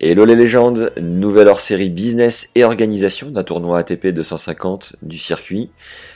Hello 0.00 0.24
les 0.24 0.36
légendes, 0.36 0.92
nouvelle 1.00 1.48
hors-série 1.48 1.90
business 1.90 2.50
et 2.54 2.62
organisation 2.62 3.30
d'un 3.30 3.42
tournoi 3.42 3.80
ATP 3.80 4.06
250 4.06 4.94
du 5.02 5.18
circuit. 5.18 5.70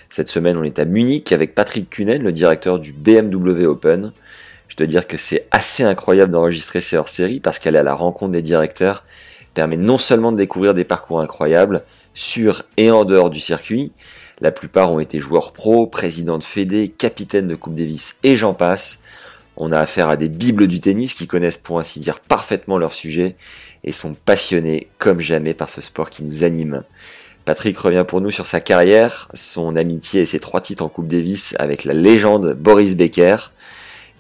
Cette 0.09 0.29
semaine, 0.29 0.57
on 0.57 0.63
est 0.63 0.79
à 0.79 0.85
Munich 0.85 1.33
avec 1.33 1.57
Patrick 1.57 1.91
Kunen, 1.91 2.23
le 2.23 2.31
directeur 2.31 2.79
du 2.79 2.93
BMW 2.93 3.67
Open. 3.67 4.13
Je 4.69 4.77
dois 4.77 4.87
dire 4.87 5.09
que 5.09 5.17
c'est 5.17 5.49
assez 5.51 5.83
incroyable 5.83 6.31
d'enregistrer 6.31 6.81
ces 6.81 6.97
hors-séries 6.97 7.41
parce 7.41 7.59
qu'aller 7.59 7.79
à 7.79 7.83
la 7.83 7.95
rencontre 7.95 8.31
des 8.31 8.41
directeurs 8.41 9.05
permet 9.53 9.77
non 9.77 9.99
seulement 9.99 10.31
de 10.31 10.37
découvrir 10.37 10.75
des 10.75 10.85
parcours 10.85 11.21
incroyables, 11.21 11.83
sur 12.15 12.63
et 12.77 12.93
en 12.93 13.05
dehors 13.05 13.31
du 13.31 13.41
circuit. 13.41 13.91
La 14.41 14.53
plupart 14.53 14.93
ont 14.93 15.01
été 15.01 15.19
joueurs 15.19 15.53
pro, 15.53 15.89
présidents 15.89 16.39
de 16.39 16.45
Fédé, 16.45 16.87
capitaines 16.87 17.49
de 17.49 17.57
Coupe 17.57 17.75
Davis 17.75 18.17
et 18.23 18.37
j'en 18.37 18.55
passe. 18.55 19.01
On 19.57 19.71
a 19.71 19.79
affaire 19.79 20.09
à 20.09 20.17
des 20.17 20.29
bibles 20.29 20.67
du 20.67 20.81
tennis 20.81 21.15
qui 21.15 21.27
connaissent 21.27 21.59
pour 21.59 21.79
ainsi 21.79 22.01
dire 22.01 22.21
parfaitement 22.21 22.79
leur 22.79 22.93
sujet 22.93 23.37
et 23.85 23.93
sont 23.93 24.15
passionnés 24.15 24.89
comme 24.99 25.21
jamais 25.21 25.55
par 25.55 25.71
ce 25.71 25.81
sport 25.81 26.11
qui 26.11 26.25
nous 26.25 26.45
anime. 26.45 26.83
Patrick 27.45 27.77
revient 27.79 28.05
pour 28.07 28.21
nous 28.21 28.31
sur 28.31 28.47
sa 28.47 28.61
carrière, 28.61 29.29
son 29.35 29.75
amitié 29.75 30.23
et 30.23 30.27
ses 30.27 30.39
trois 30.39 30.61
titres 30.61 30.85
en 30.85 30.89
Coupe 30.89 31.09
Davis 31.09 31.57
avec 31.59 31.85
la 31.85 31.95
légende 31.95 32.55
Boris 32.55 32.95
Becker, 32.95 33.37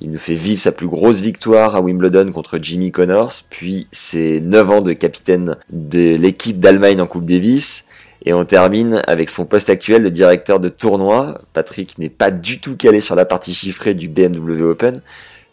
il 0.04 0.10
nous 0.10 0.18
fait 0.18 0.34
vivre 0.34 0.60
sa 0.60 0.72
plus 0.72 0.88
grosse 0.88 1.20
victoire 1.20 1.76
à 1.76 1.80
Wimbledon 1.80 2.32
contre 2.32 2.58
Jimmy 2.60 2.90
Connors, 2.90 3.34
puis 3.50 3.86
ses 3.92 4.40
9 4.40 4.70
ans 4.70 4.82
de 4.82 4.94
capitaine 4.94 5.56
de 5.70 6.16
l'équipe 6.16 6.58
d'Allemagne 6.58 7.00
en 7.00 7.06
Coupe 7.06 7.24
Davis. 7.24 7.84
Et 8.24 8.32
on 8.32 8.44
termine 8.44 9.00
avec 9.06 9.30
son 9.30 9.44
poste 9.44 9.70
actuel 9.70 10.02
de 10.02 10.08
directeur 10.08 10.58
de 10.58 10.68
tournoi. 10.68 11.40
Patrick 11.52 11.98
n'est 11.98 12.08
pas 12.08 12.32
du 12.32 12.58
tout 12.58 12.74
calé 12.76 13.00
sur 13.00 13.14
la 13.14 13.24
partie 13.24 13.54
chiffrée 13.54 13.94
du 13.94 14.08
BMW 14.08 14.62
Open, 14.62 15.02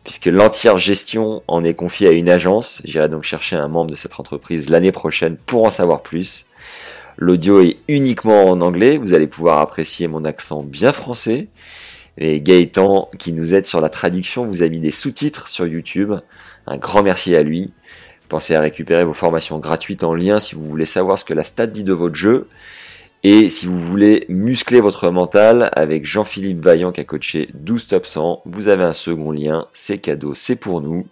puisque 0.09 0.25
l'entière 0.25 0.79
gestion 0.79 1.43
en 1.47 1.63
est 1.63 1.75
confiée 1.75 2.07
à 2.07 2.11
une 2.13 2.29
agence. 2.29 2.81
J'irai 2.83 3.09
donc 3.09 3.21
chercher 3.21 3.57
un 3.57 3.67
membre 3.67 3.91
de 3.91 3.95
cette 3.95 4.19
entreprise 4.19 4.67
l'année 4.67 4.91
prochaine 4.91 5.37
pour 5.37 5.65
en 5.65 5.69
savoir 5.69 6.01
plus. 6.01 6.47
L'audio 7.19 7.61
est 7.61 7.77
uniquement 7.87 8.47
en 8.49 8.59
anglais, 8.61 8.97
vous 8.97 9.13
allez 9.13 9.27
pouvoir 9.27 9.59
apprécier 9.59 10.07
mon 10.07 10.25
accent 10.25 10.63
bien 10.63 10.93
français. 10.93 11.49
Et 12.17 12.41
Gaëtan, 12.41 13.07
qui 13.19 13.33
nous 13.33 13.53
aide 13.53 13.67
sur 13.67 13.81
la 13.81 13.89
traduction, 13.89 14.47
vous 14.47 14.63
a 14.63 14.67
mis 14.67 14.79
des 14.79 14.89
sous-titres 14.89 15.47
sur 15.47 15.67
YouTube. 15.67 16.15
Un 16.65 16.77
grand 16.77 17.03
merci 17.03 17.35
à 17.35 17.43
lui. 17.43 17.71
Pensez 18.29 18.55
à 18.55 18.61
récupérer 18.61 19.03
vos 19.03 19.13
formations 19.13 19.59
gratuites 19.59 20.03
en 20.03 20.15
lien 20.15 20.39
si 20.39 20.55
vous 20.55 20.67
voulez 20.67 20.85
savoir 20.85 21.19
ce 21.19 21.25
que 21.25 21.35
la 21.35 21.43
stat 21.43 21.67
dit 21.67 21.83
de 21.83 21.93
votre 21.93 22.15
jeu. 22.15 22.47
Et 23.23 23.49
si 23.49 23.65
vous 23.65 23.77
voulez 23.77 24.25
muscler 24.29 24.79
votre 24.79 25.09
mental 25.11 25.69
avec 25.73 26.05
Jean-Philippe 26.05 26.61
Vaillant 26.61 26.93
qui 26.93 27.01
a 27.01 27.03
coaché 27.03 27.49
12 27.53 27.87
top 27.87 28.05
100, 28.05 28.43
vous 28.45 28.69
avez 28.69 28.83
un 28.83 28.93
second 28.93 29.31
lien. 29.31 29.67
C'est 29.73 29.97
cadeau, 29.97 30.33
c'est 30.33 30.55
pour 30.55 30.79
nous. 30.79 31.05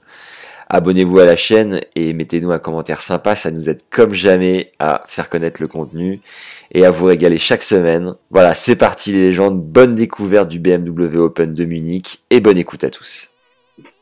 Abonnez-vous 0.69 1.19
à 1.19 1.25
la 1.25 1.35
chaîne 1.35 1.81
et 1.95 2.13
mettez-nous 2.13 2.51
un 2.51 2.59
commentaire 2.59 3.01
sympa, 3.01 3.35
ça 3.35 3.51
nous 3.51 3.69
aide 3.69 3.81
comme 3.89 4.13
jamais 4.13 4.71
à 4.79 5.03
faire 5.05 5.29
connaître 5.29 5.61
le 5.61 5.67
contenu 5.67 6.19
et 6.73 6.85
à 6.85 6.91
vous 6.91 7.05
régaler 7.05 7.37
chaque 7.37 7.63
semaine. 7.63 8.15
Voilà, 8.31 8.53
c'est 8.53 8.75
parti 8.75 9.13
les 9.13 9.21
légendes, 9.21 9.61
bonne 9.61 9.95
découverte 9.95 10.49
du 10.49 10.59
BMW 10.59 11.17
Open 11.17 11.53
de 11.53 11.65
Munich 11.65 12.19
et 12.29 12.41
bonne 12.41 12.57
écoute 12.57 12.83
à 12.83 12.89
tous. 12.89 13.29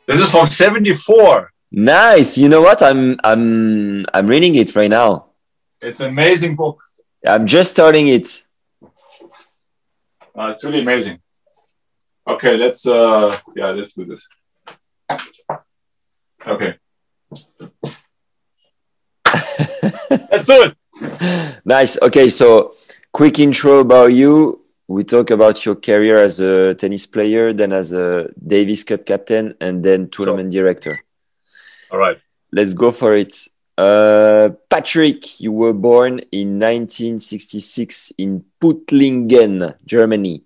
This 0.08 0.20
is 0.20 0.30
from 0.30 0.46
74. 0.46 1.50
Nice. 1.72 2.38
You 2.38 2.50
know 2.50 2.62
what? 2.62 2.78
I'm 2.82 3.18
I'm 3.24 4.06
I'm 4.14 4.28
reading 4.28 4.56
it 4.56 4.76
right 4.76 4.90
now. 4.90 5.26
It's 5.82 6.00
an 6.00 6.10
amazing 6.10 6.56
book. 6.56 6.85
I'm 7.28 7.46
just 7.46 7.72
starting 7.72 8.08
it. 8.08 8.44
Uh, 10.38 10.48
it's 10.52 10.64
really 10.64 10.82
amazing. 10.82 11.20
Okay, 12.28 12.58
let's 12.58 12.88
uh 12.88 13.38
yeah, 13.56 13.70
let's 13.72 13.94
do 13.94 14.06
this. 14.06 14.28
Okay. 16.46 16.78
let's 20.32 20.46
do 20.46 20.64
it. 20.64 20.78
Nice. 21.66 22.02
Okay, 22.02 22.30
so 22.30 22.74
quick 23.12 23.40
intro 23.40 23.80
about 23.80 24.08
you. 24.08 24.62
We 24.88 25.04
talk 25.04 25.32
about 25.32 25.66
your 25.66 25.76
career 25.76 26.18
as 26.18 26.40
a 26.40 26.76
tennis 26.76 27.08
player, 27.08 27.54
then 27.54 27.74
as 27.74 27.92
a 27.92 28.30
Davis 28.46 28.84
Cup 28.84 29.06
captain, 29.06 29.56
and 29.60 29.84
then 29.84 30.10
tournament 30.10 30.54
sure. 30.54 30.62
director. 30.62 31.00
All 31.92 31.98
right. 31.98 32.18
Let's 32.52 32.74
go 32.74 32.92
for 32.92 33.16
it. 33.16 33.36
Uh, 33.78 34.52
Patrick, 34.70 35.40
you 35.42 35.52
were 35.52 35.74
born 35.74 36.20
in 36.32 36.60
1966 36.60 38.14
in 38.18 38.46
Püttlingen, 38.62 39.76
Germany. 39.86 40.44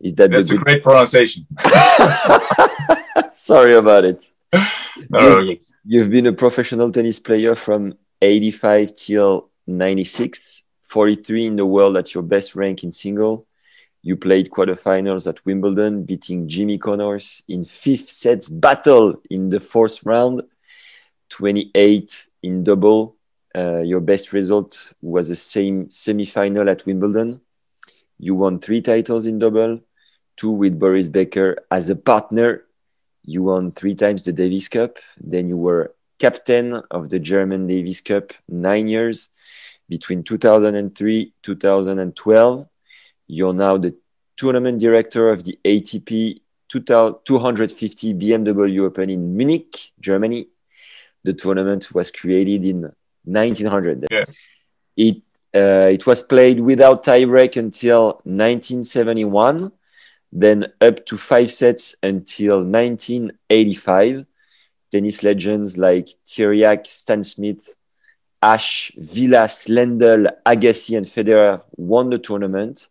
Is 0.00 0.14
that 0.14 0.30
That's 0.30 0.50
a 0.50 0.56
good... 0.56 0.64
great 0.64 0.82
pronunciation. 0.82 1.46
Sorry 3.32 3.74
about 3.74 4.04
it. 4.04 4.24
No, 5.08 5.38
you, 5.38 5.58
you've 5.84 6.10
been 6.10 6.26
a 6.26 6.32
professional 6.32 6.92
tennis 6.92 7.18
player 7.18 7.54
from 7.54 7.94
85 8.20 8.94
till 8.94 9.50
96, 9.66 10.64
43 10.82 11.46
in 11.46 11.56
the 11.56 11.64
world 11.64 11.96
at 11.96 12.12
your 12.12 12.22
best 12.22 12.54
rank 12.54 12.84
in 12.84 12.92
single. 12.92 13.46
You 14.02 14.16
played 14.16 14.50
quarterfinals 14.50 15.26
at 15.26 15.44
Wimbledon, 15.46 16.04
beating 16.04 16.48
Jimmy 16.48 16.76
Connors 16.76 17.42
in 17.48 17.64
fifth 17.64 18.08
sets 18.08 18.50
battle 18.50 19.22
in 19.30 19.48
the 19.48 19.60
fourth 19.60 20.04
round, 20.04 20.42
28 21.30 22.28
in 22.42 22.64
double. 22.64 23.16
Uh, 23.54 23.80
your 23.80 24.00
best 24.00 24.32
result 24.32 24.92
was 25.02 25.28
the 25.28 25.36
same 25.36 25.90
semi-final 25.90 26.68
at 26.68 26.86
Wimbledon. 26.86 27.40
You 28.18 28.34
won 28.34 28.60
three 28.60 28.82
titles 28.82 29.26
in 29.26 29.38
double, 29.38 29.80
two 30.36 30.50
with 30.50 30.78
Boris 30.78 31.08
Becker 31.08 31.56
as 31.70 31.90
a 31.90 31.96
partner. 31.96 32.64
You 33.24 33.44
won 33.44 33.72
three 33.72 33.94
times 33.94 34.24
the 34.24 34.32
Davis 34.32 34.68
Cup. 34.68 34.98
Then 35.18 35.48
you 35.48 35.56
were 35.56 35.94
captain 36.18 36.74
of 36.90 37.08
the 37.08 37.18
German 37.18 37.66
Davis 37.66 38.00
Cup 38.00 38.32
nine 38.48 38.86
years 38.86 39.30
between 39.88 40.22
2003 40.22 41.32
2012 41.42 42.68
you're 43.30 43.54
now 43.54 43.76
the 43.76 43.96
tournament 44.36 44.80
director 44.80 45.30
of 45.30 45.44
the 45.44 45.56
ATP 45.64 46.40
250 46.68 48.14
BMW 48.14 48.80
Open 48.80 49.08
in 49.08 49.36
Munich, 49.36 49.92
Germany. 50.00 50.48
The 51.24 51.34
tournament 51.34 51.92
was 51.94 52.10
created 52.10 52.64
in 52.64 52.92
1900. 53.24 54.06
Yeah. 54.10 54.24
It 54.96 55.22
uh, 55.54 55.90
it 55.90 56.06
was 56.06 56.22
played 56.22 56.60
without 56.60 57.04
tiebreak 57.04 57.56
until 57.56 58.20
1971, 58.22 59.72
then 60.30 60.72
up 60.80 61.04
to 61.06 61.16
five 61.16 61.50
sets 61.50 61.96
until 62.02 62.58
1985. 62.64 64.26
Tennis 64.92 65.22
legends 65.22 65.76
like 65.76 66.06
Tiriac, 66.24 66.86
Stan 66.86 67.22
Smith, 67.22 67.74
Ashe, 68.42 68.92
Vilas, 68.96 69.66
Lendl, 69.68 70.30
Agassi, 70.46 70.96
and 70.96 71.06
Federer 71.06 71.62
won 71.76 72.10
the 72.10 72.18
tournament. 72.18 72.88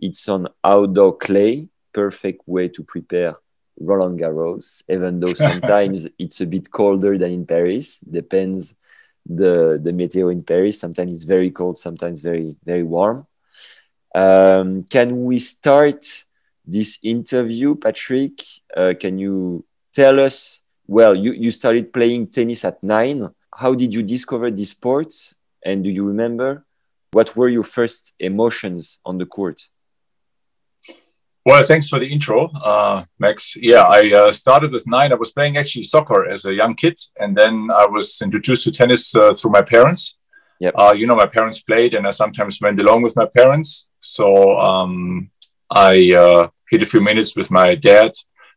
It's 0.00 0.28
on 0.28 0.48
outdoor 0.64 1.16
clay, 1.18 1.68
perfect 1.92 2.42
way 2.46 2.68
to 2.68 2.82
prepare 2.82 3.36
Roland 3.80 4.20
Garros, 4.20 4.82
even 4.88 5.20
though 5.20 5.34
sometimes 5.48 6.08
it's 6.18 6.40
a 6.40 6.46
bit 6.46 6.70
colder 6.70 7.18
than 7.18 7.32
in 7.32 7.46
Paris. 7.46 8.00
Depends 8.00 8.74
the 9.26 9.80
the 9.82 9.92
meteo 9.92 10.30
in 10.30 10.42
Paris. 10.42 10.78
Sometimes 10.78 11.14
it's 11.14 11.24
very 11.24 11.50
cold, 11.50 11.76
sometimes 11.78 12.20
very 12.20 12.56
very 12.64 12.82
warm. 12.82 13.26
Um, 14.14 14.82
can 14.84 15.24
we 15.24 15.38
start 15.38 16.04
this 16.66 16.98
interview, 17.02 17.74
Patrick? 17.74 18.42
Uh, 18.76 18.94
can 18.98 19.18
you 19.18 19.64
tell 19.92 20.20
us? 20.20 20.62
Well, 20.86 21.14
you 21.14 21.32
you 21.32 21.50
started 21.50 21.92
playing 21.92 22.28
tennis 22.28 22.64
at 22.64 22.82
nine 22.82 23.30
how 23.60 23.74
did 23.74 23.92
you 23.92 24.02
discover 24.02 24.50
this 24.50 24.70
sport? 24.70 25.12
And 25.64 25.84
do 25.84 25.90
you 25.90 26.04
remember 26.04 26.64
what 27.12 27.36
were 27.36 27.48
your 27.48 27.62
first 27.62 28.14
emotions 28.18 29.00
on 29.04 29.18
the 29.18 29.26
court? 29.26 29.68
Well, 31.46 31.62
thanks 31.62 31.88
for 31.88 31.98
the 31.98 32.06
intro, 32.06 32.50
uh, 32.62 33.04
Max. 33.18 33.56
Yeah, 33.56 33.84
I 33.84 34.12
uh, 34.12 34.32
started 34.32 34.72
with 34.72 34.86
nine. 34.86 35.10
I 35.10 35.14
was 35.14 35.32
playing 35.32 35.56
actually 35.56 35.84
soccer 35.84 36.28
as 36.28 36.44
a 36.44 36.52
young 36.52 36.74
kid, 36.74 36.98
and 37.18 37.34
then 37.34 37.70
I 37.70 37.86
was 37.86 38.20
introduced 38.22 38.64
to 38.64 38.70
tennis 38.70 39.14
uh, 39.14 39.32
through 39.32 39.52
my 39.52 39.62
parents. 39.62 40.18
Yep. 40.58 40.74
Uh, 40.76 40.92
you 40.94 41.06
know, 41.06 41.16
my 41.16 41.26
parents 41.26 41.62
played, 41.62 41.94
and 41.94 42.06
I 42.06 42.10
sometimes 42.10 42.60
went 42.60 42.78
along 42.78 43.02
with 43.02 43.16
my 43.16 43.24
parents. 43.24 43.88
So 44.00 44.58
um, 44.58 45.30
I 45.70 46.12
uh, 46.12 46.48
hit 46.70 46.82
a 46.82 46.86
few 46.86 47.00
minutes 47.00 47.34
with 47.34 47.50
my 47.50 47.74
dad 47.74 48.12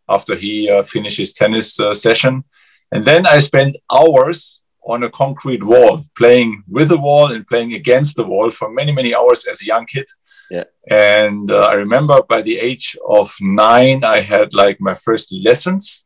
after 0.10 0.36
he 0.36 0.70
uh, 0.70 0.84
finished 0.84 1.18
his 1.18 1.34
tennis 1.34 1.80
session 1.94 2.44
And 2.92 3.06
then 3.06 3.26
I 3.26 3.40
spent 3.40 3.78
hours 3.90 4.62
on 4.86 5.04
a 5.04 5.10
concrete 5.10 5.64
wall, 5.64 6.06
playing 6.18 6.64
with 6.68 6.90
the 6.90 6.98
wall 6.98 7.32
and 7.32 7.48
playing 7.48 7.74
against 7.74 8.16
the 8.16 8.24
wall 8.24 8.50
for 8.50 8.70
many, 8.70 8.92
many 8.92 9.16
hours 9.16 9.46
as 9.46 9.62
a 9.62 9.66
young 9.66 9.86
kid. 9.86 10.06
Yeah. 10.50 10.66
And 10.90 11.50
uh, 11.50 11.62
I 11.62 11.74
remember 11.74 12.22
by 12.24 12.42
the 12.42 12.58
age 12.58 12.98
of 13.08 13.34
nine, 13.40 14.04
I 14.04 14.20
had 14.20 14.54
like 14.54 14.82
my 14.82 14.94
first 14.94 15.32
lessons. 15.32 16.06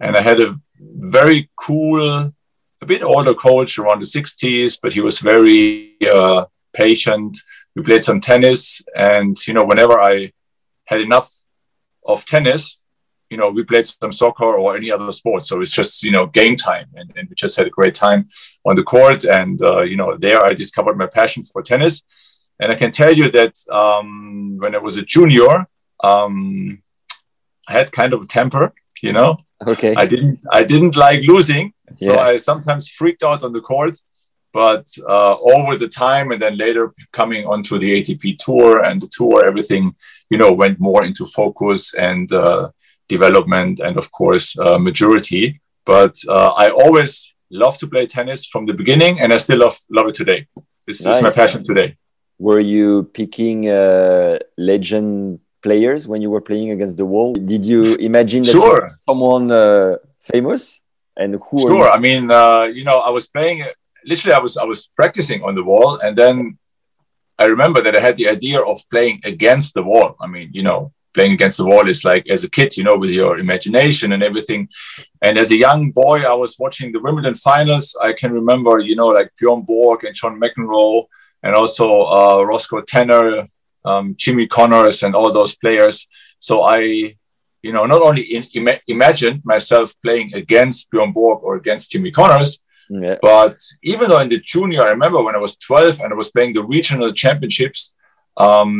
And 0.00 0.16
I 0.16 0.20
had 0.20 0.40
a 0.40 0.58
very 0.78 1.50
cool, 1.56 2.32
a 2.80 2.86
bit 2.86 3.02
older 3.02 3.34
coach 3.34 3.78
around 3.78 4.00
the 4.00 4.06
60s, 4.06 4.78
but 4.82 4.92
he 4.92 5.00
was 5.00 5.18
very 5.20 5.96
uh, 6.12 6.44
patient. 6.72 7.38
We 7.74 7.82
played 7.82 8.04
some 8.04 8.20
tennis. 8.20 8.82
And, 8.94 9.36
you 9.46 9.54
know, 9.54 9.64
whenever 9.64 9.98
I 9.98 10.32
had 10.84 11.00
enough 11.00 11.32
of 12.06 12.24
tennis, 12.24 12.80
you 13.30 13.36
know, 13.36 13.50
we 13.50 13.62
played 13.64 13.86
some 13.86 14.12
soccer 14.12 14.44
or 14.44 14.76
any 14.76 14.90
other 14.90 15.12
sport. 15.12 15.46
So 15.46 15.60
it's 15.60 15.72
just, 15.72 16.02
you 16.02 16.10
know, 16.10 16.26
game 16.26 16.56
time. 16.56 16.86
And, 16.94 17.12
and 17.16 17.28
we 17.28 17.34
just 17.34 17.56
had 17.56 17.66
a 17.66 17.70
great 17.70 17.94
time 17.94 18.28
on 18.64 18.74
the 18.76 18.82
court. 18.82 19.24
And, 19.24 19.60
uh, 19.62 19.82
you 19.82 19.96
know, 19.96 20.16
there 20.16 20.44
I 20.44 20.54
discovered 20.54 20.96
my 20.96 21.06
passion 21.06 21.42
for 21.42 21.62
tennis. 21.62 22.02
And 22.60 22.72
I 22.72 22.74
can 22.74 22.90
tell 22.90 23.12
you 23.12 23.30
that 23.30 23.54
um, 23.70 24.56
when 24.58 24.74
I 24.74 24.78
was 24.78 24.96
a 24.96 25.02
junior, 25.02 25.66
um, 26.02 26.82
I 27.68 27.72
had 27.72 27.92
kind 27.92 28.12
of 28.12 28.22
a 28.22 28.26
temper, 28.26 28.72
you 29.02 29.12
know. 29.12 29.36
Okay. 29.66 29.94
I 29.94 30.06
didn't 30.06 30.40
I 30.50 30.64
didn't 30.64 30.96
like 30.96 31.22
losing. 31.22 31.72
So 31.96 32.14
Yeah. 32.14 32.20
I 32.20 32.38
sometimes 32.38 32.88
freaked 32.88 33.22
out 33.22 33.42
on 33.44 33.52
the 33.52 33.60
court. 33.60 33.96
But 34.52 34.88
uh, 35.06 35.36
over 35.38 35.76
the 35.76 35.88
time 35.88 36.32
and 36.32 36.40
then 36.40 36.56
later 36.56 36.92
coming 37.12 37.46
onto 37.46 37.78
the 37.78 37.90
ATP 38.00 38.38
tour 38.38 38.82
and 38.82 39.00
the 39.00 39.08
tour, 39.08 39.44
everything, 39.44 39.94
you 40.30 40.38
know, 40.38 40.52
went 40.52 40.80
more 40.80 41.04
into 41.04 41.26
focus 41.26 41.94
and 41.94 42.32
uh, 42.32 42.70
development 43.08 43.80
and 43.80 43.96
of 43.96 44.10
course 44.12 44.58
uh, 44.58 44.78
maturity. 44.78 45.60
But 45.84 46.14
uh, 46.28 46.50
I 46.50 46.70
always 46.70 47.34
love 47.50 47.78
to 47.78 47.86
play 47.86 48.06
tennis 48.06 48.46
from 48.46 48.66
the 48.66 48.74
beginning 48.74 49.20
and 49.20 49.32
I 49.32 49.38
still 49.38 49.58
love, 49.58 49.78
love 49.90 50.08
it 50.08 50.14
today. 50.14 50.46
This 50.86 51.00
is 51.00 51.22
my 51.22 51.30
passion 51.30 51.62
today. 51.62 51.96
Were 52.38 52.60
you 52.60 53.04
picking 53.20 53.68
uh, 53.68 54.38
legend 54.56 55.40
players 55.60 56.06
when 56.06 56.22
you 56.22 56.30
were 56.30 56.40
playing 56.40 56.70
against 56.70 56.96
the 56.96 57.04
wall? 57.04 57.32
Did 57.34 57.64
you 57.64 57.94
imagine 57.96 58.42
that 58.44 58.52
Sure. 58.52 58.90
someone 59.08 59.50
uh, 59.50 59.96
famous? 60.20 60.80
And 61.16 61.34
who? 61.50 61.58
Sure. 61.60 61.90
I 61.90 61.98
mean, 61.98 62.30
uh, 62.30 62.62
you 62.62 62.84
know, 62.84 62.98
I 63.00 63.10
was 63.10 63.26
playing. 63.28 63.64
Literally, 64.06 64.34
I 64.34 64.38
was 64.38 64.56
I 64.56 64.64
was 64.64 64.86
practicing 65.00 65.42
on 65.42 65.56
the 65.56 65.64
wall, 65.64 65.98
and 65.98 66.16
then 66.16 66.56
I 67.38 67.46
remember 67.46 67.80
that 67.82 67.96
I 67.96 68.00
had 68.00 68.16
the 68.16 68.28
idea 68.28 68.60
of 68.60 68.76
playing 68.88 69.20
against 69.24 69.74
the 69.74 69.82
wall. 69.82 70.14
I 70.20 70.26
mean, 70.28 70.50
you 70.52 70.62
know, 70.62 70.92
playing 71.18 71.32
against 71.38 71.58
the 71.60 71.68
wall 71.70 71.86
is 71.94 72.00
like 72.12 72.24
as 72.34 72.42
a 72.44 72.50
kid, 72.56 72.70
you 72.78 72.84
know, 72.86 72.96
with 73.02 73.10
your 73.20 73.32
imagination 73.46 74.08
and 74.14 74.22
everything. 74.28 74.60
And 75.26 75.34
as 75.42 75.48
a 75.52 75.58
young 75.66 75.82
boy, 76.02 76.18
I 76.32 76.36
was 76.44 76.52
watching 76.64 76.88
the 76.92 77.00
Wimbledon 77.04 77.34
finals. 77.50 77.86
I 78.08 78.10
can 78.20 78.30
remember, 78.40 78.72
you 78.88 78.96
know, 79.00 79.10
like 79.18 79.28
Bjorn 79.38 79.62
Borg 79.70 79.98
and 80.06 80.14
John 80.20 80.34
McEnroe, 80.42 80.98
and 81.44 81.52
also 81.60 81.86
uh, 82.18 82.38
Roscoe 82.50 82.82
Tanner, 82.92 83.26
um, 83.90 84.06
Jimmy 84.22 84.46
Connors, 84.56 84.98
and 85.04 85.12
all 85.18 85.30
those 85.32 85.54
players. 85.62 85.96
So 86.48 86.54
I 86.78 86.78
you 87.66 87.72
know, 87.74 87.84
not 87.94 88.02
only 88.08 88.22
in, 88.36 88.42
ima- 88.58 88.82
imagined 88.96 89.38
myself 89.54 89.86
playing 90.04 90.28
against 90.42 90.78
Bjorn 90.92 91.10
Borg 91.16 91.38
or 91.46 91.52
against 91.62 91.90
Jimmy 91.92 92.12
Connors, 92.20 92.50
Yeah. 93.04 93.16
but 93.20 93.56
even 93.92 94.04
though 94.08 94.22
in 94.24 94.30
the 94.34 94.40
junior, 94.52 94.82
I 94.86 94.90
remember 94.96 95.18
when 95.26 95.34
I 95.38 95.42
was 95.46 95.54
12 95.56 95.94
and 96.02 96.10
I 96.14 96.16
was 96.22 96.30
playing 96.34 96.52
the 96.54 96.64
regional 96.76 97.10
championships, 97.22 97.80
um, 98.46 98.72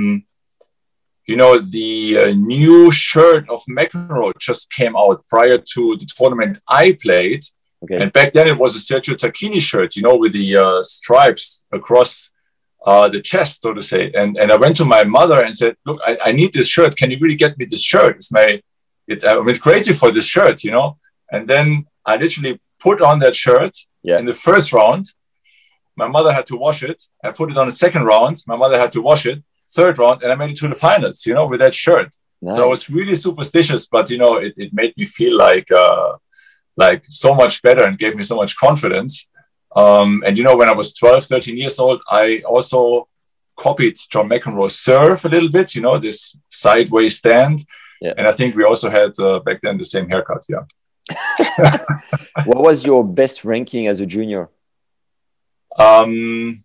you 1.31 1.37
know, 1.37 1.53
the 1.59 1.91
uh, 2.19 2.31
new 2.55 2.91
shirt 2.91 3.45
of 3.55 3.61
McEnroe 3.79 4.33
just 4.49 4.63
came 4.79 4.95
out 4.97 5.19
prior 5.29 5.59
to 5.75 5.83
the 6.01 6.07
tournament 6.17 6.55
I 6.83 6.85
played. 7.05 7.43
Okay. 7.85 7.99
And 8.03 8.13
back 8.19 8.33
then 8.33 8.49
it 8.53 8.59
was 8.59 8.73
a 8.75 8.83
Sergio 8.89 9.15
Tacchini 9.23 9.61
shirt, 9.71 9.95
you 9.97 10.03
know, 10.07 10.17
with 10.23 10.33
the 10.33 10.49
uh, 10.57 10.83
stripes 10.83 11.65
across 11.79 12.31
uh, 12.91 13.07
the 13.15 13.21
chest, 13.31 13.63
so 13.63 13.71
to 13.79 13.83
say. 13.93 14.03
And 14.21 14.31
and 14.41 14.49
I 14.51 14.57
went 14.65 14.77
to 14.79 14.85
my 14.97 15.03
mother 15.19 15.39
and 15.45 15.53
said, 15.61 15.73
"Look, 15.87 16.01
I, 16.11 16.13
I 16.29 16.31
need 16.41 16.53
this 16.53 16.69
shirt. 16.77 16.97
Can 17.01 17.09
you 17.13 17.19
really 17.25 17.41
get 17.45 17.53
me 17.59 17.65
this 17.67 17.85
shirt? 17.93 18.17
It's 18.17 18.33
my, 18.39 18.49
it, 19.13 19.19
I 19.25 19.37
went 19.49 19.61
crazy 19.67 19.93
for 20.01 20.11
this 20.11 20.29
shirt, 20.35 20.57
you 20.67 20.73
know." 20.77 20.89
And 21.35 21.43
then 21.53 21.67
I 22.11 22.17
literally 22.25 22.55
put 22.87 22.99
on 23.09 23.17
that 23.25 23.37
shirt 23.45 23.75
Yeah. 24.09 24.19
in 24.21 24.25
the 24.31 24.39
first 24.49 24.69
round. 24.79 25.05
My 26.03 26.09
mother 26.17 26.33
had 26.39 26.47
to 26.51 26.57
wash 26.57 26.81
it. 26.91 26.99
I 27.27 27.31
put 27.41 27.51
it 27.53 27.59
on 27.63 27.67
the 27.71 27.77
second 27.85 28.05
round. 28.13 28.35
My 28.53 28.57
mother 28.63 28.79
had 28.85 28.93
to 28.97 29.03
wash 29.11 29.25
it. 29.33 29.39
Third 29.71 29.99
round, 29.99 30.23
and 30.23 30.33
I 30.33 30.35
made 30.35 30.51
it 30.51 30.57
to 30.57 30.69
the 30.69 30.75
finals, 30.75 31.27
you 31.27 31.35
know, 31.35 31.47
with 31.47 31.61
that 31.61 31.75
shirt. 31.75 32.15
Nice. 32.41 32.57
So 32.57 32.65
I 32.65 32.67
was 32.67 32.89
really 32.89 33.17
superstitious, 33.17 33.87
but 33.89 34.11
you 34.11 34.19
know, 34.19 34.37
it, 34.37 34.55
it 34.57 34.73
made 34.73 34.95
me 34.97 35.05
feel 35.05 35.37
like 35.37 35.71
uh, 35.71 36.17
like 36.77 37.05
so 37.05 37.35
much 37.35 37.61
better 37.63 37.85
and 37.85 37.99
gave 37.99 38.17
me 38.17 38.23
so 38.23 38.37
much 38.37 38.57
confidence. 38.57 39.29
Um, 39.75 40.23
and 40.27 40.39
you 40.39 40.45
know, 40.45 40.57
when 40.57 40.69
I 40.69 40.73
was 40.73 40.95
12, 40.95 41.25
13 41.25 41.57
years 41.57 41.79
old, 41.79 42.01
I 42.09 42.43
also 42.47 43.09
copied 43.57 43.97
John 44.09 44.29
McEnroe's 44.29 44.79
serve 44.79 45.25
a 45.25 45.29
little 45.29 45.51
bit, 45.51 45.75
you 45.75 45.83
know, 45.83 45.99
this 45.99 46.39
sideways 46.49 47.19
stand. 47.19 47.65
Yeah. 48.01 48.15
And 48.17 48.27
I 48.27 48.33
think 48.33 48.55
we 48.55 48.65
also 48.65 48.89
had 48.89 49.19
uh, 49.19 49.41
back 49.41 49.61
then 49.61 49.77
the 49.77 49.85
same 49.85 50.09
haircut. 50.09 50.47
Yeah. 50.49 50.65
what 52.45 52.63
was 52.63 52.87
your 52.87 53.05
best 53.05 53.45
ranking 53.45 53.89
as 53.89 54.01
a 54.01 54.07
junior? 54.07 54.49
Um, 55.77 56.63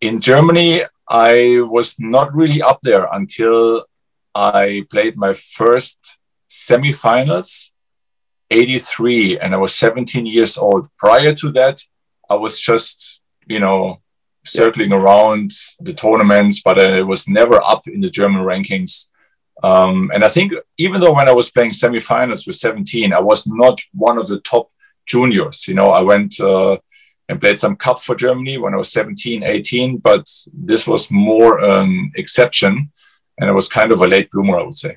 in 0.00 0.20
Germany, 0.20 0.82
I 1.08 1.60
was 1.60 1.96
not 1.98 2.34
really 2.34 2.62
up 2.62 2.80
there 2.82 3.08
until 3.12 3.84
I 4.34 4.84
played 4.90 5.16
my 5.16 5.32
first 5.32 6.18
semifinals, 6.50 7.70
83, 8.50 9.38
and 9.38 9.54
I 9.54 9.58
was 9.58 9.74
17 9.74 10.26
years 10.26 10.58
old. 10.58 10.88
Prior 10.98 11.34
to 11.34 11.50
that, 11.52 11.80
I 12.28 12.34
was 12.34 12.60
just, 12.60 13.20
you 13.46 13.58
know, 13.58 14.00
circling 14.44 14.92
around 14.92 15.52
the 15.80 15.94
tournaments, 15.94 16.62
but 16.62 16.80
I 16.80 17.02
was 17.02 17.28
never 17.28 17.62
up 17.62 17.86
in 17.86 18.00
the 18.00 18.10
German 18.10 18.42
rankings. 18.42 19.10
Um, 19.62 20.10
and 20.14 20.24
I 20.24 20.28
think 20.28 20.52
even 20.76 21.00
though 21.00 21.14
when 21.14 21.28
I 21.28 21.32
was 21.32 21.50
playing 21.50 21.72
semifinals 21.72 22.46
with 22.46 22.56
17, 22.56 23.12
I 23.12 23.20
was 23.20 23.46
not 23.46 23.80
one 23.92 24.18
of 24.18 24.28
the 24.28 24.40
top 24.40 24.70
juniors. 25.06 25.66
You 25.66 25.74
know, 25.74 25.88
I 25.88 26.00
went 26.02 26.38
uh, 26.40 26.76
and 27.28 27.40
played 27.40 27.58
some 27.58 27.76
cup 27.76 28.00
for 28.00 28.14
Germany 28.14 28.56
when 28.58 28.74
I 28.74 28.76
was 28.78 28.90
17, 28.92 29.42
18, 29.42 29.98
but 29.98 30.26
this 30.52 30.86
was 30.86 31.10
more 31.10 31.58
an 31.58 32.12
exception. 32.16 32.90
And 33.38 33.48
I 33.50 33.52
was 33.52 33.68
kind 33.68 33.92
of 33.92 34.00
a 34.00 34.06
late 34.06 34.30
bloomer, 34.30 34.58
I 34.58 34.64
would 34.64 34.74
say. 34.76 34.96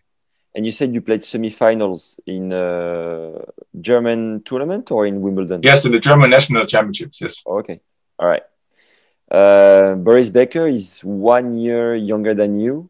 And 0.56 0.66
you 0.66 0.72
said 0.72 0.94
you 0.94 1.02
played 1.02 1.22
semifinals 1.22 2.20
in 2.26 2.52
uh, 2.52 3.40
German 3.80 4.42
tournament 4.44 4.92
or 4.92 5.06
in 5.06 5.22
Wimbledon? 5.22 5.62
Yes, 5.64 5.86
in 5.86 5.92
the 5.92 6.00
German 6.00 6.30
national 6.30 6.66
championships, 6.66 7.22
yes. 7.22 7.44
Okay. 7.46 7.80
All 8.20 8.28
right. 8.28 8.44
Uh, 9.30 9.96
Boris 9.96 10.30
Becker 10.30 10.68
is 10.68 11.02
one 11.02 11.58
year 11.58 11.96
younger 11.96 12.34
than 12.34 12.60
you. 12.60 12.90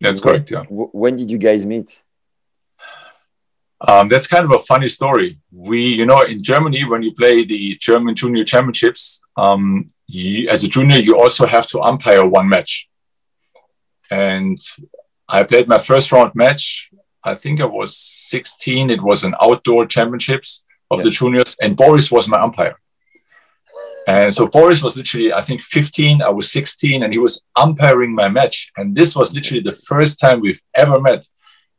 That's 0.00 0.24
When- 0.24 0.34
correct, 0.34 0.50
yeah. 0.50 0.64
When 0.68 1.16
did 1.16 1.30
you 1.30 1.38
guys 1.38 1.64
meet? 1.66 2.02
Um, 3.88 4.08
that's 4.08 4.26
kind 4.26 4.44
of 4.44 4.50
a 4.52 4.58
funny 4.58 4.88
story. 4.88 5.38
We, 5.50 5.80
you 5.80 6.04
know, 6.04 6.20
in 6.22 6.42
Germany, 6.42 6.84
when 6.84 7.02
you 7.02 7.14
play 7.14 7.44
the 7.44 7.76
German 7.80 8.14
junior 8.14 8.44
championships, 8.44 9.22
um, 9.38 9.86
you, 10.06 10.48
as 10.50 10.64
a 10.64 10.68
junior, 10.68 10.98
you 10.98 11.18
also 11.18 11.46
have 11.46 11.66
to 11.68 11.80
umpire 11.80 12.26
one 12.26 12.48
match. 12.48 12.88
And 14.10 14.58
I 15.28 15.44
played 15.44 15.68
my 15.68 15.78
first 15.78 16.12
round 16.12 16.34
match. 16.34 16.90
I 17.24 17.34
think 17.34 17.60
I 17.60 17.64
was 17.66 17.96
16. 17.96 18.90
It 18.90 19.02
was 19.02 19.24
an 19.24 19.34
outdoor 19.40 19.86
championships 19.86 20.64
of 20.90 20.98
Yeah. 20.98 21.04
the 21.04 21.10
juniors, 21.10 21.56
and 21.62 21.76
Boris 21.76 22.10
was 22.10 22.28
my 22.28 22.40
umpire. 22.40 22.76
And 24.08 24.34
so 24.34 24.46
Boris 24.46 24.82
was 24.82 24.96
literally, 24.96 25.32
I 25.32 25.40
think, 25.40 25.62
15. 25.62 26.20
I 26.22 26.30
was 26.30 26.50
16, 26.50 27.02
and 27.02 27.12
he 27.12 27.18
was 27.18 27.44
umpiring 27.56 28.14
my 28.14 28.28
match. 28.28 28.72
And 28.76 28.94
this 28.94 29.14
was 29.14 29.32
literally 29.32 29.60
the 29.62 29.78
first 29.88 30.18
time 30.18 30.40
we've 30.40 30.62
ever 30.74 31.00
met. 31.00 31.26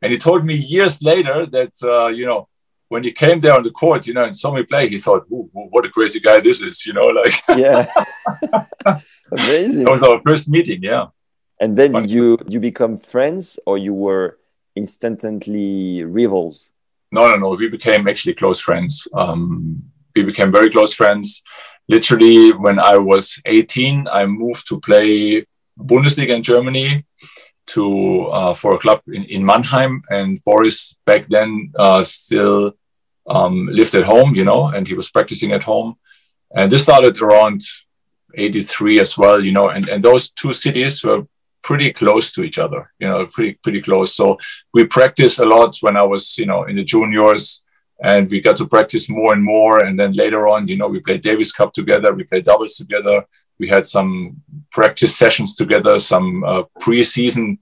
And 0.01 0.11
he 0.11 0.17
told 0.17 0.45
me 0.45 0.55
years 0.55 1.01
later 1.01 1.45
that, 1.45 1.73
uh, 1.83 2.07
you 2.07 2.25
know, 2.25 2.47
when 2.89 3.03
he 3.03 3.11
came 3.11 3.39
there 3.39 3.53
on 3.53 3.63
the 3.63 3.71
court, 3.71 4.05
you 4.07 4.13
know, 4.13 4.25
and 4.25 4.35
saw 4.35 4.53
me 4.53 4.63
play, 4.63 4.89
he 4.89 4.97
thought, 4.97 5.25
Ooh, 5.31 5.49
what 5.53 5.85
a 5.85 5.89
crazy 5.89 6.19
guy 6.19 6.39
this 6.41 6.61
is, 6.61 6.85
you 6.85 6.93
know, 6.93 7.07
like 7.21 7.33
Yeah. 7.57 7.85
Amazing. 9.31 9.85
that 9.85 9.91
was 9.91 10.03
our 10.03 10.19
first 10.21 10.49
meeting. 10.49 10.83
Yeah. 10.83 11.07
And 11.59 11.77
then 11.77 12.07
you 12.09 12.39
you 12.47 12.59
become 12.59 12.97
friends 12.97 13.59
or 13.65 13.77
you 13.77 13.93
were 13.93 14.39
instantly 14.75 16.03
rivals? 16.03 16.73
No, 17.11 17.29
no, 17.29 17.35
no. 17.37 17.49
We 17.51 17.69
became 17.69 18.07
actually 18.07 18.33
close 18.33 18.59
friends. 18.59 19.07
Um, 19.13 19.83
we 20.15 20.23
became 20.23 20.51
very 20.51 20.69
close 20.69 20.93
friends. 20.93 21.41
Literally, 21.87 22.51
when 22.51 22.79
I 22.79 22.97
was 22.97 23.41
18, 23.45 24.07
I 24.07 24.25
moved 24.25 24.67
to 24.69 24.79
play 24.79 25.45
Bundesliga 25.77 26.35
in 26.35 26.43
Germany 26.43 27.05
to 27.73 28.25
uh, 28.27 28.53
for 28.53 28.75
a 28.75 28.79
club 28.79 29.01
in, 29.07 29.23
in 29.25 29.45
Mannheim. 29.45 30.03
And 30.09 30.43
Boris 30.43 30.95
back 31.05 31.27
then 31.27 31.71
uh, 31.77 32.03
still 32.03 32.73
um, 33.27 33.67
lived 33.71 33.95
at 33.95 34.05
home, 34.05 34.35
you 34.35 34.45
know, 34.45 34.67
and 34.67 34.87
he 34.87 34.93
was 34.93 35.09
practicing 35.09 35.51
at 35.51 35.63
home. 35.63 35.95
And 36.53 36.71
this 36.71 36.83
started 36.83 37.21
around 37.21 37.61
83 38.35 38.99
as 38.99 39.17
well, 39.17 39.43
you 39.43 39.51
know, 39.51 39.69
and, 39.69 39.87
and 39.87 40.03
those 40.03 40.31
two 40.31 40.53
cities 40.53 41.03
were 41.03 41.25
pretty 41.61 41.93
close 41.93 42.31
to 42.33 42.43
each 42.43 42.57
other, 42.57 42.91
you 42.99 43.07
know, 43.07 43.25
pretty, 43.27 43.53
pretty 43.63 43.81
close. 43.81 44.15
So 44.15 44.37
we 44.73 44.85
practiced 44.85 45.39
a 45.39 45.45
lot 45.45 45.77
when 45.81 45.95
I 45.95 46.03
was, 46.03 46.37
you 46.37 46.45
know, 46.45 46.63
in 46.63 46.75
the 46.75 46.83
juniors 46.83 47.63
and 48.03 48.29
we 48.29 48.41
got 48.41 48.55
to 48.57 48.67
practice 48.67 49.09
more 49.09 49.33
and 49.33 49.43
more. 49.43 49.83
And 49.83 49.99
then 49.99 50.13
later 50.13 50.47
on, 50.47 50.67
you 50.67 50.77
know, 50.77 50.87
we 50.87 50.99
played 50.99 51.21
Davis 51.21 51.51
Cup 51.51 51.73
together, 51.73 52.13
we 52.13 52.23
played 52.23 52.45
doubles 52.45 52.75
together. 52.75 53.25
We 53.59 53.67
had 53.67 53.85
some 53.85 54.41
practice 54.71 55.15
sessions 55.15 55.55
together, 55.55 55.99
some 55.99 56.43
uh, 56.43 56.63
preseason 56.79 57.59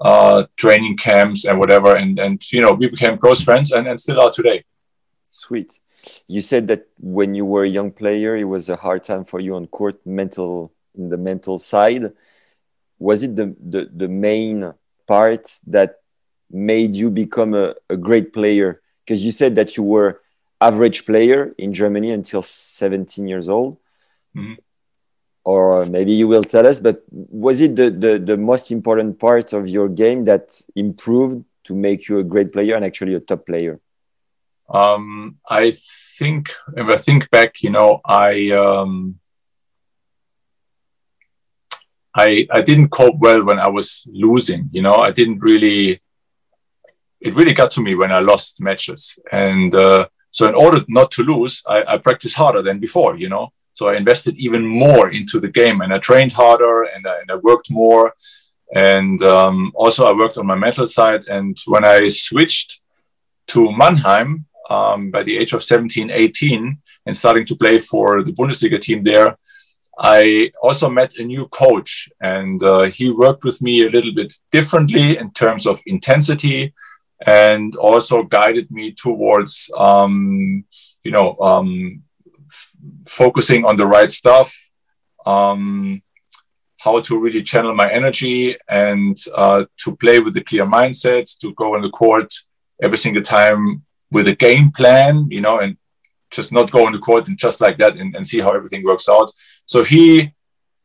uh, 0.00 0.44
training 0.56 0.96
camps 0.96 1.44
and 1.44 1.58
whatever. 1.58 1.96
And 1.96 2.18
and 2.18 2.40
you 2.50 2.62
know, 2.62 2.72
we 2.72 2.88
became 2.88 3.18
close 3.18 3.42
friends 3.42 3.70
and, 3.70 3.86
and 3.86 4.00
still 4.00 4.20
are 4.20 4.30
today. 4.30 4.64
Sweet. 5.28 5.80
You 6.26 6.40
said 6.40 6.66
that 6.68 6.88
when 6.98 7.34
you 7.34 7.44
were 7.44 7.64
a 7.64 7.68
young 7.68 7.92
player, 7.92 8.36
it 8.36 8.44
was 8.44 8.68
a 8.68 8.76
hard 8.76 9.04
time 9.04 9.24
for 9.24 9.40
you 9.40 9.54
on 9.54 9.66
court, 9.66 10.04
mental 10.06 10.72
in 10.96 11.08
the 11.08 11.16
mental 11.16 11.58
side. 11.58 12.12
Was 12.98 13.22
it 13.22 13.36
the 13.36 13.54
the, 13.60 13.90
the 13.94 14.08
main 14.08 14.72
part 15.06 15.48
that 15.66 16.00
made 16.50 16.96
you 16.96 17.10
become 17.10 17.54
a, 17.54 17.74
a 17.88 17.96
great 17.96 18.32
player? 18.32 18.81
Because 19.04 19.24
you 19.24 19.30
said 19.30 19.54
that 19.56 19.76
you 19.76 19.82
were 19.82 20.20
average 20.60 21.04
player 21.04 21.54
in 21.58 21.72
Germany 21.72 22.12
until 22.12 22.42
17 22.42 23.26
years 23.28 23.48
old. 23.48 23.78
Mm 24.34 24.44
-hmm. 24.44 24.56
Or 25.44 25.86
maybe 25.86 26.12
you 26.12 26.28
will 26.28 26.44
tell 26.44 26.66
us, 26.66 26.80
but 26.80 27.02
was 27.46 27.60
it 27.60 27.74
the, 27.74 27.90
the, 27.90 28.18
the 28.18 28.36
most 28.36 28.70
important 28.70 29.18
part 29.18 29.52
of 29.52 29.66
your 29.66 29.88
game 29.88 30.24
that 30.24 30.44
improved 30.74 31.44
to 31.64 31.74
make 31.74 32.00
you 32.08 32.18
a 32.18 32.28
great 32.32 32.52
player 32.52 32.76
and 32.76 32.84
actually 32.84 33.14
a 33.16 33.20
top 33.20 33.44
player? 33.44 33.80
Um, 34.68 35.38
I 35.50 35.72
think, 36.18 36.42
if 36.76 36.86
I 36.86 36.96
think 36.96 37.28
back, 37.30 37.62
you 37.64 37.70
know, 37.70 38.00
I, 38.04 38.50
um, 38.50 39.18
I, 42.14 42.46
I 42.50 42.62
didn't 42.62 42.90
cope 42.90 43.18
well 43.18 43.44
when 43.44 43.58
I 43.58 43.68
was 43.68 44.06
losing, 44.06 44.68
you 44.72 44.82
know, 44.82 44.96
I 45.08 45.10
didn't 45.10 45.40
really 45.40 46.00
it 47.22 47.34
really 47.34 47.54
got 47.54 47.70
to 47.72 47.80
me 47.80 47.94
when 47.94 48.12
I 48.12 48.18
lost 48.18 48.60
matches. 48.60 49.18
And 49.30 49.74
uh, 49.74 50.08
so, 50.30 50.48
in 50.48 50.54
order 50.54 50.84
not 50.88 51.10
to 51.12 51.22
lose, 51.22 51.62
I, 51.66 51.84
I 51.86 51.98
practiced 51.98 52.36
harder 52.36 52.62
than 52.62 52.78
before, 52.78 53.16
you 53.16 53.28
know. 53.28 53.52
So 53.74 53.88
I 53.88 53.96
invested 53.96 54.36
even 54.36 54.66
more 54.66 55.10
into 55.10 55.40
the 55.40 55.48
game, 55.48 55.80
and 55.80 55.94
I 55.94 55.98
trained 55.98 56.32
harder, 56.32 56.82
and 56.82 57.06
I, 57.06 57.20
and 57.20 57.30
I 57.30 57.36
worked 57.36 57.70
more, 57.70 58.14
and 58.74 59.22
um, 59.22 59.72
also 59.74 60.04
I 60.04 60.12
worked 60.12 60.36
on 60.36 60.46
my 60.46 60.56
mental 60.56 60.86
side. 60.86 61.26
And 61.28 61.56
when 61.66 61.84
I 61.84 62.08
switched 62.08 62.80
to 63.48 63.72
Mannheim 63.72 64.46
um, 64.68 65.10
by 65.10 65.22
the 65.22 65.38
age 65.38 65.52
of 65.52 65.62
17, 65.62 66.10
18, 66.10 66.78
and 67.06 67.16
starting 67.16 67.46
to 67.46 67.56
play 67.56 67.78
for 67.78 68.22
the 68.22 68.32
Bundesliga 68.32 68.80
team 68.80 69.04
there, 69.04 69.38
I 69.98 70.52
also 70.62 70.90
met 70.90 71.16
a 71.16 71.24
new 71.24 71.46
coach, 71.48 72.08
and 72.20 72.62
uh, 72.62 72.82
he 72.82 73.10
worked 73.10 73.44
with 73.44 73.62
me 73.62 73.86
a 73.86 73.90
little 73.90 74.14
bit 74.14 74.32
differently 74.50 75.18
in 75.18 75.30
terms 75.32 75.66
of 75.66 75.80
intensity 75.86 76.74
and 77.26 77.76
also 77.76 78.22
guided 78.22 78.70
me 78.70 78.92
towards 78.92 79.70
um, 79.76 80.64
you 81.04 81.10
know 81.10 81.36
um, 81.38 82.02
f- 82.44 82.70
focusing 83.06 83.64
on 83.64 83.76
the 83.76 83.86
right 83.86 84.10
stuff 84.10 84.54
um, 85.26 86.02
how 86.78 87.00
to 87.00 87.20
really 87.20 87.42
channel 87.42 87.74
my 87.74 87.90
energy 87.90 88.56
and 88.68 89.16
uh, 89.34 89.64
to 89.76 89.96
play 89.96 90.18
with 90.18 90.36
a 90.36 90.44
clear 90.44 90.66
mindset 90.66 91.36
to 91.38 91.52
go 91.54 91.74
on 91.74 91.82
the 91.82 91.90
court 91.90 92.32
every 92.82 92.98
single 92.98 93.22
time 93.22 93.82
with 94.10 94.26
a 94.28 94.34
game 94.34 94.70
plan 94.70 95.26
you 95.30 95.40
know 95.40 95.58
and 95.60 95.76
just 96.30 96.50
not 96.50 96.70
go 96.70 96.86
on 96.86 96.92
the 96.92 96.98
court 96.98 97.28
and 97.28 97.36
just 97.36 97.60
like 97.60 97.76
that 97.78 97.96
and, 97.96 98.16
and 98.16 98.26
see 98.26 98.40
how 98.40 98.48
everything 98.48 98.82
works 98.82 99.06
out. 99.06 99.30
So 99.66 99.84
he 99.84 100.32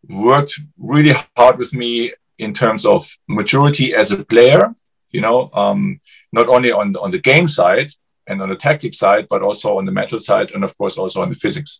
worked 0.10 0.60
really 0.77 1.15
hard 1.38 1.58
with 1.58 1.74
me 1.74 2.12
in 2.38 2.53
terms 2.53 2.86
of 2.86 3.10
maturity 3.29 3.96
as 3.96 4.12
a 4.12 4.25
player 4.25 4.75
you 5.12 5.22
know 5.22 5.50
um, 5.53 6.00
not 6.38 6.48
only 6.56 6.72
on 6.72 6.88
the, 6.94 7.00
on 7.06 7.12
the 7.15 7.24
game 7.32 7.48
side 7.60 7.89
and 8.27 8.41
on 8.44 8.50
the 8.50 8.60
tactic 8.67 8.94
side, 8.94 9.25
but 9.34 9.41
also 9.48 9.77
on 9.79 9.86
the 9.86 9.96
mental 10.01 10.20
side, 10.29 10.50
and 10.53 10.63
of 10.67 10.72
course 10.77 10.96
also 10.98 11.22
on 11.22 11.29
the 11.34 11.39
physics. 11.46 11.72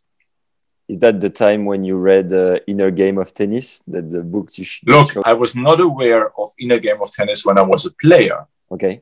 Is 0.91 0.99
that 0.99 1.19
the 1.19 1.29
time 1.29 1.61
when 1.65 1.81
you 1.83 1.95
read 2.11 2.27
uh, 2.31 2.59
Inner 2.71 2.91
Game 3.01 3.17
of 3.23 3.33
Tennis? 3.39 3.67
That 3.93 4.05
the 4.09 4.23
books 4.23 4.57
you 4.59 4.65
should 4.71 4.89
look? 4.89 5.11
Show? 5.11 5.21
I 5.25 5.35
was 5.43 5.53
not 5.67 5.79
aware 5.89 6.25
of 6.41 6.47
Inner 6.63 6.79
Game 6.87 7.01
of 7.01 7.09
Tennis 7.11 7.45
when 7.47 7.57
I 7.57 7.65
was 7.73 7.81
a 7.85 7.93
player. 8.03 8.39
Okay. 8.71 9.01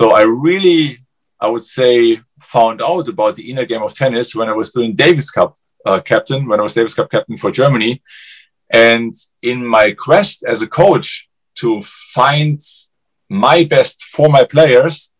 So 0.00 0.04
I 0.20 0.22
really, 0.22 0.98
I 1.44 1.46
would 1.52 1.66
say, 1.78 2.20
found 2.40 2.82
out 2.82 3.06
about 3.14 3.36
the 3.36 3.48
Inner 3.50 3.66
Game 3.72 3.84
of 3.88 3.94
Tennis 3.94 4.34
when 4.34 4.48
I 4.48 4.56
was 4.60 4.72
doing 4.72 4.90
Davis 5.04 5.30
Cup 5.30 5.56
uh, 5.86 6.00
captain, 6.00 6.40
when 6.48 6.58
I 6.60 6.64
was 6.64 6.74
Davis 6.74 6.94
Cup 6.98 7.10
captain 7.14 7.36
for 7.36 7.50
Germany, 7.60 8.02
and 8.70 9.12
in 9.50 9.58
my 9.76 9.86
quest 10.06 10.44
as 10.52 10.62
a 10.62 10.70
coach 10.82 11.28
to 11.60 11.80
find 12.16 12.60
my 13.28 13.64
best 13.64 14.04
for 14.04 14.28
my 14.28 14.44
players, 14.44 15.12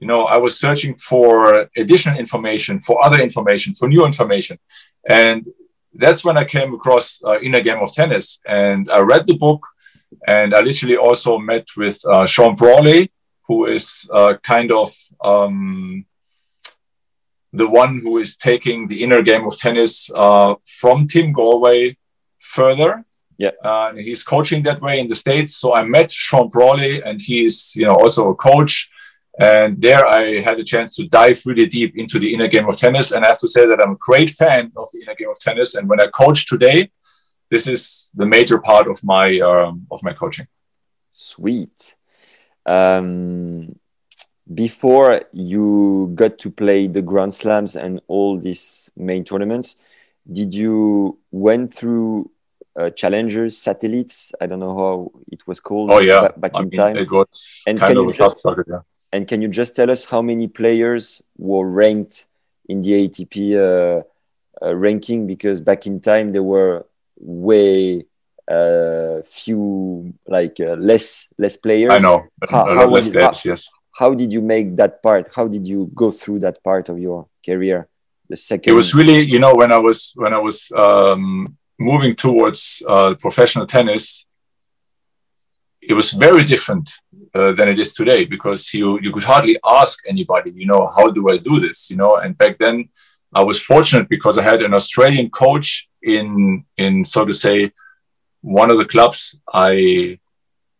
you 0.00 0.06
know, 0.06 0.24
I 0.24 0.36
was 0.36 0.58
searching 0.58 0.96
for 0.96 1.68
additional 1.76 2.18
information, 2.18 2.78
for 2.80 3.04
other 3.04 3.20
information, 3.20 3.74
for 3.74 3.88
new 3.88 4.04
information. 4.04 4.58
And 5.08 5.44
that's 5.94 6.24
when 6.24 6.36
I 6.36 6.44
came 6.44 6.74
across 6.74 7.22
uh, 7.24 7.38
Inner 7.40 7.60
Game 7.60 7.78
of 7.78 7.92
Tennis. 7.92 8.40
And 8.44 8.90
I 8.90 9.00
read 9.00 9.26
the 9.26 9.36
book 9.36 9.64
and 10.26 10.54
I 10.54 10.60
literally 10.60 10.96
also 10.96 11.38
met 11.38 11.68
with 11.76 12.04
uh, 12.04 12.26
Sean 12.26 12.54
Brawley, 12.54 13.12
who 13.46 13.66
is 13.66 14.08
uh, 14.12 14.34
kind 14.42 14.72
of 14.72 14.92
um, 15.22 16.04
the 17.52 17.68
one 17.68 18.00
who 18.02 18.18
is 18.18 18.36
taking 18.36 18.86
the 18.86 19.02
inner 19.02 19.22
game 19.22 19.46
of 19.46 19.56
tennis 19.56 20.10
uh, 20.14 20.54
from 20.64 21.06
Tim 21.06 21.32
Gallwey 21.32 21.96
further 22.38 23.04
yeah. 23.42 23.50
Uh, 23.64 23.92
he's 23.94 24.22
coaching 24.22 24.62
that 24.62 24.80
way 24.80 25.00
in 25.00 25.08
the 25.08 25.16
States. 25.24 25.56
So 25.56 25.74
I 25.74 25.82
met 25.84 26.12
Sean 26.12 26.48
Brawley 26.48 27.02
and 27.02 27.20
he's, 27.20 27.74
you 27.74 27.86
know, 27.86 27.96
also 28.02 28.30
a 28.30 28.36
coach. 28.36 28.88
And 29.40 29.80
there 29.80 30.06
I 30.06 30.40
had 30.40 30.60
a 30.60 30.64
chance 30.72 30.94
to 30.96 31.08
dive 31.08 31.40
really 31.44 31.66
deep 31.66 31.92
into 31.96 32.20
the 32.20 32.32
inner 32.32 32.46
game 32.46 32.68
of 32.68 32.76
tennis. 32.76 33.10
And 33.10 33.24
I 33.24 33.28
have 33.28 33.40
to 33.40 33.48
say 33.48 33.66
that 33.66 33.80
I'm 33.82 33.94
a 33.94 34.06
great 34.08 34.30
fan 34.30 34.70
of 34.76 34.88
the 34.92 35.00
inner 35.02 35.16
game 35.16 35.30
of 35.30 35.40
tennis. 35.40 35.74
And 35.74 35.88
when 35.88 36.00
I 36.00 36.06
coach 36.06 36.46
today, 36.46 36.92
this 37.50 37.66
is 37.66 38.10
the 38.14 38.26
major 38.26 38.58
part 38.58 38.86
of 38.86 39.02
my 39.02 39.26
um, 39.40 39.86
of 39.90 39.98
my 40.02 40.12
coaching. 40.12 40.46
Sweet. 41.10 41.96
Um, 42.64 43.74
before 44.64 45.22
you 45.32 46.12
got 46.14 46.38
to 46.38 46.50
play 46.50 46.86
the 46.86 47.02
Grand 47.02 47.34
Slams 47.34 47.74
and 47.74 48.00
all 48.06 48.38
these 48.38 48.90
main 48.96 49.24
tournaments, 49.24 49.76
did 50.30 50.54
you 50.54 51.18
went 51.30 51.74
through 51.74 52.30
uh, 52.76 52.90
challengers 52.90 53.56
satellites. 53.56 54.32
I 54.40 54.46
don't 54.46 54.60
know 54.60 54.76
how 54.76 55.12
it 55.30 55.46
was 55.46 55.60
called 55.60 55.90
oh 55.90 56.00
yeah. 56.00 56.28
back, 56.36 56.56
in 56.56 56.62
mean, 56.62 56.70
time. 56.70 56.96
it 56.96 57.10
was 57.10 57.64
and 57.66 57.78
kind 57.78 57.96
of 57.98 58.06
a 58.06 58.12
just, 58.12 58.46
yeah. 58.66 58.80
and 59.12 59.26
can 59.28 59.42
you 59.42 59.48
just 59.48 59.76
tell 59.76 59.90
us 59.90 60.04
how 60.04 60.22
many 60.22 60.48
players 60.48 61.22
were 61.36 61.68
ranked 61.68 62.26
in 62.68 62.80
the 62.80 63.08
atp 63.08 63.56
uh, 63.56 64.02
uh, 64.64 64.74
ranking? 64.74 65.26
Because 65.26 65.60
back 65.60 65.86
in 65.86 66.00
time 66.00 66.32
there 66.32 66.42
were 66.42 66.86
way 67.18 68.06
uh, 68.48 69.22
few 69.24 70.14
like 70.26 70.58
uh, 70.60 70.74
less 70.74 71.28
less 71.38 71.56
players. 71.56 71.92
I 71.92 71.98
know. 71.98 72.26
How, 72.48 72.74
how 72.74 72.88
less 72.88 73.08
players, 73.08 73.42
how, 73.42 73.50
yes. 73.50 73.72
how 73.92 74.14
did 74.14 74.32
you 74.32 74.40
make 74.40 74.76
that 74.76 75.02
part? 75.02 75.28
How 75.34 75.46
did 75.46 75.68
you 75.68 75.90
go 75.94 76.10
through 76.10 76.40
that 76.40 76.62
part 76.64 76.88
of 76.88 76.98
your 76.98 77.28
career? 77.44 77.88
The 78.28 78.36
second 78.36 78.72
it 78.72 78.76
was 78.76 78.94
really 78.94 79.20
you 79.20 79.38
know 79.38 79.54
when 79.54 79.72
i 79.72 79.76
was 79.76 80.12
when 80.14 80.32
i 80.32 80.38
was 80.38 80.72
um 80.74 81.54
moving 81.82 82.14
towards 82.16 82.82
uh, 82.88 83.14
professional 83.20 83.66
tennis, 83.66 84.26
it 85.80 85.94
was 85.94 86.12
very 86.12 86.44
different 86.44 86.90
uh, 87.34 87.52
than 87.52 87.68
it 87.68 87.78
is 87.78 87.94
today 87.94 88.24
because 88.24 88.72
you 88.72 88.98
you 89.00 89.10
could 89.12 89.24
hardly 89.24 89.58
ask 89.64 89.98
anybody, 90.08 90.50
you 90.54 90.66
know, 90.66 90.86
how 90.96 91.10
do 91.10 91.28
I 91.28 91.38
do 91.38 91.60
this, 91.60 91.90
you 91.90 91.96
know? 91.96 92.16
And 92.16 92.38
back 92.38 92.58
then, 92.58 92.88
I 93.34 93.42
was 93.42 93.62
fortunate 93.62 94.08
because 94.08 94.38
I 94.38 94.42
had 94.42 94.62
an 94.62 94.74
Australian 94.74 95.30
coach 95.30 95.88
in 96.02 96.64
in 96.76 97.04
so 97.04 97.24
to 97.24 97.32
say 97.32 97.72
one 98.42 98.70
of 98.70 98.78
the 98.78 98.84
clubs 98.84 99.40
I 99.52 100.18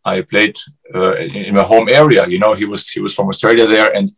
I 0.04 0.22
played 0.22 0.56
uh, 0.94 1.16
in, 1.16 1.54
my 1.54 1.62
home 1.62 1.88
area. 1.88 2.26
You 2.26 2.38
know, 2.38 2.54
he 2.54 2.64
was 2.64 2.88
he 2.88 3.00
was 3.00 3.14
from 3.14 3.28
Australia 3.28 3.66
there, 3.66 3.94
and 3.94 4.08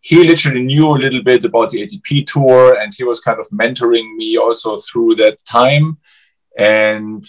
he 0.00 0.26
literally 0.26 0.62
knew 0.62 0.88
a 0.90 1.02
little 1.04 1.22
bit 1.22 1.44
about 1.44 1.70
the 1.70 1.82
ATP 1.82 2.26
tour, 2.26 2.78
and 2.80 2.92
he 2.96 3.04
was 3.04 3.20
kind 3.20 3.38
of 3.38 3.46
mentoring 3.48 4.16
me 4.16 4.36
also 4.36 4.76
through 4.76 5.16
that 5.16 5.38
time. 5.44 5.98
And 6.58 7.24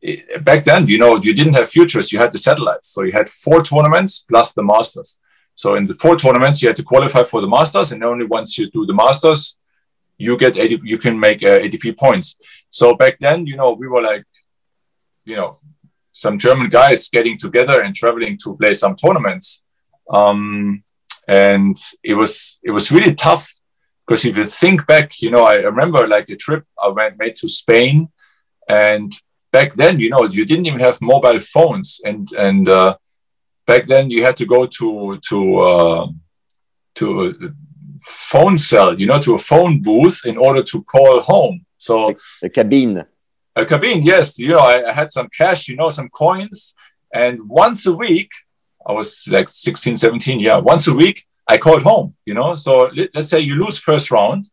it, 0.00 0.44
back 0.44 0.64
then, 0.64 0.86
you 0.86 0.98
know, 0.98 1.16
you 1.16 1.34
didn't 1.34 1.54
have 1.54 1.68
futures, 1.68 2.12
you 2.12 2.18
had 2.18 2.32
the 2.32 2.38
satellites. 2.38 2.88
So 2.88 3.02
you 3.02 3.12
had 3.12 3.28
four 3.28 3.62
tournaments 3.62 4.24
plus 4.28 4.52
the 4.52 4.62
Masters. 4.62 5.18
So 5.54 5.74
in 5.74 5.86
the 5.86 5.94
four 5.94 6.16
tournaments, 6.16 6.62
you 6.62 6.68
had 6.68 6.76
to 6.76 6.82
qualify 6.82 7.22
for 7.24 7.40
the 7.40 7.48
Masters, 7.48 7.92
and 7.92 8.02
only 8.02 8.24
once 8.24 8.56
you 8.58 8.70
do 8.70 8.86
the 8.86 8.94
Masters, 8.94 9.58
you 10.16 10.36
get 10.38 10.56
80, 10.56 10.80
you 10.84 10.98
can 10.98 11.18
make 11.18 11.42
uh, 11.42 11.58
ATP 11.58 11.96
points. 11.98 12.36
So 12.70 12.94
back 12.94 13.18
then, 13.18 13.46
you 13.46 13.56
know, 13.56 13.72
we 13.72 13.88
were 13.88 14.02
like, 14.02 14.24
you 15.24 15.36
know, 15.36 15.54
some 16.12 16.38
German 16.38 16.68
guys 16.68 17.08
getting 17.08 17.38
together 17.38 17.80
and 17.80 17.94
traveling 17.94 18.38
to 18.44 18.56
play 18.56 18.74
some 18.74 18.96
tournaments. 18.96 19.64
Um, 20.10 20.84
and 21.28 21.76
it 22.02 22.14
was 22.14 22.58
it 22.64 22.72
was 22.72 22.90
really 22.90 23.14
tough 23.14 23.52
because 24.06 24.24
if 24.24 24.36
you 24.36 24.44
think 24.44 24.86
back, 24.86 25.20
you 25.22 25.30
know, 25.30 25.44
I 25.44 25.56
remember 25.56 26.06
like 26.06 26.28
a 26.28 26.36
trip 26.36 26.64
I 26.82 26.88
went 26.88 27.18
made 27.18 27.36
to 27.36 27.48
Spain 27.48 28.08
and 28.68 29.12
back 29.50 29.74
then, 29.74 30.00
you 30.00 30.10
know, 30.10 30.24
you 30.24 30.44
didn't 30.44 30.66
even 30.66 30.80
have 30.80 31.00
mobile 31.00 31.40
phones, 31.40 32.00
and 32.04 32.30
and 32.32 32.68
uh, 32.68 32.96
back 33.66 33.86
then 33.86 34.10
you 34.10 34.24
had 34.24 34.36
to 34.38 34.46
go 34.46 34.66
to 34.66 35.18
to 35.28 35.58
uh, 35.58 36.06
to 36.96 37.54
phone 38.02 38.58
cell, 38.58 38.98
you 38.98 39.06
know, 39.06 39.20
to 39.20 39.34
a 39.34 39.38
phone 39.38 39.80
booth 39.80 40.22
in 40.24 40.36
order 40.36 40.62
to 40.62 40.82
call 40.82 41.20
home. 41.20 41.64
So 41.78 42.16
a 42.42 42.48
cabin. 42.48 43.04
A 43.54 43.64
cabin, 43.64 44.02
yes. 44.02 44.38
You 44.38 44.48
know, 44.48 44.60
I, 44.60 44.90
I 44.90 44.92
had 44.92 45.12
some 45.12 45.28
cash, 45.36 45.68
you 45.68 45.76
know, 45.76 45.90
some 45.90 46.08
coins. 46.08 46.74
And 47.12 47.48
once 47.48 47.86
a 47.86 47.92
week, 47.92 48.30
I 48.86 48.92
was 48.92 49.24
like 49.28 49.48
16, 49.48 49.96
17, 49.96 50.40
yeah, 50.40 50.56
once 50.56 50.88
a 50.88 50.94
week, 50.94 51.24
I 51.46 51.58
called 51.58 51.82
home, 51.82 52.14
you 52.24 52.34
know. 52.34 52.54
So 52.56 52.90
let, 52.94 53.14
us 53.14 53.30
say 53.30 53.40
you 53.40 53.56
lose 53.56 53.78
first 53.78 54.10
round. 54.10 54.44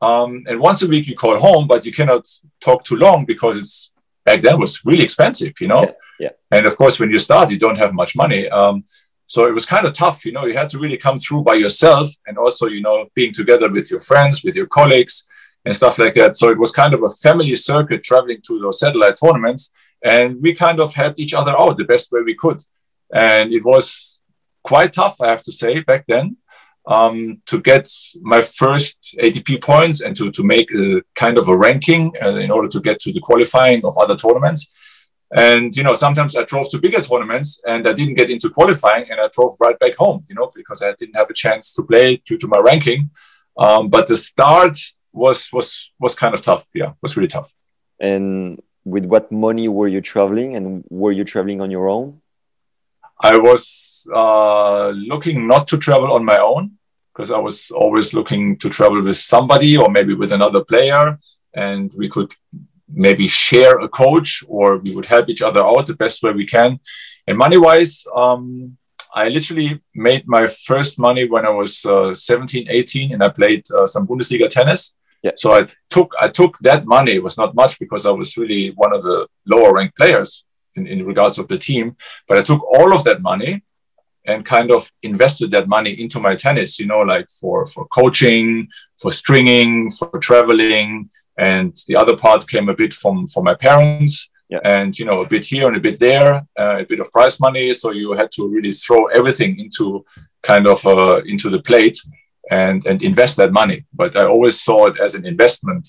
Um, 0.00 0.44
and 0.46 0.58
once 0.60 0.82
a 0.82 0.88
week 0.88 1.06
you 1.06 1.16
call 1.16 1.38
home, 1.38 1.66
but 1.66 1.84
you 1.84 1.92
cannot 1.92 2.26
talk 2.60 2.84
too 2.84 2.96
long 2.96 3.24
because 3.24 3.56
it's 3.56 3.92
back 4.24 4.40
then 4.40 4.58
was 4.58 4.84
really 4.84 5.04
expensive, 5.04 5.52
you 5.60 5.68
know. 5.68 5.82
Yeah, 5.82 5.92
yeah. 6.18 6.30
And 6.50 6.66
of 6.66 6.76
course, 6.76 6.98
when 6.98 7.10
you 7.10 7.18
start, 7.18 7.50
you 7.50 7.58
don't 7.58 7.78
have 7.78 7.92
much 7.92 8.16
money. 8.16 8.48
Um, 8.48 8.84
so 9.26 9.46
it 9.46 9.54
was 9.54 9.66
kind 9.66 9.86
of 9.86 9.92
tough, 9.92 10.24
you 10.24 10.32
know. 10.32 10.46
You 10.46 10.56
had 10.56 10.70
to 10.70 10.78
really 10.78 10.96
come 10.96 11.16
through 11.16 11.42
by 11.42 11.54
yourself, 11.54 12.08
and 12.26 12.38
also, 12.38 12.66
you 12.66 12.82
know, 12.82 13.06
being 13.14 13.32
together 13.32 13.70
with 13.70 13.90
your 13.90 14.00
friends, 14.00 14.42
with 14.42 14.56
your 14.56 14.66
colleagues, 14.66 15.28
and 15.64 15.76
stuff 15.76 15.98
like 15.98 16.14
that. 16.14 16.36
So 16.36 16.48
it 16.50 16.58
was 16.58 16.72
kind 16.72 16.94
of 16.94 17.02
a 17.02 17.08
family 17.08 17.54
circuit 17.54 18.02
traveling 18.02 18.40
to 18.46 18.58
those 18.58 18.80
satellite 18.80 19.18
tournaments, 19.22 19.70
and 20.02 20.40
we 20.40 20.54
kind 20.54 20.80
of 20.80 20.94
helped 20.94 21.20
each 21.20 21.34
other 21.34 21.52
out 21.58 21.76
the 21.76 21.84
best 21.84 22.10
way 22.10 22.22
we 22.22 22.34
could. 22.34 22.62
And 23.12 23.52
it 23.52 23.64
was 23.64 24.20
quite 24.62 24.92
tough, 24.92 25.20
I 25.20 25.28
have 25.28 25.42
to 25.44 25.52
say, 25.52 25.80
back 25.80 26.06
then. 26.06 26.36
Um, 26.90 27.40
to 27.46 27.60
get 27.60 27.88
my 28.20 28.42
first 28.42 29.14
ATP 29.22 29.62
points 29.62 30.00
and 30.00 30.16
to, 30.16 30.32
to 30.32 30.42
make 30.42 30.68
a 30.74 31.00
kind 31.14 31.38
of 31.38 31.46
a 31.48 31.56
ranking 31.56 32.12
uh, 32.20 32.34
in 32.34 32.50
order 32.50 32.68
to 32.68 32.80
get 32.80 32.98
to 33.02 33.12
the 33.12 33.20
qualifying 33.20 33.84
of 33.84 33.96
other 33.96 34.16
tournaments. 34.16 34.68
And, 35.32 35.74
you 35.76 35.84
know, 35.84 35.94
sometimes 35.94 36.34
I 36.34 36.42
drove 36.42 36.68
to 36.70 36.80
bigger 36.80 37.00
tournaments 37.00 37.60
and 37.64 37.86
I 37.86 37.92
didn't 37.92 38.14
get 38.14 38.30
into 38.30 38.50
qualifying 38.50 39.06
and 39.08 39.20
I 39.20 39.28
drove 39.32 39.52
right 39.60 39.78
back 39.78 39.94
home, 39.94 40.24
you 40.28 40.34
know, 40.34 40.50
because 40.52 40.82
I 40.82 40.92
didn't 40.98 41.14
have 41.14 41.30
a 41.30 41.34
chance 41.34 41.72
to 41.74 41.84
play 41.84 42.16
due 42.26 42.38
to 42.38 42.48
my 42.48 42.58
ranking. 42.58 43.10
Um, 43.56 43.88
but 43.88 44.08
the 44.08 44.16
start 44.16 44.76
was, 45.12 45.48
was, 45.52 45.92
was 46.00 46.16
kind 46.16 46.34
of 46.34 46.42
tough. 46.42 46.68
Yeah, 46.74 46.94
was 47.00 47.16
really 47.16 47.28
tough. 47.28 47.54
And 48.00 48.60
with 48.84 49.04
what 49.04 49.30
money 49.30 49.68
were 49.68 49.86
you 49.86 50.00
traveling 50.00 50.56
and 50.56 50.82
were 50.90 51.12
you 51.12 51.22
traveling 51.22 51.60
on 51.60 51.70
your 51.70 51.88
own? 51.88 52.20
I 53.20 53.36
was 53.36 54.08
uh, 54.12 54.88
looking 54.88 55.46
not 55.46 55.68
to 55.68 55.78
travel 55.78 56.12
on 56.12 56.24
my 56.24 56.38
own 56.38 56.78
because 57.20 57.30
I 57.30 57.38
was 57.38 57.70
always 57.70 58.14
looking 58.14 58.56
to 58.60 58.70
travel 58.70 59.02
with 59.02 59.18
somebody 59.18 59.76
or 59.76 59.90
maybe 59.90 60.14
with 60.14 60.32
another 60.32 60.64
player 60.64 61.18
and 61.52 61.92
we 61.94 62.08
could 62.08 62.32
maybe 62.88 63.28
share 63.28 63.78
a 63.78 63.88
coach 63.88 64.42
or 64.48 64.78
we 64.78 64.94
would 64.94 65.04
help 65.04 65.28
each 65.28 65.42
other 65.42 65.62
out 65.62 65.86
the 65.86 65.94
best 65.94 66.22
way 66.22 66.32
we 66.32 66.46
can. 66.46 66.80
And 67.26 67.36
money 67.36 67.58
wise, 67.58 68.04
um, 68.16 68.78
I 69.14 69.28
literally 69.28 69.82
made 69.94 70.24
my 70.26 70.46
first 70.46 70.98
money 70.98 71.28
when 71.28 71.44
I 71.44 71.50
was 71.50 71.84
uh, 71.84 72.14
17, 72.14 72.68
18, 72.70 73.12
and 73.12 73.22
I 73.22 73.28
played 73.28 73.64
uh, 73.70 73.86
some 73.86 74.06
Bundesliga 74.06 74.48
tennis. 74.48 74.94
Yeah. 75.22 75.32
So 75.34 75.52
I 75.52 75.68
took 75.90 76.14
I 76.18 76.28
took 76.28 76.56
that 76.60 76.86
money. 76.86 77.12
It 77.12 77.22
was 77.22 77.36
not 77.36 77.54
much 77.54 77.78
because 77.78 78.06
I 78.06 78.12
was 78.12 78.38
really 78.38 78.72
one 78.76 78.94
of 78.94 79.02
the 79.02 79.26
lower 79.44 79.74
ranked 79.74 79.96
players 79.96 80.46
in, 80.74 80.86
in 80.86 81.04
regards 81.04 81.38
of 81.38 81.48
the 81.48 81.58
team. 81.58 81.96
But 82.26 82.38
I 82.38 82.42
took 82.42 82.62
all 82.64 82.94
of 82.94 83.04
that 83.04 83.20
money 83.20 83.62
and 84.26 84.44
kind 84.44 84.70
of 84.70 84.90
invested 85.02 85.50
that 85.52 85.68
money 85.68 85.92
into 85.92 86.20
my 86.20 86.36
tennis. 86.36 86.78
You 86.78 86.86
know, 86.86 87.00
like 87.00 87.28
for 87.28 87.66
for 87.66 87.86
coaching, 87.86 88.68
for 89.00 89.12
stringing, 89.12 89.90
for 89.90 90.18
traveling, 90.18 91.10
and 91.36 91.76
the 91.88 91.96
other 91.96 92.16
part 92.16 92.46
came 92.46 92.68
a 92.68 92.74
bit 92.74 92.92
from 92.92 93.26
from 93.26 93.44
my 93.44 93.54
parents 93.54 94.30
yeah. 94.50 94.58
and 94.64 94.98
you 94.98 95.04
know 95.04 95.22
a 95.22 95.28
bit 95.28 95.44
here 95.44 95.66
and 95.68 95.76
a 95.76 95.80
bit 95.80 95.98
there 95.98 96.34
uh, 96.58 96.78
a 96.80 96.84
bit 96.84 97.00
of 97.00 97.10
prize 97.12 97.40
money 97.40 97.72
so 97.72 97.92
you 97.92 98.12
had 98.12 98.30
to 98.32 98.48
really 98.48 98.72
throw 98.72 99.06
everything 99.06 99.58
into 99.58 100.04
kind 100.42 100.66
of 100.66 100.84
uh, 100.86 101.20
into 101.24 101.48
the 101.48 101.62
plate 101.62 101.98
and 102.50 102.84
and 102.86 103.02
invest 103.02 103.36
that 103.36 103.52
money 103.52 103.84
but 103.92 104.16
i 104.16 104.24
always 104.24 104.60
saw 104.60 104.86
it 104.86 104.96
as 105.00 105.14
an 105.14 105.24
investment 105.24 105.88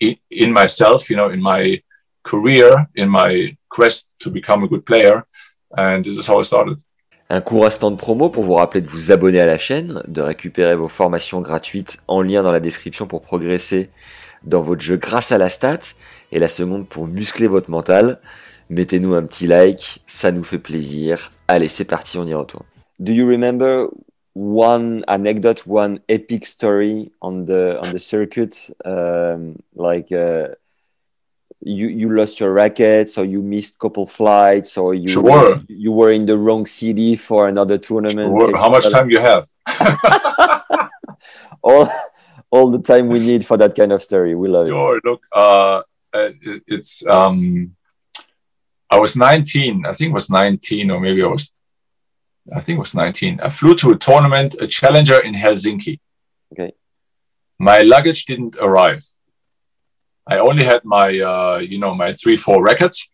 in, 0.00 0.16
in 0.30 0.52
myself 0.52 1.10
you 1.10 1.16
know 1.16 1.30
in 1.30 1.40
my 1.40 1.80
career 2.24 2.88
in 2.94 3.08
my 3.08 3.56
quest 3.68 4.08
to 4.20 4.30
become 4.30 4.62
a 4.62 4.68
good 4.68 4.84
player 4.86 5.24
and 5.76 6.02
this 6.04 6.16
is 6.16 6.26
how 6.26 6.38
i 6.38 6.42
started 6.42 6.78
Un 7.34 7.40
court 7.40 7.64
instant 7.64 7.90
de 7.90 7.96
promo 7.96 8.28
pour 8.28 8.44
vous 8.44 8.52
rappeler 8.52 8.82
de 8.82 8.88
vous 8.88 9.10
abonner 9.10 9.40
à 9.40 9.46
la 9.46 9.56
chaîne, 9.56 10.02
de 10.06 10.20
récupérer 10.20 10.76
vos 10.76 10.86
formations 10.86 11.40
gratuites 11.40 11.96
en 12.06 12.20
lien 12.20 12.42
dans 12.42 12.52
la 12.52 12.60
description 12.60 13.06
pour 13.06 13.22
progresser 13.22 13.88
dans 14.44 14.60
votre 14.60 14.82
jeu 14.82 14.98
grâce 14.98 15.32
à 15.32 15.38
la 15.38 15.48
stat 15.48 15.78
et 16.30 16.38
la 16.38 16.48
seconde 16.48 16.86
pour 16.86 17.06
muscler 17.06 17.46
votre 17.46 17.70
mental. 17.70 18.20
Mettez-nous 18.68 19.14
un 19.14 19.22
petit 19.22 19.46
like, 19.46 20.02
ça 20.06 20.30
nous 20.30 20.44
fait 20.44 20.58
plaisir. 20.58 21.32
Allez, 21.48 21.68
c'est 21.68 21.86
parti, 21.86 22.18
on 22.18 22.26
y 22.26 22.34
retourne. 22.34 22.66
Do 23.00 23.14
you 23.14 23.26
remember 23.26 23.86
one 24.34 25.02
anecdote, 25.06 25.62
one 25.66 26.00
epic 26.08 26.44
story 26.44 27.12
on 27.22 27.46
the 27.46 27.78
on 27.82 27.94
the 27.94 27.98
circuit, 27.98 28.74
um, 28.84 29.54
like 29.74 30.12
uh, 30.12 30.48
you 31.64 31.88
you 31.88 32.10
lost 32.12 32.40
your 32.40 32.52
racket, 32.52 33.16
or 33.16 33.24
you 33.24 33.42
missed 33.42 33.78
couple 33.78 34.06
flights, 34.06 34.76
or 34.76 34.94
you 34.94 35.08
sure. 35.08 35.22
were, 35.22 35.62
you 35.68 35.92
were 35.92 36.10
in 36.10 36.26
the 36.26 36.36
wrong 36.36 36.66
city 36.66 37.14
for 37.14 37.48
another 37.48 37.78
tournament? 37.78 38.36
Sure. 38.36 38.56
How 38.56 38.68
much 38.68 38.90
time 38.90 39.08
you 39.10 39.20
have? 39.20 39.46
all 41.62 41.88
all 42.50 42.70
the 42.70 42.80
time 42.80 43.08
we 43.08 43.20
need 43.20 43.46
for 43.46 43.56
that 43.56 43.74
kind 43.74 43.92
of 43.92 44.02
story. 44.02 44.34
We 44.34 44.48
love 44.48 44.68
sure. 44.68 44.96
it. 44.96 45.04
Look, 45.04 45.22
uh, 45.32 45.82
it, 46.12 46.62
it's 46.66 47.06
um, 47.06 47.76
I 48.90 48.98
was 48.98 49.16
19. 49.16 49.86
I 49.86 49.92
think 49.92 50.10
it 50.10 50.14
was 50.14 50.30
19, 50.30 50.90
or 50.90 51.00
maybe 51.00 51.22
I 51.22 51.26
was. 51.26 51.52
I 52.54 52.58
think 52.60 52.76
it 52.76 52.80
was 52.80 52.94
19. 52.94 53.40
I 53.40 53.50
flew 53.50 53.76
to 53.76 53.92
a 53.92 53.96
tournament, 53.96 54.56
a 54.60 54.66
challenger 54.66 55.20
in 55.20 55.34
Helsinki. 55.34 56.00
Okay. 56.52 56.72
My 57.58 57.82
luggage 57.82 58.24
didn't 58.24 58.56
arrive. 58.60 59.04
I 60.26 60.38
only 60.38 60.64
had 60.64 60.84
my, 60.84 61.18
uh, 61.20 61.58
you 61.58 61.78
know, 61.78 61.94
my 61.94 62.12
three, 62.12 62.36
four 62.36 62.62
rackets. 62.62 63.10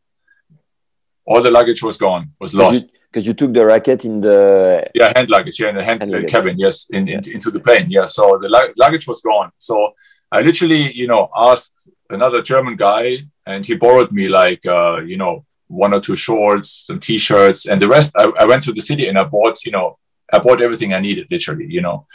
All 1.24 1.42
the 1.42 1.50
luggage 1.50 1.82
was 1.82 1.96
gone, 1.96 2.32
was 2.40 2.54
lost. 2.54 2.88
because 3.10 3.26
you 3.26 3.34
took 3.34 3.52
the 3.52 3.64
racket 3.64 4.04
in 4.04 4.20
the 4.20 4.88
yeah 4.94 5.12
hand 5.14 5.28
luggage 5.30 5.60
yeah 5.60 5.70
in 5.70 5.76
the 5.76 5.84
hand, 5.84 6.02
hand 6.02 6.14
uh, 6.14 6.28
cabin 6.28 6.58
yes 6.58 6.86
in, 6.90 7.08
in, 7.08 7.20
into 7.30 7.50
the 7.50 7.60
plane 7.60 7.86
yeah. 7.90 8.06
So 8.06 8.38
the 8.40 8.48
luggage 8.76 9.06
was 9.06 9.20
gone. 9.20 9.50
So 9.58 9.92
i 10.30 10.40
literally 10.40 10.92
you 10.92 11.06
know 11.06 11.30
asked 11.34 11.88
another 12.10 12.42
german 12.42 12.76
guy 12.76 13.18
and 13.46 13.64
he 13.64 13.74
borrowed 13.74 14.12
me 14.12 14.28
like 14.28 14.64
uh, 14.66 14.98
you 14.98 15.16
know 15.16 15.44
one 15.68 15.92
or 15.92 16.00
two 16.00 16.16
shorts 16.16 16.84
some 16.86 16.98
t-shirts 16.98 17.66
and 17.66 17.80
the 17.80 17.88
rest. 17.88 18.14
I, 18.16 18.24
I, 18.40 18.44
went 18.46 18.62
to 18.62 18.72
the 18.72 18.80
city 18.80 19.08
and 19.08 19.18
i 19.18 19.24
bought 19.24 19.64
you 19.66 19.72
know 19.72 19.98
i 20.32 20.38
bought 20.38 20.62
everything 20.62 20.94
i 20.94 21.00
needed 21.00 21.26
literally 21.30 21.66
you 21.68 21.82
know 21.82 22.06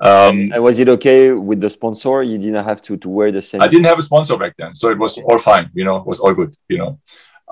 um, 0.00 0.52
and 0.52 0.62
was 0.62 0.78
it 0.78 0.88
okay 0.88 1.32
with 1.32 1.60
the 1.60 1.68
sponsor 1.68 2.22
you 2.22 2.38
didn't 2.38 2.64
have 2.64 2.80
to 2.80 2.96
to 2.96 3.08
wear 3.08 3.32
the 3.32 3.42
same 3.42 3.60
i 3.60 3.68
didn't 3.68 3.86
have 3.86 3.98
a 3.98 4.02
sponsor 4.02 4.36
back 4.36 4.54
then 4.56 4.74
so 4.74 4.90
it 4.90 4.98
was 4.98 5.18
all 5.18 5.38
fine 5.38 5.70
you 5.74 5.84
know 5.84 5.96
it 5.96 6.06
was 6.06 6.20
all 6.20 6.32
good 6.32 6.54
you 6.68 6.78
know 6.78 6.98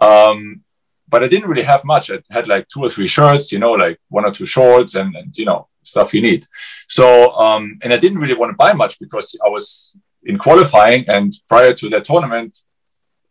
um, 0.00 0.62
but 1.10 1.24
I 1.24 1.28
didn't 1.28 1.48
really 1.48 1.62
have 1.62 1.84
much. 1.84 2.10
I 2.10 2.20
had 2.30 2.48
like 2.48 2.68
two 2.68 2.80
or 2.80 2.88
three 2.88 3.08
shirts, 3.08 3.52
you 3.52 3.58
know, 3.58 3.72
like 3.72 3.98
one 4.08 4.24
or 4.24 4.30
two 4.30 4.46
shorts 4.46 4.94
and, 4.94 5.14
and 5.16 5.36
you 5.36 5.44
know, 5.44 5.68
stuff 5.82 6.14
you 6.14 6.22
need. 6.22 6.46
So, 6.88 7.32
um, 7.32 7.78
and 7.82 7.92
I 7.92 7.98
didn't 7.98 8.18
really 8.18 8.34
want 8.34 8.50
to 8.50 8.56
buy 8.56 8.72
much 8.72 8.98
because 9.00 9.36
I 9.44 9.48
was 9.48 9.96
in 10.22 10.38
qualifying 10.38 11.04
and 11.08 11.32
prior 11.48 11.74
to 11.74 11.88
that 11.90 12.04
tournament, 12.04 12.58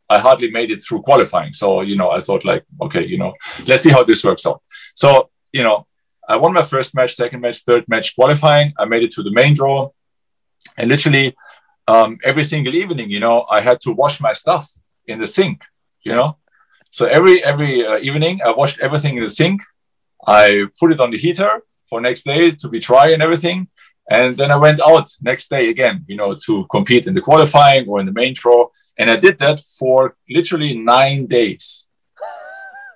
I 0.09 0.19
hardly 0.19 0.51
made 0.51 0.71
it 0.71 0.83
through 0.83 1.03
qualifying. 1.03 1.53
So, 1.53 1.81
you 1.81 1.95
know, 1.95 2.11
I 2.11 2.19
thought 2.19 2.43
like, 2.43 2.65
okay, 2.81 3.05
you 3.05 3.17
know, 3.17 3.33
let's 3.65 3.83
see 3.83 3.91
how 3.91 4.03
this 4.03 4.23
works 4.23 4.45
out. 4.45 4.61
So, 4.95 5.29
you 5.53 5.63
know, 5.63 5.85
I 6.29 6.35
won 6.37 6.53
my 6.53 6.61
first 6.61 6.95
match, 6.95 7.15
second 7.15 7.41
match, 7.41 7.63
third 7.63 7.83
match 7.87 8.15
qualifying. 8.15 8.73
I 8.77 8.85
made 8.85 9.03
it 9.03 9.11
to 9.15 9.23
the 9.23 9.31
main 9.31 9.53
draw 9.55 9.89
and 10.77 10.89
literally 10.89 11.35
um, 11.87 12.19
every 12.23 12.43
single 12.43 12.75
evening, 12.75 13.09
you 13.09 13.19
know, 13.19 13.45
I 13.49 13.61
had 13.61 13.81
to 13.81 13.91
wash 13.91 14.21
my 14.21 14.33
stuff 14.33 14.69
in 15.07 15.19
the 15.19 15.27
sink, 15.27 15.63
you 16.03 16.13
know, 16.13 16.37
so 16.91 17.05
every 17.05 17.43
every 17.43 17.85
uh, 17.85 17.99
evening, 17.99 18.41
I 18.43 18.51
washed 18.51 18.79
everything 18.79 19.17
in 19.17 19.23
the 19.23 19.29
sink. 19.29 19.61
I 20.25 20.65
put 20.79 20.91
it 20.91 20.99
on 20.99 21.11
the 21.11 21.17
heater 21.17 21.61
for 21.87 22.01
next 22.01 22.23
day 22.23 22.51
to 22.51 22.67
be 22.67 22.79
dry 22.79 23.11
and 23.11 23.21
everything. 23.21 23.67
And 24.09 24.35
then 24.35 24.51
I 24.51 24.55
went 24.55 24.79
out 24.81 25.07
next 25.21 25.49
day 25.49 25.69
again, 25.69 26.03
you 26.07 26.15
know, 26.15 26.33
to 26.45 26.65
compete 26.71 27.05
in 27.05 27.13
the 27.13 27.21
qualifying 27.21 27.87
or 27.87 27.99
in 27.99 28.07
the 28.07 28.11
main 28.11 28.33
draw. 28.33 28.67
And 28.97 29.09
I 29.09 29.17
did 29.17 29.37
that 29.37 29.59
for 29.59 30.15
literally 30.27 30.75
nine 30.77 31.27
days. 31.27 31.87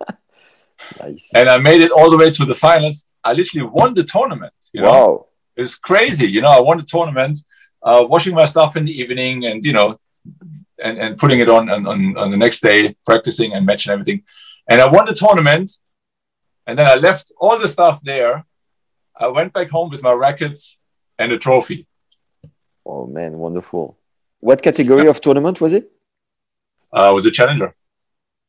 nice. 0.99 1.29
And 1.35 1.47
I 1.49 1.59
made 1.59 1.81
it 1.81 1.91
all 1.91 2.09
the 2.09 2.17
way 2.17 2.31
to 2.31 2.45
the 2.45 2.55
finals. 2.55 3.05
I 3.23 3.33
literally 3.33 3.67
won 3.67 3.93
the 3.93 4.03
tournament. 4.03 4.53
You 4.73 4.81
know? 4.81 4.91
Wow. 4.91 5.25
It's 5.55 5.75
crazy. 5.75 6.29
You 6.29 6.41
know, 6.41 6.51
I 6.51 6.59
won 6.59 6.77
the 6.77 6.83
tournament, 6.83 7.39
uh, 7.81 8.05
washing 8.07 8.33
my 8.33 8.45
stuff 8.45 8.75
in 8.75 8.85
the 8.85 8.99
evening 8.99 9.45
and, 9.45 9.63
you 9.63 9.73
know, 9.73 9.97
and, 10.83 10.97
and 10.97 11.17
putting 11.17 11.39
it 11.39 11.49
on, 11.49 11.69
on 11.69 12.17
on 12.17 12.31
the 12.31 12.37
next 12.37 12.61
day, 12.61 12.95
practicing 13.05 13.53
and 13.53 13.65
matching 13.65 13.91
everything. 13.93 14.23
And 14.67 14.81
I 14.81 14.87
won 14.87 15.05
the 15.05 15.13
tournament, 15.13 15.71
and 16.67 16.77
then 16.77 16.87
I 16.87 16.95
left 16.95 17.31
all 17.37 17.57
the 17.59 17.67
stuff 17.67 18.01
there. 18.03 18.45
I 19.15 19.27
went 19.27 19.53
back 19.53 19.69
home 19.69 19.89
with 19.89 20.03
my 20.03 20.13
rackets 20.13 20.79
and 21.17 21.31
a 21.31 21.37
trophy. 21.37 21.87
Oh 22.85 23.05
man, 23.07 23.37
wonderful! 23.37 23.97
What 24.39 24.61
category 24.61 25.07
of 25.07 25.21
tournament 25.21 25.61
was 25.61 25.73
it? 25.73 25.91
Uh, 26.91 27.11
was 27.13 27.25
a 27.25 27.31
challenger. 27.31 27.75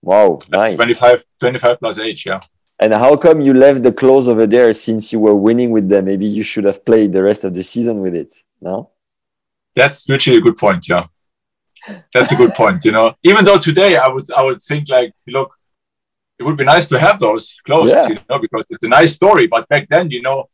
Wow, 0.03 0.39
nice. 0.51 0.77
25, 0.77 1.25
25 1.41 1.79
plus 1.79 1.99
age, 1.99 2.27
yeah. 2.27 2.41
And 2.81 2.93
how 2.93 3.17
come 3.17 3.41
you 3.41 3.55
left 3.55 3.83
the 3.83 3.93
clothes 3.93 4.29
over 4.29 4.47
there 4.47 4.73
since 4.73 5.13
you 5.13 5.21
were 5.21 5.35
winning 5.35 5.71
with 5.71 5.89
them? 5.89 6.07
Maybe 6.07 6.27
you 6.27 6.43
should 6.43 6.65
have 6.65 6.85
played 6.85 7.13
the 7.13 7.23
rest 7.23 7.45
of 7.45 7.55
the 7.55 7.63
season 7.63 8.01
with 8.01 8.15
it. 8.15 8.35
No. 8.61 8.91
That's 9.75 10.09
literally 10.09 10.39
a 10.39 10.43
good 10.43 10.57
point. 10.57 10.89
Yeah, 10.89 11.07
that's 12.13 12.33
a 12.33 12.37
good 12.37 12.55
point. 12.55 12.85
You 12.85 12.93
know, 12.93 13.15
even 13.23 13.45
though 13.45 13.59
today 13.59 13.97
I 13.97 14.09
would 14.09 14.31
I 14.31 14.43
would 14.43 14.63
think 14.63 14.89
like, 14.89 15.13
look, 15.27 15.53
it 16.39 16.45
would 16.45 16.57
be 16.57 16.65
nice 16.65 16.87
to 16.89 16.99
have 16.99 17.19
those 17.19 17.61
clothes, 17.67 17.93
yeah. 17.93 18.09
you 18.09 18.19
know, 18.29 18.39
because 18.39 18.65
it's 18.71 18.85
a 18.85 18.89
nice 18.89 19.15
story. 19.15 19.47
But 19.47 19.69
back 19.69 19.89
then, 19.89 20.11
you 20.11 20.23
know, 20.23 20.49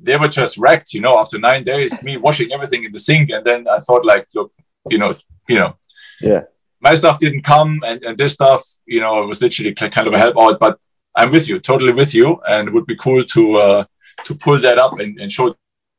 they 0.00 0.16
were 0.16 0.28
just 0.28 0.58
wrecked. 0.58 0.92
You 0.92 1.00
know, 1.00 1.18
after 1.18 1.38
nine 1.38 1.64
days, 1.64 2.02
me 2.02 2.16
washing 2.16 2.52
everything 2.52 2.84
in 2.84 2.92
the 2.92 2.98
sink, 2.98 3.30
and 3.30 3.44
then 3.44 3.68
I 3.68 3.78
thought 3.78 4.04
like, 4.04 4.26
look, 4.34 4.52
you 4.90 4.98
know, 4.98 5.14
you 5.48 5.58
know, 5.58 5.76
yeah, 6.20 6.42
my 6.80 6.94
stuff 6.94 7.20
didn't 7.20 7.42
come, 7.42 7.80
and 7.86 8.02
and 8.02 8.18
this 8.18 8.34
stuff, 8.34 8.64
you 8.86 9.00
know, 9.00 9.22
it 9.22 9.26
was 9.26 9.40
literally 9.40 9.72
kind 9.72 10.08
of 10.08 10.12
a 10.14 10.18
help 10.18 10.36
out. 10.36 10.58
But 10.58 10.80
I'm 11.18 11.30
with 11.30 11.48
you, 11.48 11.58
totally 11.60 11.92
with 11.92 12.14
you, 12.14 12.40
and 12.48 12.68
it 12.68 12.72
would 12.74 12.86
be 12.86 12.96
cool 12.96 13.22
to 13.34 13.42
uh, 13.56 13.84
to 14.26 14.34
pull 14.34 14.58
that 14.60 14.78
up 14.78 14.98
and, 14.98 15.18
and 15.20 15.30
show 15.30 15.54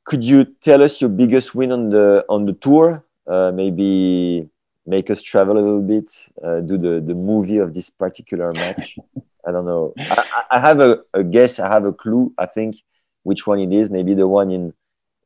could 0.09 0.23
you 0.23 0.43
tell 0.59 0.81
us 0.81 0.99
your 1.01 1.09
biggest 1.11 1.53
win 1.53 1.71
on 1.71 1.91
the 1.91 2.25
on 2.27 2.45
the 2.47 2.53
tour? 2.53 3.05
Uh, 3.27 3.51
maybe 3.53 4.49
make 4.87 5.11
us 5.11 5.21
travel 5.21 5.55
a 5.55 5.61
little 5.61 5.83
bit, 5.83 6.09
uh, 6.43 6.61
do 6.61 6.79
the 6.79 6.99
the 6.99 7.13
movie 7.13 7.59
of 7.59 7.75
this 7.75 7.91
particular 7.91 8.49
match. 8.55 8.97
I 9.47 9.51
don't 9.51 9.65
know. 9.65 9.93
I, 9.97 10.45
I 10.51 10.59
have 10.59 10.79
a, 10.79 11.03
a, 11.13 11.23
guess. 11.23 11.59
I 11.59 11.69
have 11.69 11.85
a 11.85 11.93
clue. 11.93 12.33
I 12.39 12.47
think 12.47 12.77
which 13.21 13.45
one 13.45 13.59
it 13.59 13.71
is. 13.71 13.91
Maybe 13.91 14.15
the 14.15 14.27
one 14.27 14.49
in 14.49 14.73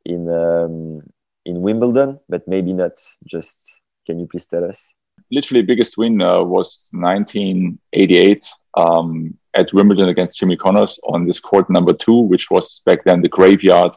in 0.04 0.30
um, 0.30 1.02
in 1.46 1.62
Wimbledon, 1.62 2.20
but 2.28 2.46
maybe 2.46 2.74
not. 2.74 3.00
Just 3.26 3.80
can 4.06 4.20
you 4.20 4.28
please 4.28 4.46
tell 4.46 4.66
us? 4.66 4.94
Literally, 5.34 5.64
biggest 5.64 5.98
win 5.98 6.22
uh, 6.22 6.44
was 6.44 6.90
1988 6.94 8.46
um, 8.78 9.36
at 9.56 9.74
Wimbledon 9.74 10.10
against 10.10 10.38
Jimmy 10.38 10.56
Connors 10.56 11.00
on 11.04 11.26
this 11.26 11.40
court 11.40 11.70
number 11.72 11.92
two, 11.92 12.20
which 12.20 12.52
was 12.52 12.82
back 12.86 13.04
then 13.04 13.22
the 13.22 13.30
graveyard 13.30 13.94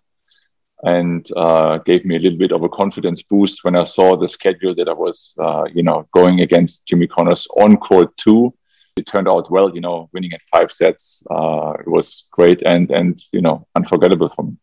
and 0.83 1.29
uh, 1.37 1.77
gave 1.79 2.07
me 2.07 2.17
a 2.17 2.19
little 2.19 2.39
bit 2.39 2.53
of 2.53 2.63
a 2.63 2.69
confidence 2.71 3.23
boost 3.23 3.65
when 3.65 3.77
I 3.77 3.85
saw 3.85 4.17
the 4.17 4.29
schedule 4.29 4.75
that 4.77 4.89
I 4.89 4.93
was, 4.93 5.35
uh, 5.39 5.65
you 5.75 5.83
know, 5.83 6.09
going 6.15 6.41
against 6.41 6.87
Jimmy 6.87 7.07
Connors 7.07 7.47
on 7.57 7.77
court 7.77 8.17
two. 8.17 8.55
It 8.97 9.07
turned 9.07 9.29
out 9.29 9.51
well, 9.51 9.75
you 9.75 9.83
know, 9.83 10.09
winning 10.15 10.33
at 10.33 10.41
five 10.51 10.73
sets. 10.73 11.23
Uh, 11.31 11.75
it 11.81 11.89
was 11.89 12.25
great 12.31 12.63
and 12.63 12.91
and 12.91 13.23
you 13.31 13.43
know 13.43 13.67
unforgettable 13.75 14.31
for 14.31 14.45
me. 14.45 14.57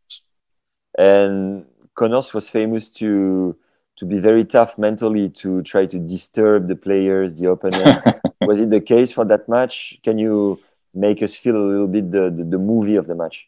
And 0.98 1.66
Connors 1.96 2.34
was 2.34 2.50
famous 2.50 2.90
to 3.02 3.58
to 3.98 4.06
be 4.06 4.20
very 4.20 4.44
tough 4.46 4.78
mentally 4.78 5.30
to 5.30 5.62
try 5.64 5.86
to 5.86 6.00
disturb 6.00 6.68
the 6.68 6.76
players, 6.76 7.40
the 7.40 7.50
opponents. 7.52 8.06
was 8.42 8.60
it 8.60 8.70
the 8.70 8.82
case 8.82 9.12
for 9.12 9.26
that 9.26 9.48
match? 9.48 10.00
Can 10.04 10.18
you 10.18 10.60
make 10.94 11.22
us 11.22 11.36
feel 11.36 11.56
a 11.56 11.66
little 11.72 11.88
bit 11.88 12.12
the, 12.12 12.34
the, 12.36 12.44
the 12.44 12.58
movie 12.58 12.96
of 12.96 13.08
the 13.08 13.16
match? 13.16 13.48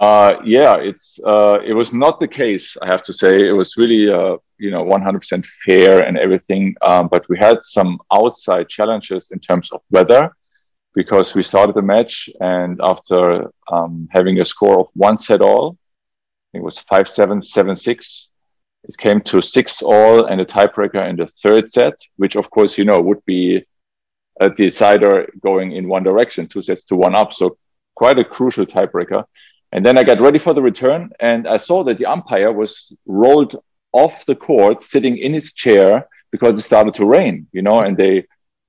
Uh, 0.00 0.40
yeah, 0.44 0.76
it's 0.76 1.20
uh, 1.26 1.58
it 1.62 1.74
was 1.74 1.92
not 1.92 2.20
the 2.20 2.28
case. 2.28 2.74
I 2.80 2.86
have 2.86 3.02
to 3.02 3.12
say 3.12 3.36
it 3.36 3.52
was 3.52 3.76
really 3.76 4.10
uh, 4.10 4.38
you 4.56 4.70
know 4.70 4.82
100% 4.82 5.46
fair 5.66 6.00
and 6.06 6.16
everything. 6.16 6.74
Um, 6.80 7.08
but 7.08 7.28
we 7.28 7.36
had 7.38 7.58
some 7.62 7.98
outside 8.10 8.70
challenges 8.70 9.30
in 9.30 9.40
terms 9.40 9.70
of 9.72 9.82
weather 9.90 10.32
because 10.94 11.34
we 11.34 11.42
started 11.42 11.76
the 11.76 11.82
match 11.82 12.30
and 12.40 12.80
after 12.82 13.50
um, 13.70 14.08
having 14.10 14.40
a 14.40 14.44
score 14.44 14.80
of 14.80 14.88
one 14.94 15.18
set 15.18 15.42
all, 15.42 15.76
it 16.54 16.62
was 16.62 16.78
five 16.78 17.06
seven 17.06 17.42
seven 17.42 17.76
six. 17.76 18.30
It 18.84 18.96
came 18.96 19.20
to 19.22 19.42
six 19.42 19.82
all 19.82 20.26
and 20.26 20.40
a 20.40 20.44
tiebreaker 20.44 21.08
in 21.08 21.16
the 21.16 21.28
third 21.42 21.70
set, 21.70 21.94
which 22.16 22.36
of 22.36 22.50
course 22.50 22.78
you 22.78 22.84
know 22.84 23.00
would 23.00 23.24
be 23.26 23.64
a 24.40 24.48
decider 24.48 25.30
going 25.42 25.72
in 25.72 25.88
one 25.88 26.02
direction, 26.02 26.48
two 26.48 26.62
sets 26.62 26.84
to 26.84 26.96
one 26.96 27.14
up. 27.14 27.32
So 27.32 27.58
quite 27.94 28.18
a 28.18 28.24
crucial 28.24 28.66
tiebreaker. 28.66 29.24
And 29.72 29.84
then 29.84 29.98
I 29.98 30.04
got 30.04 30.20
ready 30.20 30.38
for 30.38 30.54
the 30.54 30.62
return, 30.62 31.10
and 31.20 31.46
I 31.46 31.58
saw 31.58 31.84
that 31.84 31.98
the 31.98 32.06
umpire 32.06 32.52
was 32.52 32.96
rolled 33.06 33.62
off 33.92 34.26
the 34.26 34.34
court, 34.34 34.82
sitting 34.82 35.18
in 35.18 35.32
his 35.34 35.52
chair 35.52 36.08
because 36.32 36.58
it 36.58 36.62
started 36.62 36.94
to 36.94 37.04
rain, 37.04 37.46
you 37.52 37.62
know, 37.62 37.80
and 37.80 37.96
they 37.96 38.26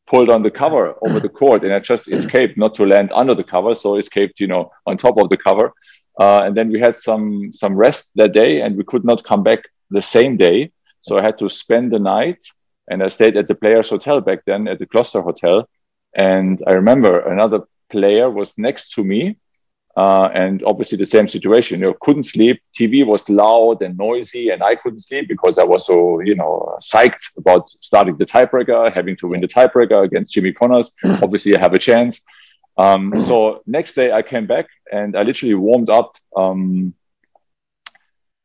pulled 0.08 0.30
on 0.30 0.44
the 0.44 0.52
cover 0.52 0.96
over 1.02 1.20
the 1.20 1.30
court, 1.30 1.64
and 1.64 1.74
I 1.74 1.80
just 1.80 2.12
escaped 2.12 2.58
not 2.58 2.76
to 2.76 2.86
land 2.86 3.12
under 3.14 3.34
the 3.34 3.44
cover, 3.44 3.74
so 3.74 3.96
escaped, 3.96 4.40
you 4.40 4.48
know, 4.48 4.72
on 4.86 4.98
top 4.98 5.18
of 5.18 5.30
the 5.30 5.38
cover. 5.38 5.72
Uh, 6.20 6.42
and 6.44 6.56
then 6.56 6.70
we 6.70 6.80
had 6.80 7.00
some 7.00 7.52
some 7.54 7.76
rest 7.76 8.10
that 8.16 8.34
day, 8.34 8.62
and 8.62 8.76
we 8.76 8.84
could 8.84 9.06
not 9.06 9.24
come 9.24 9.44
back 9.44 9.62
the 9.92 10.02
same 10.02 10.38
day, 10.38 10.72
so 11.02 11.18
I 11.18 11.22
had 11.22 11.38
to 11.40 11.50
spend 11.50 11.92
the 11.92 12.00
night, 12.00 12.42
and 12.90 13.04
I 13.04 13.10
stayed 13.10 13.38
at 13.38 13.48
the 13.48 13.56
Players 13.56 13.90
Hotel 13.90 14.22
back 14.22 14.40
then 14.46 14.68
at 14.68 14.80
the 14.80 14.86
Gloucester 14.86 15.22
Hotel, 15.22 15.70
and 16.16 16.62
I 16.68 16.74
remember 16.74 17.20
another 17.20 17.62
player 17.90 18.30
was 18.30 18.58
next 18.58 18.94
to 18.94 19.04
me 19.04 19.38
uh, 19.98 20.30
and 20.34 20.64
obviously 20.66 20.98
the 20.98 21.06
same 21.06 21.28
situation. 21.28 21.80
You 21.80 21.88
know, 21.88 21.98
couldn't 22.02 22.24
sleep. 22.24 22.62
TV 22.78 23.06
was 23.06 23.30
loud 23.30 23.82
and 23.82 23.98
noisy, 23.98 24.50
and 24.50 24.64
I 24.64 24.76
couldn't 24.76 25.00
sleep 25.00 25.28
because 25.28 25.58
I 25.58 25.64
was 25.64 25.86
so 25.86 26.22
you 26.22 26.36
know 26.36 26.78
psyched 26.82 27.24
about 27.38 27.70
starting 27.82 28.18
the 28.18 28.26
tiebreaker, 28.26 28.92
having 28.94 29.16
to 29.18 29.28
win 29.28 29.42
the 29.42 29.48
tiebreaker 29.48 30.04
against 30.04 30.34
Jimmy 30.34 30.54
Connors. 30.54 30.94
obviously, 31.22 31.56
I 31.56 31.60
have 31.60 31.74
a 31.74 31.80
chance. 31.80 32.22
Um, 32.78 33.20
so 33.20 33.62
next 33.68 33.96
day 33.96 34.14
I 34.14 34.22
came 34.22 34.48
back 34.48 34.68
and 34.92 35.16
I 35.16 35.24
literally 35.24 35.56
warmed 35.56 35.90
up 35.90 36.16
um, 36.38 36.94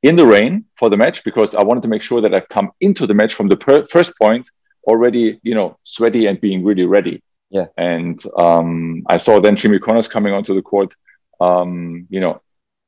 in 0.03 0.17
the 0.17 0.27
rain 0.27 0.65
for 0.77 0.89
the 0.89 0.97
match 0.97 1.25
because 1.25 1.55
I 1.55 1.63
wanted 1.63 1.83
to 1.83 1.89
make 1.89 2.03
sure 2.03 2.21
that 2.21 2.35
I 2.35 2.41
come 2.41 2.71
into 2.81 3.07
the 3.07 3.15
match 3.15 3.35
from 3.35 3.49
the 3.49 3.57
per- 3.57 3.87
first 3.87 4.17
point 4.19 4.49
already, 4.87 5.41
you 5.43 5.55
know, 5.55 5.79
sweaty 5.85 6.27
and 6.27 6.41
being 6.41 6.65
really 6.65 6.85
ready. 6.85 7.23
Yeah. 7.51 7.67
And 7.77 8.23
um, 8.39 9.05
I 9.09 9.17
saw 9.17 9.41
then 9.41 9.57
Jimmy 9.57 9.79
Connors 9.79 10.09
coming 10.09 10.33
onto 10.33 10.55
the 10.55 10.63
court, 10.63 10.95
um, 11.41 12.07
you 12.11 12.21
know, 12.21 12.41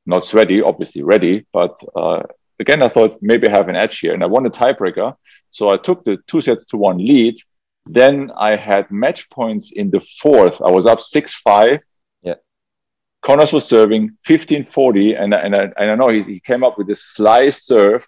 not 0.05 0.25
sweaty, 0.25 0.61
obviously 0.61 1.03
ready, 1.03 1.45
but 1.53 1.77
uh, 1.95 2.23
again, 2.59 2.81
I 2.81 2.87
thought 2.87 3.19
maybe 3.21 3.47
I 3.47 3.51
have 3.51 3.69
an 3.69 3.75
edge 3.75 3.99
here 3.99 4.13
and 4.13 4.23
I 4.23 4.27
won 4.27 4.45
a 4.45 4.49
tiebreaker. 4.49 5.15
So 5.51 5.73
I 5.73 5.77
took 5.77 6.03
the 6.03 6.17
two 6.27 6.41
sets 6.41 6.65
to 6.65 6.77
one 6.77 6.97
lead. 6.97 7.37
Then 7.85 8.31
I 8.37 8.55
had 8.55 8.91
match 8.91 9.29
points 9.29 9.71
in 9.71 9.89
the 9.89 10.01
fourth. 10.21 10.61
I 10.61 10.69
was 10.69 10.85
up 10.85 11.01
6 11.01 11.35
5 11.35 11.79
Connors 13.21 13.51
was 13.51 13.67
serving 13.67 14.17
15-40, 14.27 15.21
and, 15.21 15.33
and, 15.33 15.55
I, 15.55 15.63
and 15.77 15.91
I 15.91 15.95
know 15.95 16.09
he, 16.09 16.23
he 16.23 16.39
came 16.39 16.63
up 16.63 16.77
with 16.77 16.87
this 16.87 17.03
slice 17.03 17.63
serve 17.63 18.07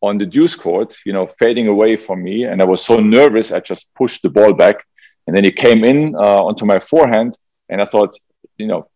on 0.00 0.18
the 0.18 0.26
deuce 0.26 0.54
court, 0.54 0.96
you 1.04 1.12
know, 1.12 1.26
fading 1.26 1.68
away 1.68 1.96
from 1.96 2.22
me. 2.22 2.44
And 2.44 2.62
I 2.62 2.64
was 2.64 2.84
so 2.84 2.98
nervous, 2.98 3.52
I 3.52 3.60
just 3.60 3.92
pushed 3.94 4.22
the 4.22 4.30
ball 4.30 4.52
back. 4.52 4.76
And 5.26 5.36
then 5.36 5.44
he 5.44 5.50
came 5.50 5.84
in 5.84 6.14
uh, 6.14 6.44
onto 6.44 6.64
my 6.64 6.78
forehand, 6.78 7.36
and 7.68 7.82
I 7.82 7.84
thought, 7.84 8.16
you 8.56 8.66
know, 8.66 8.88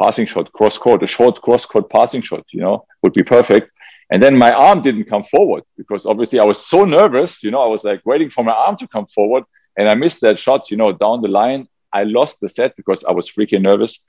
passing 0.00 0.26
shot, 0.26 0.52
cross 0.52 0.78
court, 0.78 1.02
a 1.02 1.06
short 1.06 1.40
cross 1.42 1.66
court 1.66 1.90
passing 1.90 2.22
shot, 2.22 2.44
you 2.52 2.60
know, 2.60 2.86
would 3.02 3.12
be 3.12 3.22
perfect. 3.22 3.70
And 4.10 4.22
then 4.22 4.36
my 4.36 4.52
arm 4.52 4.82
didn't 4.82 5.04
come 5.04 5.22
forward 5.22 5.64
because 5.76 6.04
obviously 6.06 6.38
I 6.38 6.44
was 6.44 6.66
so 6.66 6.84
nervous, 6.84 7.42
you 7.42 7.50
know, 7.50 7.60
I 7.60 7.66
was 7.66 7.84
like 7.84 8.02
waiting 8.04 8.30
for 8.30 8.44
my 8.44 8.52
arm 8.52 8.76
to 8.76 8.88
come 8.88 9.06
forward 9.06 9.44
and 9.76 9.88
I 9.88 9.94
missed 9.94 10.20
that 10.20 10.38
shot, 10.38 10.70
you 10.70 10.76
know, 10.76 10.92
down 10.92 11.22
the 11.22 11.28
line. 11.28 11.66
I 11.92 12.04
lost 12.04 12.40
the 12.40 12.48
set 12.48 12.76
because 12.76 13.04
I 13.04 13.12
was 13.12 13.30
freaking 13.30 13.62
nervous. 13.62 14.00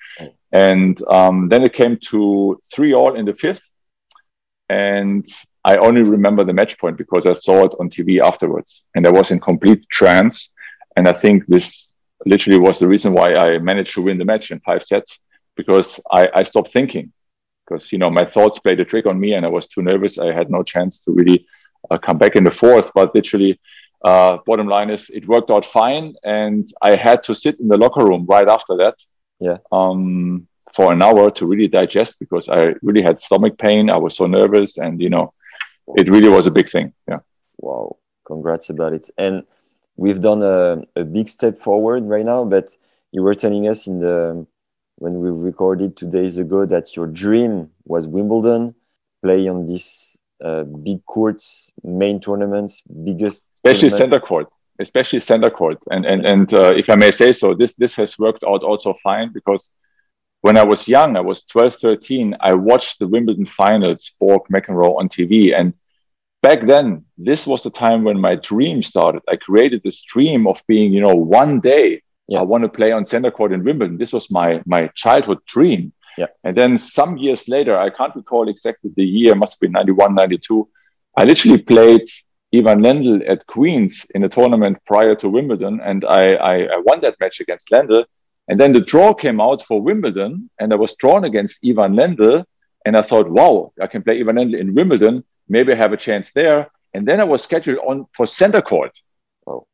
And 0.52 1.02
um, 1.10 1.50
then 1.50 1.64
it 1.64 1.74
came 1.74 1.98
to 2.10 2.60
three 2.74 2.94
all 2.94 3.16
in 3.16 3.26
the 3.26 3.34
fifth. 3.34 3.70
And 4.70 5.28
I 5.66 5.78
only 5.78 6.04
remember 6.04 6.44
the 6.44 6.54
match 6.54 6.78
point 6.80 6.98
because 6.98 7.26
I 7.26 7.34
saw 7.34 7.66
it 7.66 7.74
on 7.80 7.90
TV 7.90 8.22
afterwards 8.22 8.84
and 8.96 9.06
I 9.06 9.12
was 9.12 9.32
in 9.32 9.40
complete 9.40 9.88
trance. 9.90 10.54
And 10.96 11.08
I 11.08 11.14
think 11.14 11.46
this 11.48 11.94
literally 12.26 12.60
was 12.60 12.80
the 12.80 12.88
reason 12.88 13.14
why 13.14 13.36
I 13.36 13.58
managed 13.60 13.94
to 13.96 14.02
win 14.02 14.18
the 14.18 14.26
match 14.26 14.52
in 14.52 14.60
five 14.62 14.84
sets 14.84 15.20
because 15.56 16.00
I, 16.12 16.28
I 16.34 16.44
stopped 16.44 16.72
thinking 16.72 17.12
because 17.66 17.92
you 17.92 17.98
know 17.98 18.10
my 18.10 18.26
thoughts 18.26 18.60
played 18.60 18.80
a 18.80 18.86
trick 18.86 19.06
on 19.06 19.20
me 19.20 19.34
and 19.34 19.46
I 19.46 19.50
was 19.50 19.68
too 19.68 19.82
nervous. 19.82 20.18
I 20.18 20.34
had 20.34 20.50
no 20.50 20.64
chance 20.64 21.04
to 21.04 21.12
really 21.12 21.46
uh, 21.90 21.98
come 21.98 22.18
back 22.18 22.36
in 22.36 22.44
the 22.44 22.52
fourth. 22.52 22.92
But 22.94 23.14
literally, 23.16 23.60
uh, 24.04 24.38
bottom 24.46 24.68
line 24.68 24.90
is 24.90 25.10
it 25.10 25.28
worked 25.28 25.52
out 25.52 25.66
fine, 25.66 26.16
and 26.24 26.72
I 26.82 26.96
had 26.96 27.24
to 27.24 27.36
sit 27.36 27.60
in 27.60 27.68
the 27.68 27.78
locker 27.78 28.06
room 28.06 28.26
right 28.28 28.48
after 28.48 28.76
that. 28.78 28.96
Yeah. 29.40 29.58
Um, 29.72 30.48
for 30.74 30.92
an 30.92 31.04
hour 31.04 31.30
to 31.30 31.46
really 31.46 31.68
digest 31.68 32.20
because 32.20 32.50
I 32.50 32.74
really 32.82 33.04
had 33.04 33.22
stomach 33.22 33.58
pain. 33.58 33.90
I 33.90 33.98
was 33.98 34.18
so 34.18 34.26
nervous, 34.26 34.78
and 34.78 35.00
you 35.00 35.10
know, 35.10 35.34
it 35.96 36.10
really 36.10 36.30
was 36.30 36.48
a 36.48 36.52
big 36.52 36.70
thing. 36.70 36.94
Yeah. 37.08 37.20
Wow! 37.58 37.98
Congrats 38.26 38.70
about 38.70 38.94
it. 38.94 39.10
And 39.18 39.44
we've 39.96 40.22
done 40.22 40.42
a, 40.42 40.82
a 40.96 41.04
big 41.04 41.30
step 41.30 41.60
forward 41.60 42.04
right 42.06 42.26
now, 42.26 42.44
but 42.44 42.76
you 43.12 43.22
were 43.22 43.36
telling 43.36 43.68
us 43.68 43.88
in 43.88 44.00
the 44.00 44.46
when 44.96 45.20
we 45.20 45.30
recorded 45.30 45.96
two 45.96 46.10
days 46.10 46.38
ago 46.38 46.66
that 46.66 46.96
your 46.96 47.08
dream 47.08 47.70
was 47.86 48.08
Wimbledon, 48.08 48.76
play 49.22 49.48
on 49.48 49.66
these 49.66 50.18
uh, 50.44 50.64
big 50.64 51.06
courts, 51.06 51.72
main 51.84 52.20
tournaments, 52.20 52.82
biggest, 53.04 53.46
especially 53.56 53.90
tournaments. 53.90 54.12
center 54.12 54.20
court, 54.20 54.48
especially 54.80 55.20
center 55.20 55.50
court. 55.50 55.80
And 55.92 56.06
and 56.06 56.26
and 56.26 56.54
uh, 56.54 56.74
if 56.76 56.90
I 56.90 56.96
may 56.96 57.12
say 57.12 57.34
so, 57.34 57.54
this 57.54 57.74
this 57.74 57.96
has 57.96 58.18
worked 58.20 58.44
out 58.44 58.64
also 58.64 58.94
fine 58.94 59.32
because 59.34 59.72
when 60.42 60.58
I 60.58 60.64
was 60.64 60.88
young, 60.90 61.16
I 61.16 61.22
was 61.22 61.46
12, 61.46 61.76
13, 61.76 62.36
I 62.42 62.54
watched 62.54 63.00
the 63.00 63.08
Wimbledon 63.08 63.46
finals, 63.46 64.12
Borg, 64.20 64.42
McEnroe 64.52 65.00
on 65.00 65.08
TV, 65.08 65.58
and 65.58 65.74
back 66.42 66.68
then, 66.68 67.06
this 67.18 67.48
was 67.48 67.64
the 67.64 67.70
time 67.70 68.04
when 68.04 68.20
my 68.20 68.36
dream 68.36 68.84
started. 68.84 69.22
I 69.30 69.38
created 69.38 69.82
this 69.84 70.04
dream 70.04 70.46
of 70.46 70.62
being, 70.68 70.92
you 70.94 71.02
know, 71.02 71.16
one 71.16 71.62
day 71.62 72.02
Yeah. 72.28 72.40
I 72.40 72.44
want 72.44 72.64
to 72.64 72.70
play 72.70 72.92
on 72.92 73.06
center 73.06 73.32
court 73.32 73.52
in 73.54 73.64
Wimbledon. 73.64 73.98
This 73.98 74.14
was 74.14 74.30
my 74.32 74.62
my 74.66 74.90
childhood 74.96 75.40
dream. 75.46 75.94
Yeah. 76.18 76.28
And 76.44 76.56
then 76.56 76.78
some 76.78 77.18
years 77.18 77.48
later, 77.48 77.78
I 77.78 77.90
can't 77.90 78.16
recall 78.16 78.50
exactly 78.50 78.92
the 78.96 79.06
year, 79.06 79.36
must 79.36 79.60
be 79.60 79.68
91, 79.68 80.16
92. 80.16 80.68
I 81.18 81.24
literally 81.24 81.60
played 81.60 82.06
Ivan 82.54 82.82
Lendl 82.82 83.28
at 83.28 83.46
Queens 83.48 84.06
in 84.14 84.24
a 84.24 84.30
tournament 84.30 84.78
prior 84.86 85.16
to 85.16 85.30
Wimbledon, 85.30 85.82
and 85.82 86.06
I, 86.06 86.34
I, 86.34 86.56
I 86.64 86.78
won 86.86 87.02
that 87.02 87.20
match 87.20 87.40
against 87.40 87.70
Lendl. 87.70 88.06
And 88.48 88.60
then 88.60 88.74
the 88.74 88.82
draw 88.82 89.14
came 89.14 89.40
out 89.42 89.64
for 89.64 89.82
Wimbledon, 89.82 90.50
and 90.60 90.72
I 90.72 90.76
was 90.76 90.96
drawn 90.96 91.24
against 91.24 91.60
Ivan 91.66 91.94
Lendl. 91.94 92.46
And 92.86 92.98
I 92.98 93.02
thought, 93.02 93.30
wow, 93.30 93.72
I 93.82 93.88
can 93.88 94.04
play 94.04 94.20
Ivan 94.20 94.36
Lendl 94.36 94.60
in 94.60 94.76
Wimbledon. 94.76 95.24
Maybe 95.48 95.74
I 95.74 95.78
have 95.78 95.94
a 95.94 95.98
chance 95.98 96.32
there. 96.32 96.70
And 96.94 97.08
then 97.08 97.20
I 97.20 97.24
was 97.24 97.44
scheduled 97.44 97.80
on 97.80 98.06
for 98.14 98.28
center 98.28 98.62
court. 98.62 99.00
Oh. 99.48 99.66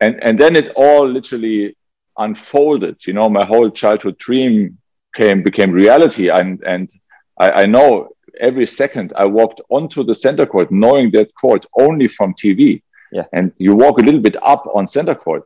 And, 0.00 0.22
and 0.22 0.38
then 0.38 0.54
it 0.54 0.72
all 0.76 1.08
literally 1.08 1.76
unfolded. 2.18 3.04
You 3.06 3.14
know, 3.14 3.28
my 3.28 3.44
whole 3.44 3.70
childhood 3.70 4.18
dream 4.18 4.78
came 5.16 5.42
became 5.42 5.70
reality. 5.72 6.28
And, 6.28 6.62
and 6.64 6.90
I, 7.38 7.62
I 7.62 7.66
know 7.66 8.10
every 8.38 8.66
second 8.66 9.12
I 9.16 9.26
walked 9.26 9.60
onto 9.70 10.04
the 10.04 10.14
center 10.14 10.46
court, 10.46 10.70
knowing 10.70 11.10
that 11.12 11.34
court 11.34 11.64
only 11.78 12.08
from 12.08 12.34
TV. 12.34 12.82
Yeah. 13.12 13.24
And 13.32 13.52
you 13.58 13.74
walk 13.74 13.98
a 13.98 14.02
little 14.02 14.20
bit 14.20 14.36
up 14.42 14.64
on 14.74 14.86
center 14.86 15.14
court 15.14 15.44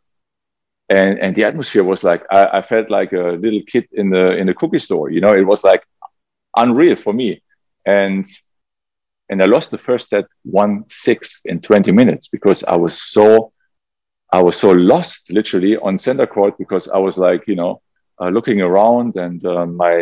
and 0.91 1.19
and 1.21 1.35
the 1.35 1.45
atmosphere 1.45 1.85
was 1.85 2.05
like 2.05 2.23
I, 2.31 2.59
I, 2.59 2.63
felt 2.63 2.91
like 2.91 3.13
a 3.13 3.39
little 3.45 3.63
kid 3.67 3.89
in 3.93 4.11
the 4.11 4.37
in 4.37 4.47
the 4.49 4.55
cookie 4.55 4.81
store 4.81 5.11
you 5.11 5.21
know 5.21 5.33
it 5.33 5.47
was 5.47 5.65
like 5.65 5.83
unreal 6.57 6.97
for 6.97 7.13
me 7.13 7.43
and 7.87 8.27
and 9.29 9.43
i 9.43 9.47
lost 9.47 9.71
the 9.71 9.79
first 9.79 10.09
set 10.11 10.27
one 10.43 10.85
six 10.89 11.43
in 11.45 11.61
20 11.61 11.93
minutes 11.93 12.29
because 12.29 12.65
i 12.65 12.77
was 12.77 13.01
so 13.01 13.53
i 14.33 14.43
was 14.43 14.57
so 14.59 14.73
lost 14.73 15.31
literally 15.31 15.77
on 15.77 15.99
center 15.99 16.27
court 16.27 16.59
because 16.59 16.89
i 16.89 16.99
was 16.99 17.17
like 17.17 17.47
you 17.47 17.55
know 17.55 17.81
uh, 18.21 18.29
looking 18.29 18.61
around 18.61 19.17
and 19.17 19.45
uh, 19.45 19.67
my 19.67 19.97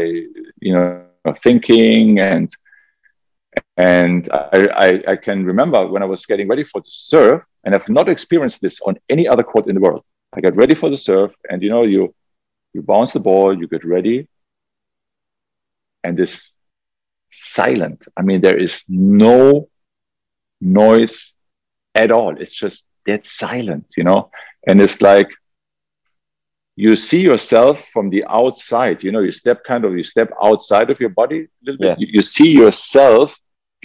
you 0.60 0.72
know 0.72 1.04
thinking 1.38 2.20
and 2.20 2.50
and 3.76 4.28
I, 4.32 4.68
I, 4.86 5.12
I 5.12 5.16
can 5.16 5.44
remember 5.44 5.86
when 5.86 6.02
i 6.02 6.06
was 6.06 6.24
getting 6.26 6.48
ready 6.48 6.64
for 6.64 6.80
the 6.80 6.90
serve 6.90 7.42
and 7.64 7.74
i've 7.74 7.88
not 7.88 8.08
experienced 8.08 8.60
this 8.60 8.80
on 8.82 8.98
any 9.08 9.26
other 9.28 9.42
court 9.42 9.68
in 9.68 9.74
the 9.74 9.80
world 9.80 10.04
I 10.32 10.40
get 10.40 10.56
ready 10.56 10.74
for 10.74 10.90
the 10.90 10.96
serve, 10.96 11.34
and 11.48 11.62
you 11.62 11.70
know, 11.70 11.84
you 11.84 12.14
you 12.74 12.82
bounce 12.82 13.12
the 13.12 13.20
ball, 13.20 13.58
you 13.58 13.66
get 13.66 13.84
ready, 13.84 14.28
and 16.04 16.20
it's 16.20 16.52
silent. 17.30 18.06
I 18.16 18.22
mean, 18.22 18.40
there 18.40 18.56
is 18.56 18.84
no 18.88 19.68
noise 20.60 21.34
at 21.94 22.10
all. 22.10 22.36
It's 22.38 22.52
just 22.52 22.86
dead 23.06 23.24
silent, 23.24 23.86
you 23.96 24.04
know, 24.04 24.30
and 24.66 24.80
it's 24.80 25.00
like 25.00 25.30
you 26.84 26.92
see 27.08 27.22
yourself 27.30 27.76
from 27.94 28.06
the 28.14 28.22
outside. 28.40 28.96
You 29.04 29.10
know, 29.14 29.22
you 29.28 29.32
step 29.42 29.58
kind 29.70 29.82
of 29.86 29.90
you 29.98 30.04
step 30.14 30.30
outside 30.48 30.88
of 30.92 30.98
your 31.04 31.14
body 31.22 31.40
a 31.40 31.62
little 31.66 31.80
Yeah. 31.84 31.94
bit. 31.94 32.00
You, 32.00 32.06
you 32.16 32.22
see 32.36 32.50
yourself 32.62 33.28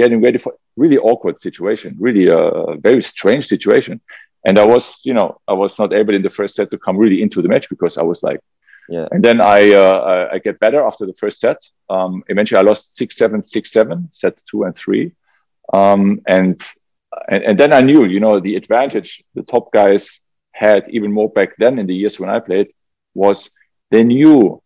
getting 0.02 0.20
ready 0.26 0.40
for 0.44 0.52
really 0.84 0.98
awkward 1.10 1.38
situation, 1.48 1.90
really 2.08 2.26
a 2.40 2.42
very 2.88 3.02
strange 3.14 3.46
situation 3.56 3.96
and 4.48 4.56
I 4.64 4.66
was, 4.74 4.86
you 5.06 5.14
know, 5.18 5.28
I 5.48 5.54
was 5.64 5.80
not 5.82 5.94
able 5.94 6.14
in 6.16 6.22
the 6.22 6.30
first 6.40 6.56
set 6.56 6.70
to 6.72 6.78
come 6.86 6.98
really 7.04 7.20
into 7.26 7.42
the 7.42 7.48
match 7.54 7.70
because 7.70 7.98
I 7.98 8.04
was 8.12 8.20
like, 8.30 8.42
Yeah. 8.96 9.08
And 9.14 9.22
then 9.28 9.38
I 9.58 9.60
uh, 9.84 10.30
I 10.34 10.40
get 10.48 10.60
better 10.66 10.82
after 10.90 11.06
the 11.10 11.18
first 11.22 11.38
set. 11.46 11.60
Um, 11.96 12.14
eventually, 12.34 12.60
I 12.62 12.70
lost 12.72 12.84
six 13.00 13.10
seven 13.22 13.40
six 13.56 13.64
seven 13.78 13.98
set 14.12 14.34
two 14.50 14.60
and 14.66 14.76
three, 14.84 15.06
um, 15.80 16.02
and, 16.36 16.50
and 17.34 17.42
and 17.50 17.56
then 17.62 17.72
I 17.80 17.82
knew, 17.88 18.02
you 18.14 18.20
know, 18.26 18.36
the 18.48 18.56
advantage 18.62 19.10
the 19.38 19.44
top 19.54 19.66
guys 19.80 20.06
had 20.66 20.82
even 20.98 21.12
more 21.18 21.30
back 21.40 21.50
then 21.62 21.80
in 21.82 21.86
the 21.88 21.96
years 22.02 22.20
when 22.20 22.30
I 22.36 22.40
played 22.50 22.68
was 23.14 23.50
they 23.92 24.04
knew 24.04 24.62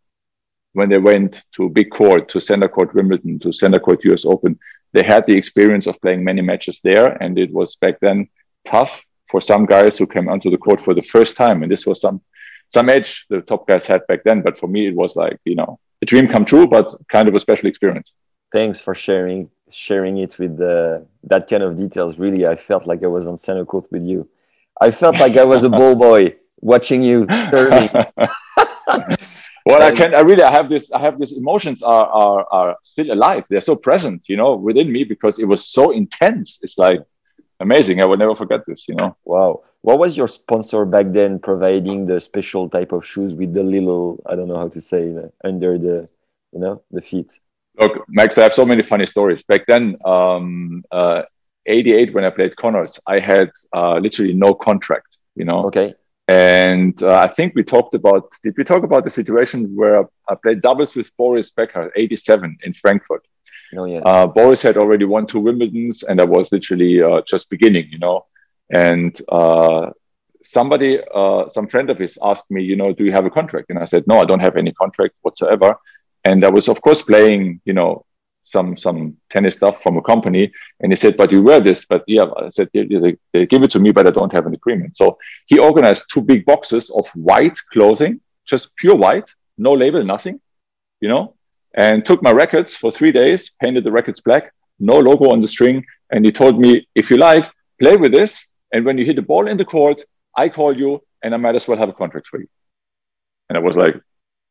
when 0.74 0.90
they 0.90 1.00
went 1.00 1.44
to 1.54 1.70
big 1.70 1.90
court, 1.90 2.30
to 2.30 2.40
center 2.40 2.70
court 2.70 2.94
Wimbledon, 2.94 3.40
to 3.40 3.52
center 3.52 3.80
court 3.80 4.04
US 4.06 4.26
Open, 4.26 4.60
they 4.94 5.04
had 5.04 5.26
the 5.26 5.36
experience 5.36 5.88
of 5.88 6.00
playing 6.02 6.24
many 6.24 6.42
matches 6.42 6.80
there, 6.84 7.08
and 7.22 7.38
it 7.38 7.52
was 7.52 7.76
back 7.76 8.00
then 8.00 8.30
tough 8.66 9.04
for 9.30 9.42
some 9.42 9.66
guys 9.66 9.98
who 9.98 10.08
came 10.08 10.30
onto 10.30 10.50
the 10.50 10.58
court 10.58 10.80
for 10.80 10.94
the 10.94 11.02
first 11.02 11.36
time. 11.36 11.64
And 11.64 11.72
this 11.72 11.86
was 11.86 12.00
some 12.02 12.22
some 12.70 12.90
edge 12.90 13.26
the 13.30 13.42
top 13.42 13.68
guys 13.68 13.86
had 13.86 14.06
back 14.08 14.24
then. 14.24 14.42
But 14.42 14.58
for 14.58 14.68
me, 14.68 14.88
it 14.88 14.96
was 14.96 15.16
like 15.16 15.40
you 15.46 15.56
know 15.56 15.80
a 16.02 16.06
dream 16.06 16.28
come 16.28 16.46
true, 16.46 16.68
but 16.68 16.96
kind 17.10 17.28
of 17.28 17.36
a 17.36 17.40
special 17.40 17.68
experience. 17.68 18.12
Thanks 18.52 18.80
for 18.80 18.96
sharing 18.96 19.50
sharing 19.70 20.18
it 20.18 20.40
with 20.40 20.58
the, 20.58 21.06
that 21.24 21.50
kind 21.50 21.64
of 21.64 21.76
details. 21.76 22.18
Really, 22.18 22.48
I 22.48 22.56
felt 22.56 22.86
like 22.88 23.04
I 23.04 23.08
was 23.08 23.28
on 23.28 23.38
center 23.38 23.66
court 23.66 23.92
with 23.92 24.04
you. 24.04 24.30
I 24.80 24.92
felt 24.92 25.20
like 25.20 25.36
I 25.38 25.44
was 25.44 25.64
a 25.64 25.70
ball 25.80 25.96
boy 25.96 26.36
watching 26.62 27.04
you 27.04 27.26
serving. 27.50 27.90
well, 29.66 29.82
I 29.82 29.92
can. 29.96 30.16
I 30.16 30.22
really. 30.22 30.44
I 30.44 30.52
have 30.52 30.70
this. 30.70 30.92
I 30.92 31.00
have 31.00 31.20
these 31.20 31.38
emotions 31.38 31.84
are 31.84 32.06
are 32.06 32.46
are 32.52 32.78
still 32.84 33.12
alive. 33.12 33.44
They're 33.50 33.62
so 33.62 33.76
present, 33.76 34.24
you 34.28 34.38
know, 34.38 34.56
within 34.56 34.92
me 34.92 35.04
because 35.04 35.40
it 35.40 35.46
was 35.46 35.66
so 35.68 35.92
intense. 35.92 36.60
It's 36.62 36.78
like 36.78 37.02
amazing. 37.60 38.02
I 38.02 38.06
will 38.06 38.18
never 38.18 38.36
forget 38.36 38.62
this. 38.68 38.88
You 38.88 38.96
know. 38.96 39.16
Wow. 39.26 39.64
What 39.82 40.00
was 40.00 40.18
your 40.18 40.28
sponsor 40.28 40.86
back 40.86 41.08
then 41.12 41.40
providing 41.40 42.08
the 42.08 42.20
special 42.20 42.68
type 42.68 42.92
of 42.92 43.06
shoes 43.06 43.34
with 43.34 43.54
the 43.54 43.64
little, 43.64 44.22
I 44.26 44.36
don't 44.36 44.50
know 44.50 44.58
how 44.58 44.68
to 44.68 44.82
say, 44.82 45.12
the, 45.12 45.32
under 45.46 45.78
the, 45.78 46.10
you 46.52 46.60
know, 46.60 46.82
the 46.92 47.00
feet? 47.00 47.40
Look, 47.80 48.04
Max, 48.10 48.38
I 48.38 48.44
have 48.44 48.54
so 48.54 48.66
many 48.66 48.84
funny 48.84 49.06
stories. 49.06 49.44
Back 49.44 49.66
then, 49.66 49.96
um, 50.04 50.84
uh, 50.92 51.22
88, 51.68 52.14
when 52.14 52.26
I 52.26 52.32
played 52.32 52.56
Connors, 52.56 53.00
I 53.06 53.20
had 53.20 53.52
uh, 53.74 54.00
literally 54.00 54.34
no 54.34 54.54
contract, 54.54 55.18
you 55.36 55.46
know. 55.46 55.66
Okay. 55.68 55.94
And 56.28 57.02
uh, 57.04 57.20
I 57.20 57.28
think 57.28 57.56
we 57.56 57.64
talked 57.64 57.96
about, 57.96 58.34
did 58.44 58.56
we 58.58 58.64
talk 58.64 58.84
about 58.84 59.06
the 59.06 59.10
situation 59.10 59.76
where 59.76 60.06
I 60.28 60.36
played 60.36 60.62
doubles 60.62 60.94
with 60.94 61.16
Boris 61.16 61.52
Becker, 61.52 61.92
87 61.96 62.58
in 62.64 62.74
Frankfurt? 62.74 63.26
No, 63.72 63.86
yeah. 63.86 64.00
Uh, 64.00 64.28
Boris 64.28 64.62
had 64.62 64.78
already 64.78 65.06
won 65.06 65.26
two 65.26 65.42
Wimbledons, 65.42 66.04
and 66.04 66.20
I 66.20 66.26
was 66.26 66.52
literally 66.52 67.02
uh, 67.02 67.22
just 67.26 67.50
beginning, 67.50 67.88
you 67.92 68.00
know. 68.00 68.26
And 68.70 69.20
uh, 69.30 69.92
somebody, 70.44 71.00
uh, 71.14 71.48
some 71.50 71.68
friend 71.68 71.90
of 71.90 71.98
his 71.98 72.18
asked 72.22 72.52
me, 72.52 72.62
you 72.64 72.76
know, 72.76 72.94
do 72.94 73.06
you 73.06 73.12
have 73.14 73.26
a 73.26 73.30
contract? 73.30 73.70
And 73.70 73.80
I 73.80 73.86
said, 73.86 74.06
no, 74.08 74.20
I 74.20 74.26
don't 74.26 74.40
have 74.40 74.58
any 74.58 74.74
contract 74.74 75.16
whatsoever. 75.22 75.76
And 76.26 76.44
I 76.44 76.50
was, 76.50 76.68
of 76.68 76.82
course, 76.82 77.02
playing, 77.02 77.62
you 77.64 77.74
know, 77.74 78.06
some 78.48 78.78
some 78.78 79.18
tennis 79.30 79.56
stuff 79.58 79.82
from 79.84 79.98
a 79.98 80.02
company. 80.02 80.52
And 80.80 80.92
he 80.92 80.98
said, 80.98 81.18
but 81.18 81.32
you 81.32 81.44
wear 81.44 81.60
this. 81.60 81.86
But 81.86 82.04
yeah, 82.08 82.26
I 82.38 82.50
said, 82.50 82.70
they, 82.74 83.18
they, 83.34 83.46
give 83.46 83.64
it 83.64 83.72
to 83.72 83.80
me, 83.80 83.92
but 83.92 84.08
I 84.08 84.12
don't 84.12 84.32
have 84.32 84.46
an 84.46 84.54
agreement. 84.54 84.96
So 84.96 85.18
he 85.48 85.60
organized 85.60 86.06
two 86.12 86.22
big 86.22 86.46
boxes 86.46 86.90
of 86.90 87.10
white 87.10 87.58
clothing, 87.74 88.22
just 88.46 88.74
pure 88.78 88.96
white, 88.96 89.30
no 89.58 89.72
label, 89.72 90.04
nothing, 90.04 90.40
you 91.02 91.10
know, 91.10 91.36
and 91.74 92.06
took 92.06 92.24
my 92.24 92.32
records 92.32 92.76
for 92.76 92.90
three 92.90 93.12
days, 93.12 93.52
painted 93.62 93.84
the 93.84 93.92
records 93.92 94.22
black, 94.22 94.54
no 94.80 94.98
logo 94.98 95.32
on 95.34 95.42
the 95.42 95.48
string. 95.48 95.86
And 96.12 96.24
he 96.24 96.32
told 96.32 96.58
me, 96.58 96.88
if 96.96 97.12
you 97.12 97.18
like, 97.18 97.52
play 97.82 97.98
with 97.98 98.14
this. 98.14 98.48
And 98.72 98.86
when 98.86 98.98
you 98.98 99.06
hit 99.06 99.18
the 99.18 99.22
ball 99.22 99.48
in 99.48 99.58
the 99.58 99.66
court, 99.66 100.02
I 100.36 100.48
call 100.48 100.76
you 100.76 101.02
and 101.22 101.34
I 101.34 101.38
might 101.38 101.56
as 101.56 101.68
well 101.68 101.78
have 101.78 101.90
a 101.90 101.94
contract 101.94 102.28
for 102.28 102.40
you. 102.40 102.48
And 103.50 103.58
I 103.58 103.62
was 103.62 103.76
like, 103.76 103.96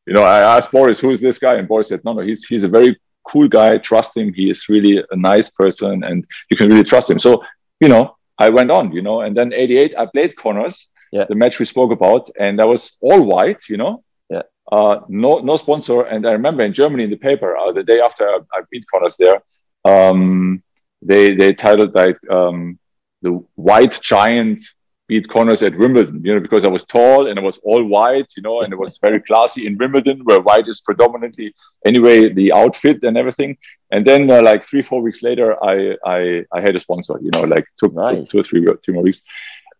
you 0.06 0.14
know, 0.14 0.22
I 0.22 0.56
asked 0.56 0.70
Boris, 0.70 1.00
who 1.00 1.10
is 1.10 1.20
this 1.20 1.38
guy? 1.38 1.54
And 1.54 1.66
Boris 1.66 1.88
said, 1.88 2.04
no, 2.04 2.12
no, 2.12 2.20
he's, 2.20 2.44
he's 2.44 2.64
a 2.64 2.68
very 2.68 2.98
cool 3.30 3.48
guy. 3.48 3.76
Trust 3.78 4.16
him. 4.16 4.32
He 4.32 4.50
is 4.50 4.68
really 4.68 5.02
a 5.10 5.16
nice 5.16 5.48
person 5.50 6.04
and 6.04 6.24
you 6.50 6.56
can 6.56 6.68
really 6.70 6.84
trust 6.84 7.10
him. 7.10 7.18
So, 7.18 7.42
you 7.80 7.88
know, 7.88 8.16
I 8.38 8.48
went 8.50 8.70
on, 8.70 8.92
you 8.92 9.02
know, 9.02 9.20
and 9.22 9.36
then 9.36 9.52
88, 9.52 9.94
I 9.98 10.06
played 10.06 10.36
Connors, 10.36 10.88
Yeah. 11.12 11.24
the 11.28 11.34
match 11.42 11.58
we 11.58 11.64
spoke 11.64 11.92
about, 11.92 12.28
and 12.38 12.58
that 12.58 12.68
was 12.68 12.82
all 13.00 13.22
white, 13.22 13.62
you 13.68 13.76
know, 13.82 14.02
Yeah. 14.34 14.42
uh, 14.76 14.96
no, 15.08 15.38
no 15.50 15.56
sponsor. 15.56 16.02
And 16.12 16.26
I 16.26 16.32
remember 16.32 16.62
in 16.64 16.72
Germany 16.72 17.04
in 17.04 17.10
the 17.10 17.22
paper, 17.30 17.56
uh, 17.56 17.72
the 17.72 17.82
day 17.92 18.00
after 18.00 18.24
I, 18.28 18.38
I 18.56 18.58
beat 18.70 18.84
Connors 18.92 19.16
there, 19.16 19.38
um, 19.84 20.62
they, 21.10 21.34
they 21.34 21.52
titled 21.54 21.94
like, 21.94 22.18
um, 22.30 22.78
the 23.22 23.32
white 23.54 23.98
giant 24.02 24.60
beat 25.08 25.28
Connors 25.28 25.62
at 25.62 25.78
Wimbledon, 25.78 26.22
you 26.24 26.34
know, 26.34 26.40
because 26.40 26.64
I 26.64 26.68
was 26.68 26.84
tall 26.84 27.28
and 27.28 27.38
I 27.38 27.42
was 27.42 27.58
all 27.58 27.84
white, 27.84 28.32
you 28.36 28.42
know, 28.42 28.62
and 28.62 28.72
it 28.72 28.78
was 28.78 28.98
very 29.02 29.20
classy 29.20 29.66
in 29.66 29.78
Wimbledon, 29.78 30.20
where 30.24 30.40
white 30.40 30.68
is 30.68 30.80
predominantly 30.80 31.54
anyway 31.84 32.32
the 32.32 32.52
outfit 32.52 33.02
and 33.04 33.16
everything. 33.16 33.56
And 33.90 34.04
then 34.04 34.30
uh, 34.30 34.42
like 34.42 34.64
three, 34.64 34.82
four 34.82 35.00
weeks 35.00 35.22
later, 35.22 35.62
I 35.62 35.96
I, 36.04 36.44
I 36.52 36.60
had 36.60 36.76
a 36.76 36.80
sponsor, 36.80 37.18
you 37.22 37.30
know, 37.32 37.42
like 37.42 37.66
took, 37.78 37.94
took 37.94 38.28
two 38.28 38.40
or 38.40 38.42
three, 38.42 38.66
three 38.84 38.94
more 38.94 39.04
weeks. 39.04 39.22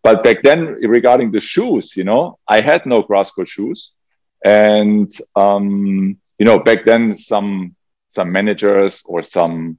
But 0.02 0.22
back 0.22 0.42
then, 0.44 0.66
regarding 0.98 1.32
the 1.32 1.40
shoes, 1.40 1.96
you 1.96 2.04
know, 2.04 2.38
I 2.46 2.60
had 2.60 2.86
no 2.86 3.02
grass 3.02 3.30
court 3.32 3.48
shoes, 3.48 3.96
and 4.44 5.12
um, 5.34 6.16
you 6.38 6.46
know, 6.46 6.60
back 6.60 6.84
then 6.84 7.16
some 7.16 7.74
some 8.10 8.30
managers 8.30 9.02
or 9.06 9.24
some 9.24 9.78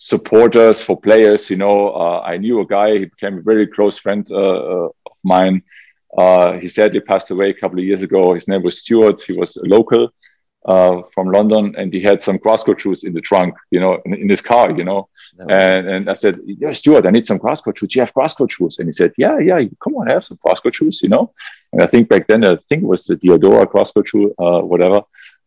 supporters 0.00 0.82
for 0.82 0.96
players. 1.00 1.50
You 1.50 1.58
know, 1.64 1.90
uh, 1.90 2.20
I 2.32 2.36
knew 2.38 2.60
a 2.60 2.66
guy. 2.66 2.98
He 2.98 3.04
became 3.06 3.38
a 3.38 3.42
very 3.42 3.66
close 3.66 3.98
friend 3.98 4.26
uh, 4.30 4.36
uh, 4.36 4.88
of 5.10 5.16
mine. 5.22 5.62
Uh, 6.16 6.52
he 6.62 6.68
sadly 6.68 7.00
passed 7.00 7.30
away 7.30 7.50
a 7.50 7.60
couple 7.60 7.78
of 7.78 7.84
years 7.84 8.02
ago. 8.02 8.34
His 8.34 8.48
name 8.48 8.62
was 8.62 8.80
Stuart. 8.82 9.20
He 9.22 9.34
was 9.34 9.56
a 9.56 9.66
local 9.76 10.08
uh, 10.64 11.02
from 11.14 11.26
London, 11.30 11.74
and 11.78 11.92
he 11.92 12.00
had 12.02 12.22
some 12.22 12.38
court 12.38 12.80
shoes 12.80 13.04
in 13.04 13.12
the 13.12 13.20
trunk. 13.20 13.54
You 13.70 13.80
know, 13.80 13.92
in, 14.06 14.14
in 14.14 14.28
his 14.28 14.42
car. 14.42 14.66
You 14.78 14.84
know, 14.84 15.08
And, 15.38 15.88
and 15.88 16.10
I 16.10 16.14
said, 16.14 16.40
yeah, 16.44 16.72
Stuart, 16.72 17.06
I 17.06 17.10
need 17.10 17.26
some 17.26 17.38
cross 17.38 17.60
court 17.60 17.78
shoes. 17.78 17.90
Do 17.90 17.98
you 17.98 18.02
have 18.02 18.14
cross 18.14 18.34
court 18.34 18.50
shoes? 18.50 18.78
And 18.78 18.88
he 18.88 18.92
said, 18.92 19.12
yeah, 19.16 19.38
yeah, 19.38 19.60
come 19.82 19.94
on, 19.96 20.08
I 20.08 20.14
have 20.14 20.24
some 20.24 20.38
cross 20.38 20.60
court 20.60 20.74
shoes, 20.74 21.00
you 21.02 21.08
know? 21.08 21.32
And 21.72 21.82
I 21.82 21.86
think 21.86 22.08
back 22.08 22.26
then, 22.26 22.44
I 22.44 22.56
think 22.56 22.82
it 22.82 22.86
was 22.86 23.06
the 23.06 23.68
cross 23.70 23.92
court 23.92 24.08
shoe, 24.08 24.34
uh, 24.38 24.60
whatever, 24.60 25.02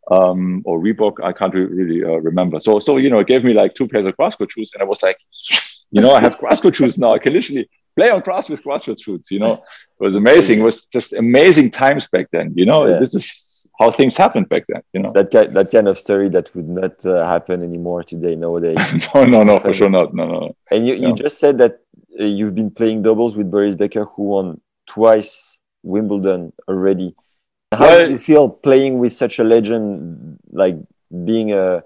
um, 0.10 0.62
or 0.66 0.80
Reebok. 0.80 1.24
I 1.24 1.32
can't 1.32 1.54
really 1.54 2.04
uh, 2.04 2.18
remember. 2.18 2.60
So, 2.60 2.80
so, 2.80 2.98
you 2.98 3.10
know, 3.10 3.20
it 3.20 3.28
gave 3.28 3.44
me 3.44 3.54
like 3.54 3.76
two 3.76 3.88
pairs 3.88 4.06
of 4.06 4.18
court 4.18 4.52
shoes. 4.52 4.72
And 4.74 4.82
I 4.82 4.86
was 4.86 5.04
like, 5.04 5.18
yes, 5.50 5.88
you 5.92 6.02
know, 6.02 6.14
I 6.14 6.22
have 6.22 6.38
court 6.38 6.76
shoes 6.76 6.98
now. 6.98 7.14
I 7.14 7.20
can 7.20 7.34
literally 7.34 7.70
play 7.96 8.10
on 8.10 8.22
cross 8.22 8.50
with 8.50 8.64
court 8.64 8.84
shoes, 8.84 9.28
you 9.30 9.40
know? 9.40 9.54
It 9.54 10.04
was 10.04 10.16
amazing. 10.16 10.60
It 10.60 10.64
was 10.64 10.86
just 10.86 11.14
amazing 11.14 11.72
times 11.72 12.08
back 12.08 12.28
then, 12.32 12.54
you 12.56 12.66
know? 12.66 12.88
Yeah. 12.88 13.00
This 13.00 13.14
is 13.14 13.52
how 13.82 13.92
things 13.92 14.16
happened 14.16 14.48
back 14.50 14.64
then. 14.68 14.82
You 14.94 15.02
know 15.02 15.12
that 15.14 15.32
kind, 15.32 15.56
that 15.56 15.72
kind 15.72 15.88
of 15.88 15.98
story 15.98 16.30
that 16.30 16.54
would 16.56 16.70
not 16.70 17.06
uh, 17.06 17.26
happen 17.28 17.64
anymore 17.64 18.04
today 18.04 18.36
nowadays. 18.36 19.10
no, 19.16 19.26
no, 19.26 19.42
no, 19.44 19.60
for 19.60 19.74
sure 19.74 19.90
not. 19.90 20.14
No, 20.14 20.26
no. 20.26 20.56
And 20.70 20.86
you, 20.88 20.94
you 20.96 21.14
just 21.14 21.40
said 21.40 21.58
that 21.58 21.80
uh, 22.20 22.26
you've 22.26 22.56
been 22.56 22.72
playing 22.72 23.02
doubles 23.02 23.36
with 23.36 23.50
Boris 23.50 23.76
Becker, 23.76 24.06
who 24.06 24.24
won 24.24 24.62
twice 24.86 25.60
Wimbledon 25.84 26.54
already. 26.68 27.16
How 27.72 27.88
well, 27.88 28.06
do 28.06 28.12
you 28.12 28.18
feel 28.18 28.50
playing 28.50 29.00
with 29.00 29.14
such 29.14 29.40
a 29.40 29.44
legend, 29.44 30.40
like 30.52 30.78
being 31.24 31.54
a 31.54 31.84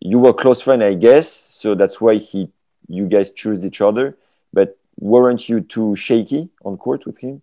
you 0.00 0.18
were 0.18 0.32
close 0.32 0.60
friend, 0.60 0.84
I 0.84 0.94
guess, 0.94 1.30
so 1.32 1.74
that's 1.74 2.00
why 2.00 2.16
he 2.16 2.50
you 2.88 3.06
guys 3.06 3.30
choose 3.30 3.64
each 3.64 3.80
other. 3.80 4.16
But 4.52 4.78
weren't 4.98 5.48
you 5.48 5.60
too 5.60 5.96
shaky 5.96 6.50
on 6.64 6.76
court 6.76 7.06
with 7.06 7.18
him? 7.18 7.42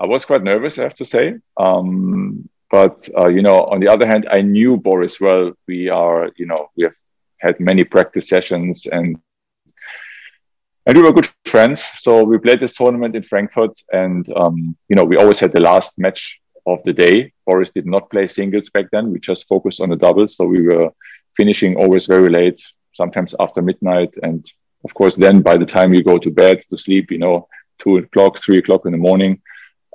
I 0.00 0.06
was 0.06 0.24
quite 0.24 0.42
nervous, 0.42 0.78
I 0.78 0.82
have 0.82 0.96
to 0.96 1.04
say. 1.04 1.38
Um, 1.56 2.48
but 2.70 3.08
uh, 3.16 3.28
you 3.28 3.42
know, 3.42 3.64
on 3.64 3.78
the 3.78 3.88
other 3.88 4.06
hand, 4.06 4.26
I 4.30 4.40
knew 4.40 4.76
Boris 4.76 5.20
well. 5.20 5.52
We 5.68 5.88
are, 5.88 6.30
you 6.36 6.46
know, 6.46 6.70
we 6.76 6.84
have 6.84 6.96
had 7.38 7.60
many 7.60 7.84
practice 7.84 8.28
sessions 8.28 8.86
and 8.86 9.18
and 10.86 10.96
we 10.96 11.02
were 11.02 11.12
good 11.12 11.28
friends. 11.44 11.82
So 11.98 12.24
we 12.24 12.38
played 12.38 12.58
this 12.58 12.74
tournament 12.74 13.14
in 13.14 13.22
Frankfurt, 13.22 13.78
and 13.92 14.26
um, 14.34 14.76
you 14.88 14.96
know, 14.96 15.04
we 15.04 15.16
always 15.16 15.38
had 15.38 15.52
the 15.52 15.60
last 15.60 15.96
match 15.98 16.40
of 16.66 16.82
the 16.84 16.92
day. 16.92 17.32
Boris 17.46 17.70
did 17.70 17.86
not 17.86 18.10
play 18.10 18.28
singles 18.28 18.70
back 18.70 18.86
then. 18.92 19.10
We 19.10 19.18
just 19.18 19.48
focused 19.48 19.80
on 19.80 19.90
the 19.90 19.96
doubles. 19.96 20.36
So 20.36 20.46
we 20.46 20.66
were 20.66 20.90
finishing 21.36 21.76
always 21.76 22.06
very 22.06 22.28
late, 22.28 22.60
sometimes 22.92 23.34
after 23.40 23.62
midnight. 23.62 24.14
And 24.22 24.46
of 24.84 24.94
course, 24.94 25.16
then 25.16 25.42
by 25.42 25.56
the 25.56 25.66
time 25.66 25.94
you 25.94 26.02
go 26.02 26.18
to 26.18 26.30
bed 26.30 26.62
to 26.70 26.78
sleep, 26.78 27.10
you 27.10 27.18
know, 27.18 27.48
two 27.78 27.96
o'clock, 27.98 28.38
three 28.38 28.58
o'clock 28.58 28.86
in 28.86 28.92
the 28.92 28.98
morning. 28.98 29.40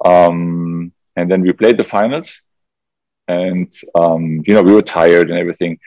Um, 0.03 0.91
and 1.15 1.31
then 1.31 1.41
we 1.41 1.51
played 1.53 1.77
the 1.77 1.83
finals 1.83 2.43
and, 3.27 3.73
um, 3.95 4.43
you 4.45 4.53
know, 4.53 4.61
we 4.61 4.73
were 4.73 4.81
tired 4.81 5.29
and 5.29 5.39
everything. 5.39 5.79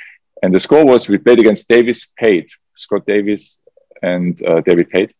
And 0.42 0.54
the 0.54 0.60
score 0.60 0.84
was 0.84 1.08
we 1.08 1.18
played 1.18 1.40
against 1.40 1.68
Davis 1.68 2.12
Pate, 2.16 2.50
Scott 2.74 3.04
Davis 3.06 3.58
and 4.02 4.40
uh, 4.46 4.60
David 4.62 4.88
Pate. 4.90 5.14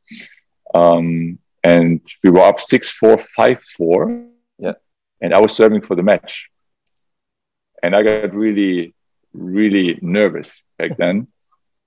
Um, 0.75 1.39
and 1.63 2.01
we 2.25 2.31
were 2.31 2.41
up 2.41 2.61
6 2.61 2.91
4, 2.91 3.19
5 3.19 3.63
4 3.63 4.30
and 5.21 5.35
I 5.35 5.41
was 5.41 5.55
serving 5.55 5.83
for 5.83 5.97
the 5.97 6.03
match, 6.03 6.49
and 7.83 7.95
I 7.95 8.03
got 8.03 8.35
really 8.35 8.95
really 9.33 9.99
nervous 10.03 10.63
back 10.79 10.97
then, 10.97 11.29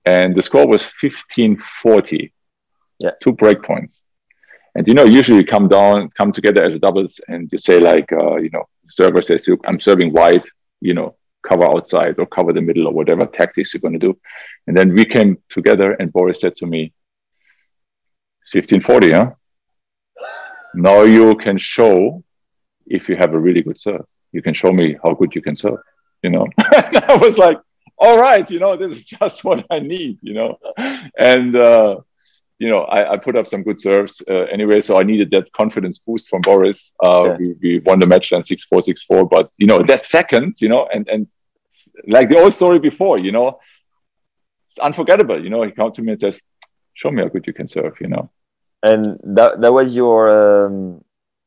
and 0.06 0.36
the 0.36 0.42
score 0.42 0.68
was 0.68 0.84
fifteen 0.84 1.58
forty. 1.58 2.34
Yeah, 3.00 3.12
two 3.22 3.34
break 3.34 3.64
points. 3.64 4.04
And 4.76 4.88
you 4.88 4.94
know, 4.94 5.04
usually 5.04 5.40
you 5.40 5.46
come 5.46 5.68
down, 5.68 6.10
come 6.18 6.32
together 6.32 6.64
as 6.64 6.76
a 6.76 6.80
doubles, 6.80 7.20
and 7.28 7.50
you 7.52 7.58
say 7.58 7.80
like, 7.80 8.12
uh, 8.12 8.38
you 8.38 8.50
know, 8.52 8.64
server 8.88 9.22
says, 9.22 9.48
I'm 9.66 9.80
serving 9.80 10.14
wide, 10.14 10.46
you 10.82 10.94
know, 10.94 11.16
cover 11.48 11.66
outside 11.66 12.16
or 12.18 12.26
cover 12.26 12.54
the 12.54 12.62
middle 12.62 12.88
or 12.88 12.94
whatever 12.94 13.26
tactics 13.26 13.74
you're 13.74 13.82
going 13.82 13.94
to 13.94 14.00
do. 14.00 14.18
And 14.68 14.76
then 14.76 14.94
we 14.94 15.06
came 15.06 15.38
together 15.50 15.94
and 15.94 16.12
Boris 16.12 16.42
said 16.42 16.56
to 16.58 16.66
me, 16.66 16.94
1540, 18.52 19.12
huh? 19.12 19.32
Now 20.76 21.04
you 21.04 21.36
can 21.36 21.58
show 21.58 22.24
if 22.88 23.10
you 23.10 23.16
have 23.16 23.34
a 23.34 23.40
really 23.40 23.62
good 23.62 23.80
serve. 23.80 24.06
You 24.32 24.42
can 24.42 24.54
show 24.54 24.72
me 24.72 24.98
how 25.04 25.14
good 25.14 25.36
you 25.36 25.42
can 25.42 25.56
serve, 25.56 25.80
you 26.22 26.30
know? 26.30 26.48
I 26.58 27.18
was 27.22 27.38
like, 27.38 27.60
all 27.98 28.18
right, 28.18 28.50
you 28.50 28.60
know, 28.60 28.76
this 28.76 28.98
is 28.98 29.06
just 29.06 29.44
what 29.44 29.66
I 29.70 29.80
need, 29.80 30.20
you 30.22 30.34
know? 30.34 30.58
And, 31.18 31.56
uh, 31.56 31.98
you 32.60 32.70
know, 32.70 32.82
I, 32.84 33.14
I, 33.14 33.18
put 33.18 33.36
up 33.36 33.48
some 33.48 33.64
good 33.64 33.80
serves 33.82 34.22
uh, 34.30 34.44
anyway, 34.44 34.80
so 34.80 34.98
I 34.98 35.04
needed 35.04 35.32
that 35.32 35.52
confidence 35.52 35.98
boost 36.00 36.30
from 36.30 36.42
Boris. 36.42 36.94
Uh, 37.04 37.24
yeah. 37.26 37.38
we, 37.38 37.56
we, 37.62 37.80
won 37.80 38.00
the 38.00 38.08
match 38.08 38.30
then 38.30 38.44
six 38.44 38.64
four 38.64 38.82
six 38.82 39.04
four, 39.04 39.28
but 39.28 39.52
you 39.58 39.68
know 39.68 39.82
that 39.84 40.06
second, 40.06 40.56
you 40.62 40.70
know, 40.70 40.88
and 40.94 41.08
and 41.10 41.28
like 42.08 42.30
the 42.30 42.38
old 42.38 42.54
story 42.54 42.80
before, 42.80 43.18
you 43.18 43.32
know, 43.32 43.60
it's 44.70 44.80
unforgettable. 44.80 45.44
You 45.44 45.50
know, 45.50 45.64
he 45.64 45.72
came 45.72 45.92
to 45.92 46.02
me 46.02 46.14
and 46.14 46.22
says, 46.22 46.40
"Show 46.94 47.12
me 47.12 47.22
how 47.22 47.28
good 47.28 47.46
you 47.48 47.54
can 47.54 47.68
serve," 47.68 47.96
you 48.00 48.08
know. 48.08 48.32
And 48.82 49.20
that 49.24 49.60
that 49.62 49.74
was 49.74 49.96
your 49.96 50.66
um, 50.66 51.04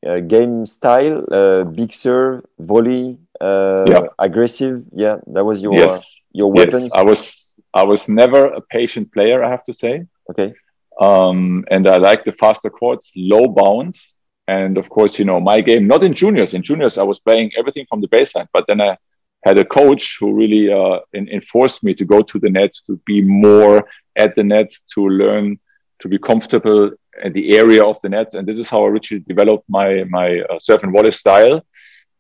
uh, 0.07 0.21
game 0.21 0.67
style, 0.67 1.25
uh, 1.31 1.65
big 1.65 1.93
serve, 1.93 2.45
volley, 2.59 3.19
uh, 3.41 3.85
yeah. 3.87 4.01
aggressive. 4.19 4.85
Yeah, 4.93 5.19
that 5.29 5.45
was 5.45 5.63
your 5.63 5.75
yes. 5.75 6.21
your 6.33 6.51
weapons. 6.53 6.91
Yes. 6.91 6.93
I 6.95 7.03
was 7.03 7.55
I 7.73 7.85
was 7.85 8.09
never 8.09 8.47
a 8.47 8.61
patient 8.61 9.13
player, 9.13 9.45
I 9.45 9.51
have 9.51 9.65
to 9.65 9.73
say. 9.73 10.07
Okay 10.31 10.55
um, 11.01 11.65
and 11.71 11.87
I 11.87 11.97
like 11.99 12.25
the 12.25 12.33
faster 12.33 12.71
courts, 12.71 13.13
low 13.17 13.49
bounce. 13.49 14.17
And 14.49 14.79
of 14.79 14.89
course, 14.89 15.19
you 15.19 15.25
know, 15.25 15.41
my 15.41 15.61
game, 15.61 15.87
not 15.87 16.05
in 16.05 16.15
juniors. 16.15 16.55
In 16.55 16.63
juniors, 16.63 16.99
I 16.99 17.03
was 17.03 17.19
playing 17.19 17.51
everything 17.59 17.85
from 17.89 18.01
the 18.01 18.09
baseline, 18.09 18.47
but 18.53 18.65
then 18.69 18.81
I 18.81 18.97
had 19.45 19.59
a 19.59 19.65
coach 19.65 20.17
who 20.19 20.33
really 20.33 20.73
uh, 20.73 21.01
in, 21.13 21.29
enforced 21.29 21.83
me 21.83 21.95
to 21.95 22.05
go 22.05 22.23
to 22.23 22.39
the 22.39 22.51
net, 22.51 22.73
to 22.87 23.01
be 23.05 23.23
more 23.23 23.89
at 24.15 24.37
the 24.37 24.45
net, 24.45 24.71
to 24.95 25.09
learn 25.09 25.59
to 25.99 26.09
be 26.09 26.19
comfortable 26.19 26.93
in 27.25 27.33
the 27.33 27.57
area 27.57 27.85
of 27.85 28.01
the 28.03 28.09
net. 28.09 28.35
And 28.35 28.47
this 28.47 28.59
is 28.59 28.69
how 28.69 28.85
I 28.85 28.89
originally 28.89 29.25
developed 29.27 29.65
my, 29.69 30.05
my 30.05 30.41
uh, 30.41 30.59
serve 30.59 30.85
and 30.85 30.93
volley 30.93 31.13
style. 31.13 31.65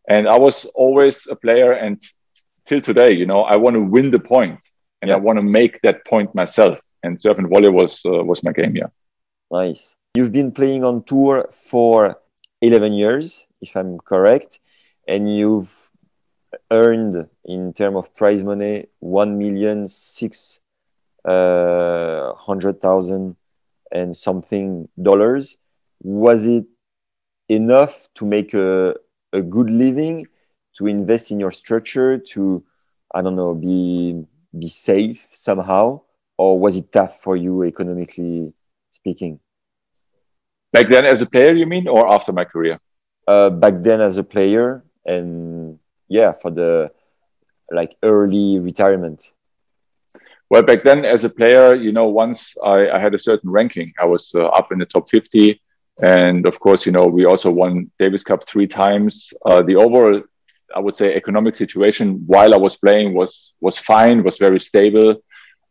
And 0.08 0.28
I 0.28 0.38
was 0.38 0.64
always 0.66 1.26
a 1.26 1.36
player. 1.36 1.72
And 1.72 2.00
till 2.66 2.80
today, 2.80 3.12
you 3.12 3.26
know, 3.26 3.42
I 3.42 3.56
want 3.56 3.74
to 3.74 3.82
win 3.82 4.10
the 4.10 4.20
point 4.20 4.60
and 5.02 5.08
yeah. 5.08 5.16
I 5.16 5.18
want 5.18 5.38
to 5.38 5.42
make 5.42 5.80
that 5.82 6.04
point 6.04 6.34
myself 6.34 6.78
and 7.02 7.20
serve 7.20 7.38
and 7.38 7.48
volley 7.48 7.68
was 7.68 8.02
uh, 8.04 8.22
was 8.24 8.42
my 8.42 8.52
game. 8.52 8.76
Yeah. 8.76 8.88
Nice. 9.50 9.96
You've 10.14 10.32
been 10.32 10.50
playing 10.52 10.82
on 10.82 11.04
tour 11.04 11.48
for 11.52 12.18
11 12.62 12.94
years, 12.94 13.46
if 13.60 13.76
I'm 13.76 13.98
correct, 13.98 14.60
and 15.06 15.34
you've 15.34 15.90
earned 16.70 17.28
in 17.44 17.72
terms 17.72 17.96
of 17.96 18.14
prize 18.14 18.42
money 18.42 18.86
one 19.00 19.38
million 19.38 19.86
six 19.88 20.60
uh, 21.24 22.32
hundred 22.34 22.80
thousand 22.80 23.36
and 23.92 24.16
something 24.16 24.88
dollars. 25.00 25.58
Was 26.02 26.46
it 26.46 26.66
enough 27.48 28.08
to 28.14 28.26
make 28.26 28.54
a, 28.54 28.94
a 29.32 29.42
good 29.42 29.70
living, 29.70 30.26
to 30.76 30.86
invest 30.86 31.30
in 31.30 31.40
your 31.40 31.50
structure, 31.50 32.18
to 32.18 32.64
I 33.14 33.22
don't 33.22 33.36
know, 33.36 33.54
be 33.54 34.24
be 34.58 34.68
safe 34.68 35.28
somehow? 35.32 36.02
or 36.38 36.58
was 36.58 36.76
it 36.76 36.92
tough 36.92 37.20
for 37.20 37.36
you 37.36 37.64
economically 37.64 38.52
speaking? 38.90 39.40
Back 40.72 40.88
then, 40.88 41.06
as 41.06 41.20
a 41.22 41.26
player, 41.26 41.52
you 41.52 41.66
mean, 41.66 41.88
or 41.88 42.12
after 42.12 42.32
my 42.32 42.44
career? 42.44 42.78
Uh, 43.26 43.50
back 43.50 43.74
then, 43.78 44.00
as 44.00 44.18
a 44.18 44.22
player, 44.22 44.84
and 45.04 45.78
yeah, 46.08 46.32
for 46.32 46.50
the 46.50 46.90
like 47.70 47.96
early 48.02 48.58
retirement. 48.58 49.32
Well, 50.48 50.62
back 50.62 50.84
then, 50.84 51.04
as 51.04 51.24
a 51.24 51.28
player, 51.28 51.74
you 51.74 51.92
know, 51.92 52.06
once 52.06 52.54
I, 52.62 52.88
I 52.90 53.00
had 53.00 53.14
a 53.14 53.18
certain 53.18 53.50
ranking, 53.50 53.92
I 53.98 54.04
was 54.04 54.32
uh, 54.34 54.46
up 54.46 54.70
in 54.70 54.78
the 54.78 54.86
top 54.86 55.08
50. 55.08 55.60
And 56.02 56.46
of 56.46 56.60
course, 56.60 56.86
you 56.86 56.92
know, 56.92 57.06
we 57.06 57.24
also 57.24 57.50
won 57.50 57.90
Davis 57.98 58.22
Cup 58.22 58.46
three 58.46 58.66
times. 58.66 59.32
Uh, 59.44 59.62
the 59.62 59.76
overall, 59.76 60.22
I 60.74 60.78
would 60.78 60.94
say, 60.94 61.14
economic 61.14 61.56
situation 61.56 62.22
while 62.26 62.54
I 62.54 62.58
was 62.58 62.76
playing 62.76 63.14
was 63.14 63.54
was 63.60 63.78
fine, 63.78 64.22
was 64.22 64.38
very 64.38 64.60
stable. 64.60 65.16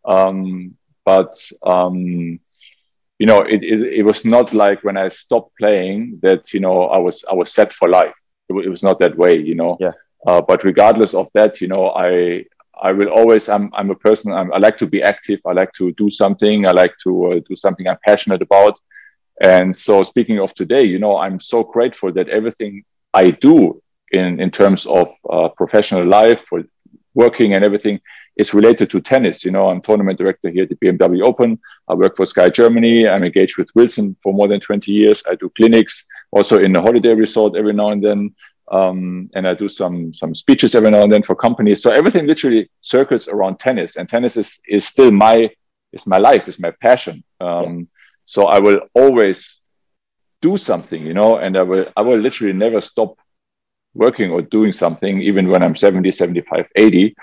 Um, 0.04 0.76
but 1.06 1.36
um, 1.64 2.40
you 3.20 3.28
know, 3.28 3.42
it, 3.42 3.64
it, 3.64 4.00
it, 4.00 4.04
was 4.04 4.26
not 4.26 4.54
like 4.54 4.84
when 4.84 4.98
I 4.98 5.10
stopped 5.10 5.56
playing 5.58 6.20
that 6.24 6.54
you 6.54 6.60
know 6.60 6.86
I 6.86 6.98
was 6.98 7.24
I 7.30 7.36
was 7.36 7.54
set 7.54 7.72
for 7.72 7.88
life. 7.88 8.16
It, 8.50 8.66
it 8.66 8.70
was 8.70 8.84
not 8.84 9.00
that 9.00 9.16
way, 9.16 9.38
you 9.38 9.56
know. 9.56 9.78
Yeah. 9.80 9.92
Uh, 10.26 10.42
but 10.42 10.64
regardless 10.64 11.14
of 11.14 11.30
that, 11.36 11.62
you 11.62 11.68
know, 11.68 11.92
I 11.92 12.46
I 12.82 12.92
will 12.92 13.10
always 13.10 13.50
I'm 13.50 13.70
I'm 13.74 13.90
a 13.92 13.96
person 13.96 14.32
I'm, 14.32 14.52
i 14.54 14.58
like 14.58 14.78
to 14.80 14.88
be 14.88 15.02
active. 15.02 15.40
I 15.46 15.54
like 15.54 15.74
to 15.74 15.92
do 15.94 16.10
something. 16.10 16.66
I 16.66 16.72
like 16.72 16.96
to 17.04 17.32
uh, 17.32 17.40
do 17.48 17.56
something 17.56 17.88
I'm 17.88 17.98
passionate 18.06 18.42
about. 18.42 18.80
And 19.42 19.76
so, 19.76 20.04
speaking 20.04 20.40
of 20.40 20.54
today, 20.54 20.84
you 20.84 21.00
know, 21.00 21.18
I'm 21.18 21.40
so 21.40 21.64
grateful 21.64 22.12
that 22.14 22.30
everything 22.30 22.84
I 23.14 23.32
do 23.32 23.82
in 24.12 24.40
in 24.40 24.52
terms 24.52 24.86
of 24.86 25.14
uh, 25.30 25.50
professional 25.50 26.06
life, 26.06 26.46
for 26.46 26.64
working 27.14 27.54
and 27.54 27.64
everything, 27.64 28.00
is 28.38 28.54
related 28.54 28.90
to 28.92 29.02
tennis. 29.02 29.44
You 29.44 29.52
know, 29.52 29.70
I'm 29.70 29.82
tournament 29.82 30.18
director 30.18 30.50
here 30.50 30.64
at 30.64 30.70
the 30.70 30.76
BMW 30.76 31.26
Open. 31.26 31.60
I 31.88 31.94
work 31.94 32.16
for 32.16 32.26
Sky 32.26 32.50
Germany. 32.50 33.08
I'm 33.08 33.24
engaged 33.24 33.58
with 33.58 33.70
Wilson 33.76 34.16
for 34.22 34.34
more 34.34 34.48
than 34.48 34.60
20 34.60 34.92
years. 34.92 35.24
I 35.30 35.36
do 35.36 35.50
clinics 35.56 36.06
also 36.32 36.60
in 36.60 36.76
a 36.76 36.82
holiday 36.82 37.14
resort 37.14 37.56
every 37.58 37.74
now 37.74 37.90
and 37.90 38.04
then. 38.04 38.36
Um, 38.72 39.30
and 39.36 39.48
I 39.48 39.54
do 39.54 39.70
some 39.70 40.14
some 40.14 40.34
speeches 40.34 40.76
every 40.76 40.92
now 40.92 41.04
and 41.04 41.12
then 41.12 41.24
for 41.24 41.36
companies. 41.36 41.82
So 41.84 41.92
everything 41.92 42.26
literally 42.26 42.70
circles 42.82 43.28
around 43.28 43.60
tennis, 43.60 43.96
and 43.96 44.10
tennis 44.10 44.38
is 44.38 44.62
is 44.68 44.88
still 44.88 45.12
my 45.12 45.50
is 45.94 46.08
my 46.08 46.18
life, 46.18 46.48
is 46.48 46.60
my 46.60 46.72
passion. 46.82 47.24
Um, 47.40 47.80
yeah. 47.80 47.86
So 48.26 48.46
I 48.46 48.60
will 48.60 48.82
always 48.94 49.60
do 50.42 50.58
something, 50.58 51.06
you 51.06 51.14
know, 51.14 51.38
and 51.38 51.58
I 51.58 51.64
will 51.64 51.86
I 51.96 52.02
will 52.02 52.20
literally 52.20 52.54
never 52.54 52.82
stop 52.82 53.18
working 53.94 54.32
or 54.32 54.42
doing 54.42 54.74
something, 54.74 55.22
even 55.22 55.48
when 55.48 55.64
I'm 55.64 55.76
70, 55.76 56.12
75, 56.12 56.68
80 56.76 57.16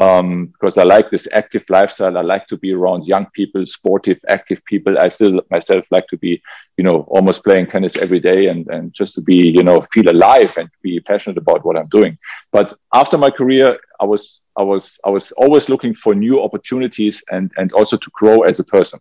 um, 0.00 0.46
because 0.46 0.78
I 0.78 0.82
like 0.82 1.10
this 1.10 1.26
active 1.32 1.64
lifestyle. 1.68 2.18
I 2.18 2.22
like 2.22 2.46
to 2.48 2.56
be 2.56 2.72
around 2.72 3.06
young 3.06 3.26
people, 3.32 3.64
sportive, 3.66 4.18
active 4.28 4.64
people. 4.64 4.98
I 4.98 5.08
still 5.08 5.40
myself 5.50 5.86
like 5.90 6.06
to 6.08 6.16
be, 6.16 6.42
you 6.76 6.84
know, 6.84 7.06
almost 7.08 7.44
playing 7.44 7.66
tennis 7.68 7.96
every 7.96 8.20
day 8.20 8.46
and, 8.46 8.66
and 8.68 8.92
just 8.92 9.14
to 9.14 9.20
be, 9.20 9.36
you 9.36 9.62
know, 9.62 9.80
feel 9.92 10.10
alive 10.10 10.54
and 10.56 10.68
be 10.82 11.00
passionate 11.00 11.38
about 11.38 11.64
what 11.64 11.76
I'm 11.76 11.88
doing. 11.88 12.18
But 12.52 12.78
after 12.92 13.16
my 13.16 13.30
career, 13.30 13.78
I 14.00 14.04
was 14.04 14.42
I 14.56 14.62
was 14.62 14.98
I 15.04 15.10
was 15.10 15.32
always 15.32 15.68
looking 15.68 15.94
for 15.94 16.14
new 16.14 16.42
opportunities 16.42 17.22
and 17.30 17.50
and 17.56 17.72
also 17.72 17.96
to 17.96 18.10
grow 18.12 18.42
as 18.42 18.60
a 18.60 18.64
person. 18.64 19.00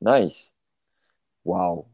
Nice. 0.00 0.52
Wow. 1.44 1.86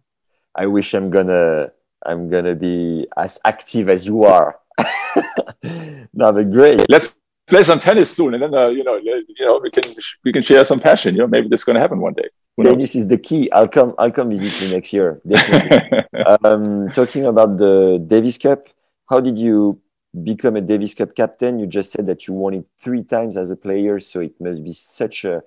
I 0.54 0.66
wish 0.66 0.94
I'm 0.94 1.10
gonna 1.10 1.70
I'm 2.04 2.28
gonna 2.28 2.54
be 2.54 3.06
as 3.16 3.40
active 3.44 3.88
as 3.88 4.06
you 4.06 4.24
are. 4.24 4.60
no, 5.62 6.32
but 6.32 6.50
great. 6.50 6.84
Let's 6.90 7.14
play 7.46 7.62
some 7.62 7.80
tennis 7.80 8.14
soon, 8.14 8.34
and 8.34 8.42
then 8.42 8.54
uh, 8.54 8.68
you 8.68 8.84
know, 8.84 8.96
you 8.96 9.24
know, 9.40 9.60
we 9.62 9.70
can 9.70 9.82
we 10.24 10.32
can 10.32 10.42
share 10.42 10.64
some 10.64 10.80
passion. 10.80 11.14
You 11.14 11.22
know, 11.22 11.26
maybe 11.28 11.48
that's 11.48 11.64
going 11.64 11.74
to 11.74 11.80
happen 11.80 12.00
one 12.00 12.14
day. 12.14 12.28
Tennis 12.62 12.94
is 12.94 13.08
the 13.08 13.18
key. 13.18 13.50
I'll 13.50 13.68
come. 13.68 13.94
I'll 13.98 14.12
come 14.12 14.30
visit 14.30 14.60
you 14.60 14.72
next 14.72 14.92
year. 14.92 15.20
um, 16.44 16.90
talking 16.92 17.26
about 17.26 17.58
the 17.58 18.02
Davis 18.06 18.38
Cup, 18.38 18.68
how 19.08 19.20
did 19.20 19.38
you 19.38 19.80
become 20.22 20.56
a 20.56 20.60
Davis 20.60 20.94
Cup 20.94 21.14
captain? 21.14 21.58
You 21.58 21.66
just 21.66 21.90
said 21.90 22.06
that 22.06 22.26
you 22.26 22.34
won 22.34 22.54
it 22.54 22.66
three 22.80 23.02
times 23.02 23.36
as 23.36 23.50
a 23.50 23.56
player, 23.56 23.98
so 23.98 24.20
it 24.20 24.40
must 24.40 24.62
be 24.62 24.72
such 24.72 25.24
a 25.24 25.42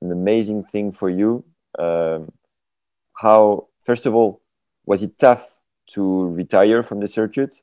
an 0.00 0.10
amazing 0.10 0.64
thing 0.64 0.90
for 0.90 1.08
you. 1.08 1.44
Um, 1.78 2.32
how, 3.14 3.68
first 3.84 4.06
of 4.06 4.14
all, 4.14 4.40
was 4.84 5.02
it 5.02 5.18
tough 5.18 5.54
to 5.90 6.26
retire 6.28 6.82
from 6.82 7.00
the 7.00 7.06
circuit? 7.06 7.62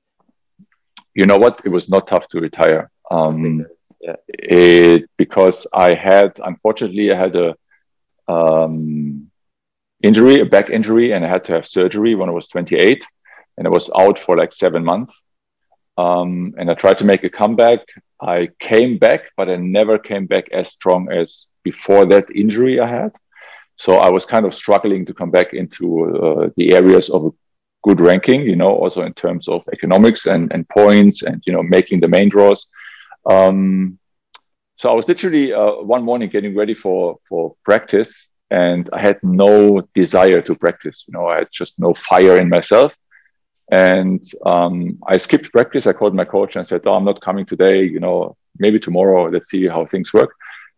You 1.14 1.26
know 1.26 1.38
what? 1.38 1.62
It 1.66 1.70
was 1.70 1.90
not 1.90 2.08
tough 2.08 2.28
to 2.30 2.40
retire. 2.40 2.92
Um, 3.10 3.66
yeah. 4.02 4.16
it, 4.28 5.10
because 5.18 5.68
I 5.74 5.94
had, 5.94 6.40
unfortunately, 6.44 7.12
I 7.12 7.18
had 7.18 7.36
a 7.36 7.56
um, 8.28 9.30
injury, 10.04 10.40
a 10.42 10.46
back 10.46 10.70
injury, 10.70 11.12
and 11.14 11.26
I 11.26 11.28
had 11.28 11.46
to 11.46 11.54
have 11.54 11.68
surgery 11.68 12.16
when 12.16 12.30
I 12.30 12.34
was 12.34 12.48
28, 12.48 13.06
and 13.58 13.68
I 13.68 13.70
was 13.70 13.90
out 13.98 14.20
for 14.20 14.38
like 14.38 14.54
seven 14.54 14.84
months. 14.84 15.20
Um, 15.98 16.54
and 16.58 16.72
I 16.72 16.76
tried 16.76 16.98
to 17.00 17.04
make 17.04 17.24
a 17.24 17.30
comeback. 17.30 17.82
I 18.22 18.50
came 18.60 18.98
back, 18.98 19.22
but 19.36 19.50
I 19.50 19.58
never 19.58 20.00
came 20.00 20.28
back 20.28 20.50
as 20.52 20.70
strong 20.70 21.12
as 21.12 21.48
before 21.64 22.06
that 22.06 22.34
injury 22.34 22.80
I 22.80 22.88
had. 22.88 23.12
So 23.76 23.96
I 23.96 24.10
was 24.10 24.26
kind 24.26 24.46
of 24.46 24.54
struggling 24.54 25.06
to 25.06 25.14
come 25.14 25.32
back 25.32 25.54
into 25.54 25.86
uh, 26.18 26.50
the 26.58 26.74
areas 26.74 27.10
of 27.10 27.26
a 27.26 27.32
good 27.84 28.00
ranking, 28.02 28.42
you 28.42 28.56
know, 28.56 28.68
also 28.68 29.02
in 29.04 29.14
terms 29.14 29.48
of 29.48 29.68
economics 29.72 30.26
and, 30.26 30.52
and 30.54 30.68
points 30.70 31.24
and, 31.24 31.42
you 31.46 31.54
know, 31.54 31.64
making 31.64 32.00
the 32.00 32.08
main 32.08 32.30
draws. 32.30 32.68
Um, 33.26 34.00
so 34.76 34.90
I 34.90 34.94
was 34.94 35.08
literally 35.08 35.52
uh, 35.54 35.82
one 35.82 36.04
morning 36.04 36.30
getting 36.30 36.56
ready 36.56 36.74
for 36.74 37.20
for 37.28 37.56
practice, 37.66 38.30
and 38.50 38.90
I 38.94 39.02
had 39.02 39.20
no 39.24 39.82
desire 39.94 40.42
to 40.42 40.56
practice. 40.56 41.04
You 41.08 41.14
know, 41.14 41.28
I 41.28 41.40
had 41.40 41.50
just 41.52 41.78
no 41.78 41.94
fire 41.94 42.38
in 42.38 42.48
myself, 42.50 42.96
and 43.72 44.24
um, 44.46 44.98
I 45.06 45.18
skipped 45.18 45.52
practice. 45.52 45.86
I 45.86 45.94
called 45.94 46.16
my 46.16 46.26
coach 46.26 46.56
and 46.56 46.66
said, 46.66 46.82
"Oh, 46.86 46.96
I'm 46.96 47.04
not 47.04 47.22
coming 47.22 47.46
today. 47.46 47.84
You 47.84 48.00
know, 48.00 48.38
maybe 48.58 48.80
tomorrow. 48.80 49.30
Let's 49.30 49.50
see 49.50 49.68
how 49.68 49.86
things 49.86 50.14
work." 50.14 50.32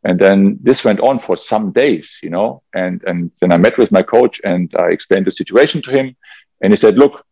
And 0.04 0.20
then 0.20 0.58
this 0.64 0.84
went 0.84 1.00
on 1.00 1.20
for 1.20 1.38
some 1.38 1.72
days. 1.72 2.20
You 2.24 2.32
know, 2.32 2.64
and 2.74 3.04
and 3.06 3.32
then 3.40 3.52
I 3.52 3.58
met 3.58 3.78
with 3.78 3.92
my 3.92 4.02
coach 4.02 4.42
and 4.44 4.74
I 4.80 4.88
explained 4.88 5.28
the 5.28 5.32
situation 5.32 5.82
to 5.84 5.92
him, 5.92 6.16
and 6.62 6.74
he 6.74 6.78
said, 6.78 6.98
"Look, 6.98 7.24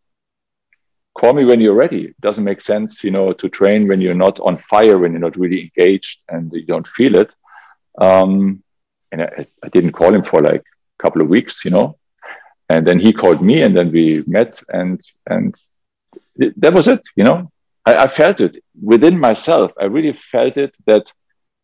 call 1.19 1.33
me 1.33 1.43
when 1.43 1.59
you're 1.59 1.83
ready. 1.85 2.01
It 2.05 2.21
doesn't 2.21 2.49
make 2.51 2.61
sense, 2.61 3.03
you 3.03 3.11
know, 3.11 3.33
to 3.33 3.49
train 3.49 3.87
when 3.89 3.99
you're 3.99 4.23
not 4.25 4.39
on 4.39 4.57
fire, 4.57 4.97
when 4.97 5.11
you're 5.11 5.27
not 5.27 5.35
really 5.35 5.61
engaged 5.67 6.19
and 6.29 6.51
you 6.53 6.65
don't 6.73 6.87
feel 6.87 7.15
it. 7.15 7.31
Um, 7.97 8.63
and 9.11 9.23
I, 9.23 9.45
I, 9.65 9.67
didn't 9.69 9.91
call 9.99 10.13
him 10.13 10.23
for 10.23 10.41
like 10.41 10.63
a 10.99 11.03
couple 11.03 11.21
of 11.21 11.27
weeks, 11.27 11.65
you 11.65 11.71
know. 11.71 11.97
And 12.69 12.87
then 12.87 12.99
he 12.99 13.11
called 13.11 13.41
me, 13.41 13.63
and 13.63 13.75
then 13.75 13.91
we 13.91 14.23
met, 14.27 14.61
and 14.69 15.01
and 15.25 15.49
th- 16.39 16.53
that 16.57 16.73
was 16.73 16.87
it, 16.87 17.01
you 17.15 17.23
know. 17.23 17.51
I, 17.85 17.93
I 18.05 18.07
felt 18.07 18.39
it 18.39 18.63
within 18.91 19.19
myself. 19.19 19.73
I 19.81 19.85
really 19.85 20.13
felt 20.13 20.55
it 20.55 20.77
that 20.85 21.11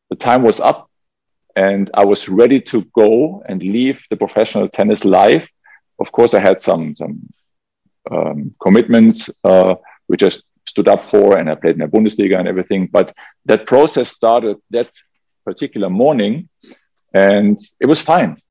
the 0.09 0.15
time 0.15 0.41
was 0.41 0.59
up, 0.59 0.89
and 1.55 1.91
I 1.93 2.03
was 2.05 2.27
ready 2.27 2.59
to 2.71 2.77
go 3.01 3.43
and 3.47 3.61
leave 3.61 4.03
the 4.09 4.17
professional 4.17 4.67
tennis 4.67 5.05
life. 5.05 5.47
Of 5.99 6.11
course, 6.11 6.33
I 6.33 6.39
had 6.39 6.61
some 6.61 6.95
some 6.95 7.15
um, 8.11 8.53
commitments 8.61 9.29
uh, 9.43 9.75
which 10.07 10.23
I 10.23 10.29
stood 10.67 10.87
up 10.87 11.09
for, 11.09 11.37
and 11.37 11.49
I 11.49 11.55
played 11.55 11.75
in 11.75 11.79
the 11.79 11.87
Bundesliga 11.87 12.37
and 12.37 12.47
everything. 12.47 12.87
But 12.91 13.15
that 13.45 13.65
process 13.65 14.11
started 14.11 14.57
that 14.71 14.91
particular 15.43 15.89
morning, 15.89 16.49
and 17.13 17.59
it 17.79 17.85
was 17.85 18.01
fine. 18.01 18.41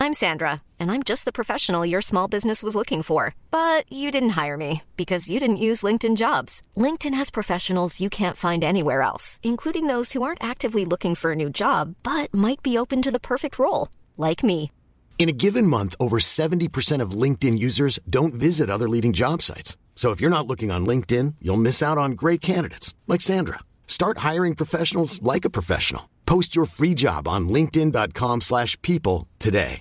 I'm 0.00 0.12
Sandra, 0.12 0.60
and 0.78 0.90
I'm 0.90 1.02
just 1.02 1.24
the 1.24 1.32
professional 1.32 1.86
your 1.86 2.02
small 2.02 2.28
business 2.28 2.62
was 2.62 2.76
looking 2.76 3.02
for. 3.02 3.34
But 3.50 3.90
you 3.90 4.10
didn't 4.10 4.30
hire 4.30 4.56
me 4.56 4.82
because 4.96 5.30
you 5.30 5.40
didn't 5.40 5.64
use 5.68 5.82
LinkedIn 5.82 6.16
jobs. 6.16 6.62
LinkedIn 6.76 7.14
has 7.14 7.30
professionals 7.30 8.00
you 8.00 8.10
can't 8.10 8.36
find 8.36 8.62
anywhere 8.62 9.02
else, 9.02 9.40
including 9.42 9.86
those 9.86 10.12
who 10.12 10.22
aren't 10.22 10.44
actively 10.44 10.84
looking 10.84 11.14
for 11.14 11.32
a 11.32 11.36
new 11.36 11.48
job 11.48 11.94
but 12.02 12.34
might 12.34 12.62
be 12.62 12.76
open 12.76 13.02
to 13.02 13.10
the 13.10 13.20
perfect 13.20 13.58
role, 13.58 13.88
like 14.16 14.44
me. 14.44 14.70
In 15.16 15.30
a 15.30 15.32
given 15.32 15.66
month, 15.66 15.94
over 15.98 16.18
70% 16.18 17.00
of 17.00 17.12
LinkedIn 17.12 17.58
users 17.58 17.98
don't 18.10 18.34
visit 18.34 18.68
other 18.68 18.90
leading 18.90 19.14
job 19.14 19.40
sites. 19.40 19.78
So 19.94 20.10
if 20.10 20.20
you're 20.20 20.28
not 20.28 20.46
looking 20.46 20.70
on 20.70 20.84
LinkedIn, 20.84 21.36
you'll 21.40 21.56
miss 21.56 21.82
out 21.82 21.96
on 21.96 22.12
great 22.12 22.42
candidates 22.42 22.92
like 23.06 23.22
Sandra. 23.22 23.60
Start 23.86 24.18
hiring 24.18 24.54
professionals 24.54 25.22
like 25.22 25.46
a 25.46 25.50
professional. 25.50 26.10
Post 26.26 26.54
your 26.54 26.66
free 26.66 26.94
job 26.94 27.26
on 27.26 27.48
linkedin.com/people 27.48 29.28
today. 29.38 29.80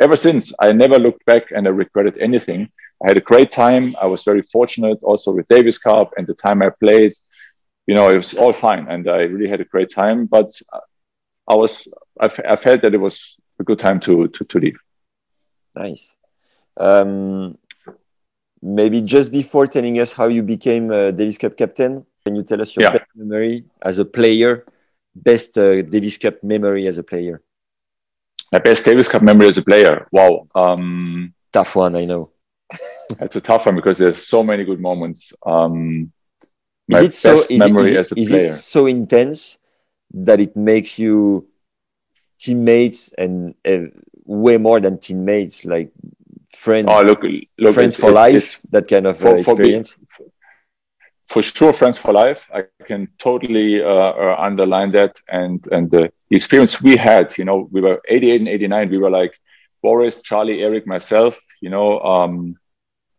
Ever 0.00 0.16
since, 0.16 0.52
I 0.58 0.72
never 0.72 0.98
looked 0.98 1.24
back 1.24 1.52
and 1.52 1.68
I 1.68 1.70
regretted 1.70 2.18
anything. 2.18 2.68
I 3.02 3.06
had 3.10 3.16
a 3.16 3.20
great 3.20 3.52
time. 3.52 3.94
I 4.02 4.06
was 4.06 4.24
very 4.24 4.42
fortunate 4.42 4.98
also 5.02 5.32
with 5.32 5.46
Davis 5.48 5.78
Cup 5.78 6.12
and 6.16 6.26
the 6.26 6.34
time 6.34 6.60
I 6.62 6.70
played. 6.70 7.14
You 7.86 7.94
know, 7.94 8.10
it 8.10 8.16
was 8.16 8.34
all 8.34 8.52
fine 8.52 8.88
and 8.88 9.08
I 9.08 9.20
really 9.32 9.48
had 9.48 9.60
a 9.60 9.64
great 9.64 9.90
time, 9.90 10.26
but 10.26 10.50
I 11.46 11.54
was 11.54 11.86
I, 12.20 12.56
felt 12.56 12.82
that 12.82 12.94
it 12.94 12.98
was 12.98 13.36
a 13.58 13.64
good 13.64 13.78
time 13.78 14.00
to 14.00 14.28
to, 14.28 14.44
to 14.44 14.58
leave. 14.58 14.78
Nice. 15.76 16.16
Um, 16.76 17.58
maybe 18.62 19.02
just 19.02 19.32
before 19.32 19.66
telling 19.66 19.98
us 19.98 20.12
how 20.12 20.28
you 20.28 20.42
became 20.42 20.90
uh, 20.90 21.10
Davis 21.10 21.38
Cup 21.38 21.56
captain, 21.56 22.06
can 22.24 22.34
you 22.34 22.42
tell 22.42 22.60
us 22.60 22.74
your 22.74 22.84
yeah. 22.84 22.92
best 22.92 23.10
memory 23.14 23.64
as 23.82 23.98
a 23.98 24.04
player, 24.04 24.64
best 25.14 25.58
uh, 25.58 25.82
Davis 25.82 26.18
Cup 26.18 26.42
memory 26.42 26.86
as 26.86 26.98
a 26.98 27.02
player? 27.02 27.42
My 28.52 28.58
best 28.58 28.84
Davis 28.84 29.08
Cup 29.08 29.22
memory 29.22 29.48
as 29.48 29.58
a 29.58 29.62
player. 29.62 30.06
Wow. 30.12 30.48
Um, 30.54 31.34
tough 31.52 31.76
one, 31.76 31.96
I 31.96 32.04
know. 32.04 32.30
it's 33.20 33.36
a 33.36 33.40
tough 33.40 33.66
one 33.66 33.76
because 33.76 33.98
there's 33.98 34.24
so 34.26 34.42
many 34.42 34.64
good 34.64 34.80
moments. 34.80 35.32
Um, 35.44 36.12
is 36.88 37.02
it 37.02 37.14
so? 37.14 37.34
Is, 37.34 37.50
it, 37.50 37.76
is, 37.76 38.12
it, 38.12 38.18
is 38.18 38.32
it 38.32 38.46
so 38.46 38.86
intense 38.86 39.58
that 40.12 40.38
it 40.38 40.54
makes 40.54 40.98
you 40.98 41.48
teammates 42.38 43.12
and 43.12 43.54
uh, 43.64 43.86
way 44.24 44.56
more 44.56 44.80
than 44.80 44.98
teammates, 44.98 45.64
like 45.64 45.90
friends. 46.54 46.86
Oh, 46.88 47.02
look, 47.02 47.22
look 47.58 47.74
friends 47.74 47.96
for 47.96 48.10
life. 48.10 48.60
that 48.70 48.88
kind 48.88 49.06
of 49.06 49.16
uh, 49.16 49.30
for, 49.30 49.36
experience. 49.36 49.96
For, 50.08 50.24
for, 51.26 51.42
sure, 51.42 51.72
friends 51.72 51.98
for 51.98 52.12
life. 52.12 52.48
I 52.52 52.64
can 52.84 53.08
totally 53.18 53.82
uh, 53.82 53.86
uh, 53.86 54.36
underline 54.38 54.90
that. 54.90 55.20
And 55.28 55.66
and 55.72 55.90
the, 55.90 56.12
the 56.28 56.36
experience 56.36 56.82
we 56.82 56.96
had, 56.96 57.36
you 57.38 57.44
know, 57.44 57.68
we 57.70 57.80
were 57.80 58.00
88 58.08 58.40
and 58.40 58.48
89. 58.48 58.90
We 58.90 58.98
were 58.98 59.10
like 59.10 59.38
Boris, 59.82 60.22
Charlie, 60.22 60.62
Eric, 60.62 60.86
myself. 60.86 61.40
You 61.60 61.70
know, 61.70 62.00
um, 62.00 62.56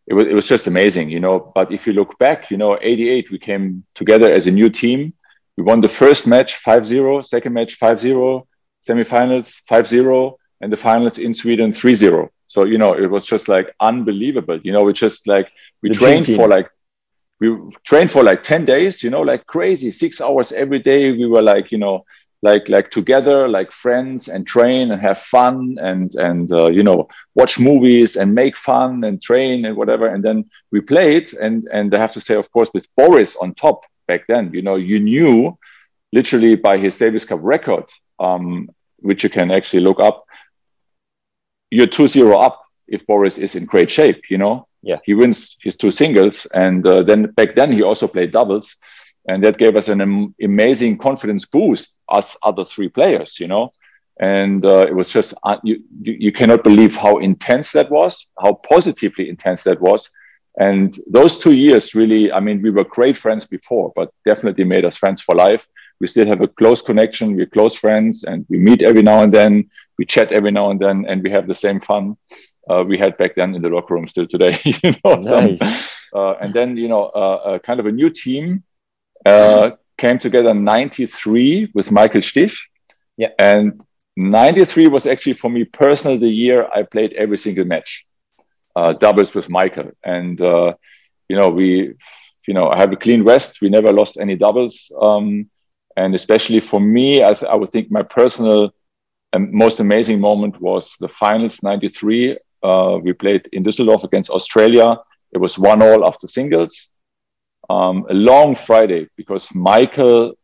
it 0.06 0.14
was 0.14 0.26
it 0.26 0.34
was 0.34 0.46
just 0.46 0.66
amazing. 0.66 1.10
You 1.10 1.20
know, 1.20 1.52
but 1.54 1.72
if 1.72 1.86
you 1.86 1.92
look 1.92 2.18
back, 2.18 2.50
you 2.50 2.56
know, 2.56 2.78
88, 2.80 3.30
we 3.30 3.38
came 3.38 3.84
together 3.94 4.30
as 4.32 4.46
a 4.46 4.50
new 4.50 4.70
team 4.70 5.12
we 5.56 5.62
won 5.64 5.80
the 5.80 5.88
first 5.88 6.26
match 6.26 6.62
5-0, 6.62 7.24
second 7.24 7.52
match 7.54 7.78
5-0, 7.80 8.46
semifinals 8.88 9.62
5-0, 9.64 10.36
and 10.60 10.72
the 10.72 10.76
finals 10.76 11.18
in 11.18 11.34
Sweden 11.34 11.72
3-0. 11.72 12.28
So, 12.46 12.64
you 12.64 12.78
know, 12.78 12.92
it 12.92 13.06
was 13.06 13.26
just 13.26 13.48
like 13.48 13.74
unbelievable. 13.80 14.60
You 14.62 14.72
know, 14.72 14.84
we 14.84 14.92
just 14.92 15.26
like, 15.26 15.50
we 15.82 15.90
the 15.90 15.96
trained 15.96 16.26
for 16.26 16.48
like, 16.48 16.68
we 17.40 17.54
trained 17.84 18.10
for 18.10 18.22
like 18.22 18.42
10 18.42 18.64
days, 18.64 19.02
you 19.02 19.10
know, 19.10 19.22
like 19.22 19.46
crazy, 19.46 19.90
six 19.90 20.20
hours 20.20 20.52
every 20.52 20.78
day. 20.78 21.12
We 21.12 21.26
were 21.26 21.42
like, 21.42 21.70
you 21.70 21.78
know, 21.78 22.04
like 22.42 22.68
like 22.68 22.90
together 22.90 23.48
like 23.48 23.72
friends 23.72 24.28
and 24.28 24.46
train 24.46 24.90
and 24.92 25.00
have 25.00 25.18
fun 25.18 25.78
and 25.80 26.14
and 26.16 26.52
uh, 26.52 26.68
you 26.68 26.82
know 26.82 27.08
watch 27.34 27.58
movies 27.58 28.14
and 28.16 28.34
make 28.34 28.58
fun 28.58 29.02
and 29.04 29.22
train 29.22 29.64
and 29.64 29.74
whatever 29.74 30.06
and 30.06 30.22
then 30.22 30.44
we 30.70 30.82
played 30.82 31.32
and 31.32 31.66
and 31.72 31.94
i 31.94 31.98
have 31.98 32.12
to 32.12 32.20
say 32.20 32.34
of 32.34 32.52
course 32.52 32.70
with 32.74 32.86
boris 32.94 33.36
on 33.36 33.54
top 33.54 33.86
back 34.06 34.26
then. 34.26 34.50
You 34.52 34.62
know, 34.62 34.76
you 34.76 35.00
knew 35.00 35.58
literally 36.12 36.54
by 36.56 36.78
his 36.78 36.96
Davis 36.98 37.24
Cup 37.24 37.40
record, 37.42 37.84
um, 38.18 38.70
which 39.06 39.24
you 39.24 39.30
can 39.30 39.50
actually 39.50 39.80
look 39.80 40.00
up, 40.00 40.26
you're 41.70 41.86
2-0 41.86 42.42
up 42.42 42.62
if 42.88 43.06
Boris 43.06 43.38
is 43.38 43.54
in 43.54 43.64
great 43.64 43.90
shape, 43.90 44.24
you 44.30 44.38
know? 44.38 44.66
Yeah. 44.82 44.98
He 45.04 45.14
wins 45.14 45.56
his 45.62 45.76
two 45.76 45.90
singles. 45.90 46.46
And 46.54 46.86
uh, 46.86 47.02
then 47.02 47.26
back 47.32 47.56
then 47.56 47.72
he 47.72 47.82
also 47.82 48.06
played 48.06 48.30
doubles. 48.30 48.76
And 49.28 49.42
that 49.42 49.58
gave 49.58 49.74
us 49.74 49.88
an 49.88 50.00
am- 50.00 50.34
amazing 50.40 50.98
confidence 50.98 51.44
boost, 51.46 51.98
us 52.08 52.36
other 52.42 52.64
three 52.64 52.88
players, 52.88 53.40
you 53.40 53.48
know? 53.48 53.72
And 54.18 54.64
uh, 54.64 54.86
it 54.88 54.94
was 54.94 55.12
just, 55.12 55.34
uh, 55.42 55.58
you, 55.64 55.82
you, 56.00 56.16
you 56.18 56.32
cannot 56.32 56.64
believe 56.64 56.96
how 56.96 57.18
intense 57.18 57.72
that 57.72 57.90
was, 57.90 58.28
how 58.40 58.54
positively 58.54 59.28
intense 59.28 59.62
that 59.64 59.80
was. 59.80 60.08
And 60.58 60.98
those 61.06 61.38
two 61.38 61.54
years 61.54 61.94
really, 61.94 62.32
I 62.32 62.40
mean, 62.40 62.62
we 62.62 62.70
were 62.70 62.84
great 62.84 63.18
friends 63.18 63.46
before, 63.46 63.92
but 63.94 64.10
definitely 64.24 64.64
made 64.64 64.84
us 64.84 64.96
friends 64.96 65.22
for 65.22 65.34
life. 65.34 65.66
We 66.00 66.06
still 66.06 66.26
have 66.26 66.42
a 66.42 66.48
close 66.48 66.82
connection. 66.82 67.36
We're 67.36 67.46
close 67.46 67.74
friends 67.74 68.24
and 68.24 68.44
we 68.48 68.58
meet 68.58 68.82
every 68.82 69.02
now 69.02 69.22
and 69.22 69.32
then. 69.32 69.70
We 69.98 70.04
chat 70.04 70.32
every 70.32 70.50
now 70.50 70.70
and 70.70 70.80
then 70.80 71.06
and 71.08 71.22
we 71.22 71.30
have 71.30 71.46
the 71.46 71.54
same 71.54 71.80
fun 71.80 72.16
uh, 72.68 72.84
we 72.86 72.98
had 72.98 73.16
back 73.16 73.34
then 73.34 73.54
in 73.54 73.62
the 73.62 73.68
locker 73.68 73.94
room 73.94 74.08
still 74.08 74.26
today. 74.26 74.58
you 74.64 74.92
know, 75.04 75.14
Nice. 75.16 75.60
uh, 76.14 76.32
and 76.40 76.52
then, 76.52 76.76
you 76.76 76.88
know, 76.88 77.04
uh, 77.14 77.34
uh, 77.44 77.58
kind 77.60 77.80
of 77.80 77.86
a 77.86 77.92
new 77.92 78.10
team 78.10 78.64
uh, 79.24 79.72
came 79.98 80.18
together 80.18 80.50
in 80.50 80.64
93 80.64 81.70
with 81.74 81.90
Michael 81.92 82.20
Stich. 82.20 82.56
Yeah. 83.16 83.30
And 83.38 83.80
93 84.16 84.88
was 84.88 85.06
actually 85.06 85.34
for 85.34 85.50
me 85.50 85.64
personal 85.64 86.18
the 86.18 86.28
year 86.28 86.68
I 86.74 86.82
played 86.82 87.12
every 87.12 87.38
single 87.38 87.64
match, 87.64 88.06
uh, 88.74 88.92
doubles 88.94 89.34
with 89.34 89.48
Michael. 89.48 89.92
And, 90.04 90.40
uh, 90.40 90.74
you 91.28 91.36
know, 91.36 91.48
we, 91.48 91.94
you 92.46 92.54
know, 92.54 92.70
I 92.72 92.78
have 92.78 92.92
a 92.92 92.96
clean 92.96 93.24
west. 93.24 93.60
We 93.60 93.68
never 93.68 93.92
lost 93.92 94.18
any 94.18 94.36
doubles. 94.36 94.90
Um, 95.00 95.50
and 95.96 96.14
especially 96.14 96.60
for 96.60 96.80
me, 96.80 97.24
I, 97.24 97.32
th- 97.32 97.50
I 97.50 97.56
would 97.56 97.70
think 97.70 97.90
my 97.90 98.02
personal 98.02 98.72
and 99.32 99.52
most 99.52 99.80
amazing 99.80 100.20
moment 100.20 100.60
was 100.60 100.96
the 101.00 101.08
finals 101.08 101.62
93. 101.62 102.38
Uh, 102.62 102.98
we 103.02 103.12
played 103.12 103.48
in 103.52 103.64
Düsseldorf 103.64 104.04
against 104.04 104.30
Australia. 104.30 104.98
It 105.32 105.38
was 105.38 105.58
one 105.58 105.82
all 105.82 106.06
after 106.06 106.26
singles. 106.26 106.90
Um, 107.68 108.06
a 108.08 108.14
long 108.14 108.54
Friday 108.54 109.08
because 109.16 109.54
Michael 109.54 110.34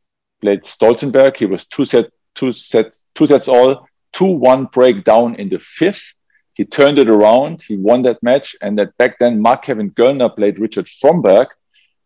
played 0.41 0.63
Stoltenberg. 0.63 1.39
He 1.39 1.47
was 1.47 1.67
two 1.67 1.85
set, 1.85 2.11
two 2.35 2.53
sets, 2.53 3.05
two 3.15 3.27
sets 3.27 3.49
all, 3.49 3.87
two 4.13 4.27
one 4.27 4.67
break 4.67 5.05
down 5.05 5.37
in 5.37 5.49
the 5.49 5.59
fifth. 5.59 6.15
He 6.55 6.65
turned 6.65 6.99
it 6.99 7.09
around. 7.09 7.63
He 7.63 7.77
won 7.77 8.03
that 8.03 8.23
match. 8.23 8.57
And 8.61 8.79
that 8.79 8.97
back 8.99 9.19
then, 9.19 9.41
Mark 9.41 9.63
Kevin 9.63 9.93
Göllner 9.93 10.35
played 10.35 10.59
Richard 10.59 10.87
Fromberg, 10.87 11.47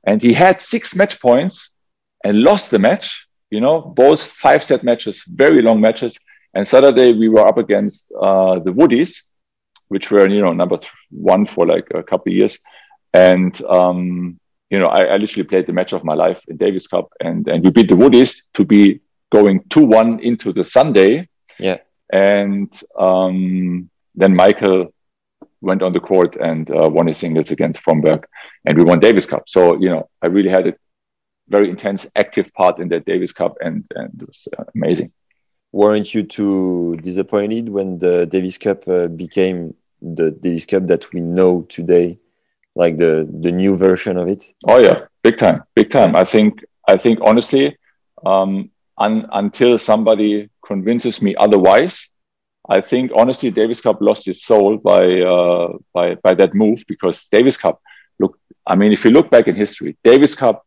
and 0.07 0.23
he 0.23 0.33
had 0.33 0.63
six 0.63 0.95
match 0.95 1.21
points 1.21 1.73
and 2.23 2.43
lost 2.43 2.71
the 2.71 2.79
match. 2.79 3.26
You 3.51 3.61
know, 3.61 3.81
both 3.81 4.23
five 4.23 4.63
set 4.63 4.83
matches, 4.83 5.25
very 5.25 5.63
long 5.63 5.81
matches. 5.81 6.19
And 6.55 6.67
Saturday 6.67 7.13
we 7.13 7.29
were 7.29 7.47
up 7.47 7.59
against 7.59 8.13
uh, 8.21 8.59
the 8.59 8.73
Woodies, 8.73 9.23
which 9.89 10.11
were 10.11 10.29
you 10.29 10.43
know 10.43 10.53
number 10.53 10.77
th- 10.79 10.91
one 11.11 11.47
for 11.47 11.67
like 11.67 11.87
a 11.95 12.03
couple 12.03 12.33
of 12.33 12.37
years, 12.37 12.59
and 13.13 13.61
um, 13.67 14.41
you 14.71 14.79
know 14.79 14.87
I, 14.87 15.03
I 15.03 15.17
literally 15.17 15.45
played 15.47 15.67
the 15.67 15.73
match 15.73 15.93
of 15.93 16.03
my 16.03 16.15
life 16.15 16.43
in 16.49 16.57
Davis 16.57 16.87
Cup, 16.87 17.13
and 17.21 17.47
and 17.47 17.63
we 17.63 17.71
beat 17.71 17.89
the 17.89 17.95
Woodies 17.95 18.43
to 18.55 18.65
be 18.65 19.01
going 19.31 19.65
two 19.69 19.85
one 19.85 20.21
into 20.21 20.53
the 20.53 20.65
Sunday. 20.65 21.29
Yeah. 21.59 21.79
and 22.13 22.71
um, 22.99 23.89
then 24.15 24.37
Michael 24.37 24.93
went 25.63 25.83
on 25.83 25.93
the 25.93 26.01
court 26.01 26.37
and 26.37 26.71
uh, 26.71 26.89
won 26.89 27.07
his 27.07 27.19
singles 27.19 27.51
against 27.51 27.83
Fromberg, 27.83 28.25
and 28.67 28.77
we 28.77 28.85
won 28.85 28.99
Davis 28.99 29.27
Cup. 29.27 29.49
So 29.49 29.79
you 29.81 29.91
know 29.91 30.09
I 30.23 30.27
really 30.27 30.51
had 30.51 30.67
a 30.67 30.75
very 31.49 31.71
intense, 31.71 32.07
active 32.17 32.53
part 32.55 32.79
in 32.79 32.89
that 32.89 33.05
Davis 33.05 33.33
Cup, 33.33 33.57
and 33.61 33.85
and 33.95 34.23
it 34.23 34.27
was 34.27 34.49
uh, 34.59 34.65
amazing. 34.75 35.13
Weren't 35.73 36.15
you 36.15 36.23
too 36.23 36.97
disappointed 37.03 37.69
when 37.69 37.99
the 37.99 38.27
Davis 38.27 38.59
Cup 38.59 38.87
uh, 38.89 39.09
became 39.09 39.75
the 40.01 40.31
Davis 40.31 40.67
Cup 40.67 40.87
that 40.87 41.13
we 41.13 41.21
know 41.21 41.63
today, 41.63 42.19
like 42.75 42.99
the 42.99 43.29
the 43.41 43.53
new 43.53 43.77
version 43.77 44.17
of 44.17 44.29
it? 44.29 44.45
Oh 44.67 44.79
yeah, 44.79 45.07
big 45.23 45.39
time, 45.39 45.63
big 45.75 45.91
time. 45.91 46.17
I 46.17 46.25
think 46.25 46.65
I 46.89 46.97
think 46.97 47.19
honestly, 47.23 47.77
um, 48.25 48.71
un, 48.99 49.27
until 49.33 49.79
somebody 49.79 50.51
convinces 50.65 51.23
me 51.23 51.35
otherwise, 51.37 52.11
I 52.69 52.81
think 52.81 53.13
honestly 53.15 53.51
Davis 53.51 53.81
Cup 53.81 54.01
lost 54.01 54.27
its 54.29 54.45
soul 54.45 54.79
by 54.79 55.21
uh, 55.21 55.69
by 55.93 56.17
by 56.17 56.35
that 56.35 56.55
move 56.55 56.85
because 56.89 57.27
Davis 57.27 57.57
Cup. 57.57 57.81
Look, 58.19 58.39
I 58.67 58.75
mean, 58.75 58.93
if 58.93 59.05
you 59.05 59.11
look 59.11 59.31
back 59.31 59.47
in 59.47 59.55
history, 59.55 59.97
Davis 60.03 60.35
Cup 60.35 60.66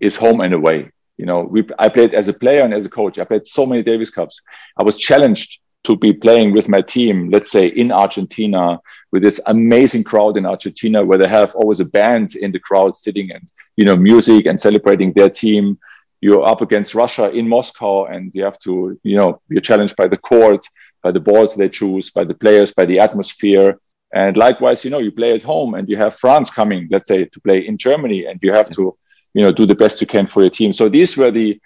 is 0.00 0.16
home 0.16 0.40
and 0.40 0.54
away. 0.54 0.90
You 1.20 1.26
know, 1.26 1.42
we 1.42 1.68
I 1.78 1.88
played 1.88 2.14
as 2.14 2.28
a 2.28 2.32
player 2.32 2.62
and 2.62 2.72
as 2.72 2.86
a 2.86 2.90
coach. 2.90 3.18
I 3.18 3.24
played 3.24 3.46
so 3.46 3.66
many 3.66 3.82
Davis 3.82 4.10
Cups. 4.10 4.40
I 4.78 4.82
was 4.82 4.96
challenged 4.96 5.60
to 5.84 5.96
be 5.96 6.12
playing 6.12 6.52
with 6.52 6.68
my 6.68 6.80
team, 6.80 7.30
let's 7.30 7.50
say 7.50 7.66
in 7.66 7.90
Argentina, 7.90 8.78
with 9.12 9.22
this 9.22 9.40
amazing 9.46 10.04
crowd 10.04 10.36
in 10.36 10.44
Argentina, 10.46 11.04
where 11.04 11.18
they 11.18 11.28
have 11.28 11.54
always 11.54 11.80
a 11.80 11.84
band 11.84 12.36
in 12.36 12.52
the 12.52 12.58
crowd 12.58 12.96
sitting 12.96 13.30
and 13.30 13.50
you 13.76 13.84
know 13.84 13.96
music 13.96 14.46
and 14.46 14.58
celebrating 14.58 15.12
their 15.12 15.30
team. 15.30 15.78
You're 16.22 16.46
up 16.46 16.60
against 16.60 16.94
Russia 16.94 17.30
in 17.30 17.48
Moscow, 17.48 18.06
and 18.06 18.34
you 18.34 18.44
have 18.44 18.58
to, 18.60 18.98
you 19.02 19.16
know, 19.16 19.40
you're 19.48 19.62
challenged 19.62 19.96
by 19.96 20.06
the 20.06 20.18
court, 20.18 20.66
by 21.02 21.10
the 21.12 21.20
balls 21.20 21.54
they 21.54 21.70
choose, 21.70 22.10
by 22.10 22.24
the 22.24 22.34
players, 22.34 22.74
by 22.74 22.84
the 22.84 22.98
atmosphere. 22.98 23.78
And 24.12 24.36
likewise, 24.36 24.84
you 24.84 24.90
know, 24.90 24.98
you 24.98 25.12
play 25.12 25.32
at 25.34 25.42
home, 25.42 25.72
and 25.74 25.88
you 25.88 25.96
have 25.96 26.16
France 26.16 26.50
coming, 26.50 26.88
let's 26.90 27.08
say, 27.08 27.24
to 27.24 27.40
play 27.40 27.66
in 27.66 27.78
Germany, 27.78 28.26
and 28.26 28.38
you 28.42 28.52
have 28.52 28.68
to 28.70 28.98
you 29.34 29.42
know 29.42 29.52
do 29.52 29.66
the 29.66 29.74
best 29.74 30.00
you 30.00 30.06
can 30.06 30.26
for 30.26 30.40
your 30.42 30.50
team 30.50 30.72
so 30.72 30.88
these 30.88 31.16
were 31.16 31.30
the 31.30 31.58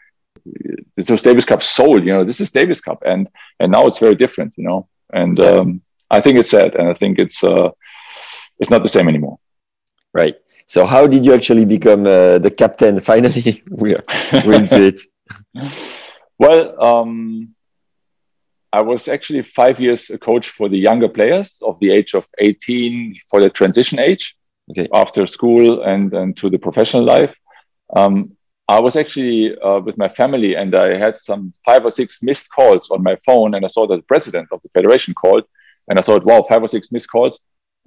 was 1.08 1.22
davis 1.22 1.44
cup 1.44 1.62
soul 1.62 2.02
you 2.04 2.12
know 2.12 2.24
this 2.24 2.40
is 2.40 2.50
davis 2.50 2.80
cup 2.80 3.02
and 3.06 3.28
and 3.60 3.72
now 3.72 3.86
it's 3.86 3.98
very 3.98 4.14
different 4.14 4.52
you 4.56 4.64
know 4.64 4.88
and 5.12 5.40
um, 5.40 5.80
i 6.10 6.20
think 6.20 6.38
it's 6.38 6.50
sad 6.50 6.74
and 6.74 6.88
i 6.88 6.94
think 6.94 7.18
it's 7.18 7.42
uh 7.44 7.70
it's 8.60 8.70
not 8.70 8.82
the 8.82 8.88
same 8.88 9.08
anymore 9.08 9.38
Right. 10.14 10.36
So 10.66 10.86
how 10.86 11.08
did 11.08 11.26
you 11.26 11.34
actually 11.34 11.64
become 11.64 12.06
uh, 12.06 12.38
the 12.38 12.52
captain? 12.56 13.00
Finally, 13.00 13.64
we're 13.70 14.00
we're 14.44 14.54
into 14.54 14.80
it. 14.80 15.00
well 16.38 16.62
um 16.84 17.48
i 18.72 18.82
was 18.82 19.08
actually 19.08 19.42
five 19.42 19.80
years 19.80 20.10
a 20.10 20.18
coach 20.18 20.48
for 20.50 20.68
the 20.68 20.76
younger 20.76 21.08
players 21.08 21.58
of 21.62 21.78
the 21.80 21.90
age 21.90 22.14
of 22.14 22.26
18 22.38 23.16
for 23.30 23.40
the 23.40 23.50
transition 23.50 23.98
age 23.98 24.36
Okay. 24.70 24.88
after 24.92 25.26
school 25.26 25.82
and 25.82 26.12
and 26.14 26.36
to 26.38 26.48
the 26.48 26.58
professional 26.58 27.04
life 27.04 27.34
um, 27.94 28.36
I 28.66 28.80
was 28.80 28.96
actually 28.96 29.56
uh, 29.58 29.80
with 29.80 29.98
my 29.98 30.08
family 30.08 30.54
and 30.56 30.74
I 30.74 30.96
had 30.96 31.18
some 31.18 31.52
five 31.64 31.84
or 31.84 31.90
six 31.90 32.22
missed 32.22 32.50
calls 32.50 32.90
on 32.90 33.02
my 33.02 33.16
phone 33.16 33.54
and 33.54 33.64
I 33.64 33.68
saw 33.68 33.86
that 33.86 33.96
the 33.96 34.02
president 34.02 34.48
of 34.52 34.62
the 34.62 34.70
federation 34.70 35.12
called 35.12 35.44
and 35.88 35.98
I 35.98 36.02
thought, 36.02 36.24
wow, 36.24 36.42
five 36.42 36.62
or 36.62 36.68
six 36.68 36.90
missed 36.90 37.10
calls. 37.10 37.40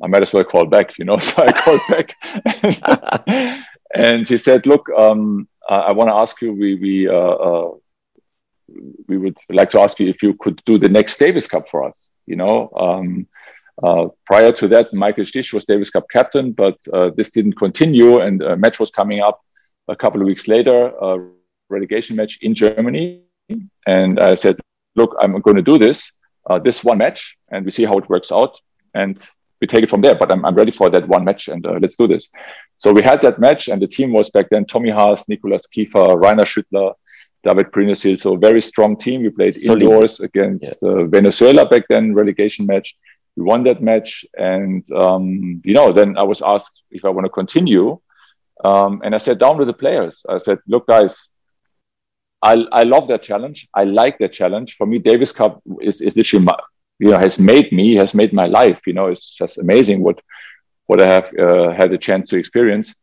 I 0.04 0.06
might 0.06 0.22
as 0.22 0.34
well 0.34 0.43
call 0.43 0.66
back, 0.66 0.98
you 1.00 1.06
know. 1.06 1.18
So 1.22 1.43
I 1.43 1.52
called 1.52 1.82
back 1.89 3.64
and 3.95 4.28
he 4.28 4.38
said, 4.38 4.68
look, 4.68 4.88
um, 4.95 5.48
I, 5.68 5.76
I 5.76 5.93
want 5.93 6.10
to 6.10 6.16
ask 6.16 6.39
you, 6.43 6.54
we, 6.54 6.76
we, 6.76 7.08
uh, 7.08 7.14
uh, 7.14 7.72
we 9.08 9.18
would 9.18 9.38
like 9.50 9.72
to 9.72 9.80
ask 9.80 10.00
you 10.00 10.08
if 10.08 10.22
you 10.22 10.36
could 10.36 10.62
do 10.66 10.78
the 10.78 10.89
next 10.89 11.18
Davis 11.18 11.48
Cup 11.48 11.68
for 11.70 11.84
us, 11.84 12.12
you 12.28 12.36
know. 12.36 12.70
Um, 12.78 13.28
uh, 13.82 14.10
prior 14.26 14.52
to 14.52 14.68
that, 14.68 14.93
Michael 14.93 15.24
Stich 15.24 15.54
was 15.54 15.66
Davis 15.66 15.89
Cup 15.89 16.06
captain, 16.12 16.52
but 16.52 16.78
uh, 16.93 17.10
this 17.16 17.32
didn't 17.32 17.54
continue, 17.54 18.20
and 18.20 18.41
a 18.41 18.58
match 18.58 18.80
was 18.80 18.91
coming 18.91 19.22
up 19.22 19.41
a 19.88 19.95
couple 19.95 20.21
of 20.21 20.27
weeks 20.27 20.47
later, 20.47 20.88
a 20.88 21.19
relegation 21.69 22.15
match 22.15 22.39
in 22.41 22.53
Germany. 22.53 23.21
And 23.85 24.19
I 24.19 24.35
said, 24.35 24.59
"Look, 24.95 25.15
I'm 25.21 25.39
going 25.41 25.55
to 25.55 25.61
do 25.61 25.77
this, 25.77 26.11
uh, 26.49 26.59
this 26.59 26.83
one 26.83 26.97
match, 26.97 27.38
and 27.51 27.65
we 27.65 27.71
see 27.71 27.85
how 27.85 27.97
it 27.97 28.09
works 28.09 28.31
out, 28.31 28.59
and 28.93 29.17
we 29.61 29.67
take 29.67 29.83
it 29.83 29.89
from 29.89 30.01
there. 30.01 30.15
But 30.15 30.31
I'm, 30.33 30.45
I'm 30.45 30.55
ready 30.55 30.71
for 30.71 30.89
that 30.89 31.07
one 31.07 31.23
match, 31.23 31.47
and 31.47 31.65
uh, 31.65 31.79
let's 31.81 31.95
do 31.95 32.07
this." 32.07 32.29
So 32.77 32.91
we 32.91 33.01
had 33.01 33.21
that 33.21 33.39
match, 33.39 33.69
and 33.69 33.81
the 33.81 33.88
team 33.88 34.11
was 34.11 34.29
back 34.29 34.47
then 34.51 34.65
Tommy 34.65 34.89
Haas, 34.89 35.27
Nicolas 35.29 35.65
Kiefer, 35.73 36.21
Rainer 36.21 36.43
Schüttler, 36.43 36.93
David 37.43 37.71
Prinosil. 37.71 38.19
So 38.19 38.33
a 38.33 38.38
very 38.38 38.61
strong 38.61 38.97
team. 38.97 39.21
We 39.21 39.29
played 39.29 39.53
Solid. 39.53 39.83
indoors 39.83 40.19
against 40.19 40.83
uh, 40.83 41.05
Venezuela 41.05 41.65
back 41.65 41.83
then, 41.89 42.13
relegation 42.13 42.65
match 42.65 42.95
we 43.38 43.43
won 43.43 43.63
that 43.63 43.81
match 43.81 44.25
and 44.38 44.91
um, 44.91 45.61
you 45.63 45.73
know 45.73 45.93
then 45.93 46.17
i 46.17 46.23
was 46.23 46.41
asked 46.41 46.81
if 46.91 47.05
i 47.05 47.09
want 47.09 47.23
to 47.23 47.29
continue 47.29 47.97
um, 48.64 49.01
and 49.03 49.14
i 49.16 49.18
sat 49.18 49.38
down 49.38 49.58
with 49.58 49.68
the 49.68 49.74
players 49.74 50.26
i 50.30 50.38
said 50.38 50.60
look 50.68 50.88
guys 50.88 51.30
I, 52.43 52.53
I 52.72 52.84
love 52.84 53.08
that 53.08 53.24
challenge 53.24 53.68
i 53.74 53.84
like 53.84 54.18
that 54.20 54.34
challenge 54.34 54.76
for 54.76 54.86
me 54.86 54.99
davis 54.99 55.32
cup 55.32 55.62
is, 55.82 56.01
is 56.01 56.16
literally 56.16 56.45
my, 56.45 56.58
you 56.99 57.12
know 57.12 57.18
has 57.18 57.39
made 57.39 57.72
me 57.72 57.95
has 57.95 58.14
made 58.14 58.34
my 58.34 58.45
life 58.45 58.82
you 58.86 58.93
know 58.93 59.08
it's 59.08 59.36
just 59.36 59.58
amazing 59.58 60.01
what 60.01 60.22
what 60.86 61.01
i 61.01 61.08
have 61.08 61.30
uh, 61.38 61.72
had 61.72 61.91
a 61.91 61.97
chance 61.97 62.30
to 62.30 62.38
experience 62.38 62.95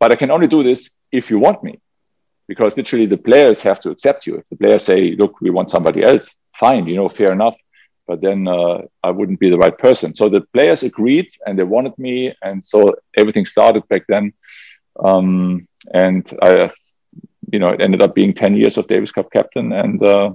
but 0.00 0.12
i 0.12 0.16
can 0.16 0.30
only 0.30 0.46
do 0.46 0.62
this 0.62 0.90
if 1.12 1.30
you 1.30 1.38
want 1.38 1.62
me 1.62 1.80
because 2.48 2.76
literally 2.76 3.06
the 3.06 3.16
players 3.16 3.60
have 3.62 3.80
to 3.80 3.90
accept 3.90 4.26
you 4.26 4.36
if 4.36 4.48
the 4.50 4.56
players 4.56 4.84
say 4.84 5.12
look 5.12 5.40
we 5.40 5.50
want 5.50 5.70
somebody 5.70 6.02
else 6.02 6.34
fine 6.56 6.86
you 6.86 6.96
know 6.96 7.08
fair 7.08 7.32
enough 7.32 7.56
but 8.06 8.20
then 8.20 8.46
uh, 8.46 8.82
I 9.02 9.10
wouldn't 9.10 9.40
be 9.40 9.50
the 9.50 9.58
right 9.58 9.76
person. 9.76 10.14
So 10.14 10.28
the 10.28 10.42
players 10.52 10.82
agreed 10.82 11.28
and 11.44 11.58
they 11.58 11.64
wanted 11.64 11.98
me. 11.98 12.34
And 12.42 12.64
so 12.64 12.94
everything 13.16 13.46
started 13.46 13.86
back 13.88 14.04
then. 14.08 14.32
Um, 15.02 15.68
and 15.92 16.30
I, 16.42 16.70
you 17.52 17.58
know, 17.58 17.68
it 17.68 17.80
ended 17.80 18.02
up 18.02 18.14
being 18.14 18.34
10 18.34 18.56
years 18.56 18.76
of 18.76 18.86
Davis 18.86 19.12
Cup 19.12 19.30
captain 19.32 19.72
and 19.72 20.02
uh, 20.02 20.32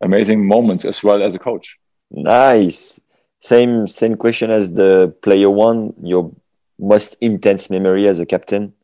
amazing 0.00 0.46
moments 0.46 0.84
as 0.84 1.02
well 1.02 1.22
as 1.22 1.34
a 1.34 1.38
coach. 1.38 1.76
Nice. 2.10 3.00
Same 3.40 3.86
same 3.86 4.16
question 4.16 4.50
as 4.50 4.74
the 4.74 5.14
player 5.22 5.48
one. 5.48 5.94
Your 6.02 6.32
most 6.78 7.16
intense 7.20 7.70
memory 7.70 8.06
as 8.06 8.20
a 8.20 8.26
captain? 8.26 8.74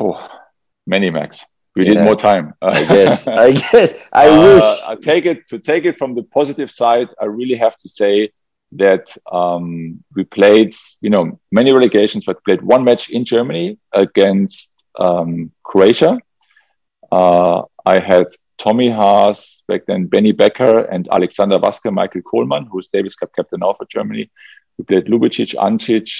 Oh, 0.00 0.28
many 0.86 1.10
max. 1.10 1.44
We 1.76 1.86
yeah. 1.86 1.94
need 1.94 2.04
more 2.04 2.16
time. 2.16 2.54
I 2.62 2.84
guess. 2.94 3.28
I 3.28 3.52
guess. 3.52 3.94
I 4.12 4.28
uh, 4.28 4.40
wish. 4.40 4.80
I 4.86 4.94
take 4.96 5.26
it 5.26 5.46
to 5.48 5.58
take 5.58 5.84
it 5.84 5.98
from 5.98 6.14
the 6.14 6.22
positive 6.22 6.70
side. 6.70 7.08
I 7.20 7.26
really 7.26 7.56
have 7.56 7.76
to 7.78 7.88
say 7.88 8.30
that 8.76 9.16
um, 9.30 10.02
we 10.14 10.24
played, 10.24 10.74
you 11.00 11.10
know, 11.10 11.38
many 11.52 11.72
relegations, 11.72 12.24
but 12.24 12.44
played 12.44 12.62
one 12.62 12.84
match 12.84 13.10
in 13.10 13.24
Germany 13.24 13.78
against 13.92 14.72
um, 14.98 15.52
Croatia. 15.62 16.18
Uh, 17.10 17.62
I 17.86 17.98
had 17.98 18.26
Tommy 18.58 18.90
Haas, 18.90 19.62
back 19.68 19.86
then 19.86 20.06
Benny 20.06 20.32
Becker 20.32 20.80
and 20.84 21.08
Alexander 21.12 21.58
Waske, 21.58 21.92
Michael 21.92 22.22
Kohlmann, 22.22 22.66
who's 22.70 22.88
Davis 22.88 23.16
Cup 23.16 23.30
captain 23.34 23.60
now 23.60 23.72
for 23.72 23.86
Germany. 23.86 24.30
We 24.78 24.84
played 24.84 25.06
Ljubicic, 25.06 25.54
Ancic, 25.54 26.10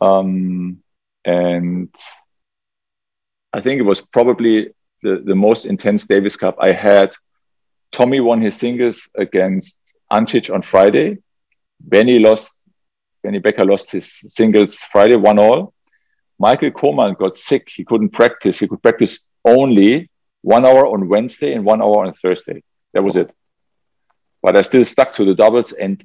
um, 0.00 0.78
and 1.24 1.94
I 3.52 3.60
think 3.60 3.78
it 3.78 3.84
was 3.84 4.00
probably 4.00 4.70
the, 5.02 5.22
the 5.24 5.34
most 5.34 5.66
intense 5.66 6.06
Davis 6.06 6.36
Cup 6.36 6.56
I 6.58 6.72
had. 6.72 7.14
Tommy 7.92 8.20
won 8.20 8.40
his 8.40 8.56
singles 8.56 9.08
against 9.16 9.78
Ancic 10.12 10.52
on 10.52 10.62
Friday. 10.62 11.18
Benny 11.88 12.18
lost, 12.18 12.54
Benny 13.22 13.38
Becker 13.38 13.64
lost 13.64 13.92
his 13.92 14.20
singles 14.28 14.76
Friday, 14.76 15.16
one 15.16 15.38
all. 15.38 15.72
Michael 16.38 16.70
Kohlmann 16.70 17.16
got 17.16 17.36
sick. 17.36 17.68
He 17.68 17.84
couldn't 17.84 18.10
practice. 18.10 18.58
He 18.58 18.68
could 18.68 18.82
practice 18.82 19.20
only 19.44 20.10
one 20.42 20.66
hour 20.66 20.86
on 20.86 21.08
Wednesday 21.08 21.54
and 21.54 21.64
one 21.64 21.80
hour 21.80 22.06
on 22.06 22.12
Thursday. 22.12 22.62
That 22.92 23.04
was 23.04 23.16
it. 23.16 23.30
But 24.42 24.56
I 24.56 24.62
still 24.62 24.84
stuck 24.84 25.14
to 25.14 25.24
the 25.24 25.34
doubles 25.34 25.72
and 25.72 26.04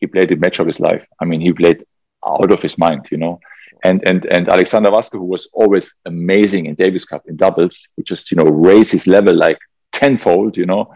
he 0.00 0.06
played 0.06 0.30
the 0.30 0.36
match 0.36 0.58
of 0.58 0.66
his 0.66 0.80
life. 0.80 1.06
I 1.20 1.24
mean, 1.24 1.40
he 1.40 1.52
played 1.52 1.84
out 2.26 2.50
of 2.50 2.62
his 2.62 2.78
mind, 2.78 3.08
you 3.10 3.18
know 3.18 3.40
and 3.84 4.02
and 4.06 4.24
and 4.26 4.48
Alexander 4.48 4.90
Waske, 4.90 5.12
who 5.12 5.24
was 5.24 5.48
always 5.52 5.96
amazing 6.06 6.66
in 6.66 6.74
Davis 6.74 7.04
Cup 7.04 7.22
in 7.28 7.36
doubles, 7.36 7.88
he 7.96 8.02
just 8.02 8.30
you 8.30 8.36
know 8.36 8.44
raised 8.44 8.92
his 8.92 9.06
level 9.06 9.34
like 9.34 9.58
tenfold, 9.92 10.56
you 10.56 10.66
know, 10.66 10.92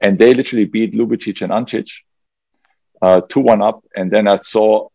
and 0.00 0.18
they 0.18 0.34
literally 0.34 0.64
beat 0.64 0.92
Ljubicic 0.94 1.40
and 1.42 1.52
Ancic 1.52 1.88
uh, 3.04 3.20
two 3.28 3.40
one 3.40 3.62
up, 3.62 3.78
and 3.94 4.10
then 4.10 4.26
I 4.26 4.36
saw 4.54 4.88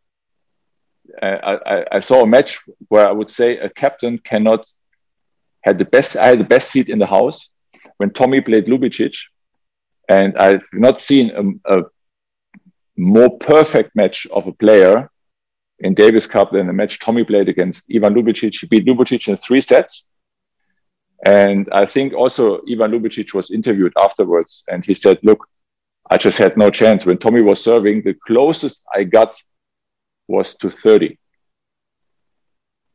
uh, 1.21 1.57
I, 1.73 1.85
I 1.97 1.99
saw 1.99 2.23
a 2.23 2.27
match 2.27 2.59
where 2.87 3.07
I 3.07 3.11
would 3.11 3.31
say 3.39 3.57
a 3.57 3.69
captain 3.69 4.17
cannot 4.17 4.61
had 5.61 5.77
the 5.77 5.89
best 5.95 6.15
I 6.15 6.27
had 6.31 6.39
the 6.39 6.51
best 6.55 6.71
seat 6.71 6.89
in 6.89 6.99
the 6.99 7.11
house 7.17 7.51
when 7.97 8.09
Tommy 8.11 8.41
played 8.41 8.65
Ljubicic, 8.65 9.15
and 10.17 10.37
I've 10.37 10.67
not 10.73 11.01
seen 11.01 11.25
a, 11.41 11.77
a 11.77 11.83
more 12.97 13.31
perfect 13.37 13.95
match 13.95 14.27
of 14.37 14.47
a 14.47 14.53
player 14.53 15.09
in 15.79 15.93
Davis 15.93 16.27
Cup 16.27 16.51
than 16.51 16.67
the 16.67 16.73
match 16.73 16.99
Tommy 16.99 17.23
played 17.23 17.47
against 17.47 17.83
Ivan 17.95 18.13
Ljubicic. 18.15 18.59
He 18.59 18.67
beat 18.67 18.85
Ljubicic 18.85 19.27
in 19.27 19.37
three 19.37 19.61
sets. 19.61 20.07
And 21.25 21.67
I 21.71 21.85
think 21.85 22.13
also 22.13 22.61
Ivan 22.71 22.91
Ljubicic 22.91 23.33
was 23.33 23.51
interviewed 23.51 23.93
afterwards 24.01 24.63
and 24.67 24.85
he 24.85 24.95
said, 24.95 25.19
Look, 25.23 25.47
I 26.09 26.17
just 26.17 26.37
had 26.37 26.57
no 26.57 26.69
chance. 26.69 27.05
When 27.05 27.17
Tommy 27.17 27.41
was 27.41 27.63
serving, 27.63 28.01
the 28.01 28.15
closest 28.25 28.83
I 28.93 29.03
got 29.03 29.35
was 30.27 30.55
to 30.57 30.71
30. 30.71 31.17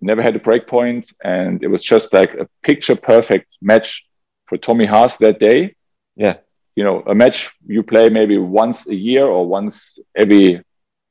Never 0.01 0.23
had 0.23 0.37
a 0.37 0.41
break 0.41 0.67
point, 0.67 1.13
and 1.23 1.63
it 1.63 1.69
was 1.69 1.85
just 1.85 2.13
like 2.13 2.35
a 2.35 2.49
picture 2.63 2.97
perfect 2.97 3.57
match 3.63 4.05
for 4.47 4.59
Tommy 4.59 4.87
Haas 4.87 5.17
that 5.19 5.39
day. 5.39 5.77
Yeah. 6.17 6.39
You 6.77 6.85
know, 6.85 7.03
a 7.07 7.15
match 7.15 7.53
you 7.67 7.83
play 7.83 8.09
maybe 8.09 8.37
once 8.37 8.89
a 8.89 8.95
year 8.95 9.25
or 9.25 9.47
once 9.47 9.99
every, 10.17 10.61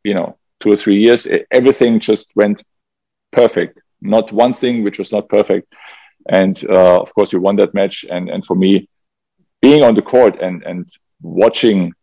you 0.04 0.14
know, 0.14 0.38
two 0.60 0.72
or 0.74 0.78
three 0.78 1.02
years, 1.02 1.28
everything 1.52 2.00
just 2.00 2.34
went 2.36 2.64
perfect. 3.32 3.80
Not 4.02 4.32
one 4.34 4.54
thing 4.54 4.84
which 4.84 5.00
was 5.00 5.12
not 5.12 5.30
perfect. 5.30 5.74
And 6.28 6.62
uh, 6.70 7.02
of 7.02 7.14
course, 7.14 7.32
you 7.34 7.40
won 7.40 7.56
that 7.58 7.74
match. 7.74 8.06
And 8.10 8.30
and 8.30 8.46
for 8.46 8.56
me, 8.56 8.90
being 9.62 9.84
on 9.84 9.96
the 9.96 10.02
court 10.02 10.40
and 10.42 10.64
and 10.64 10.86
watching 11.24 11.94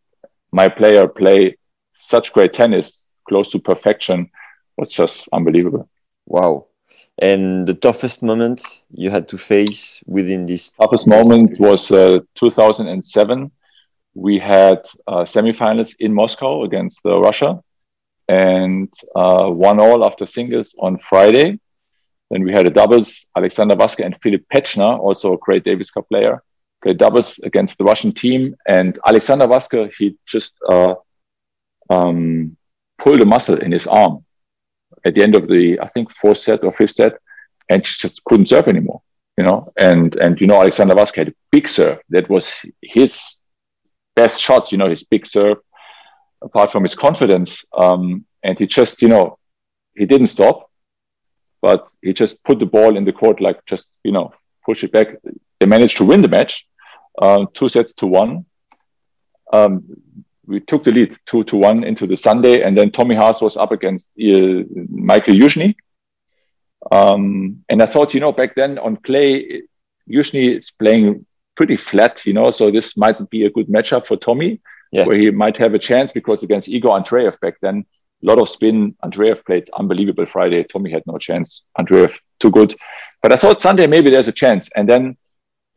my 0.50 0.68
player 0.68 1.06
play 1.06 1.56
such 1.94 2.32
great 2.32 2.52
tennis, 2.52 3.04
close 3.28 3.50
to 3.50 3.58
perfection, 3.58 4.30
was 4.76 4.92
just 4.92 5.28
unbelievable. 5.32 5.88
Wow. 6.26 6.66
And 7.18 7.66
the 7.66 7.74
toughest 7.74 8.22
moment 8.22 8.62
you 8.90 9.10
had 9.10 9.28
to 9.28 9.38
face 9.38 10.02
within 10.06 10.46
this 10.46 10.72
toughest 10.72 11.06
moment 11.06 11.60
was 11.60 11.90
uh, 11.90 12.20
2007. 12.34 13.50
We 14.14 14.38
had 14.38 14.88
uh, 15.06 15.24
semifinals 15.24 15.94
in 16.00 16.14
Moscow 16.14 16.64
against 16.64 17.04
uh, 17.04 17.20
Russia, 17.20 17.62
and 18.28 18.92
uh, 19.14 19.48
one 19.50 19.78
all 19.80 20.04
after 20.04 20.26
singles 20.26 20.74
on 20.78 20.98
Friday. 20.98 21.60
Then 22.30 22.42
we 22.42 22.52
had 22.52 22.66
a 22.66 22.70
doubles, 22.70 23.26
Alexander 23.36 23.76
Waske 23.76 24.04
and 24.04 24.16
Philipp 24.22 24.44
Petzschner, 24.52 24.98
also 24.98 25.34
a 25.34 25.38
great 25.38 25.64
Davis 25.64 25.90
Cup 25.90 26.08
player, 26.08 26.42
played 26.82 26.98
doubles 26.98 27.38
against 27.40 27.78
the 27.78 27.84
Russian 27.84 28.12
team. 28.12 28.56
And 28.66 28.98
Alexander 29.06 29.46
Waske, 29.46 29.90
he 29.98 30.16
just 30.26 30.56
uh, 30.68 30.94
um, 31.88 32.56
pulled 32.98 33.20
a 33.20 33.26
muscle 33.26 33.58
in 33.58 33.72
his 33.72 33.86
arm 33.86 34.24
at 35.04 35.14
the 35.14 35.22
end 35.22 35.36
of 35.36 35.48
the, 35.48 35.78
I 35.80 35.88
think, 35.88 36.10
fourth 36.10 36.38
set 36.38 36.64
or 36.64 36.72
fifth 36.72 36.92
set, 36.92 37.14
and 37.68 37.84
just 37.84 38.22
couldn't 38.24 38.48
serve 38.48 38.68
anymore. 38.68 39.02
You 39.36 39.44
know, 39.44 39.72
and 39.78 40.14
and 40.16 40.38
you 40.40 40.46
know, 40.46 40.60
Alexander 40.60 40.94
Waske 40.94 41.16
had 41.16 41.28
a 41.28 41.34
big 41.50 41.68
serve. 41.68 41.98
That 42.10 42.28
was 42.28 42.54
his 42.82 43.36
best 44.14 44.40
shot. 44.40 44.70
You 44.72 44.78
know, 44.78 44.90
his 44.90 45.04
big 45.04 45.26
serve 45.26 45.58
apart 46.42 46.70
from 46.70 46.82
his 46.82 46.94
confidence. 46.94 47.64
Um, 47.72 48.24
and 48.42 48.58
he 48.58 48.66
just, 48.66 49.02
you 49.02 49.08
know, 49.08 49.38
he 49.94 50.06
didn't 50.06 50.28
stop, 50.28 50.70
but 51.60 51.88
he 52.02 52.12
just 52.12 52.42
put 52.44 52.58
the 52.58 52.66
ball 52.66 52.96
in 52.96 53.04
the 53.04 53.12
court, 53.12 53.40
like 53.40 53.64
just, 53.66 53.90
you 54.04 54.12
know, 54.12 54.32
push 54.64 54.82
it 54.84 54.92
back. 54.92 55.08
They 55.58 55.66
managed 55.66 55.98
to 55.98 56.04
win 56.04 56.22
the 56.22 56.28
match, 56.28 56.66
uh, 57.18 57.46
two 57.54 57.68
sets 57.68 57.94
to 57.94 58.06
one. 58.06 58.46
Um, 59.52 59.84
we 60.46 60.60
took 60.60 60.84
the 60.84 60.92
lead 60.92 61.16
two 61.26 61.44
to 61.44 61.56
one 61.56 61.84
into 61.84 62.06
the 62.06 62.16
Sunday, 62.16 62.62
and 62.62 62.76
then 62.76 62.90
Tommy 62.90 63.14
Haas 63.14 63.40
was 63.40 63.56
up 63.56 63.72
against 63.72 64.10
uh, 64.18 64.64
Michael 64.88 65.34
Youzhny. 65.34 65.74
Um, 66.90 67.64
and 67.68 67.82
I 67.82 67.86
thought, 67.86 68.14
you 68.14 68.20
know, 68.20 68.32
back 68.32 68.54
then 68.54 68.78
on 68.78 68.96
clay, 68.96 69.62
Youzhny 70.08 70.58
is 70.58 70.70
playing 70.70 71.26
pretty 71.54 71.76
flat, 71.76 72.24
you 72.24 72.32
know, 72.32 72.50
so 72.50 72.70
this 72.70 72.96
might 72.96 73.28
be 73.30 73.44
a 73.44 73.50
good 73.50 73.68
matchup 73.68 74.06
for 74.06 74.16
Tommy 74.16 74.60
yeah. 74.92 75.04
where 75.04 75.16
he 75.16 75.30
might 75.30 75.56
have 75.56 75.74
a 75.74 75.78
chance 75.78 76.12
because 76.12 76.42
against 76.42 76.68
Igor 76.68 76.98
Andreev 76.98 77.38
back 77.40 77.54
then, 77.60 77.84
a 78.22 78.26
lot 78.26 78.38
of 78.38 78.48
spin. 78.48 78.96
Andreev 79.04 79.44
played 79.44 79.70
unbelievable 79.72 80.26
Friday. 80.26 80.64
Tommy 80.64 80.90
had 80.90 81.02
no 81.06 81.18
chance. 81.18 81.62
Andreev 81.78 82.18
too 82.38 82.50
good. 82.50 82.74
But 83.22 83.32
I 83.32 83.36
thought 83.36 83.62
Sunday 83.62 83.86
maybe 83.86 84.10
there's 84.10 84.28
a 84.28 84.32
chance. 84.32 84.68
And 84.74 84.88
then, 84.88 85.16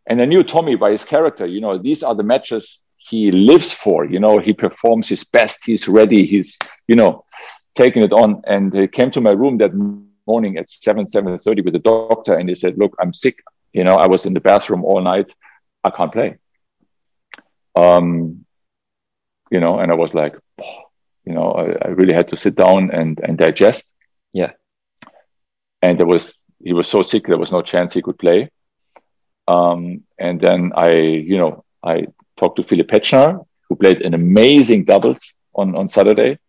and 0.07 0.21
I 0.21 0.25
knew 0.25 0.43
Tommy 0.43 0.75
by 0.75 0.91
his 0.91 1.05
character. 1.05 1.45
You 1.45 1.61
know, 1.61 1.77
these 1.77 2.03
are 2.03 2.15
the 2.15 2.23
matches 2.23 2.83
he 2.97 3.31
lives 3.31 3.73
for. 3.73 4.05
You 4.05 4.19
know, 4.19 4.39
he 4.39 4.53
performs 4.53 5.09
his 5.09 5.23
best. 5.23 5.65
He's 5.65 5.87
ready. 5.87 6.25
He's, 6.25 6.57
you 6.87 6.95
know, 6.95 7.25
taking 7.75 8.03
it 8.03 8.11
on. 8.11 8.41
And 8.45 8.73
he 8.73 8.87
came 8.87 9.11
to 9.11 9.21
my 9.21 9.31
room 9.31 9.57
that 9.59 9.73
morning 10.27 10.57
at 10.57 10.69
7, 10.69 11.05
7.30 11.05 11.63
with 11.63 11.73
the 11.73 11.79
doctor. 11.79 12.35
And 12.35 12.49
he 12.49 12.55
said, 12.55 12.77
look, 12.77 12.95
I'm 12.99 13.13
sick. 13.13 13.37
You 13.71 13.83
know, 13.83 13.95
I 13.95 14.07
was 14.07 14.25
in 14.25 14.33
the 14.33 14.39
bathroom 14.39 14.83
all 14.83 15.01
night. 15.01 15.33
I 15.83 15.89
can't 15.89 16.11
play. 16.11 16.37
Um, 17.75 18.45
you 19.49 19.59
know, 19.59 19.79
and 19.79 19.91
I 19.91 19.95
was 19.95 20.13
like, 20.13 20.35
you 21.25 21.33
know, 21.33 21.51
I, 21.51 21.87
I, 21.87 21.89
really 21.89 22.13
had 22.13 22.27
to 22.29 22.37
sit 22.37 22.55
down 22.55 22.91
and 22.91 23.19
and 23.19 23.37
digest. 23.37 23.91
Yeah. 24.31 24.51
And 25.81 25.97
there 25.97 26.05
was 26.05 26.37
he 26.63 26.73
was 26.73 26.87
so 26.87 27.01
sick 27.01 27.25
there 27.25 27.37
was 27.37 27.51
no 27.51 27.61
chance 27.61 27.93
he 27.93 28.01
could 28.01 28.19
play. 28.19 28.49
Um, 29.47 30.03
and 30.17 30.39
then 30.39 30.71
I, 30.75 30.91
you 30.91 31.37
know, 31.37 31.63
I 31.83 32.07
talked 32.39 32.57
to 32.57 32.63
Philipp 32.63 32.89
Petzschner, 32.89 33.45
who 33.67 33.75
played 33.75 34.01
an 34.01 34.13
amazing 34.13 34.85
doubles 34.85 35.35
on 35.53 35.75
on 35.75 35.89
Saturday. 35.89 36.39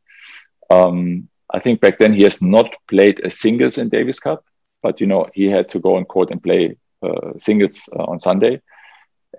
Um, 0.70 1.28
I 1.52 1.58
think 1.60 1.80
back 1.80 1.98
then 1.98 2.12
he 2.14 2.22
has 2.22 2.40
not 2.40 2.74
played 2.88 3.20
a 3.24 3.30
singles 3.30 3.78
in 3.78 3.88
Davis 3.88 4.18
Cup, 4.18 4.44
but 4.82 5.00
you 5.00 5.06
know 5.06 5.26
he 5.34 5.44
had 5.46 5.68
to 5.70 5.80
go 5.80 5.96
on 5.96 6.04
court 6.04 6.30
and 6.30 6.42
play 6.42 6.76
uh, 7.02 7.32
singles 7.38 7.88
uh, 7.92 8.04
on 8.04 8.20
Sunday 8.20 8.60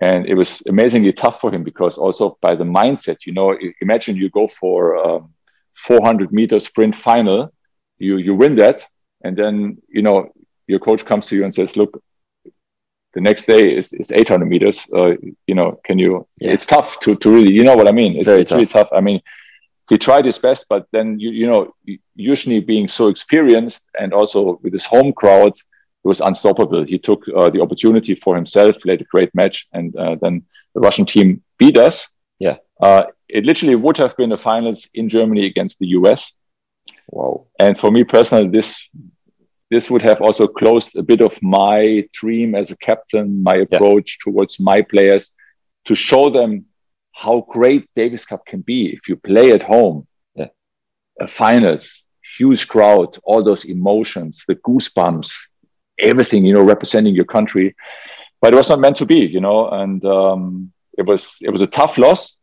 and 0.00 0.26
it 0.26 0.34
was 0.34 0.62
amazingly 0.68 1.12
tough 1.12 1.40
for 1.40 1.52
him 1.52 1.62
because 1.62 1.98
also 1.98 2.36
by 2.40 2.54
the 2.54 2.64
mindset 2.64 3.18
you 3.24 3.32
know 3.32 3.56
imagine 3.80 4.16
you 4.16 4.28
go 4.30 4.46
for 4.46 4.94
a 4.94 5.20
400 5.74 6.32
meter 6.32 6.58
sprint 6.58 6.94
final 6.94 7.52
you 7.98 8.16
you 8.18 8.34
win 8.34 8.56
that 8.56 8.86
and 9.22 9.36
then 9.36 9.78
you 9.88 10.02
know 10.02 10.30
your 10.66 10.78
coach 10.78 11.04
comes 11.04 11.26
to 11.26 11.36
you 11.36 11.44
and 11.44 11.54
says 11.54 11.76
look 11.76 12.02
the 13.16 13.22
next 13.28 13.46
day 13.46 13.64
is, 13.80 13.92
is 13.94 14.12
800 14.12 14.46
meters 14.46 14.86
uh, 14.94 15.12
you 15.46 15.54
know 15.58 15.80
can 15.84 15.98
you 15.98 16.26
yeah. 16.38 16.52
it's 16.52 16.66
tough 16.66 17.00
to, 17.00 17.16
to 17.16 17.30
really 17.30 17.52
you 17.52 17.64
know 17.64 17.74
what 17.74 17.88
i 17.88 17.92
mean 17.92 18.12
it's, 18.16 18.28
it's 18.28 18.52
really 18.52 18.66
tough 18.66 18.90
i 18.92 19.00
mean 19.00 19.20
he 19.88 19.96
tried 19.96 20.24
his 20.24 20.38
best 20.38 20.66
but 20.68 20.86
then 20.92 21.18
you 21.18 21.30
you 21.30 21.46
know 21.46 21.74
usually 22.14 22.60
being 22.60 22.88
so 22.88 23.08
experienced 23.08 23.82
and 24.00 24.12
also 24.12 24.60
with 24.62 24.72
his 24.72 24.84
home 24.84 25.12
crowd 25.12 25.54
it 26.06 26.08
was 26.08 26.20
unstoppable. 26.20 26.84
He 26.84 26.98
took 26.98 27.24
uh, 27.36 27.50
the 27.50 27.60
opportunity 27.60 28.14
for 28.14 28.36
himself, 28.36 28.80
played 28.80 29.00
a 29.00 29.04
great 29.04 29.34
match, 29.34 29.66
and 29.72 29.94
uh, 29.96 30.14
then 30.22 30.44
the 30.72 30.80
Russian 30.80 31.04
team 31.04 31.42
beat 31.58 31.76
us. 31.76 32.08
Yeah. 32.38 32.58
Uh, 32.80 33.06
it 33.28 33.44
literally 33.44 33.74
would 33.74 33.96
have 33.98 34.16
been 34.16 34.30
the 34.30 34.38
finals 34.38 34.88
in 34.94 35.08
Germany 35.08 35.46
against 35.46 35.80
the 35.80 35.88
US. 35.98 36.32
Wow. 37.08 37.46
And 37.58 37.76
for 37.76 37.90
me 37.90 38.04
personally, 38.04 38.48
this 38.48 38.88
this 39.70 39.90
would 39.90 40.02
have 40.02 40.20
also 40.22 40.46
closed 40.46 40.96
a 40.96 41.02
bit 41.02 41.20
of 41.20 41.40
my 41.42 42.06
dream 42.12 42.54
as 42.54 42.70
a 42.70 42.76
captain, 42.76 43.42
my 43.42 43.56
approach 43.56 44.18
yeah. 44.18 44.30
towards 44.30 44.60
my 44.60 44.80
players 44.82 45.32
to 45.86 45.94
show 45.94 46.30
them 46.30 46.66
how 47.12 47.40
great 47.48 47.88
Davis 47.94 48.24
Cup 48.24 48.44
can 48.46 48.60
be 48.60 48.92
if 48.92 49.08
you 49.08 49.16
play 49.16 49.52
at 49.52 49.62
home. 49.62 50.06
Yeah. 50.34 50.48
A 51.20 51.26
finals, 51.26 52.06
huge 52.38 52.68
crowd, 52.68 53.18
all 53.24 53.42
those 53.42 53.64
emotions, 53.64 54.44
the 54.46 54.56
goosebumps, 54.56 55.34
everything, 55.98 56.44
you 56.44 56.54
know, 56.54 56.62
representing 56.62 57.14
your 57.14 57.24
country. 57.24 57.74
But 58.40 58.52
it 58.52 58.56
was 58.56 58.68
not 58.68 58.80
meant 58.80 58.96
to 58.98 59.06
be, 59.06 59.20
you 59.26 59.40
know, 59.40 59.70
and 59.70 60.04
um, 60.04 60.72
it 60.96 61.06
was 61.06 61.38
it 61.40 61.50
was 61.50 61.62
a 61.62 61.66
tough 61.66 61.98
loss. 61.98 62.38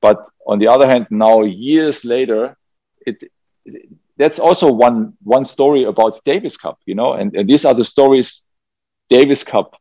But 0.00 0.26
on 0.46 0.58
the 0.58 0.68
other 0.68 0.88
hand, 0.88 1.06
now 1.10 1.42
years 1.42 2.04
later, 2.04 2.56
it, 3.06 3.22
it 3.64 3.88
that's 4.16 4.38
also 4.38 4.70
one 4.72 5.14
one 5.22 5.44
story 5.44 5.84
about 5.84 6.24
Davis 6.24 6.56
Cup, 6.56 6.78
you 6.86 6.94
know, 6.94 7.12
and, 7.12 7.34
and 7.36 7.48
these 7.48 7.64
are 7.64 7.74
the 7.74 7.84
stories 7.84 8.42
Davis 9.10 9.44
Cup 9.44 9.76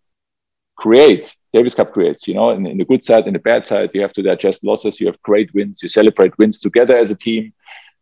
create. 0.76 1.36
Davis 1.54 1.74
Cup 1.74 1.94
creates, 1.94 2.28
you 2.28 2.34
know, 2.34 2.50
and 2.50 2.68
in 2.68 2.78
the 2.78 2.86
good 2.86 3.04
side, 3.04 3.28
in 3.28 3.34
the 3.34 3.40
bad 3.40 3.66
side, 3.66 3.92
you 3.94 4.02
have 4.02 4.12
to 4.14 4.22
digest 4.22 4.64
losses. 4.64 5.00
You 5.00 5.08
have 5.08 5.22
great 5.22 5.54
wins. 5.54 5.82
You 5.82 5.88
celebrate 5.88 6.38
wins 6.38 6.60
together 6.60 6.98
as 6.98 7.12
a 7.12 7.16
team, 7.16 7.54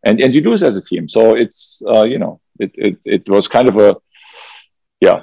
and 0.04 0.20
and 0.20 0.34
you 0.34 0.42
lose 0.42 0.64
as 0.64 0.76
a 0.76 0.82
team. 0.82 1.08
So 1.08 1.36
it's 1.36 1.82
uh, 1.88 2.04
you 2.04 2.18
know, 2.18 2.42
it, 2.60 2.72
it 2.74 2.98
it 3.06 3.30
was 3.30 3.48
kind 3.48 3.70
of 3.70 3.78
a 3.78 3.96
yeah, 5.02 5.22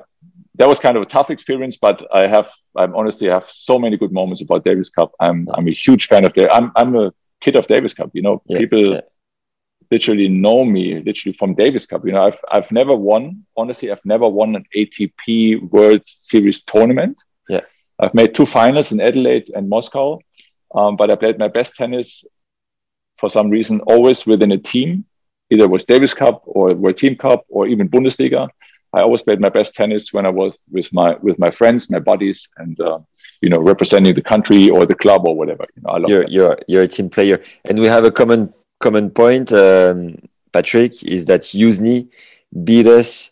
that 0.54 0.68
was 0.68 0.78
kind 0.78 0.96
of 0.96 1.02
a 1.02 1.06
tough 1.06 1.30
experience. 1.30 1.76
But 1.76 2.06
I 2.14 2.28
have 2.28 2.48
I'm 2.76 2.94
honestly 2.94 3.28
I 3.30 3.34
have 3.34 3.50
so 3.50 3.80
many 3.80 3.96
good 3.96 4.12
moments 4.12 4.42
about 4.42 4.64
Davis 4.64 4.90
Cup. 4.90 5.10
I'm 5.18 5.48
I'm 5.52 5.66
a 5.66 5.72
huge 5.72 6.06
fan 6.06 6.24
of 6.24 6.32
that. 6.34 6.54
I'm 6.54 6.70
I'm 6.76 6.94
a 6.94 7.12
kid 7.40 7.56
of 7.56 7.66
Davis 7.66 7.94
Cup. 7.94 8.10
You 8.12 8.22
know, 8.22 8.42
yeah, 8.46 8.58
people. 8.58 8.94
Yeah 8.94 9.00
literally 9.90 10.28
know 10.28 10.64
me 10.64 11.00
literally 11.00 11.32
from 11.32 11.54
Davis 11.54 11.86
Cup. 11.86 12.04
You 12.04 12.12
know, 12.12 12.22
I've 12.22 12.40
I've 12.50 12.70
never 12.72 12.94
won. 12.94 13.44
Honestly, 13.56 13.90
I've 13.90 14.04
never 14.04 14.28
won 14.28 14.56
an 14.56 14.64
ATP 14.76 15.70
World 15.70 16.02
Series 16.04 16.62
tournament. 16.62 17.20
Yeah, 17.48 17.60
I've 17.98 18.14
made 18.14 18.34
two 18.34 18.46
finals 18.46 18.92
in 18.92 19.00
Adelaide 19.00 19.50
and 19.54 19.68
Moscow, 19.68 20.20
um, 20.74 20.96
but 20.96 21.10
I 21.10 21.16
played 21.16 21.38
my 21.38 21.48
best 21.48 21.76
tennis 21.76 22.24
for 23.18 23.28
some 23.28 23.50
reason 23.50 23.80
always 23.80 24.26
within 24.26 24.52
a 24.52 24.58
team. 24.58 25.04
Either 25.50 25.64
it 25.64 25.70
was 25.70 25.84
Davis 25.84 26.14
Cup 26.14 26.42
or 26.46 26.74
World 26.74 26.96
Team 26.96 27.16
Cup 27.16 27.44
or 27.48 27.66
even 27.66 27.88
Bundesliga. 27.88 28.48
I 28.92 29.02
always 29.02 29.22
played 29.22 29.40
my 29.40 29.48
best 29.48 29.74
tennis 29.74 30.12
when 30.12 30.26
I 30.26 30.30
was 30.30 30.58
with 30.70 30.92
my 30.92 31.16
with 31.22 31.38
my 31.38 31.50
friends, 31.50 31.90
my 31.90 32.00
buddies, 32.00 32.48
and 32.56 32.80
uh, 32.80 32.98
you 33.40 33.48
know 33.48 33.60
representing 33.60 34.14
the 34.14 34.22
country 34.22 34.70
or 34.70 34.86
the 34.86 34.94
club 34.94 35.26
or 35.26 35.36
whatever. 35.36 35.66
You 35.76 35.82
know, 35.82 35.90
I 35.90 35.98
love 35.98 36.10
you're 36.10 36.26
you're 36.28 36.58
you're 36.66 36.82
a 36.82 36.88
team 36.88 37.08
player, 37.08 37.40
and 37.64 37.78
we 37.78 37.86
have 37.86 38.04
a 38.04 38.10
common 38.10 38.52
common 38.80 39.10
point, 39.10 39.52
um, 39.52 40.16
Patrick, 40.52 41.04
is 41.04 41.26
that 41.26 41.42
Youzhny 41.42 42.08
beat 42.64 42.86
us 42.86 43.30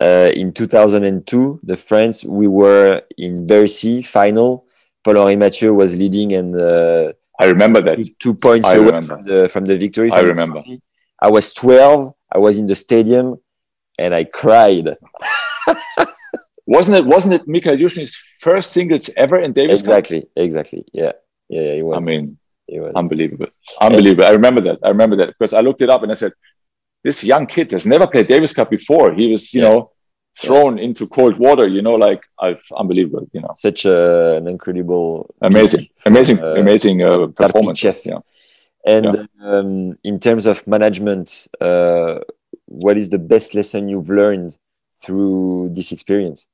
uh, 0.00 0.30
in 0.34 0.52
2002. 0.52 1.60
The 1.62 1.76
France, 1.76 2.24
we 2.24 2.48
were 2.48 3.02
in 3.16 3.46
Bercy 3.46 4.02
final. 4.02 4.66
Paul-Henri 5.04 5.36
Mathieu 5.36 5.72
was 5.72 5.96
leading 5.96 6.32
and 6.32 6.56
uh, 6.56 7.12
I 7.38 7.44
remember 7.46 7.80
that. 7.82 7.98
Two 8.18 8.34
points 8.34 8.68
I 8.68 8.76
away 8.76 9.00
from 9.02 9.22
the, 9.22 9.48
from 9.48 9.64
the 9.66 9.76
victory. 9.78 10.10
I 10.10 10.20
remember. 10.20 10.62
I 11.22 11.28
was 11.28 11.52
12. 11.52 12.12
I 12.34 12.38
was 12.38 12.58
in 12.58 12.66
the 12.66 12.74
stadium 12.74 13.38
and 13.98 14.14
I 14.14 14.24
cried. 14.24 14.96
wasn't 16.66 16.96
it 16.96 17.06
wasn't 17.06 17.34
it 17.34 17.46
Mikhail 17.46 17.76
Youzhny's 17.76 18.16
first 18.40 18.72
singles 18.72 19.08
ever 19.16 19.38
in 19.38 19.52
Davis 19.52 19.80
Exactly, 19.80 20.22
Cup? 20.22 20.30
exactly. 20.36 20.84
Yeah. 20.92 21.12
Yeah, 21.48 21.74
yeah, 21.74 21.94
I 21.94 22.00
mean, 22.00 22.38
it 22.68 22.80
was 22.80 22.92
unbelievable. 22.94 23.46
Unbelievable. 23.80 24.24
I 24.24 24.30
remember 24.30 24.60
that. 24.62 24.78
I 24.82 24.88
remember 24.88 25.16
that 25.16 25.28
because 25.28 25.52
I 25.52 25.60
looked 25.60 25.82
it 25.82 25.90
up 25.90 26.02
and 26.02 26.12
I 26.12 26.14
said, 26.16 26.32
this 27.04 27.22
young 27.22 27.46
kid 27.46 27.70
has 27.72 27.86
never 27.86 28.06
played 28.06 28.26
Davis 28.26 28.52
Cup 28.52 28.70
before. 28.70 29.14
He 29.14 29.30
was, 29.30 29.54
you 29.54 29.62
yeah. 29.62 29.68
know, 29.68 29.92
thrown 30.38 30.76
yeah. 30.76 30.84
into 30.84 31.06
cold 31.06 31.38
water, 31.38 31.68
you 31.68 31.82
know, 31.82 31.94
like 31.94 32.22
I've 32.38 32.62
unbelievable, 32.76 33.28
you 33.32 33.40
know. 33.40 33.52
Such 33.54 33.84
a, 33.84 34.36
an 34.36 34.48
incredible, 34.48 35.34
amazing, 35.40 35.88
amazing, 36.04 36.40
uh, 36.40 36.54
amazing 36.54 37.02
uh, 37.02 37.26
performance. 37.28 37.78
Chef. 37.78 38.04
Yeah. 38.04 38.18
And 38.84 39.06
yeah. 39.14 39.24
Um, 39.40 39.98
in 40.04 40.18
terms 40.20 40.46
of 40.46 40.66
management, 40.66 41.48
uh, 41.60 42.18
what 42.66 42.96
is 42.96 43.08
the 43.08 43.18
best 43.18 43.54
lesson 43.54 43.88
you've 43.88 44.10
learned 44.10 44.56
through 45.00 45.70
this 45.72 45.92
experience? 45.92 46.48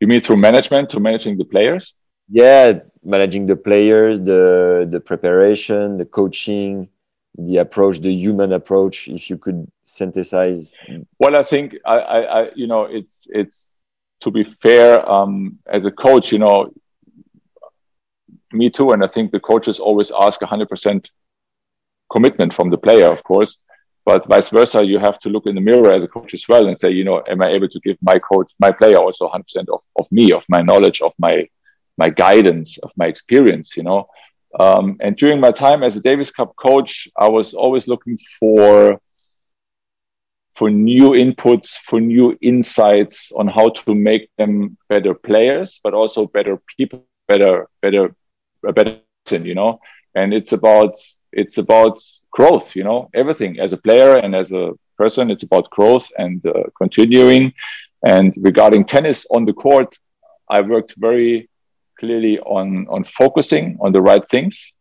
You 0.00 0.06
mean 0.06 0.20
through 0.20 0.36
management, 0.36 0.90
to 0.90 1.00
managing 1.00 1.38
the 1.38 1.44
players? 1.44 1.94
Yeah, 2.28 2.80
managing 3.04 3.46
the 3.46 3.56
players, 3.56 4.20
the 4.20 4.86
the 4.90 5.00
preparation, 5.00 5.98
the 5.98 6.04
coaching, 6.04 6.88
the 7.36 7.58
approach, 7.58 8.00
the 8.00 8.14
human 8.14 8.52
approach. 8.52 9.08
If 9.08 9.30
you 9.30 9.38
could 9.38 9.70
synthesize. 9.82 10.76
Well, 11.18 11.36
I 11.36 11.42
think 11.42 11.76
I, 11.84 11.98
I, 11.98 12.20
I 12.40 12.50
you 12.54 12.66
know, 12.66 12.84
it's 12.84 13.26
it's 13.30 13.70
to 14.20 14.30
be 14.30 14.44
fair 14.44 15.08
um, 15.10 15.58
as 15.66 15.84
a 15.84 15.90
coach, 15.90 16.32
you 16.32 16.38
know, 16.38 16.72
me 18.52 18.70
too, 18.70 18.92
and 18.92 19.02
I 19.02 19.08
think 19.08 19.32
the 19.32 19.40
coaches 19.40 19.80
always 19.80 20.12
ask 20.18 20.40
100% 20.40 21.06
commitment 22.10 22.54
from 22.54 22.70
the 22.70 22.78
player, 22.78 23.10
of 23.10 23.24
course. 23.24 23.58
But 24.04 24.26
vice 24.28 24.50
versa, 24.50 24.84
you 24.84 24.98
have 24.98 25.18
to 25.20 25.28
look 25.28 25.46
in 25.46 25.54
the 25.54 25.60
mirror 25.60 25.92
as 25.92 26.04
a 26.04 26.08
coach 26.08 26.34
as 26.34 26.48
well 26.48 26.66
and 26.68 26.78
say, 26.78 26.90
you 26.90 27.04
know, 27.04 27.22
am 27.28 27.40
I 27.42 27.48
able 27.50 27.68
to 27.68 27.80
give 27.80 27.96
my 28.02 28.18
coach, 28.18 28.52
my 28.58 28.72
player, 28.72 28.96
also 28.96 29.28
100% 29.28 29.68
of, 29.72 29.80
of 29.96 30.10
me, 30.10 30.32
of 30.32 30.44
my 30.48 30.60
knowledge, 30.60 31.00
of 31.00 31.14
my 31.18 31.48
my 31.98 32.08
guidance 32.08 32.78
of 32.78 32.90
my 32.96 33.06
experience 33.06 33.76
you 33.76 33.82
know? 33.82 34.08
Um, 34.58 34.96
and 35.00 35.16
during 35.16 35.40
my 35.40 35.50
time 35.50 35.82
as 35.82 35.96
a 35.96 36.00
davis 36.00 36.30
cup 36.30 36.54
coach 36.56 37.08
i 37.18 37.28
was 37.28 37.54
always 37.54 37.88
looking 37.88 38.16
for 38.38 39.00
for 40.54 40.70
new 40.70 41.12
inputs 41.12 41.68
for 41.78 42.00
new 42.00 42.36
insights 42.42 43.32
on 43.32 43.48
how 43.48 43.70
to 43.70 43.94
make 43.94 44.30
them 44.36 44.76
better 44.88 45.14
players 45.14 45.80
but 45.82 45.94
also 45.94 46.26
better 46.26 46.60
people 46.76 47.04
better 47.28 47.66
better 47.80 48.14
a 48.66 48.72
better 48.72 48.96
person 49.08 49.44
you 49.44 49.54
know? 49.54 49.80
And 50.14 50.32
it's 50.34 50.52
about 50.52 50.94
it's 51.32 51.58
about 51.58 51.98
growth 52.30 52.76
you 52.76 52.84
know? 52.84 53.08
Everything 53.14 53.58
as 53.60 53.72
a 53.72 53.76
player 53.76 54.16
and 54.16 54.34
as 54.34 54.52
a 54.52 54.72
person 54.98 55.30
it's 55.30 55.42
about 55.42 55.70
growth 55.70 56.10
and 56.18 56.44
uh, 56.46 56.64
continuing. 56.76 57.52
And 58.04 58.34
regarding 58.36 58.84
tennis 58.84 59.26
on 59.30 59.44
the 59.44 59.52
court 59.52 59.98
i 60.50 60.60
worked 60.60 60.94
very 60.96 61.48
clearly 62.02 62.38
on 62.40 62.86
on 62.88 63.04
focusing 63.04 63.66
on 63.80 63.92
the 63.92 64.02
right 64.10 64.26
things. 64.28 64.72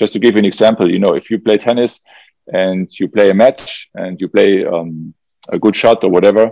Just 0.00 0.12
to 0.14 0.18
give 0.18 0.32
you 0.34 0.38
an 0.44 0.50
example, 0.52 0.90
you 0.90 1.00
know, 1.04 1.14
if 1.20 1.30
you 1.30 1.38
play 1.38 1.56
tennis 1.58 2.00
and 2.46 2.88
you 2.98 3.06
play 3.16 3.28
a 3.30 3.34
match 3.34 3.90
and 3.94 4.20
you 4.20 4.28
play 4.28 4.64
um, 4.64 5.14
a 5.48 5.58
good 5.58 5.76
shot 5.76 5.98
or 6.04 6.10
whatever, 6.10 6.44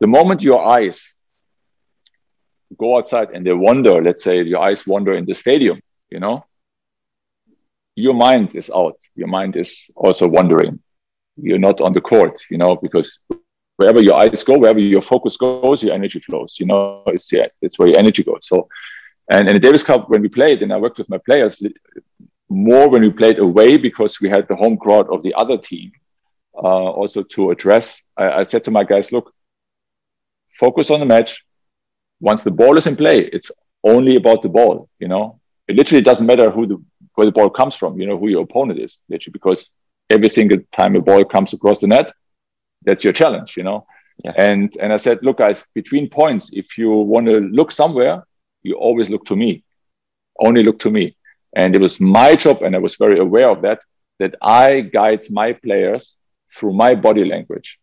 the 0.00 0.06
moment 0.06 0.42
your 0.42 0.60
eyes 0.78 1.16
go 2.78 2.96
outside 2.96 3.28
and 3.34 3.44
they 3.46 3.52
wander, 3.52 4.02
let's 4.02 4.22
say 4.22 4.42
your 4.42 4.60
eyes 4.60 4.86
wander 4.86 5.14
in 5.14 5.24
the 5.26 5.34
stadium, 5.34 5.80
you 6.10 6.20
know, 6.20 6.44
your 7.96 8.14
mind 8.14 8.54
is 8.54 8.70
out. 8.70 8.98
Your 9.14 9.28
mind 9.28 9.56
is 9.56 9.90
also 9.96 10.28
wandering. 10.28 10.78
You're 11.36 11.66
not 11.68 11.80
on 11.80 11.92
the 11.92 12.00
court, 12.00 12.36
you 12.50 12.58
know, 12.58 12.76
because 12.76 13.18
wherever 13.76 14.00
your 14.02 14.20
eyes 14.20 14.44
go, 14.44 14.58
wherever 14.58 14.78
your 14.78 15.02
focus 15.02 15.36
goes, 15.36 15.82
your 15.82 15.94
energy 15.94 16.20
flows. 16.20 16.56
You 16.60 16.66
know, 16.66 17.02
it's 17.06 17.32
yeah, 17.32 17.48
it's 17.60 17.78
where 17.78 17.88
your 17.88 17.98
energy 17.98 18.22
goes. 18.22 18.46
So 18.52 18.68
and 19.30 19.48
in 19.48 19.54
the 19.54 19.60
Davis 19.60 19.84
Cup, 19.84 20.08
when 20.08 20.22
we 20.22 20.28
played, 20.28 20.62
and 20.62 20.72
I 20.72 20.78
worked 20.78 20.98
with 20.98 21.08
my 21.08 21.18
players 21.18 21.62
more 22.48 22.88
when 22.88 23.02
we 23.02 23.10
played 23.10 23.38
away 23.38 23.78
because 23.78 24.20
we 24.20 24.28
had 24.28 24.46
the 24.48 24.56
home 24.56 24.76
crowd 24.76 25.08
of 25.10 25.22
the 25.22 25.34
other 25.34 25.56
team 25.56 25.92
uh, 26.54 26.90
also 27.00 27.22
to 27.22 27.50
address. 27.50 28.02
I, 28.16 28.30
I 28.30 28.44
said 28.44 28.64
to 28.64 28.70
my 28.70 28.84
guys, 28.84 29.12
look, 29.12 29.32
focus 30.50 30.90
on 30.90 31.00
the 31.00 31.06
match. 31.06 31.44
Once 32.20 32.42
the 32.42 32.50
ball 32.50 32.76
is 32.76 32.86
in 32.86 32.96
play, 32.96 33.20
it's 33.20 33.50
only 33.82 34.16
about 34.16 34.42
the 34.42 34.48
ball. 34.48 34.88
You 34.98 35.08
know, 35.08 35.40
it 35.66 35.76
literally 35.76 36.02
doesn't 36.02 36.26
matter 36.26 36.50
who 36.50 36.66
the 36.66 36.82
where 37.14 37.26
the 37.26 37.32
ball 37.32 37.50
comes 37.50 37.74
from. 37.74 37.98
You 37.98 38.06
know 38.06 38.18
who 38.18 38.28
your 38.28 38.42
opponent 38.42 38.78
is, 38.78 39.00
literally, 39.08 39.32
because 39.32 39.70
every 40.10 40.28
single 40.28 40.58
time 40.72 40.94
a 40.94 41.00
ball 41.00 41.24
comes 41.24 41.52
across 41.52 41.80
the 41.80 41.88
net, 41.88 42.12
that's 42.84 43.02
your 43.02 43.12
challenge. 43.12 43.56
You 43.56 43.64
know, 43.64 43.86
yeah. 44.24 44.34
and 44.36 44.76
and 44.80 44.92
I 44.92 44.98
said, 44.98 45.18
look, 45.22 45.38
guys, 45.38 45.66
between 45.74 46.08
points, 46.08 46.50
if 46.52 46.78
you 46.78 46.90
want 46.90 47.26
to 47.26 47.40
look 47.40 47.72
somewhere, 47.72 48.24
you 48.62 48.74
always 48.76 49.10
look 49.10 49.24
to 49.26 49.36
me, 49.36 49.64
only 50.38 50.62
look 50.62 50.78
to 50.80 50.90
me. 50.90 51.16
And 51.54 51.74
it 51.74 51.80
was 51.80 52.00
my 52.00 52.34
job, 52.34 52.62
and 52.62 52.74
I 52.74 52.78
was 52.78 52.96
very 52.96 53.18
aware 53.18 53.50
of 53.50 53.62
that, 53.62 53.80
that 54.18 54.36
I 54.40 54.80
guide 54.80 55.30
my 55.30 55.52
players 55.52 56.18
through 56.56 56.72
my 56.72 56.94
body 56.94 57.24
language, 57.24 57.78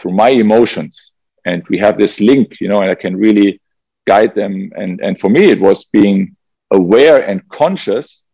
through 0.00 0.12
my 0.12 0.30
emotions. 0.30 1.12
And 1.44 1.62
we 1.68 1.78
have 1.78 1.98
this 1.98 2.20
link, 2.20 2.60
you 2.60 2.68
know, 2.68 2.80
and 2.80 2.90
I 2.90 2.94
can 2.94 3.16
really 3.16 3.60
guide 4.06 4.34
them. 4.34 4.70
And, 4.76 5.00
and 5.00 5.18
for 5.18 5.28
me, 5.28 5.44
it 5.50 5.60
was 5.60 5.84
being 5.84 6.36
aware 6.70 7.18
and 7.28 7.46
conscious 7.48 8.24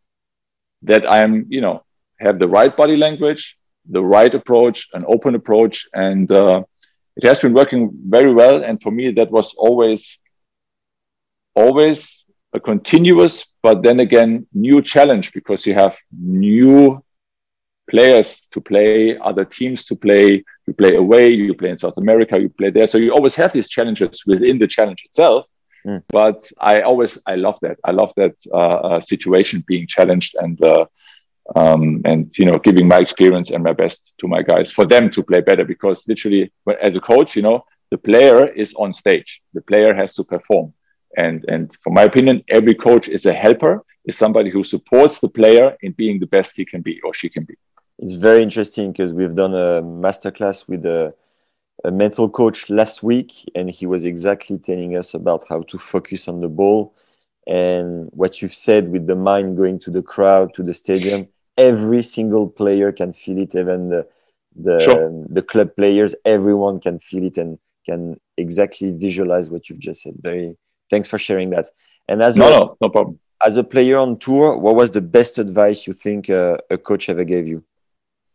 that 0.82 1.10
I'm, 1.10 1.46
you 1.48 1.60
know, 1.60 1.84
have 2.20 2.38
the 2.38 2.48
right 2.48 2.74
body 2.76 2.96
language, 2.96 3.58
the 3.90 4.02
right 4.02 4.32
approach, 4.34 4.88
an 4.92 5.04
open 5.08 5.34
approach. 5.34 5.88
And 5.92 6.30
uh, 6.30 6.62
it 7.16 7.26
has 7.26 7.40
been 7.40 7.54
working 7.54 7.90
very 8.06 8.32
well. 8.32 8.62
And 8.62 8.80
for 8.80 8.90
me, 8.90 9.10
that 9.12 9.30
was 9.30 9.54
always, 9.54 10.18
always 11.58 12.24
a 12.52 12.60
continuous, 12.60 13.34
but 13.62 13.82
then 13.82 14.00
again, 14.00 14.46
new 14.52 14.80
challenge 14.82 15.32
because 15.32 15.66
you 15.66 15.74
have 15.74 15.96
new 16.12 17.02
players 17.90 18.48
to 18.52 18.60
play, 18.60 19.18
other 19.18 19.44
teams 19.44 19.84
to 19.86 19.94
play. 19.96 20.44
You 20.66 20.74
play 20.74 20.94
away, 20.94 21.24
you 21.32 21.54
play 21.54 21.70
in 21.70 21.78
South 21.78 21.96
America, 21.96 22.38
you 22.38 22.50
play 22.50 22.70
there. 22.70 22.88
So 22.88 22.98
you 22.98 23.12
always 23.12 23.36
have 23.36 23.52
these 23.52 23.68
challenges 23.68 24.24
within 24.26 24.58
the 24.58 24.66
challenge 24.66 25.02
itself. 25.08 25.46
Mm. 25.86 26.02
But 26.08 26.40
I 26.60 26.80
always, 26.80 27.18
I 27.26 27.36
love 27.36 27.58
that. 27.62 27.76
I 27.84 27.92
love 27.92 28.12
that 28.16 28.34
uh, 28.52 28.78
uh, 28.88 29.00
situation 29.00 29.64
being 29.66 29.86
challenged 29.86 30.36
and, 30.38 30.62
uh, 30.62 30.84
um, 31.56 32.02
and 32.04 32.30
you 32.38 32.44
know, 32.44 32.58
giving 32.68 32.86
my 32.86 32.98
experience 32.98 33.50
and 33.50 33.64
my 33.64 33.72
best 33.72 34.12
to 34.20 34.28
my 34.28 34.42
guys 34.42 34.70
for 34.70 34.84
them 34.84 35.10
to 35.10 35.22
play 35.22 35.40
better. 35.40 35.64
Because 35.64 36.06
literally, 36.06 36.52
as 36.88 36.96
a 36.96 37.00
coach, 37.00 37.36
you 37.36 37.42
know, 37.42 37.64
the 37.90 37.98
player 37.98 38.46
is 38.46 38.74
on 38.74 38.92
stage. 38.92 39.40
The 39.54 39.62
player 39.62 39.94
has 39.94 40.14
to 40.16 40.24
perform. 40.24 40.74
And 41.16 41.44
and 41.48 41.74
from 41.82 41.94
my 41.94 42.02
opinion, 42.02 42.44
every 42.48 42.74
coach 42.74 43.08
is 43.08 43.26
a 43.26 43.32
helper, 43.32 43.84
is 44.04 44.16
somebody 44.16 44.50
who 44.50 44.64
supports 44.64 45.18
the 45.18 45.28
player 45.28 45.76
in 45.82 45.92
being 45.92 46.20
the 46.20 46.26
best 46.26 46.56
he 46.56 46.64
can 46.64 46.82
be 46.82 47.00
or 47.02 47.14
she 47.14 47.28
can 47.28 47.44
be 47.44 47.54
it's 47.98 48.14
very 48.14 48.42
interesting 48.42 48.92
because 48.92 49.12
we've 49.12 49.34
done 49.34 49.54
a 49.54 49.82
masterclass 49.82 50.68
with 50.68 50.86
a, 50.86 51.14
a, 51.84 51.90
mental 51.90 52.28
coach 52.28 52.70
last 52.70 53.02
week, 53.02 53.32
and 53.54 53.68
he 53.68 53.86
was 53.86 54.04
exactly 54.04 54.58
telling 54.58 54.96
us 54.96 55.14
about 55.14 55.44
how 55.48 55.62
to 55.62 55.78
focus 55.78 56.28
on 56.28 56.40
the 56.40 56.48
ball 56.48 56.94
and 57.46 58.08
what 58.12 58.40
you've 58.40 58.54
said 58.54 58.88
with 58.88 59.06
the 59.06 59.16
mind 59.16 59.56
going 59.56 59.78
to 59.80 59.90
the 59.90 60.02
crowd, 60.02 60.54
to 60.54 60.62
the 60.62 60.74
stadium. 60.74 61.28
Every 61.56 62.02
single 62.02 62.48
player 62.48 62.92
can 62.92 63.12
feel 63.12 63.38
it, 63.38 63.54
even 63.56 63.88
the 63.88 64.06
the, 64.60 64.80
sure. 64.80 65.24
the 65.28 65.42
club 65.42 65.74
players. 65.76 66.14
Everyone 66.24 66.80
can 66.80 66.98
feel 66.98 67.24
it 67.24 67.38
and 67.38 67.58
can 67.84 68.20
exactly 68.36 68.92
visualize 68.92 69.50
what 69.50 69.68
you've 69.68 69.78
just 69.78 70.02
said. 70.02 70.14
Very 70.20 70.56
thanks 70.90 71.08
for 71.08 71.18
sharing 71.18 71.50
that. 71.50 71.66
And 72.08 72.22
as 72.22 72.36
no, 72.36 72.46
a, 72.46 72.50
no, 72.50 72.76
no 72.80 72.88
problem. 72.88 73.18
As 73.44 73.56
a 73.56 73.64
player 73.64 73.98
on 73.98 74.18
tour, 74.18 74.56
what 74.56 74.74
was 74.74 74.90
the 74.90 75.00
best 75.00 75.38
advice 75.38 75.86
you 75.86 75.92
think 75.92 76.28
uh, 76.28 76.56
a 76.70 76.78
coach 76.78 77.08
ever 77.08 77.24
gave 77.24 77.46
you? 77.46 77.64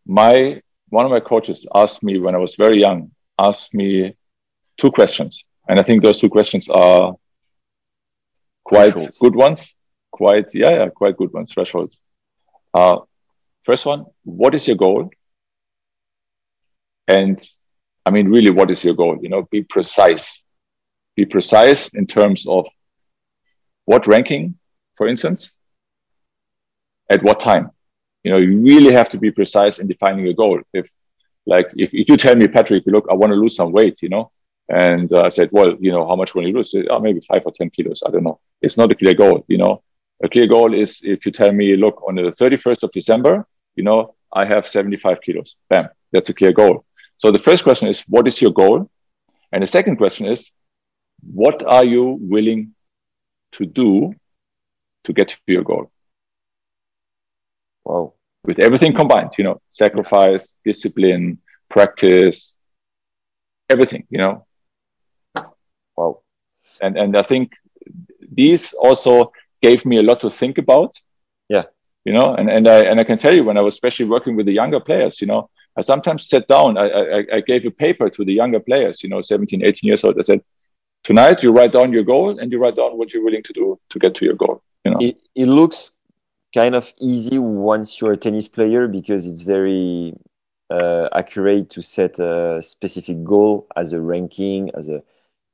my 0.06 0.62
one 0.90 1.06
of 1.06 1.12
my 1.12 1.20
coaches 1.20 1.66
asked 1.74 2.04
me 2.04 2.20
when 2.20 2.36
I 2.36 2.38
was 2.38 2.56
very 2.56 2.80
young, 2.80 3.12
asked 3.40 3.74
me 3.74 4.16
two 4.78 4.92
questions. 4.92 5.46
And 5.68 5.80
I 5.80 5.84
think 5.84 6.04
those 6.04 6.20
two 6.20 6.30
questions 6.30 6.70
are 6.70 7.16
quite 8.64 8.94
thresholds. 8.94 9.18
good 9.18 9.36
ones. 9.36 9.76
Quite, 10.12 10.54
yeah, 10.54 10.70
yeah, 10.70 10.90
quite 10.90 11.18
good 11.18 11.34
ones, 11.34 11.52
thresholds. 11.52 12.00
Uh, 12.74 13.00
first 13.64 13.88
one, 13.88 14.06
what 14.24 14.54
is 14.54 14.68
your 14.68 14.76
goal? 14.76 15.10
And 17.08 17.44
I 18.06 18.12
mean, 18.12 18.28
really, 18.28 18.52
what 18.52 18.70
is 18.70 18.84
your 18.84 18.94
goal? 18.94 19.18
You 19.20 19.30
know, 19.30 19.48
be 19.50 19.64
precise. 19.64 20.43
Be 21.16 21.26
precise 21.26 21.90
in 21.90 22.08
terms 22.08 22.48
of 22.48 22.68
what 23.86 24.08
ranking, 24.08 24.58
for 24.96 25.08
instance, 25.08 25.54
at 27.10 27.24
what 27.24 27.40
time 27.40 27.72
you 28.24 28.32
know, 28.32 28.38
you 28.38 28.60
really 28.62 28.94
have 28.94 29.10
to 29.10 29.18
be 29.18 29.32
precise 29.32 29.80
in 29.80 29.88
defining 29.88 30.28
a 30.28 30.34
goal. 30.34 30.62
If 30.74 30.88
like 31.46 31.68
if, 31.76 31.94
if 31.94 32.08
you 32.08 32.18
tell 32.18 32.36
me, 32.36 32.48
Patrick, 32.48 32.84
look, 32.86 33.06
I 33.12 33.16
want 33.16 33.32
to 33.32 33.36
lose 33.36 33.56
some 33.56 33.72
weight, 33.72 34.02
you 34.02 34.10
know, 34.10 34.32
and 34.70 35.12
uh, 35.12 35.24
I 35.26 35.30
said, 35.30 35.50
well, 35.52 35.76
you 35.80 35.92
know, 35.92 36.08
how 36.08 36.16
much 36.16 36.34
will 36.34 36.48
you 36.48 36.54
lose? 36.54 36.74
Oh, 36.90 37.00
maybe 37.00 37.20
five 37.20 37.44
or 37.46 37.52
ten 37.52 37.70
kilos. 37.70 38.02
I 38.06 38.12
don't 38.12 38.24
know. 38.24 38.40
It's 38.62 38.78
not 38.78 38.92
a 38.92 38.96
clear 38.96 39.14
goal, 39.14 39.44
you 39.48 39.58
know. 39.58 39.84
A 40.24 40.30
clear 40.30 40.48
goal 40.48 40.74
is 40.74 41.02
if 41.04 41.26
you 41.26 41.34
tell 41.34 41.52
me, 41.52 41.76
look, 41.76 42.02
on 42.08 42.16
the 42.16 42.32
31st 42.32 42.84
of 42.84 42.92
December, 42.92 43.46
you 43.76 43.84
know, 43.84 44.16
I 44.32 44.46
have 44.46 44.66
75 44.66 45.20
kilos. 45.22 45.58
Bam, 45.70 45.90
that's 46.14 46.30
a 46.30 46.34
clear 46.34 46.54
goal. 46.54 46.86
So 47.18 47.30
the 47.30 47.40
first 47.40 47.64
question 47.64 47.90
is, 47.90 48.02
what 48.08 48.26
is 48.26 48.42
your 48.42 48.52
goal? 48.52 48.90
And 49.52 49.64
the 49.64 49.68
second 49.68 49.98
question 49.98 50.28
is, 50.28 50.50
what 51.32 51.64
are 51.64 51.86
you 51.86 52.18
willing 52.22 52.74
to 53.54 53.66
do 53.66 54.14
to 55.04 55.14
get 55.14 55.30
to 55.30 55.38
your 55.48 55.64
goal? 55.64 55.92
Wow. 57.86 58.14
With 58.44 58.60
everything 58.60 58.94
combined, 58.94 59.32
you 59.38 59.44
know, 59.44 59.62
sacrifice, 59.70 60.56
discipline, 60.66 61.40
practice, 61.70 62.56
everything, 63.70 64.06
you 64.10 64.18
know. 64.18 64.46
Wow. 65.96 66.22
And 66.82 66.98
and 66.98 67.16
I 67.16 67.24
think 67.24 67.54
these 68.32 68.74
also 68.74 69.32
gave 69.62 69.86
me 69.86 69.98
a 69.98 70.04
lot 70.04 70.20
to 70.22 70.30
think 70.30 70.58
about. 70.58 71.00
Yeah. 71.50 71.64
You 72.06 72.14
know, 72.14 72.36
and, 72.36 72.50
and 72.50 72.68
I 72.68 72.80
and 72.82 73.00
I 73.00 73.04
can 73.04 73.18
tell 73.18 73.34
you 73.34 73.46
when 73.46 73.58
I 73.58 73.62
was 73.62 73.76
especially 73.76 74.08
working 74.08 74.36
with 74.36 74.46
the 74.46 74.52
younger 74.52 74.80
players, 74.80 75.22
you 75.22 75.28
know, 75.28 75.50
I 75.78 75.82
sometimes 75.82 76.28
sat 76.28 76.48
down, 76.48 76.78
I, 76.78 76.88
I, 76.90 77.24
I 77.36 77.42
gave 77.42 77.66
a 77.66 77.72
paper 77.72 78.10
to 78.10 78.26
the 78.26 78.34
younger 78.34 78.60
players, 78.60 79.02
you 79.04 79.10
know, 79.10 79.22
17, 79.22 79.64
18 79.64 79.88
years 79.88 80.04
old. 80.04 80.20
I 80.20 80.24
said, 80.24 80.42
tonight 81.04 81.44
you 81.44 81.52
write 81.52 81.74
down 81.74 81.94
your 81.94 82.04
goal 82.04 82.40
and 82.40 82.52
you 82.52 82.60
write 82.60 82.76
down 82.76 82.98
what 82.98 83.14
you're 83.14 83.24
willing 83.24 83.44
to 83.44 83.54
do 83.54 83.80
to 83.90 84.00
get 84.00 84.16
to 84.16 84.26
your 84.26 84.36
goal. 84.36 84.62
You 84.86 84.92
know, 84.92 84.98
it, 85.00 85.18
it 85.36 85.46
looks 85.46 85.92
kind 86.54 86.76
of 86.76 86.94
easy 87.00 87.38
once 87.40 88.00
you're 88.00 88.14
a 88.14 88.18
tennis 88.18 88.48
player 88.48 88.88
because 88.88 89.26
it's 89.26 89.42
very 89.42 90.14
uh, 90.70 91.10
accurate 91.14 91.70
to 91.72 91.82
set 91.82 92.20
a 92.20 92.62
specific 92.62 93.24
goal 93.24 93.68
as 93.76 93.94
a 93.94 94.02
ranking, 94.02 94.72
as 94.76 94.90
a, 94.90 95.02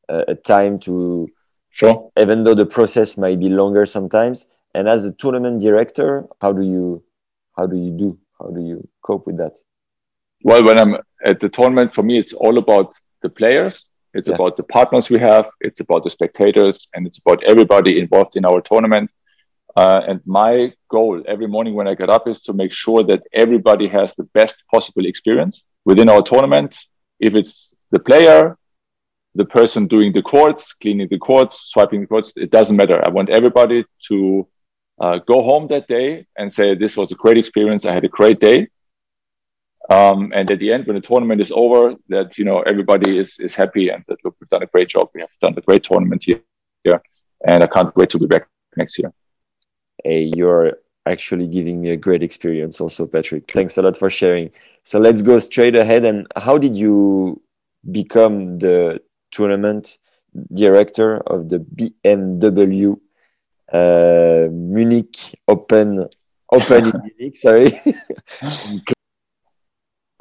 a 0.08 0.36
time 0.36 0.80
to. 0.80 1.30
Sure. 1.72 2.12
Even 2.18 2.44
though 2.44 2.56
the 2.56 2.66
process 2.66 3.18
might 3.18 3.40
be 3.40 3.48
longer 3.48 3.86
sometimes, 3.86 4.48
and 4.74 4.90
as 4.90 5.06
a 5.06 5.12
tournament 5.12 5.62
director, 5.62 6.26
how 6.42 6.52
do 6.52 6.64
you 6.64 7.04
how 7.56 7.68
do 7.68 7.78
you 7.78 7.92
do? 7.92 8.18
How 8.40 8.48
do 8.48 8.62
you 8.62 8.88
cope 9.02 9.28
with 9.28 9.38
that? 9.38 9.58
Well, 10.44 10.64
when 10.64 10.80
I'm 10.80 10.98
at 11.26 11.40
the 11.40 11.50
tournament, 11.50 11.94
for 11.94 12.04
me, 12.04 12.18
it's 12.18 12.34
all 12.34 12.58
about 12.58 12.96
the 13.22 13.30
players. 13.30 13.88
It's 14.14 14.30
yeah. 14.30 14.36
about 14.36 14.58
the 14.58 14.64
partners 14.64 15.10
we 15.10 15.20
have. 15.20 15.50
It's 15.62 15.82
about 15.82 16.04
the 16.04 16.10
spectators, 16.10 16.90
and 16.94 17.06
it's 17.06 17.20
about 17.20 17.44
everybody 17.44 18.00
involved 18.00 18.36
in 18.36 18.46
our 18.46 18.62
tournament. 18.62 19.12
Uh, 19.76 20.02
and 20.08 20.20
my 20.26 20.74
goal 20.90 21.24
every 21.28 21.48
morning 21.48 21.76
when 21.76 21.88
I 21.88 21.94
get 21.94 22.10
up 22.10 22.28
is 22.28 22.42
to 22.42 22.54
make 22.54 22.74
sure 22.74 23.04
that 23.04 23.24
everybody 23.34 23.88
has 23.88 24.16
the 24.16 24.24
best 24.34 24.64
possible 24.74 25.06
experience 25.06 25.64
within 25.86 26.10
our 26.10 26.24
tournament. 26.24 26.78
If 27.20 27.36
it's 27.36 27.74
the 27.92 28.00
player, 28.00 28.58
the 29.36 29.46
person 29.46 29.88
doing 29.88 30.12
the 30.12 30.24
courts, 30.24 30.74
cleaning 30.74 31.08
the 31.10 31.20
courts, 31.20 31.70
swiping 31.72 32.02
the 32.02 32.08
courts, 32.08 32.34
it 32.36 32.50
doesn't 32.50 32.76
matter. 32.76 33.02
I 33.06 33.10
want 33.10 33.30
everybody 33.30 33.86
to 34.08 34.48
uh, 35.00 35.20
go 35.20 35.42
home 35.42 35.68
that 35.68 35.88
day 35.88 36.26
and 36.38 36.52
say, 36.52 36.76
This 36.76 36.98
was 36.98 37.12
a 37.12 37.16
great 37.16 37.38
experience. 37.38 37.86
I 37.86 37.94
had 37.94 38.06
a 38.06 38.10
great 38.10 38.40
day. 38.40 38.70
Um, 39.90 40.32
and 40.36 40.52
at 40.52 40.60
the 40.60 40.72
end, 40.72 40.86
when 40.86 40.96
the 40.96 41.02
tournament 41.02 41.42
is 41.42 41.52
over, 41.52 41.96
that 42.10 42.38
you 42.38 42.46
know 42.46 42.62
everybody 42.62 43.18
is 43.18 43.40
is 43.40 43.56
happy 43.56 43.90
and 43.90 44.04
that 44.08 44.24
look, 44.24 44.36
we've 44.40 44.50
done 44.50 44.64
a 44.64 44.68
great 44.68 44.90
job. 44.90 45.10
We 45.14 45.22
have 45.22 45.32
done 45.42 45.56
a 45.58 45.62
great 45.62 45.84
tournament 45.84 46.24
here, 46.26 46.42
here 46.84 47.02
and 47.48 47.64
I 47.64 47.68
can't 47.68 47.96
wait 47.96 48.10
to 48.12 48.20
be 48.20 48.28
back 48.28 48.48
next 48.76 49.00
year 49.00 49.12
hey, 50.04 50.32
you're 50.36 50.78
actually 51.06 51.48
giving 51.48 51.82
me 51.82 51.92
a 51.92 51.98
great 51.98 52.24
experience 52.24 52.80
also, 52.80 53.08
Patrick. 53.08 53.50
Thanks 53.50 53.78
a 53.78 53.82
lot 53.82 53.98
for 53.98 54.10
sharing. 54.10 54.52
So 54.84 55.00
let's 55.00 55.22
go 55.22 55.40
straight 55.40 55.76
ahead. 55.76 56.06
And 56.06 56.28
how 56.36 56.58
did 56.58 56.76
you 56.76 57.42
become 57.92 58.58
the 58.58 59.02
tournament 59.32 59.98
director 60.54 61.18
of 61.18 61.50
the 61.50 61.60
BMW 61.60 63.00
uh, 63.72 64.50
Munich 64.52 65.16
Open 65.48 66.08
Open 66.52 66.86
in 66.86 67.02
Munich? 67.18 67.38
Sorry. 67.38 67.72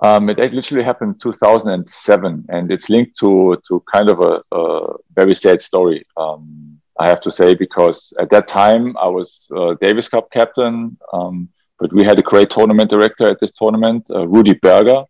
Um, 0.01 0.29
it 0.29 0.39
literally 0.53 0.85
happened 0.85 1.21
2007, 1.21 2.47
and 2.49 2.71
it's 2.71 2.89
linked 2.89 3.19
to 3.19 3.61
to 3.67 3.83
kind 3.93 4.09
of 4.09 4.21
a, 4.21 4.43
a 4.53 4.95
very 5.15 5.35
sad 5.35 5.61
story. 5.61 6.07
Um, 6.17 6.81
I 7.01 7.09
have 7.09 7.21
to 7.23 7.31
say, 7.31 7.55
because 7.55 8.13
at 8.19 8.31
that 8.31 8.49
time 8.49 8.97
I 8.97 9.07
was 9.07 9.51
uh, 9.57 9.75
Davis 9.81 10.09
Cup 10.09 10.31
captain, 10.31 10.97
um, 11.13 11.49
but 11.79 11.93
we 11.93 12.05
had 12.05 12.19
a 12.19 12.23
great 12.23 12.51
tournament 12.51 12.91
director 12.91 13.29
at 13.29 13.39
this 13.41 13.53
tournament, 13.53 14.09
uh, 14.11 14.27
Rudy 14.27 14.55
Berger. 14.55 15.05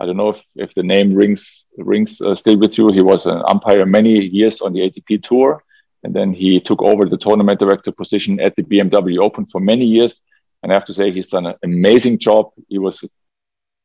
I 0.00 0.06
don't 0.06 0.16
know 0.16 0.30
if, 0.30 0.42
if 0.54 0.74
the 0.74 0.82
name 0.82 1.14
rings 1.14 1.64
rings 1.76 2.20
uh, 2.20 2.34
still 2.34 2.58
with 2.58 2.78
you. 2.78 2.92
He 2.92 3.02
was 3.02 3.26
an 3.26 3.42
umpire 3.48 3.86
many 3.86 4.24
years 4.24 4.60
on 4.60 4.72
the 4.72 4.80
ATP 4.80 5.22
tour, 5.22 5.64
and 6.04 6.14
then 6.14 6.32
he 6.32 6.60
took 6.60 6.80
over 6.82 7.06
the 7.06 7.18
tournament 7.18 7.58
director 7.58 7.90
position 7.90 8.38
at 8.40 8.54
the 8.54 8.62
BMW 8.62 9.18
Open 9.18 9.46
for 9.46 9.60
many 9.60 9.84
years. 9.84 10.22
And 10.62 10.72
I 10.72 10.74
have 10.74 10.86
to 10.86 10.94
say, 10.94 11.12
he's 11.12 11.28
done 11.28 11.46
an 11.46 11.54
amazing 11.62 12.18
job. 12.18 12.50
He 12.68 12.78
was 12.78 13.04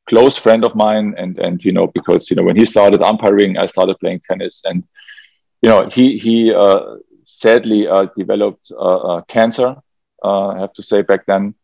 close 0.08 0.38
friend 0.38 0.66
of 0.66 0.76
mine, 0.76 1.14
and 1.18 1.40
and 1.40 1.64
you 1.64 1.72
know 1.72 1.88
because 1.88 2.30
you 2.30 2.36
know 2.36 2.44
when 2.44 2.56
he 2.56 2.66
started 2.66 3.02
umpiring, 3.02 3.58
I 3.58 3.68
started 3.68 4.00
playing 4.00 4.22
tennis, 4.28 4.62
and 4.66 4.84
you 5.62 5.70
know 5.70 5.90
he 5.90 6.18
he 6.18 6.54
uh, 6.54 6.98
sadly 7.24 7.88
uh, 7.88 8.08
developed 8.18 8.72
uh, 8.72 8.98
uh, 9.10 9.22
cancer. 9.22 9.76
I 10.24 10.60
have 10.60 10.74
to 10.74 10.84
say 10.84 11.02
back 11.02 11.26
then, 11.26 11.56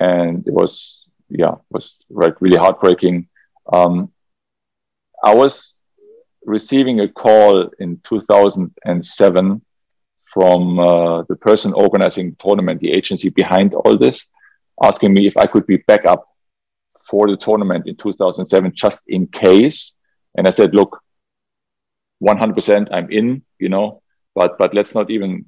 and 0.00 0.46
it 0.46 0.52
was 0.52 1.06
yeah 1.28 1.56
was 1.70 1.98
like 2.10 2.40
really 2.40 2.58
heartbreaking. 2.58 3.28
Um, 3.72 4.12
I 5.24 5.34
was 5.34 5.82
receiving 6.44 7.00
a 7.00 7.08
call 7.08 7.70
in 7.78 7.98
2007 8.04 9.62
from 10.24 10.78
uh, 10.78 11.22
the 11.22 11.36
person 11.36 11.72
organizing 11.72 12.30
the 12.30 12.36
tournament, 12.36 12.80
the 12.80 12.92
agency 12.92 13.30
behind 13.30 13.72
all 13.72 13.96
this, 13.96 14.26
asking 14.82 15.14
me 15.14 15.26
if 15.26 15.36
I 15.36 15.46
could 15.46 15.66
be 15.66 15.78
backup 15.78 16.28
for 17.08 17.28
the 17.28 17.36
tournament 17.36 17.86
in 17.86 17.96
2007 17.96 18.72
just 18.74 19.02
in 19.08 19.26
case. 19.26 19.92
And 20.36 20.46
I 20.46 20.50
said, 20.50 20.74
look, 20.74 21.00
100% 22.22 22.88
I'm 22.90 23.10
in, 23.10 23.42
you 23.58 23.68
know, 23.68 24.02
but, 24.34 24.58
but 24.58 24.74
let's 24.74 24.94
not 24.94 25.10
even 25.10 25.44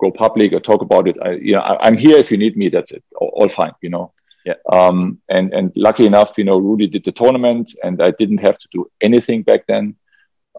go 0.00 0.10
public 0.10 0.52
or 0.52 0.60
talk 0.60 0.82
about 0.82 1.08
it. 1.08 1.16
I, 1.22 1.32
you 1.32 1.52
know, 1.52 1.60
I, 1.60 1.86
am 1.86 1.96
here 1.96 2.18
if 2.18 2.30
you 2.30 2.36
need 2.36 2.56
me. 2.56 2.68
That's 2.68 2.90
it. 2.90 3.04
All, 3.16 3.32
all 3.34 3.48
fine, 3.48 3.72
you 3.82 3.90
know. 3.90 4.12
Yeah. 4.44 4.54
Um, 4.70 5.20
and 5.28 5.54
and 5.54 5.72
lucky 5.76 6.04
enough, 6.04 6.32
you 6.36 6.42
know, 6.42 6.58
Rudy 6.58 6.88
did 6.88 7.04
the 7.04 7.12
tournament, 7.12 7.72
and 7.84 8.02
I 8.02 8.10
didn't 8.18 8.38
have 8.38 8.58
to 8.58 8.68
do 8.72 8.90
anything 9.00 9.42
back 9.42 9.66
then. 9.68 9.94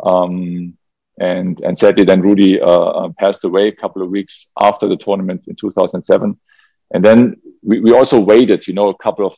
Um, 0.02 0.78
and 1.20 1.60
and 1.60 1.78
sadly, 1.78 2.06
then 2.06 2.22
Rudy 2.22 2.62
uh, 2.62 2.66
uh 2.66 3.10
passed 3.20 3.44
away 3.44 3.68
a 3.68 3.76
couple 3.76 4.02
of 4.02 4.10
weeks 4.10 4.48
after 4.60 4.88
the 4.88 4.96
tournament 4.98 5.44
in 5.48 5.56
2007. 5.56 6.40
And 6.94 7.04
then 7.04 7.36
we, 7.62 7.82
we 7.82 7.92
also 7.94 8.20
waited, 8.20 8.68
you 8.68 8.74
know, 8.74 8.90
a 8.90 8.98
couple 8.98 9.26
of 9.26 9.36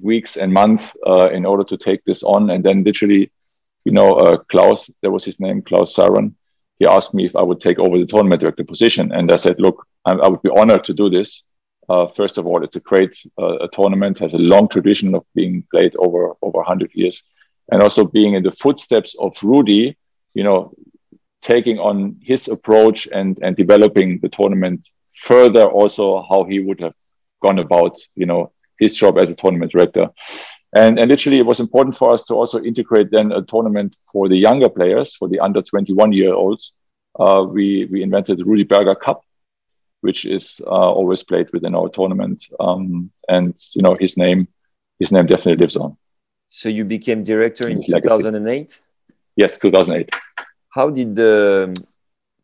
weeks 0.00 0.36
and 0.36 0.52
months 0.52 0.96
uh, 1.06 1.30
in 1.30 1.44
order 1.44 1.64
to 1.64 1.76
take 1.76 2.04
this 2.04 2.22
on. 2.22 2.50
And 2.50 2.64
then 2.64 2.84
literally, 2.84 3.30
you 3.84 3.92
know, 3.92 4.14
uh, 4.14 4.36
Klaus, 4.36 4.90
that 5.02 5.10
was 5.10 5.24
his 5.24 5.40
name, 5.40 5.62
Klaus 5.62 5.94
Saron, 5.94 6.34
he 6.78 6.86
asked 6.86 7.14
me 7.14 7.26
if 7.26 7.36
I 7.36 7.42
would 7.42 7.60
take 7.60 7.78
over 7.78 7.98
the 7.98 8.06
tournament 8.06 8.40
director 8.40 8.64
position. 8.64 9.12
And 9.12 9.30
I 9.30 9.36
said, 9.36 9.60
look, 9.60 9.86
I, 10.04 10.12
I 10.12 10.28
would 10.28 10.42
be 10.42 10.50
honored 10.50 10.84
to 10.84 10.94
do 10.94 11.08
this. 11.08 11.42
Uh, 11.88 12.06
first 12.06 12.38
of 12.38 12.46
all, 12.46 12.64
it's 12.64 12.76
a 12.76 12.80
great 12.80 13.14
uh, 13.38 13.58
a 13.58 13.68
tournament, 13.68 14.18
has 14.18 14.34
a 14.34 14.38
long 14.38 14.68
tradition 14.68 15.14
of 15.14 15.26
being 15.34 15.64
played 15.70 15.94
over, 15.98 16.34
over 16.42 16.58
100 16.58 16.90
years. 16.94 17.22
And 17.70 17.82
also 17.82 18.04
being 18.04 18.34
in 18.34 18.42
the 18.42 18.52
footsteps 18.52 19.14
of 19.18 19.36
Rudy, 19.42 19.96
you 20.34 20.44
know, 20.44 20.74
taking 21.42 21.78
on 21.78 22.16
his 22.22 22.48
approach 22.48 23.08
and, 23.12 23.38
and 23.42 23.56
developing 23.56 24.20
the 24.20 24.28
tournament 24.28 24.86
further, 25.14 25.64
also 25.64 26.24
how 26.28 26.44
he 26.44 26.60
would 26.60 26.80
have 26.80 26.94
gone 27.42 27.58
about, 27.58 27.98
you 28.14 28.26
know, 28.26 28.52
his 28.82 28.94
job 28.94 29.18
as 29.18 29.30
a 29.30 29.34
tournament 29.34 29.72
director. 29.72 30.08
And, 30.74 30.98
and 30.98 31.08
literally, 31.10 31.38
it 31.38 31.46
was 31.46 31.60
important 31.60 31.96
for 31.96 32.12
us 32.14 32.24
to 32.26 32.34
also 32.34 32.62
integrate 32.62 33.10
then 33.10 33.30
a 33.32 33.42
tournament 33.42 33.96
for 34.10 34.28
the 34.28 34.36
younger 34.36 34.68
players, 34.68 35.14
for 35.14 35.28
the 35.28 35.40
under 35.40 35.62
21 35.62 36.12
year 36.12 36.32
olds. 36.32 36.72
Uh, 37.18 37.44
we, 37.48 37.86
we 37.90 38.02
invented 38.02 38.38
the 38.38 38.44
Rudy 38.44 38.64
Berger 38.64 38.94
Cup, 38.94 39.22
which 40.00 40.24
is 40.24 40.60
uh, 40.66 40.90
always 40.98 41.22
played 41.22 41.48
within 41.52 41.74
our 41.74 41.90
tournament. 41.90 42.46
Um, 42.58 43.10
and, 43.28 43.54
you 43.74 43.82
know, 43.82 43.96
his 44.00 44.16
name, 44.16 44.48
his 44.98 45.12
name 45.12 45.26
definitely 45.26 45.56
lives 45.56 45.76
on. 45.76 45.96
So 46.48 46.68
you 46.68 46.84
became 46.84 47.22
director 47.22 47.68
in 47.68 47.82
2008? 47.82 48.82
Yes, 49.36 49.58
2008. 49.58 50.08
How 50.70 50.88
did 50.88 51.14
the 51.14 51.74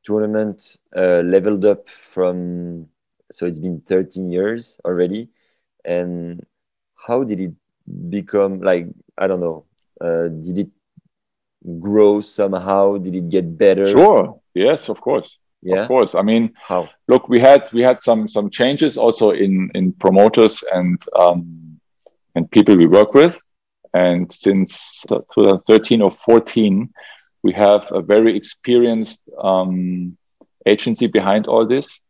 tournament 0.09 0.79
uh, 0.97 1.21
leveled 1.35 1.65
up 1.67 1.89
from, 1.89 2.89
so 3.31 3.47
it's 3.47 3.59
been 3.59 3.81
13 3.81 4.31
years 4.31 4.79
already. 4.85 5.29
And 5.85 6.45
how 6.97 7.25
did 7.25 7.41
it 7.41 7.53
become 8.11 8.61
like 8.61 8.87
i 9.17 9.27
don't 9.27 9.41
know 9.41 9.65
uh, 10.01 10.29
did 10.29 10.59
it 10.59 10.69
grow 11.81 12.21
somehow? 12.21 12.99
Did 12.99 13.17
it 13.17 13.29
get 13.29 13.59
better? 13.59 13.87
Sure. 13.87 14.41
Yes 14.55 14.89
of 14.89 15.01
course. 15.01 15.39
Yeah? 15.63 15.83
of 15.83 15.89
course. 15.89 16.15
I 16.15 16.23
mean 16.23 16.53
how? 16.55 16.89
look 17.09 17.29
we 17.29 17.41
had 17.41 17.69
we 17.73 17.83
had 17.83 18.01
some 18.01 18.29
some 18.29 18.49
changes 18.51 18.97
also 18.97 19.31
in 19.31 19.71
in 19.75 19.93
promoters 19.93 20.63
and 20.73 21.03
um 21.19 21.81
and 22.35 22.51
people 22.51 22.77
we 22.77 22.87
work 22.87 23.15
with. 23.15 23.41
And 23.95 24.31
since 24.33 25.03
2013 25.09 26.03
or 26.03 26.11
14 26.11 26.93
we 27.43 27.53
have 27.53 27.89
a 27.91 28.03
very 28.03 28.37
experienced 28.37 29.23
um, 29.43 30.17
agency 30.67 31.07
behind 31.07 31.47
all 31.47 31.67
this 31.67 32.01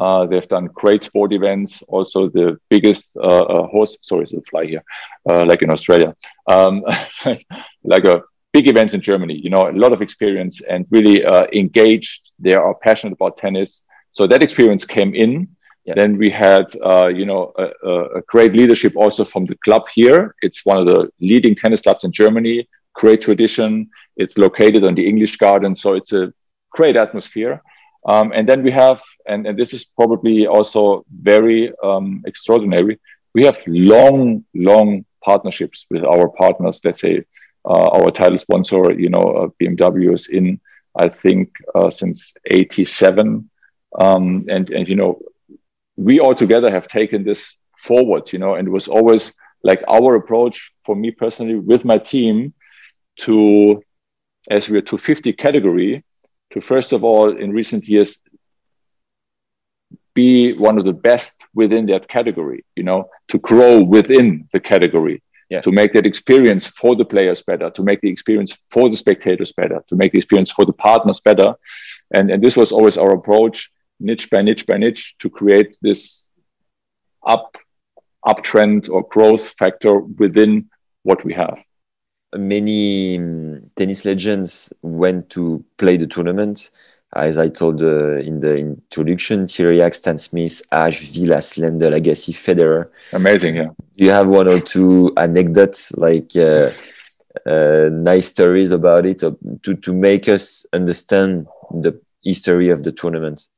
uh, 0.00 0.26
they've 0.26 0.48
done 0.48 0.66
great 0.74 1.02
sport 1.04 1.32
events, 1.32 1.82
also 1.88 2.28
the 2.28 2.58
biggest 2.68 3.10
uh, 3.16 3.42
uh, 3.42 3.66
horse, 3.66 3.96
sorry, 4.02 4.24
it's 4.24 4.32
a 4.32 4.42
fly 4.42 4.64
here, 4.64 4.84
uh, 5.28 5.44
like 5.46 5.62
in 5.62 5.70
Australia, 5.70 6.14
um, 6.46 6.82
like 7.84 8.04
a 8.04 8.22
big 8.52 8.68
events 8.68 8.94
in 8.94 9.00
Germany, 9.00 9.34
you 9.34 9.50
know, 9.50 9.68
a 9.68 9.72
lot 9.72 9.92
of 9.92 10.00
experience 10.00 10.60
and 10.62 10.86
really 10.90 11.24
uh, 11.24 11.46
engaged. 11.52 12.30
They 12.38 12.54
are 12.54 12.74
passionate 12.74 13.12
about 13.12 13.36
tennis. 13.36 13.82
So 14.12 14.26
that 14.28 14.42
experience 14.42 14.84
came 14.84 15.14
in. 15.14 15.48
Yeah. 15.84 15.94
Then 15.96 16.16
we 16.16 16.30
had, 16.30 16.66
uh, 16.82 17.08
you 17.08 17.26
know, 17.26 17.52
a, 17.58 18.18
a, 18.18 18.22
great 18.22 18.54
leadership 18.54 18.94
also 18.96 19.22
from 19.22 19.44
the 19.44 19.56
club 19.56 19.82
here. 19.92 20.34
It's 20.40 20.64
one 20.64 20.78
of 20.78 20.86
the 20.86 21.10
leading 21.20 21.54
tennis 21.54 21.82
clubs 21.82 22.04
in 22.04 22.12
Germany. 22.12 22.66
Great 22.94 23.20
tradition. 23.20 23.90
It's 24.16 24.38
located 24.38 24.84
on 24.84 24.94
the 24.94 25.06
English 25.06 25.36
Garden, 25.36 25.76
so 25.76 25.92
it's 25.94 26.12
a 26.12 26.32
great 26.70 26.96
atmosphere. 26.96 27.60
Um, 28.06 28.32
and 28.32 28.48
then 28.48 28.62
we 28.62 28.70
have, 28.70 29.02
and, 29.26 29.46
and 29.46 29.58
this 29.58 29.72
is 29.72 29.84
probably 29.84 30.46
also 30.46 31.04
very 31.10 31.72
um, 31.82 32.22
extraordinary, 32.26 33.00
we 33.34 33.44
have 33.44 33.62
long, 33.66 34.44
long 34.54 35.04
partnerships 35.24 35.86
with 35.90 36.04
our 36.04 36.28
partners. 36.28 36.80
Let's 36.84 37.00
say 37.00 37.24
uh, 37.64 37.88
our 37.88 38.10
title 38.10 38.38
sponsor, 38.38 38.92
you 38.92 39.08
know, 39.08 39.22
uh, 39.22 39.48
BMW 39.60 40.14
is 40.14 40.28
in, 40.28 40.60
I 40.94 41.08
think, 41.08 41.50
uh, 41.74 41.90
since 41.90 42.34
87. 42.50 43.50
Um, 43.98 44.44
and, 44.48 44.70
and, 44.70 44.86
you 44.86 44.96
know, 44.96 45.20
we 45.96 46.20
all 46.20 46.34
together 46.34 46.70
have 46.70 46.88
taken 46.88 47.24
this 47.24 47.56
forward, 47.76 48.32
you 48.32 48.38
know, 48.38 48.54
and 48.54 48.68
it 48.68 48.70
was 48.70 48.88
always 48.88 49.34
like 49.62 49.82
our 49.88 50.16
approach 50.16 50.72
for 50.84 50.94
me 50.94 51.10
personally 51.10 51.54
with 51.54 51.84
my 51.84 51.96
team 51.96 52.52
to, 53.20 53.82
as 54.50 54.68
we're 54.68 54.82
250 54.82 55.32
category, 55.32 56.04
to 56.54 56.60
first 56.60 56.92
of 56.92 57.02
all, 57.04 57.36
in 57.36 57.52
recent 57.52 57.86
years, 57.86 58.20
be 60.14 60.52
one 60.52 60.78
of 60.78 60.84
the 60.84 60.92
best 60.92 61.44
within 61.52 61.84
that 61.86 62.06
category, 62.06 62.64
you 62.76 62.84
know, 62.84 63.10
to 63.28 63.38
grow 63.38 63.82
within 63.82 64.48
the 64.52 64.60
category, 64.60 65.20
yeah. 65.50 65.60
to 65.60 65.72
make 65.72 65.92
that 65.92 66.06
experience 66.06 66.68
for 66.68 66.94
the 66.94 67.04
players 67.04 67.42
better, 67.42 67.70
to 67.70 67.82
make 67.82 68.00
the 68.00 68.08
experience 68.08 68.56
for 68.70 68.88
the 68.88 68.96
spectators 68.96 69.52
better, 69.52 69.84
to 69.88 69.96
make 69.96 70.12
the 70.12 70.18
experience 70.18 70.52
for 70.52 70.64
the 70.64 70.72
partners 70.72 71.20
better. 71.20 71.56
And, 72.12 72.30
and 72.30 72.42
this 72.42 72.56
was 72.56 72.70
always 72.70 72.96
our 72.96 73.14
approach, 73.14 73.72
niche 73.98 74.30
by 74.30 74.42
niche 74.42 74.64
by 74.64 74.78
niche, 74.78 75.16
to 75.18 75.28
create 75.28 75.74
this 75.82 76.30
up 77.26 77.56
uptrend 78.24 78.88
or 78.88 79.06
growth 79.08 79.54
factor 79.58 79.98
within 79.98 80.70
what 81.02 81.24
we 81.24 81.34
have 81.34 81.58
many 82.36 83.18
um, 83.18 83.70
tennis 83.76 84.04
legends 84.04 84.72
went 84.82 85.30
to 85.30 85.64
play 85.76 85.96
the 85.96 86.06
tournament. 86.06 86.70
As 87.16 87.38
I 87.38 87.48
told 87.48 87.80
uh, 87.80 88.16
in 88.16 88.40
the 88.40 88.56
introduction, 88.56 89.44
Tiriac, 89.46 89.94
Stan 89.94 90.18
Smith, 90.18 90.62
Ashe, 90.72 91.12
Vilas, 91.12 91.54
Lendl, 91.54 91.92
Agassi, 91.92 92.34
Federer. 92.34 92.88
Amazing, 93.12 93.54
yeah. 93.54 93.68
Do 93.96 94.04
you 94.04 94.10
have 94.10 94.26
one 94.26 94.48
or 94.48 94.60
two 94.60 95.12
anecdotes, 95.16 95.92
like 95.92 96.34
uh, 96.34 96.70
uh, 97.46 97.88
nice 97.92 98.28
stories 98.28 98.72
about 98.72 99.06
it, 99.06 99.20
to, 99.20 99.74
to 99.76 99.92
make 99.92 100.28
us 100.28 100.66
understand 100.72 101.46
the 101.70 102.00
history 102.24 102.70
of 102.70 102.82
the 102.82 102.90
tournament? 102.90 103.48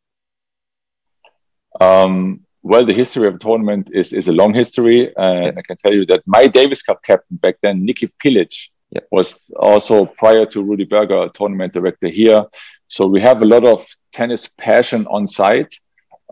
Um, 1.80 2.45
well, 2.66 2.84
the 2.84 2.94
history 2.94 3.26
of 3.28 3.34
the 3.34 3.38
tournament 3.38 3.90
is, 3.92 4.12
is 4.12 4.26
a 4.26 4.32
long 4.32 4.52
history. 4.52 5.12
And 5.16 5.56
I 5.56 5.62
can 5.62 5.76
tell 5.76 5.94
you 5.94 6.04
that 6.06 6.22
my 6.26 6.48
Davis 6.48 6.82
Cup 6.82 7.00
captain 7.04 7.36
back 7.36 7.56
then, 7.62 7.86
Niki 7.86 8.10
Pilic, 8.22 8.52
yeah. 8.90 9.02
was 9.12 9.50
also 9.60 10.04
prior 10.04 10.46
to 10.46 10.62
Rudy 10.62 10.84
Berger, 10.84 11.28
tournament 11.32 11.72
director 11.72 12.08
here. 12.08 12.44
So 12.88 13.06
we 13.06 13.20
have 13.20 13.42
a 13.42 13.46
lot 13.46 13.64
of 13.64 13.86
tennis 14.12 14.48
passion 14.48 15.06
on 15.06 15.28
site. 15.28 15.72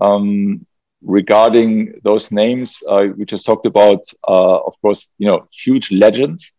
Um, 0.00 0.66
regarding 1.02 2.00
those 2.02 2.32
names 2.32 2.82
uh, 2.88 3.04
we 3.16 3.24
just 3.26 3.46
talked 3.46 3.66
about, 3.66 4.00
uh, 4.26 4.58
of 4.68 4.74
course, 4.80 5.08
you 5.18 5.30
know, 5.30 5.46
huge 5.64 5.92
legends. 5.92 6.52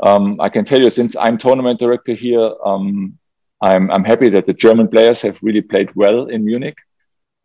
Um, 0.00 0.40
I 0.40 0.48
can 0.48 0.64
tell 0.64 0.80
you, 0.80 0.90
since 0.90 1.16
I'm 1.16 1.38
tournament 1.38 1.80
director 1.80 2.14
here, 2.14 2.52
um, 2.64 3.18
I'm, 3.60 3.90
I'm 3.90 4.04
happy 4.04 4.28
that 4.30 4.46
the 4.46 4.52
German 4.52 4.86
players 4.86 5.22
have 5.22 5.42
really 5.42 5.62
played 5.62 5.90
well 5.96 6.26
in 6.26 6.44
Munich. 6.44 6.76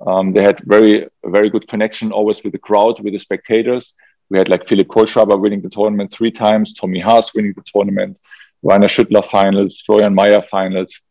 Um, 0.06 0.34
they 0.34 0.44
had 0.44 0.62
very 0.66 1.08
very 1.26 1.50
good 1.50 1.68
connection 1.68 2.12
always 2.12 2.44
with 2.44 2.54
the 2.54 2.60
crowd, 2.60 3.00
with 3.00 3.14
the 3.14 3.20
spectators. 3.20 3.96
We 4.30 4.38
had 4.38 4.50
like 4.50 4.68
Philipp 4.68 4.88
Kohlschreiber 4.88 5.40
winning 5.40 5.62
the 5.62 5.70
tournament 5.70 6.12
three 6.12 6.32
times, 6.32 6.74
Tommy 6.74 7.00
Haas 7.00 7.34
winning 7.36 7.54
the 7.56 7.64
tournament, 7.66 8.20
Rainer 8.64 8.88
Schüttler 8.88 9.26
finals, 9.26 9.82
Florian 9.86 10.16
Mayer 10.16 10.42
finals, 10.42 11.02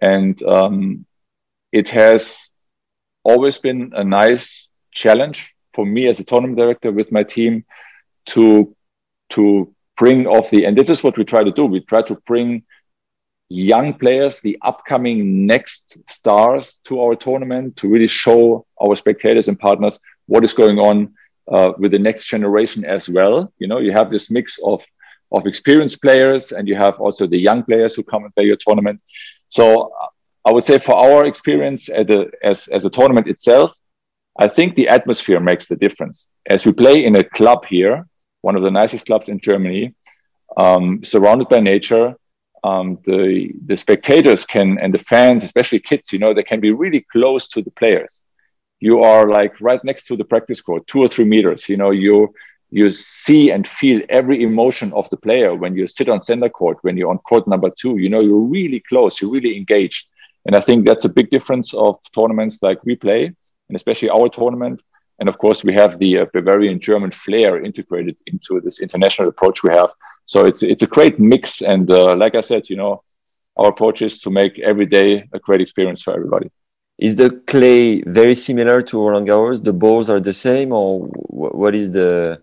and 0.00 0.42
um, 0.42 1.06
it 1.70 1.88
has 1.90 2.50
always 3.24 3.58
been 3.58 3.92
a 3.94 4.04
nice 4.04 4.68
challenge 4.92 5.54
for 5.74 5.86
me 5.86 6.08
as 6.08 6.20
a 6.20 6.24
tournament 6.24 6.58
director 6.58 6.92
with 6.92 7.12
my 7.12 7.22
team 7.22 7.64
to 8.26 8.74
to 9.30 9.74
bring 9.96 10.26
off 10.26 10.50
the 10.50 10.64
and 10.64 10.76
this 10.76 10.90
is 10.90 11.02
what 11.02 11.16
we 11.16 11.24
try 11.24 11.42
to 11.42 11.52
do. 11.52 11.64
We 11.64 11.80
try 11.80 12.02
to 12.02 12.14
bring 12.26 12.64
young 13.52 13.94
players, 13.94 14.40
the 14.40 14.58
upcoming 14.62 15.46
next 15.46 15.98
stars 16.08 16.80
to 16.84 17.00
our 17.00 17.14
tournament 17.14 17.76
to 17.76 17.88
really 17.88 18.08
show 18.08 18.66
our 18.82 18.96
spectators 18.96 19.48
and 19.48 19.58
partners 19.58 19.98
what 20.26 20.44
is 20.44 20.54
going 20.54 20.78
on 20.78 21.14
uh, 21.50 21.72
with 21.78 21.92
the 21.92 21.98
next 21.98 22.26
generation 22.26 22.84
as 22.84 23.08
well. 23.08 23.52
You 23.58 23.68
know, 23.68 23.78
you 23.78 23.92
have 23.92 24.10
this 24.10 24.30
mix 24.30 24.58
of 24.64 24.84
of 25.32 25.46
experienced 25.46 26.02
players 26.02 26.52
and 26.52 26.68
you 26.68 26.76
have 26.76 27.00
also 27.00 27.26
the 27.26 27.38
young 27.38 27.62
players 27.62 27.94
who 27.94 28.02
come 28.02 28.24
and 28.24 28.34
play 28.34 28.44
your 28.44 28.56
tournament. 28.56 29.00
So 29.48 29.90
I 30.44 30.50
would 30.52 30.64
say 30.64 30.78
for 30.78 30.94
our 30.94 31.24
experience 31.24 31.88
as, 31.88 32.68
as 32.68 32.84
a 32.84 32.90
tournament 32.90 33.26
itself, 33.28 33.74
I 34.38 34.46
think 34.48 34.74
the 34.74 34.88
atmosphere 34.88 35.40
makes 35.40 35.68
the 35.68 35.76
difference. 35.76 36.28
As 36.46 36.66
we 36.66 36.72
play 36.72 37.04
in 37.04 37.16
a 37.16 37.24
club 37.24 37.64
here, 37.64 38.06
one 38.42 38.56
of 38.56 38.62
the 38.62 38.70
nicest 38.70 39.06
clubs 39.06 39.28
in 39.28 39.40
Germany, 39.40 39.94
um, 40.56 41.02
surrounded 41.02 41.48
by 41.48 41.60
nature, 41.60 42.14
um, 42.64 42.98
the 43.04 43.52
the 43.66 43.76
spectators 43.76 44.46
can 44.46 44.78
and 44.78 44.94
the 44.94 44.98
fans, 44.98 45.44
especially 45.44 45.80
kids, 45.80 46.12
you 46.12 46.18
know, 46.18 46.32
they 46.32 46.42
can 46.42 46.60
be 46.60 46.72
really 46.72 47.00
close 47.00 47.48
to 47.48 47.62
the 47.62 47.70
players. 47.72 48.24
You 48.80 49.00
are 49.00 49.28
like 49.28 49.60
right 49.60 49.82
next 49.84 50.06
to 50.06 50.16
the 50.16 50.24
practice 50.24 50.60
court, 50.60 50.86
two 50.86 51.00
or 51.00 51.08
three 51.08 51.24
meters. 51.24 51.68
You 51.68 51.76
know, 51.76 51.90
you 51.90 52.34
you 52.70 52.90
see 52.90 53.50
and 53.50 53.68
feel 53.68 54.00
every 54.08 54.42
emotion 54.42 54.92
of 54.92 55.08
the 55.10 55.16
player 55.16 55.54
when 55.54 55.76
you 55.76 55.86
sit 55.86 56.08
on 56.08 56.22
center 56.22 56.48
court, 56.48 56.78
when 56.82 56.96
you're 56.96 57.10
on 57.10 57.18
court 57.18 57.46
number 57.46 57.70
two. 57.70 57.98
You 57.98 58.08
know, 58.08 58.20
you're 58.20 58.48
really 58.58 58.80
close, 58.80 59.20
you're 59.20 59.30
really 59.30 59.56
engaged, 59.56 60.08
and 60.46 60.54
I 60.56 60.60
think 60.60 60.86
that's 60.86 61.04
a 61.04 61.12
big 61.12 61.30
difference 61.30 61.74
of 61.74 61.98
tournaments 62.14 62.62
like 62.62 62.84
we 62.84 62.96
play, 62.96 63.24
and 63.68 63.76
especially 63.76 64.10
our 64.10 64.28
tournament. 64.28 64.82
And 65.18 65.28
of 65.28 65.38
course, 65.38 65.62
we 65.62 65.74
have 65.74 65.98
the 65.98 66.18
uh, 66.18 66.26
Bavarian 66.32 66.80
German 66.80 67.10
flair 67.10 67.62
integrated 67.62 68.18
into 68.26 68.60
this 68.60 68.80
international 68.80 69.28
approach 69.28 69.62
we 69.62 69.70
have 69.72 69.90
so 70.26 70.44
it's 70.46 70.62
it's 70.62 70.82
a 70.82 70.86
great 70.86 71.18
mix, 71.18 71.62
and 71.62 71.90
uh, 71.90 72.14
like 72.16 72.34
I 72.34 72.40
said, 72.40 72.68
you 72.70 72.76
know, 72.76 73.02
our 73.56 73.68
approach 73.68 74.02
is 74.02 74.18
to 74.20 74.30
make 74.30 74.58
every 74.58 74.86
day 74.86 75.28
a 75.32 75.38
great 75.38 75.60
experience 75.60 76.02
for 76.02 76.14
everybody. 76.14 76.50
Is 76.98 77.16
the 77.16 77.30
clay 77.46 78.02
very 78.02 78.34
similar 78.34 78.82
to 78.82 78.98
Roland 78.98 79.26
Garros? 79.28 79.62
The 79.62 79.72
balls 79.72 80.08
are 80.08 80.20
the 80.20 80.32
same, 80.32 80.72
or 80.72 81.00
what 81.60 81.74
is 81.74 81.90
the 81.90 82.40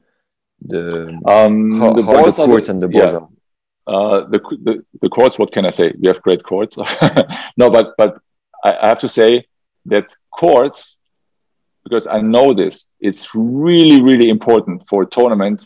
the 0.62 1.08
um, 1.26 1.80
how, 1.80 1.94
the 1.94 2.04
how 2.04 2.14
balls 2.14 2.38
the 2.38 2.46
courts 2.46 2.68
the, 2.68 2.74
and 2.74 2.82
the 2.82 2.88
balls 2.88 3.12
yeah. 3.12 3.18
are? 3.18 3.30
Uh, 3.88 4.20
the, 4.28 4.40
the 4.64 4.86
the 5.02 5.10
courts. 5.10 5.40
What 5.40 5.52
can 5.52 5.66
I 5.66 5.70
say? 5.70 5.94
We 6.00 6.08
have 6.08 6.22
great 6.22 6.44
courts. 6.44 6.78
no, 7.58 7.70
but 7.70 7.94
but 7.98 8.20
I, 8.64 8.76
I 8.82 8.88
have 8.90 9.00
to 9.00 9.08
say 9.08 9.46
that 9.86 10.06
courts, 10.38 10.98
because 11.84 12.06
I 12.06 12.22
know 12.22 12.54
this, 12.54 12.88
it's 13.00 13.30
really 13.34 14.02
really 14.02 14.30
important 14.30 14.88
for 14.88 15.04
a 15.04 15.08
tournament 15.08 15.66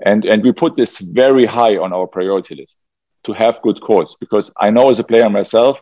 and, 0.00 0.24
and 0.24 0.42
we 0.42 0.52
put 0.52 0.76
this 0.76 0.98
very 1.00 1.44
high 1.44 1.76
on 1.76 1.92
our 1.92 2.06
priority 2.06 2.56
list 2.56 2.76
to 3.24 3.32
have 3.32 3.62
good 3.62 3.80
courts 3.80 4.16
because 4.18 4.50
I 4.58 4.70
know 4.70 4.90
as 4.90 4.98
a 4.98 5.04
player 5.04 5.28
myself, 5.30 5.80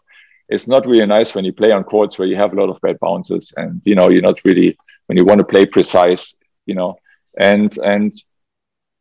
it's 0.49 0.69
not 0.69 0.87
really 0.87 1.07
nice 1.07 1.35
when 1.35 1.45
you 1.45 1.53
play 1.53 1.73
on 1.73 1.85
courts 1.85 2.19
where 2.19 2.29
you 2.29 2.37
have 2.37 2.53
a 2.53 2.57
lot 2.57 2.69
of 2.69 2.81
bad 2.81 2.99
bounces 3.01 3.53
and 3.57 3.81
you 3.85 3.95
know 3.95 4.11
you're 4.11 4.23
not 4.23 4.45
really 4.45 4.77
when 5.07 5.17
you 5.17 5.25
want 5.25 5.39
to 5.39 5.45
play 5.45 5.65
precise, 5.67 6.35
you 6.67 6.75
know. 6.75 6.99
And 7.39 7.77
and 7.79 8.13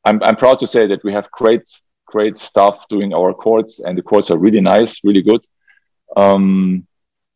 I'm 0.05 0.23
I'm 0.23 0.37
proud 0.37 0.59
to 0.59 0.67
say 0.67 0.87
that 0.87 1.03
we 1.03 1.11
have 1.13 1.29
great 1.31 1.67
great 2.05 2.37
stuff 2.37 2.87
doing 2.87 3.13
our 3.13 3.33
courts 3.33 3.79
and 3.79 3.97
the 3.97 4.01
courts 4.01 4.31
are 4.31 4.37
really 4.37 4.61
nice, 4.61 5.03
really 5.03 5.21
good. 5.21 5.41
Um, 6.15 6.87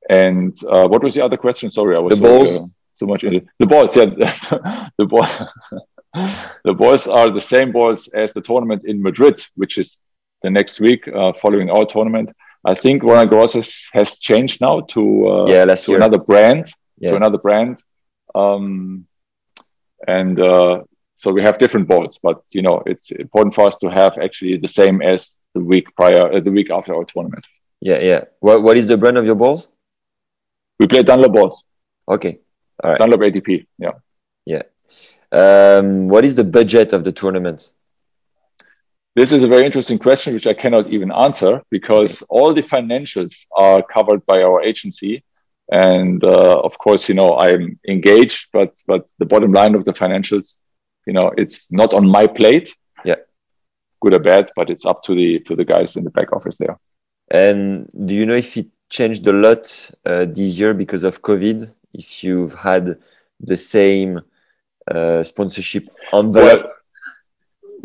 and 0.10 0.56
uh, 0.70 0.88
what 0.88 1.04
was 1.04 1.16
the 1.16 1.26
other 1.26 1.38
question? 1.38 1.72
Sorry, 1.72 1.96
I 1.96 2.00
was 2.00 2.20
the 2.20 2.28
balls. 2.28 2.56
So, 2.56 2.64
uh, 2.64 2.68
so 2.98 3.06
much 3.06 3.24
in 3.24 3.50
the 3.60 3.68
balls. 3.68 3.96
Yeah, 3.96 4.06
the 4.98 5.06
ball 5.06 5.28
the 6.64 6.74
balls 6.74 7.08
are 7.08 7.32
the 7.32 7.42
same 7.42 7.72
balls 7.72 8.08
as 8.10 8.34
the 8.34 8.42
tournament 8.42 8.86
in 8.86 9.02
Madrid, 9.02 9.46
which 9.56 9.78
is 9.78 10.00
the 10.42 10.50
next 10.50 10.80
week 10.80 11.08
uh, 11.08 11.34
following 11.34 11.70
our 11.70 11.86
tournament. 11.86 12.32
I 12.64 12.74
think 12.74 13.04
Roland 13.04 13.30
Garros 13.30 13.86
has 13.94 14.18
changed 14.18 14.62
now 14.62 14.82
to 14.82 15.28
uh, 15.28 15.46
yeah, 15.48 15.66
to 15.66 15.96
another 15.96 16.18
brand, 16.18 16.72
yeah. 16.98 17.12
to 17.12 17.16
another 17.16 17.38
brand, 17.38 17.84
um, 18.34 19.06
and 20.08 20.40
uh, 20.40 20.84
so 21.16 21.32
we 21.32 21.42
have 21.42 21.58
different 21.58 21.88
balls. 21.88 22.20
But 22.22 22.42
you 22.52 22.62
know, 22.62 22.82
it's 22.86 23.12
important 23.12 23.54
for 23.54 23.68
us 23.68 23.78
to 23.78 23.90
have 23.90 24.18
actually 24.18 24.58
the 24.58 24.68
same 24.68 25.02
as 25.02 25.40
the 25.54 25.62
week 25.62 25.96
prior, 25.96 26.34
uh, 26.34 26.40
the 26.40 26.52
week 26.52 26.72
after 26.72 26.96
our 26.96 27.06
tournament. 27.06 27.46
Yeah, 27.82 28.00
yeah. 28.00 28.22
What 28.40 28.64
what 28.64 28.78
is 28.78 28.88
the 28.88 28.98
brand 28.98 29.18
of 29.18 29.26
your 29.26 29.36
balls? 29.36 29.70
We 30.80 30.88
play 30.88 31.04
Dunlop 31.04 31.34
balls. 31.34 31.64
Okay, 32.08 32.40
all 32.84 32.90
right. 32.92 33.00
Dunlop 33.00 33.20
ATP. 33.22 33.68
Yeah. 33.78 33.92
Yeah. 34.46 34.64
Um, 35.32 36.08
what 36.08 36.26
is 36.26 36.36
the 36.36 36.44
budget 36.44 36.94
of 36.94 37.04
the 37.04 37.12
tournament? 37.12 37.72
This 39.16 39.32
is 39.32 39.44
a 39.44 39.48
very 39.48 39.64
interesting 39.64 39.98
question, 39.98 40.34
which 40.34 40.46
I 40.46 40.54
cannot 40.54 40.90
even 40.90 41.10
answer 41.10 41.62
because 41.70 42.22
all 42.24 42.54
the 42.54 42.62
financials 42.62 43.48
are 43.56 43.82
covered 43.82 44.26
by 44.26 44.42
our 44.42 44.62
agency. 44.62 45.24
And 45.72 46.22
uh, 46.24 46.60
of 46.60 46.78
course, 46.78 47.08
you 47.08 47.16
know, 47.16 47.38
I'm 47.38 47.80
engaged, 47.88 48.50
but 48.52 48.76
but 48.86 49.08
the 49.18 49.26
bottom 49.26 49.52
line 49.54 49.74
of 49.74 49.86
the 49.86 49.94
financials, 49.94 50.58
you 51.08 51.14
know, 51.14 51.32
it's 51.38 51.72
not 51.72 51.94
on 51.94 52.08
my 52.08 52.28
plate. 52.28 52.76
Yeah, 53.06 53.16
good 54.02 54.14
or 54.14 54.20
bad, 54.20 54.52
but 54.56 54.70
it's 54.70 54.86
up 54.86 55.02
to 55.04 55.16
the 55.16 55.40
to 55.48 55.56
the 55.56 55.66
guys 55.66 55.96
in 55.96 56.04
the 56.04 56.12
back 56.12 56.34
office 56.34 56.58
there. 56.58 56.78
And 57.32 57.90
do 58.06 58.14
you 58.14 58.26
know 58.26 58.36
if 58.36 58.56
it 58.58 58.68
changed 58.90 59.26
a 59.28 59.34
lot 59.34 59.92
uh, 60.06 60.26
this 60.26 60.60
year 60.60 60.74
because 60.74 61.04
of 61.04 61.22
COVID? 61.22 61.74
If 61.94 62.24
you've 62.24 62.54
had 62.54 63.00
the 63.40 63.58
same 63.58 64.22
sponsorship 65.24 65.90
envelope? 66.14 66.64
Well, 66.64 66.72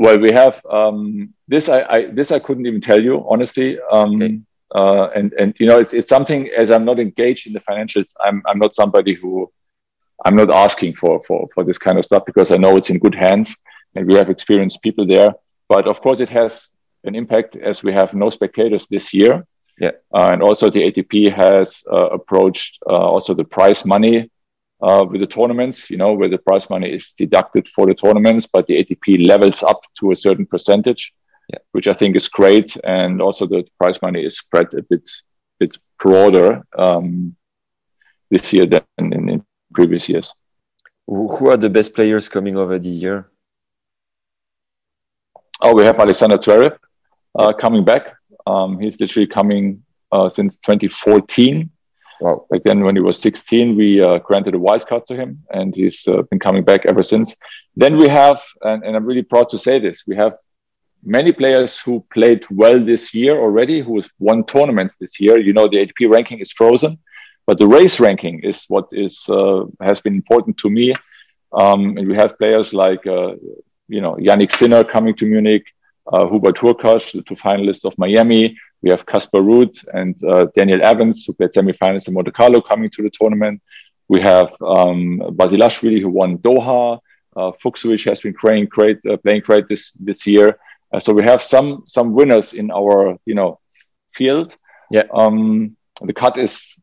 well, 0.00 0.18
we 0.18 0.32
have 0.32 0.64
um, 0.64 1.34
this. 1.46 1.68
I, 1.68 1.82
I, 1.82 2.06
this 2.06 2.32
I 2.32 2.38
couldn't 2.38 2.64
even 2.64 2.80
tell 2.80 2.98
you 2.98 3.22
honestly. 3.28 3.78
Um, 3.92 4.14
okay. 4.14 4.40
uh, 4.74 5.10
and 5.14 5.34
and 5.34 5.54
you 5.60 5.66
know, 5.66 5.78
it's 5.78 5.92
it's 5.92 6.08
something 6.08 6.48
as 6.56 6.70
I'm 6.70 6.86
not 6.86 6.98
engaged 6.98 7.46
in 7.46 7.52
the 7.52 7.60
financials. 7.60 8.14
I'm 8.18 8.42
I'm 8.46 8.58
not 8.58 8.74
somebody 8.74 9.12
who 9.12 9.52
I'm 10.24 10.36
not 10.36 10.50
asking 10.50 10.96
for 10.96 11.22
for 11.24 11.48
for 11.54 11.64
this 11.64 11.76
kind 11.76 11.98
of 11.98 12.06
stuff 12.06 12.24
because 12.24 12.50
I 12.50 12.56
know 12.56 12.78
it's 12.78 12.88
in 12.88 12.98
good 12.98 13.14
hands 13.14 13.54
and 13.94 14.06
we 14.06 14.14
have 14.14 14.30
experienced 14.30 14.80
people 14.80 15.06
there. 15.06 15.34
But 15.68 15.86
of 15.86 16.00
course, 16.00 16.20
it 16.20 16.30
has 16.30 16.70
an 17.04 17.14
impact 17.14 17.56
as 17.56 17.82
we 17.82 17.92
have 17.92 18.14
no 18.14 18.30
spectators 18.30 18.86
this 18.86 19.12
year. 19.12 19.46
Yeah, 19.78 19.92
uh, 20.14 20.30
and 20.32 20.42
also 20.42 20.70
the 20.70 20.80
ATP 20.80 21.34
has 21.34 21.84
uh, 21.92 22.08
approached 22.08 22.78
uh, 22.86 23.06
also 23.14 23.34
the 23.34 23.44
prize 23.44 23.84
money 23.84 24.30
uh, 24.82 25.04
with 25.08 25.20
the 25.20 25.26
tournaments, 25.26 25.90
you 25.90 25.96
know, 25.96 26.12
where 26.12 26.28
the 26.28 26.38
prize 26.38 26.70
money 26.70 26.88
is 26.92 27.12
deducted 27.12 27.68
for 27.68 27.86
the 27.86 27.94
tournaments, 27.94 28.46
but 28.46 28.66
the 28.66 28.82
ATP 28.82 29.26
levels 29.26 29.62
up 29.62 29.80
to 29.98 30.12
a 30.12 30.16
certain 30.16 30.46
percentage, 30.46 31.12
yeah. 31.52 31.58
which 31.72 31.88
I 31.88 31.92
think 31.92 32.16
is 32.16 32.28
great. 32.28 32.76
And 32.84 33.20
also 33.20 33.46
the 33.46 33.66
prize 33.78 34.00
money 34.00 34.24
is 34.24 34.38
spread 34.38 34.72
a 34.74 34.82
bit, 34.82 35.08
bit 35.58 35.76
broader 35.98 36.62
um, 36.76 37.36
this 38.30 38.52
year 38.52 38.66
than 38.66 38.82
in, 38.98 39.28
in, 39.28 39.44
previous 39.72 40.08
years. 40.08 40.32
Who 41.06 41.48
are 41.48 41.56
the 41.56 41.70
best 41.70 41.94
players 41.94 42.28
coming 42.28 42.56
over 42.56 42.78
this 42.78 42.94
year? 42.94 43.30
Oh, 45.60 45.74
we 45.74 45.84
have 45.84 45.98
Alexander 46.00 46.38
Zverev 46.38 46.76
uh, 47.38 47.52
coming 47.52 47.84
back. 47.84 48.14
Um, 48.46 48.80
he's 48.80 48.98
literally 48.98 49.26
coming 49.26 49.84
uh, 50.10 50.28
since 50.28 50.56
2014 50.56 51.70
Wow. 52.20 52.46
Back 52.50 52.62
then, 52.64 52.84
when 52.84 52.96
he 52.96 53.00
was 53.00 53.18
16, 53.18 53.76
we 53.76 54.00
uh, 54.02 54.18
granted 54.18 54.54
a 54.54 54.58
wild 54.58 54.86
card 54.86 55.06
to 55.06 55.16
him, 55.16 55.42
and 55.50 55.74
he's 55.74 56.06
uh, 56.06 56.22
been 56.22 56.38
coming 56.38 56.62
back 56.62 56.84
ever 56.84 57.02
since. 57.02 57.34
Then 57.76 57.96
we 57.96 58.08
have, 58.08 58.42
and, 58.60 58.84
and, 58.84 58.94
I'm 58.94 59.06
really 59.06 59.22
proud 59.22 59.48
to 59.50 59.58
say 59.58 59.78
this, 59.78 60.04
we 60.06 60.16
have 60.16 60.36
many 61.02 61.32
players 61.32 61.80
who 61.80 62.04
played 62.12 62.44
well 62.50 62.78
this 62.78 63.14
year 63.14 63.40
already, 63.40 63.80
who 63.80 63.96
have 64.00 64.10
won 64.18 64.44
tournaments 64.44 64.96
this 64.96 65.18
year. 65.18 65.38
You 65.38 65.54
know, 65.54 65.66
the 65.66 65.78
ATP 65.78 66.10
ranking 66.12 66.40
is 66.40 66.52
frozen, 66.52 66.98
but 67.46 67.58
the 67.58 67.66
race 67.66 67.98
ranking 68.00 68.40
is 68.44 68.64
what 68.68 68.88
is 68.92 69.24
uh, 69.28 69.64
has 69.80 70.02
been 70.02 70.14
important 70.14 70.58
to 70.58 70.68
me. 70.68 70.94
Um, 71.52 71.96
and 71.96 72.06
we 72.06 72.14
have 72.16 72.38
players 72.38 72.74
like, 72.74 73.06
uh, 73.06 73.34
you 73.88 74.02
know, 74.02 74.14
Jannik 74.16 74.52
Sinner 74.52 74.84
coming 74.84 75.14
to 75.16 75.24
Munich, 75.24 75.64
uh, 76.12 76.28
Hubert 76.28 76.56
Hurkacz, 76.56 77.12
the 77.12 77.22
two 77.22 77.34
finalists 77.34 77.84
of 77.84 77.96
Miami. 77.98 78.58
We 78.82 78.90
have 78.90 79.06
Casper 79.06 79.40
Ruud 79.40 79.72
and 79.92 80.22
uh, 80.24 80.46
Daniel 80.56 80.82
Evans, 80.82 81.24
who 81.24 81.34
played 81.34 81.50
semifinals 81.50 82.08
in 82.08 82.14
Monte 82.14 82.30
Carlo, 82.30 82.60
coming 82.60 82.90
to 82.90 83.02
the 83.02 83.10
tournament. 83.10 83.60
We 84.08 84.20
have 84.20 84.50
um, 84.60 85.20
Basilashvili, 85.38 86.00
who 86.00 86.08
won 86.08 86.38
Doha. 86.38 86.98
Uh, 87.36 87.52
has 88.04 88.20
been 88.22 88.34
playing 88.34 88.66
great, 88.66 88.98
uh, 89.08 89.16
playing 89.18 89.42
great 89.42 89.68
this 89.68 89.92
this 89.92 90.26
year. 90.26 90.58
Uh, 90.92 90.98
so 90.98 91.12
we 91.12 91.22
have 91.22 91.40
some 91.40 91.84
some 91.86 92.12
winners 92.12 92.54
in 92.54 92.70
our 92.72 93.16
you 93.24 93.34
know 93.34 93.60
field. 94.12 94.56
Yeah. 94.90 95.04
Um, 95.14 95.76
the 96.02 96.12
cut 96.12 96.38
is 96.38 96.76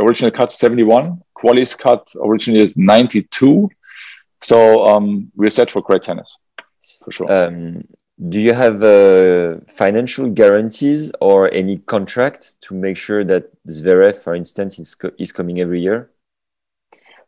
original 0.00 0.30
cut 0.30 0.54
71. 0.54 1.20
Quali's 1.36 1.74
cut 1.74 2.12
originally 2.22 2.62
is 2.62 2.76
92. 2.76 3.70
So 4.42 4.84
um, 4.84 5.32
we're 5.34 5.50
set 5.50 5.70
for 5.70 5.82
great 5.82 6.04
tennis, 6.04 6.36
for 7.04 7.12
sure. 7.12 7.32
Um, 7.32 7.84
do 8.26 8.40
you 8.40 8.52
have 8.52 8.82
uh, 8.82 9.60
financial 9.68 10.28
guarantees 10.28 11.12
or 11.20 11.52
any 11.52 11.78
contract 11.78 12.60
to 12.62 12.74
make 12.74 12.96
sure 12.96 13.22
that 13.24 13.50
Zverev, 13.66 14.16
for 14.16 14.34
instance, 14.34 14.78
is, 14.78 14.94
co 14.94 15.10
is 15.18 15.30
coming 15.30 15.60
every 15.60 15.80
year? 15.80 16.10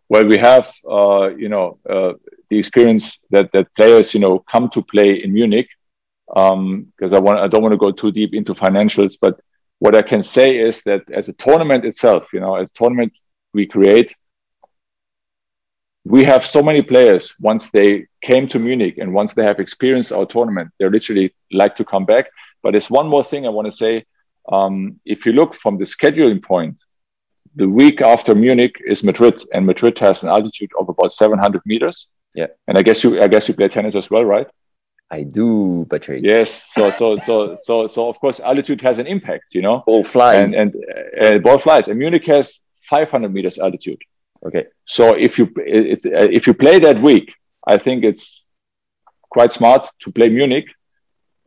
Well, 0.09 0.27
we 0.27 0.39
have, 0.39 0.73
uh, 0.91 1.31
you 1.37 1.49
know, 1.49 1.79
uh, 1.89 2.15
the 2.49 2.59
experience 2.59 3.21
that 3.31 3.53
that 3.53 3.73
players, 3.77 4.13
you 4.15 4.21
know, 4.21 4.41
come 4.41 4.69
to 4.71 4.83
play 4.83 5.23
in 5.23 5.33
Munich. 5.33 5.69
Because 6.27 7.13
um, 7.13 7.15
I 7.15 7.19
want, 7.19 7.39
I 7.41 7.49
don't 7.49 7.63
want 7.63 7.73
to 7.73 7.77
go 7.77 7.93
too 7.93 8.13
deep 8.13 8.35
into 8.35 8.53
financials, 8.53 9.17
but 9.21 9.41
what 9.81 9.97
I 9.97 10.03
can 10.03 10.23
say 10.23 10.59
is 10.59 10.83
that 10.83 11.11
as 11.11 11.29
a 11.29 11.33
tournament 11.33 11.85
itself, 11.85 12.33
you 12.33 12.41
know, 12.41 12.55
as 12.55 12.71
tournament 12.71 13.13
we 13.53 13.67
create, 13.67 14.15
we 16.05 16.25
have 16.25 16.45
so 16.45 16.63
many 16.63 16.83
players 16.83 17.35
once 17.41 17.71
they 17.71 18.07
came 18.23 18.49
to 18.49 18.59
Munich 18.59 18.99
and 18.99 19.13
once 19.13 19.35
they 19.35 19.45
have 19.45 19.61
experienced 19.61 20.13
our 20.13 20.27
tournament, 20.27 20.71
they 20.79 20.89
literally 20.89 21.35
like 21.53 21.77
to 21.77 21.85
come 21.85 22.05
back. 22.05 22.31
But 22.63 22.73
there's 22.73 22.91
one 22.91 23.09
more 23.09 23.25
thing 23.25 23.47
I 23.47 23.51
want 23.51 23.67
to 23.67 23.73
say. 23.73 24.05
Um, 24.51 25.01
if 25.05 25.27
you 25.27 25.33
look 25.33 25.55
from 25.55 25.79
the 25.79 25.85
scheduling 25.85 26.43
point, 26.43 26.81
the 27.55 27.69
week 27.69 28.01
after 28.01 28.35
Munich 28.35 28.77
is 28.87 29.03
Madrid, 29.05 29.43
and 29.53 29.67
Madrid 29.67 29.99
has 29.99 30.23
an 30.23 30.29
altitude 30.29 30.71
of 30.79 30.89
about 30.89 31.13
700 31.13 31.63
meters. 31.67 32.09
Yeah, 32.35 32.47
and 32.69 32.79
I 32.79 32.83
guess 32.83 33.03
you, 33.03 33.21
I 33.21 33.29
guess 33.29 33.49
you 33.49 33.55
play 33.55 33.69
tennis 33.69 33.97
as 33.97 34.09
well, 34.09 34.25
right? 34.25 34.47
I 35.11 35.25
do, 35.25 35.87
Patrick. 35.91 36.23
Yes. 36.25 36.71
So 36.73 36.91
so 36.93 37.17
so 37.17 37.59
so 37.63 37.89
so 37.89 38.09
of 38.09 38.21
course 38.21 38.39
altitude 38.39 38.81
has 38.83 39.01
an 39.01 39.09
impact, 39.09 39.55
you 39.55 39.63
know. 39.63 39.83
Ball 39.85 40.05
flies. 40.05 40.55
And 40.55 40.75
and 40.77 41.37
uh, 41.37 41.39
ball 41.41 41.59
flies. 41.59 41.89
And 41.89 41.99
Munich 41.99 42.25
has 42.27 42.61
500 42.83 43.35
meters 43.35 43.59
altitude. 43.59 44.01
Okay. 44.47 44.67
So 44.85 45.15
if 45.15 45.39
you 45.39 45.53
it's 45.57 46.07
uh, 46.07 46.29
if 46.31 46.47
you 46.47 46.55
play 46.55 46.79
that 46.81 47.01
week, 47.01 47.35
I 47.67 47.79
think 47.79 48.05
it's 48.05 48.45
quite 49.31 49.53
smart 49.53 49.89
to 50.01 50.11
play 50.11 50.29
Munich 50.29 50.67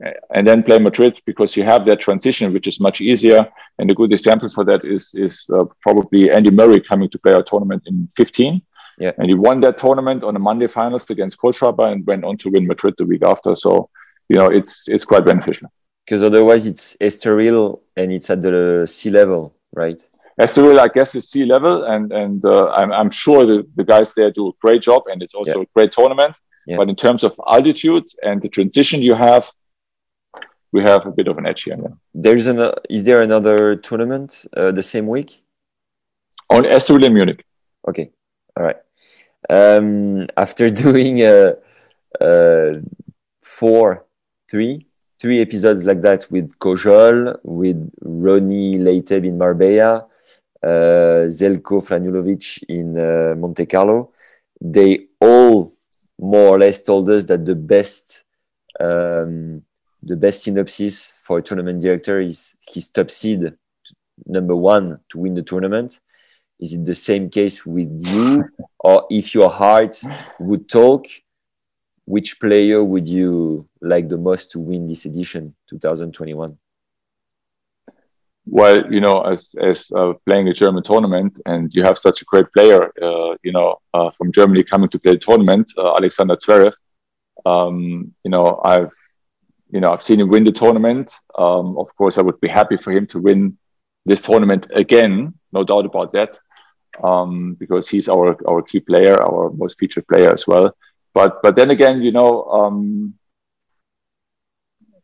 uh, 0.06 0.12
and 0.34 0.48
then 0.48 0.64
play 0.64 0.80
Madrid 0.80 1.20
because 1.26 1.56
you 1.58 1.64
have 1.64 1.86
that 1.86 2.00
transition, 2.00 2.54
which 2.54 2.68
is 2.68 2.80
much 2.80 3.02
easier. 3.02 3.48
And 3.80 3.92
a 3.92 3.94
good 3.94 4.14
example 4.14 4.50
for 4.50 4.64
that 4.66 4.86
is 4.86 5.14
is 5.16 5.50
uh, 5.54 5.66
probably 5.82 6.32
Andy 6.32 6.52
Murray 6.52 6.82
coming 6.82 7.10
to 7.10 7.20
play 7.20 7.34
our 7.34 7.44
tournament 7.44 7.84
in 7.86 8.08
15. 8.16 8.62
Yeah. 9.00 9.12
And 9.18 9.28
he 9.28 9.36
won 9.36 9.60
that 9.62 9.78
tournament 9.78 10.24
on 10.24 10.36
a 10.36 10.40
Monday 10.40 10.68
finals 10.68 11.10
against 11.10 11.40
Kohlschreiber 11.40 11.92
and 11.92 12.06
went 12.06 12.24
on 12.24 12.38
to 12.38 12.50
win 12.50 12.68
Madrid 12.68 12.94
the 12.98 13.06
week 13.06 13.24
after. 13.24 13.56
So, 13.56 13.90
you 14.30 14.38
know, 14.38 14.48
it's 14.48 14.88
it's 14.88 15.06
quite 15.06 15.26
beneficial. 15.26 15.70
Because 16.06 16.22
otherwise, 16.22 16.66
it's 16.66 16.98
Estoril 16.98 17.80
and 17.96 18.12
it's 18.12 18.30
at 18.30 18.42
the 18.42 18.86
sea 18.86 19.10
level, 19.10 19.56
right? 19.74 20.02
Estoril, 20.42 20.80
I 20.80 20.88
guess, 20.88 21.14
is 21.16 21.30
sea 21.30 21.46
level, 21.46 21.84
and 21.84 22.12
and 22.12 22.44
uh, 22.46 22.68
I'm 22.72 22.92
I'm 22.92 23.12
sure 23.12 23.46
the, 23.46 23.68
the 23.76 23.84
guys 23.84 24.14
there 24.16 24.32
do 24.32 24.48
a 24.50 24.52
great 24.62 24.82
job, 24.82 25.04
and 25.08 25.22
it's 25.22 25.36
also 25.36 25.58
Yeah. 25.60 25.64
a 25.64 25.74
great 25.76 25.92
tournament. 25.92 26.36
Yeah. 26.66 26.78
But 26.78 26.90
in 26.90 26.96
terms 26.96 27.24
of 27.24 27.40
altitude 27.48 28.06
and 28.24 28.42
the 28.42 28.50
transition 28.50 29.02
you 29.02 29.16
have, 29.16 29.52
we 30.72 30.82
have 30.82 31.06
a 31.06 31.12
bit 31.12 31.28
of 31.28 31.38
an 31.38 31.46
edge 31.46 31.64
here. 31.64 31.78
Yeah. 31.80 31.90
There's 32.14 32.48
an. 32.48 32.72
Is 32.90 33.04
there 33.04 33.22
another 33.22 33.76
tournament 33.76 34.46
uh, 34.58 34.72
the 34.72 34.84
same 34.84 35.08
week? 35.08 35.44
On 36.50 36.64
Estoril 36.64 37.06
and 37.06 37.14
Munich. 37.14 37.46
Okay, 37.88 38.12
all 38.58 38.64
right. 38.64 38.78
Um, 39.50 40.28
after 40.38 40.70
doing 40.86 41.22
uh, 41.22 41.54
uh, 42.20 42.76
four, 43.44 44.06
three, 44.50 44.88
three 45.20 45.42
episodes 45.42 45.84
like 45.84 46.02
that 46.02 46.26
with 46.32 46.58
Kojol, 46.60 47.38
with 47.44 47.92
Ronnie 48.02 48.78
Leitgeb 48.80 49.26
in 49.26 49.38
Marbella, 49.38 49.96
uh, 49.96 50.02
Zeljko 51.28 51.82
Franulovic 51.82 52.64
in 52.70 52.98
uh, 52.98 53.36
Monte 53.38 53.66
Carlo, 53.66 54.12
they 54.62 55.08
all 55.20 55.74
more 56.20 56.56
or 56.56 56.60
less 56.60 56.82
told 56.84 57.10
us 57.10 57.26
that 57.26 57.46
the 57.46 57.56
best, 57.56 58.24
um, 58.80 59.62
the 60.02 60.16
best 60.16 60.44
synopsis 60.44 61.18
for 61.24 61.40
a 61.40 61.42
tournament 61.42 61.82
director 61.82 62.22
is 62.22 62.56
his 62.62 62.90
top 62.90 63.12
seed, 63.12 63.54
number 64.26 64.56
one 64.56 65.00
to 65.10 65.20
win 65.20 65.34
the 65.34 65.42
tournament. 65.42 66.00
Is 66.60 66.74
it 66.74 66.86
the 66.86 66.96
same 66.96 67.30
case 67.30 67.66
with 67.66 67.92
you? 68.08 68.46
or 68.80 69.06
if 69.10 69.34
your 69.34 69.50
heart 69.50 70.00
would 70.40 70.70
talk, 70.70 71.06
which 72.06 72.40
player 72.40 72.84
would 72.84 73.08
you 73.08 73.68
like 73.82 74.08
the 74.08 74.18
most 74.18 74.52
to 74.52 74.60
win 74.60 74.88
this 74.88 75.06
edition, 75.06 75.56
2021? 75.70 76.58
Well, 78.60 78.94
you 78.94 79.02
know, 79.02 79.22
as 79.22 79.56
as 79.60 79.92
uh, 79.96 80.14
playing 80.28 80.48
a 80.48 80.54
German 80.54 80.84
tournament, 80.84 81.40
and 81.48 81.74
you 81.74 81.82
have 81.82 81.98
such 81.98 82.22
a 82.22 82.26
great 82.26 82.52
player, 82.54 82.82
uh, 83.02 83.36
you 83.42 83.52
know, 83.52 83.82
uh, 83.96 84.12
from 84.12 84.32
Germany 84.32 84.64
coming 84.64 84.90
to 84.90 85.00
play 85.00 85.14
the 85.14 85.18
tournament, 85.18 85.74
uh, 85.76 85.96
Alexander 85.98 86.36
Zverev. 86.36 86.74
Um, 87.48 88.14
you 88.24 88.30
know, 88.30 88.62
I've, 88.64 88.94
you 89.72 89.80
know, 89.80 89.90
I've 89.92 90.04
seen 90.04 90.20
him 90.20 90.30
win 90.30 90.44
the 90.44 90.52
tournament. 90.52 91.16
Um, 91.36 91.80
of 91.80 91.88
course, 91.96 92.20
I 92.20 92.22
would 92.22 92.40
be 92.42 92.48
happy 92.48 92.78
for 92.78 92.92
him 92.92 93.08
to 93.08 93.18
win 93.18 93.58
this 94.06 94.22
tournament 94.22 94.68
again, 94.76 95.34
no 95.52 95.64
doubt 95.64 95.88
about 95.88 96.14
that, 96.14 96.38
um, 97.04 97.56
because 97.56 97.90
he's 97.90 98.08
our 98.08 98.38
our 98.48 98.62
key 98.62 98.82
player, 98.82 99.16
our 99.20 99.50
most 99.50 99.80
featured 99.80 100.08
player 100.08 100.32
as 100.32 100.46
well. 100.46 100.78
But 101.16 101.42
but 101.42 101.56
then 101.56 101.72
again, 101.72 102.04
you 102.04 102.12
know. 102.12 102.30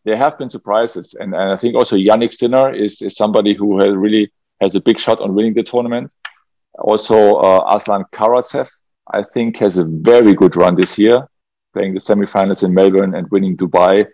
There 0.10 0.18
have 0.18 0.40
been 0.40 0.49
surprises, 0.49 1.14
and, 1.19 1.36
and 1.36 1.52
I 1.53 1.57
think 1.61 1.76
also 1.76 1.95
Jannik 1.95 2.34
Sinner 2.34 2.73
is, 2.73 2.99
is 3.03 3.15
somebody 3.15 3.53
who 3.53 3.77
has 3.77 3.95
really 3.95 4.31
has 4.60 4.73
a 4.73 4.81
big 4.81 4.99
shot 4.99 5.22
on 5.22 5.36
winning 5.36 5.53
the 5.53 5.61
tournament. 5.61 6.10
Also, 6.80 7.36
uh, 7.36 7.64
Aslan 7.76 8.06
Karatsev, 8.11 8.68
I 9.14 9.22
think, 9.22 9.57
has 9.57 9.77
a 9.77 9.84
very 9.84 10.34
good 10.34 10.56
run 10.56 10.73
this 10.76 10.98
year, 10.98 11.27
playing 11.73 11.94
the 11.94 11.99
semifinals 11.99 12.64
in 12.64 12.73
Melbourne 12.73 13.14
and 13.14 13.30
winning 13.30 13.56
Dubai. 13.56 14.07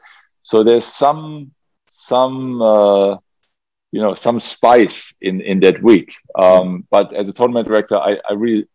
So 0.43 0.65
there's 0.65 0.84
some 0.84 1.53
some 1.88 2.61
uh, 2.61 3.11
you 3.93 4.01
know 4.01 4.15
some 4.15 4.41
spice 4.41 5.13
in 5.22 5.39
in 5.39 5.61
that 5.61 5.81
week. 5.81 6.13
Um, 6.38 6.85
but 6.91 7.15
as 7.15 7.30
a 7.30 7.34
tournament 7.34 7.69
director, 7.69 7.95
I, 7.95 8.17
I 8.30 8.34
really 8.34 8.67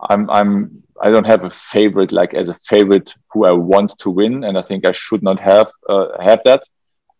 I'm 0.00 0.28
I'm 0.30 0.82
I 1.00 1.10
don't 1.10 1.26
have 1.26 1.44
a 1.44 1.50
favorite 1.50 2.12
like 2.12 2.34
as 2.34 2.48
a 2.48 2.54
favorite 2.54 3.14
who 3.32 3.44
I 3.44 3.52
want 3.52 3.98
to 4.00 4.10
win, 4.10 4.44
and 4.44 4.58
I 4.58 4.62
think 4.62 4.84
I 4.84 4.92
should 4.92 5.22
not 5.22 5.40
have 5.40 5.70
uh, 5.88 6.20
have 6.22 6.42
that. 6.44 6.62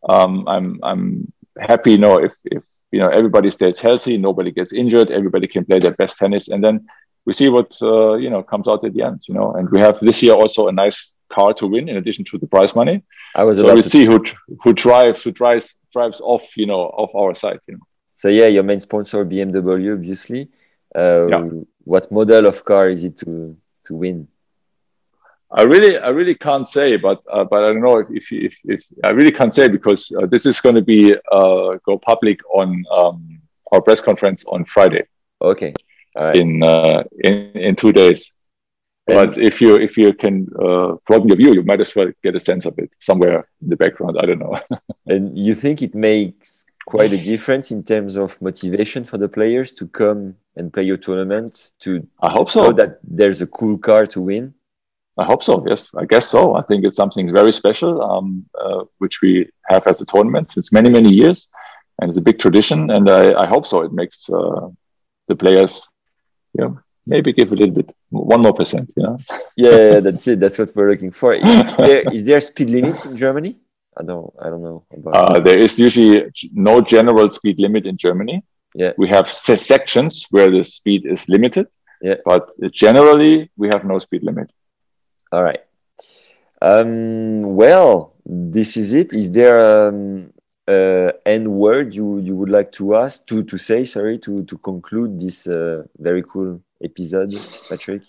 Um, 0.09 0.47
I'm 0.49 0.81
I'm 0.83 1.33
happy, 1.59 1.93
you 1.93 1.99
know, 1.99 2.19
if 2.19 2.35
if 2.45 2.63
you 2.93 3.01
know 3.01 3.09
everybody 3.09 3.51
stays 3.51 3.81
healthy, 3.81 4.17
nobody 4.17 4.51
gets 4.51 4.73
injured, 4.73 5.11
everybody 5.11 5.47
can 5.47 5.65
play 5.65 5.79
their 5.79 5.95
best 5.95 6.19
tennis, 6.19 6.49
and 6.49 6.63
then 6.63 6.87
we 7.25 7.33
see 7.33 7.49
what 7.49 7.77
uh, 7.83 8.15
you 8.15 8.31
know 8.31 8.43
comes 8.43 8.69
out 8.69 8.85
at 8.85 8.95
the 8.95 9.03
end, 9.03 9.23
you 9.29 9.35
know. 9.35 9.53
And 9.53 9.69
we 9.71 9.81
have 9.81 9.99
this 10.01 10.23
year 10.23 10.35
also 10.35 10.69
a 10.69 10.73
nice 10.73 11.15
car 11.29 11.53
to 11.55 11.67
win 11.67 11.89
in 11.89 11.97
addition 11.97 12.25
to 12.27 12.39
the 12.39 12.47
prize 12.47 12.75
money. 12.75 13.03
I 13.35 13.45
was 13.45 13.59
So 13.59 13.75
we 13.75 13.83
to 13.83 13.89
see 13.89 14.05
who 14.05 14.23
who 14.63 14.73
drives 14.73 15.23
who 15.25 15.33
drives 15.33 15.75
drives 15.93 16.21
off, 16.21 16.57
you 16.57 16.67
know, 16.67 16.83
off 16.83 17.15
our 17.15 17.35
side, 17.35 17.59
you 17.69 17.75
know. 17.75 17.85
So 18.15 18.29
yeah, 18.29 18.47
your 18.47 18.63
main 18.63 18.81
sponsor 18.81 19.25
BMW, 19.25 19.93
obviously. 19.93 20.49
Uh, 20.95 21.27
Yeah. 21.29 21.49
What 21.87 22.11
model 22.11 22.47
of 22.47 22.65
car 22.65 22.91
is 22.91 23.05
it 23.05 23.17
to 23.19 23.57
to 23.85 23.95
win? 23.95 24.29
I 25.51 25.63
really, 25.63 25.97
I 25.97 26.09
really 26.09 26.35
can't 26.35 26.67
say, 26.67 26.97
but 26.97 27.23
uh, 27.33 27.45
but 27.45 27.63
I 27.63 27.69
don't 27.69 27.81
know 27.81 27.99
if 27.99 28.11
if, 28.11 28.33
if, 28.33 28.59
if 28.65 28.85
I 29.05 29.11
really 29.11 29.31
can't 29.31 29.55
say 29.55 29.69
because 29.69 30.13
uh, 30.19 30.27
this 30.27 30.45
is 30.47 30.61
going 30.61 30.75
to 30.75 30.83
be 30.83 31.15
uh, 31.31 31.79
go 31.87 31.99
public 31.99 32.41
on 32.53 32.85
um, 32.91 33.41
our 33.73 33.81
press 33.81 34.01
conference 34.01 34.45
on 34.47 34.65
Friday 34.65 35.05
Okay, 35.41 35.75
right. 36.17 36.37
in 36.37 36.63
uh, 36.63 37.05
in 37.23 37.35
in 37.55 37.77
two 37.77 37.93
days. 37.93 38.33
But 39.07 39.39
if 39.39 39.61
you 39.61 39.77
if 39.77 39.97
you 39.97 40.13
can 40.13 40.49
uh, 40.59 40.97
broaden 41.07 41.29
your 41.29 41.37
view, 41.37 41.55
you 41.55 41.63
might 41.63 41.81
as 41.81 41.95
well 41.95 42.11
get 42.25 42.35
a 42.35 42.41
sense 42.41 42.67
of 42.67 42.77
it 42.79 42.91
somewhere 42.99 43.49
in 43.63 43.69
the 43.69 43.77
background. 43.77 44.19
I 44.21 44.27
don't 44.27 44.41
know. 44.41 44.59
And 45.07 45.39
you 45.39 45.55
think 45.55 45.83
it 45.83 45.95
makes 45.95 46.67
quite 46.87 47.13
a 47.13 47.19
difference 47.19 47.71
in 47.73 47.83
terms 47.83 48.17
of 48.17 48.41
motivation 48.41 49.05
for 49.05 49.19
the 49.19 49.29
players 49.29 49.73
to 49.73 49.87
come 49.89 50.37
and 50.57 50.73
play 50.73 50.85
your 50.85 50.97
tournament 50.97 51.73
to 51.81 52.07
I 52.23 52.31
hope 52.31 52.51
so. 52.51 52.73
that 52.73 53.01
there's 53.03 53.43
a 53.43 53.47
cool 53.47 53.77
car 53.77 54.07
to 54.07 54.21
win? 54.23 54.55
I 55.19 55.25
hope 55.25 55.43
so. 55.43 55.65
Yes, 55.67 55.91
I 55.97 56.05
guess 56.05 56.29
so. 56.29 56.57
I 56.57 56.63
think 56.63 56.85
it's 56.85 56.97
something 56.97 57.33
very 57.33 57.53
special, 57.53 58.03
um, 58.03 58.47
uh, 58.59 58.85
which 58.99 59.21
we 59.21 59.51
have 59.69 59.87
as 59.87 60.01
a 60.01 60.07
tournament 60.07 60.51
since 60.51 60.73
many 60.73 60.91
many 60.91 61.13
years, 61.13 61.49
and 61.99 62.09
it's 62.09 62.19
a 62.19 62.29
big 62.29 62.39
tradition. 62.39 62.91
And 62.91 63.09
I, 63.11 63.43
I 63.43 63.47
hope 63.47 63.67
so. 63.67 63.83
It 63.83 63.93
makes 63.93 64.29
uh, 64.31 64.69
the 65.27 65.35
players, 65.35 65.89
you 66.53 66.65
know, 66.65 66.79
maybe 67.07 67.33
give 67.33 67.51
a 67.53 67.57
little 67.57 67.75
bit 67.75 67.95
one 68.11 68.43
more 68.43 68.53
percent. 68.53 68.93
You 68.97 69.03
know, 69.05 69.19
Yeah, 69.57 70.01
that's 70.01 70.29
it. 70.31 70.39
That's 70.39 70.59
what 70.59 70.77
we're 70.77 70.91
looking 70.91 71.13
for. 71.13 71.33
Is 71.33 71.43
there, 71.79 72.13
is 72.13 72.25
there 72.25 72.41
speed 72.41 72.71
limits 72.71 73.07
in 73.07 73.17
Germany? 73.17 73.57
I 73.99 74.03
don't. 74.03 74.33
I 74.41 74.51
don't 74.51 74.63
know 74.63 74.85
about. 74.93 75.15
uh, 75.37 75.41
there 75.41 75.59
is 75.59 75.79
usually 75.79 76.31
no 76.53 76.81
general 76.81 77.31
speed 77.31 77.59
limit 77.59 77.87
in 77.87 77.97
Germany. 77.97 78.43
Yeah. 78.75 78.93
we 78.99 79.09
have 79.09 79.31
se- 79.31 79.57
sections 79.57 80.27
where 80.31 80.51
the 80.51 80.63
speed 80.63 81.07
is 81.07 81.27
limited. 81.29 81.67
Yeah. 82.03 82.17
but 82.27 82.51
generally 82.73 83.51
we 83.57 83.69
have 83.69 83.85
no 83.85 83.99
speed 83.99 84.23
limit. 84.23 84.51
All 85.33 85.43
right. 85.43 85.61
Um, 86.61 87.57
well, 87.57 88.15
this 88.25 88.77
is 88.77 88.93
it. 88.93 89.13
Is 89.15 89.33
there 89.33 89.89
um, 89.89 90.31
uh, 90.69 91.13
end 91.25 91.49
word 91.49 91.95
you 91.95 92.19
you 92.19 92.37
would 92.37 92.51
like 92.51 92.71
to 92.73 92.97
ask 92.97 93.27
to 93.29 93.43
to 93.45 93.57
say? 93.59 93.85
Sorry 93.85 94.19
to 94.19 94.45
to 94.45 94.59
conclude 94.59 95.19
this 95.21 95.47
uh, 95.47 95.85
very 95.99 96.23
cool 96.23 96.61
episode, 96.83 97.33
Patrick. 97.69 98.03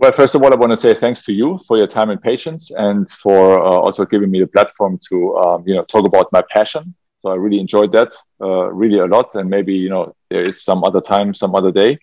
Well, 0.00 0.12
first 0.12 0.34
of 0.34 0.42
all, 0.42 0.50
I 0.50 0.56
want 0.56 0.70
to 0.70 0.78
say 0.78 0.94
thanks 0.94 1.20
to 1.24 1.32
you 1.34 1.60
for 1.68 1.76
your 1.76 1.86
time 1.86 2.08
and 2.08 2.22
patience, 2.22 2.70
and 2.70 3.06
for 3.10 3.62
uh, 3.62 3.68
also 3.68 4.06
giving 4.06 4.30
me 4.30 4.40
the 4.40 4.46
platform 4.46 4.98
to 5.10 5.36
um, 5.36 5.62
you 5.66 5.74
know 5.74 5.84
talk 5.84 6.06
about 6.06 6.32
my 6.32 6.42
passion. 6.50 6.94
So 7.20 7.28
I 7.28 7.34
really 7.34 7.60
enjoyed 7.60 7.92
that 7.92 8.14
uh, 8.40 8.72
really 8.72 9.00
a 9.00 9.04
lot, 9.04 9.34
and 9.34 9.50
maybe 9.50 9.74
you 9.74 9.90
know 9.90 10.16
there 10.30 10.46
is 10.46 10.64
some 10.64 10.82
other 10.84 11.02
time, 11.02 11.34
some 11.34 11.54
other 11.54 11.70
day 11.70 11.98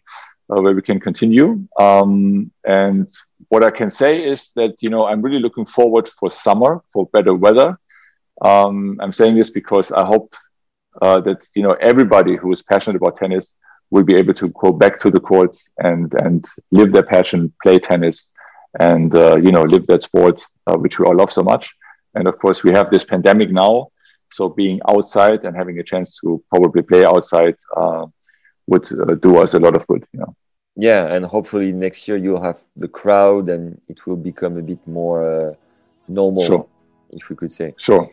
uh, 0.51 0.61
where 0.61 0.75
we 0.75 0.83
can 0.83 0.99
continue. 0.99 1.67
Um, 1.79 2.51
and 2.65 3.09
what 3.49 3.63
I 3.63 3.71
can 3.71 3.89
say 3.89 4.23
is 4.23 4.51
that 4.51 4.75
you 4.79 4.91
know 4.91 5.07
I'm 5.07 5.23
really 5.23 5.39
looking 5.39 5.65
forward 5.65 6.07
for 6.07 6.29
summer 6.29 6.83
for 6.93 7.07
better 7.07 7.33
weather. 7.33 7.79
Um, 8.43 8.99
I'm 9.01 9.11
saying 9.11 9.37
this 9.37 9.49
because 9.49 9.91
I 9.91 10.05
hope 10.05 10.35
uh, 11.01 11.19
that 11.21 11.49
you 11.55 11.63
know 11.63 11.75
everybody 11.81 12.35
who 12.35 12.51
is 12.51 12.61
passionate 12.61 12.97
about 12.97 13.17
tennis 13.17 13.55
will 13.91 14.03
be 14.03 14.15
able 14.15 14.33
to 14.33 14.49
go 14.49 14.71
back 14.71 14.99
to 14.99 15.09
the 15.11 15.19
courts 15.19 15.69
and 15.77 16.13
and 16.21 16.45
live 16.71 16.91
their 16.91 17.03
passion, 17.03 17.53
play 17.63 17.79
tennis, 17.79 18.29
and 18.79 19.15
uh, 19.15 19.37
you 19.37 19.51
know 19.51 19.63
live 19.63 19.85
that 19.87 20.03
sport 20.03 20.45
uh, 20.67 20.77
which 20.77 20.99
we 20.99 21.05
all 21.05 21.15
love 21.15 21.31
so 21.31 21.43
much. 21.43 21.73
And 22.15 22.27
of 22.27 22.37
course, 22.39 22.63
we 22.63 22.71
have 22.71 22.89
this 22.89 23.03
pandemic 23.03 23.51
now, 23.51 23.87
so 24.31 24.49
being 24.49 24.79
outside 24.87 25.45
and 25.45 25.55
having 25.55 25.79
a 25.79 25.83
chance 25.83 26.19
to 26.21 26.43
probably 26.49 26.81
play 26.81 27.05
outside 27.05 27.55
uh, 27.75 28.05
would 28.67 28.85
uh, 28.91 29.15
do 29.15 29.37
us 29.37 29.53
a 29.53 29.59
lot 29.59 29.75
of 29.75 29.85
good. 29.87 30.05
You 30.13 30.19
know. 30.21 30.35
Yeah, 30.75 31.07
and 31.13 31.25
hopefully 31.25 31.71
next 31.71 32.07
year 32.07 32.17
you'll 32.17 32.41
have 32.41 32.61
the 32.75 32.87
crowd 32.87 33.49
and 33.49 33.81
it 33.87 34.05
will 34.05 34.15
become 34.15 34.57
a 34.57 34.61
bit 34.61 34.85
more 34.87 35.49
uh, 35.49 35.53
normal, 36.07 36.43
Sure. 36.43 36.67
if 37.11 37.29
we 37.29 37.35
could 37.35 37.51
say. 37.51 37.73
Sure. 37.77 38.09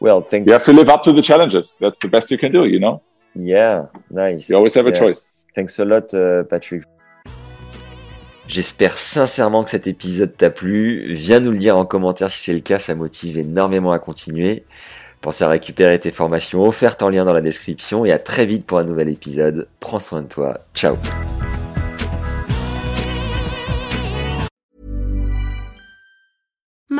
Well, 0.00 0.20
thanks. 0.22 0.46
You 0.46 0.52
have 0.52 0.64
to 0.64 0.72
live 0.72 0.88
up 0.88 1.02
to 1.04 1.12
the 1.12 1.22
challenges. 1.22 1.76
That's 1.80 2.00
the 2.00 2.08
best 2.08 2.30
you 2.30 2.38
can 2.38 2.52
do, 2.52 2.64
you 2.66 2.80
know? 2.80 3.02
Yeah, 3.36 3.90
nice. 4.10 4.48
You 4.48 4.56
always 4.56 4.76
have 4.76 4.86
a 4.86 4.92
choice. 4.92 5.30
Thanks 5.54 5.78
a 5.78 5.84
lot, 5.84 6.14
euh, 6.14 6.44
Patrick. 6.44 6.82
J'espère 8.46 8.98
sincèrement 8.98 9.62
que 9.62 9.70
cet 9.70 9.86
épisode 9.86 10.34
t'a 10.36 10.48
plu. 10.48 11.12
Viens 11.12 11.40
nous 11.40 11.50
le 11.50 11.58
dire 11.58 11.76
en 11.76 11.84
commentaire 11.84 12.30
si 12.30 12.44
c'est 12.44 12.54
le 12.54 12.60
cas, 12.60 12.78
ça 12.78 12.94
motive 12.94 13.36
énormément 13.36 13.92
à 13.92 13.98
continuer. 13.98 14.64
Pense 15.20 15.42
à 15.42 15.48
récupérer 15.48 15.98
tes 15.98 16.12
formations 16.12 16.62
offertes 16.62 17.02
en 17.02 17.08
lien 17.08 17.24
dans 17.24 17.32
la 17.32 17.40
description 17.40 18.04
et 18.04 18.12
à 18.12 18.18
très 18.18 18.46
vite 18.46 18.64
pour 18.64 18.78
un 18.78 18.84
nouvel 18.84 19.08
épisode. 19.08 19.68
Prends 19.80 20.00
soin 20.00 20.22
de 20.22 20.28
toi. 20.28 20.60
Ciao. 20.74 20.96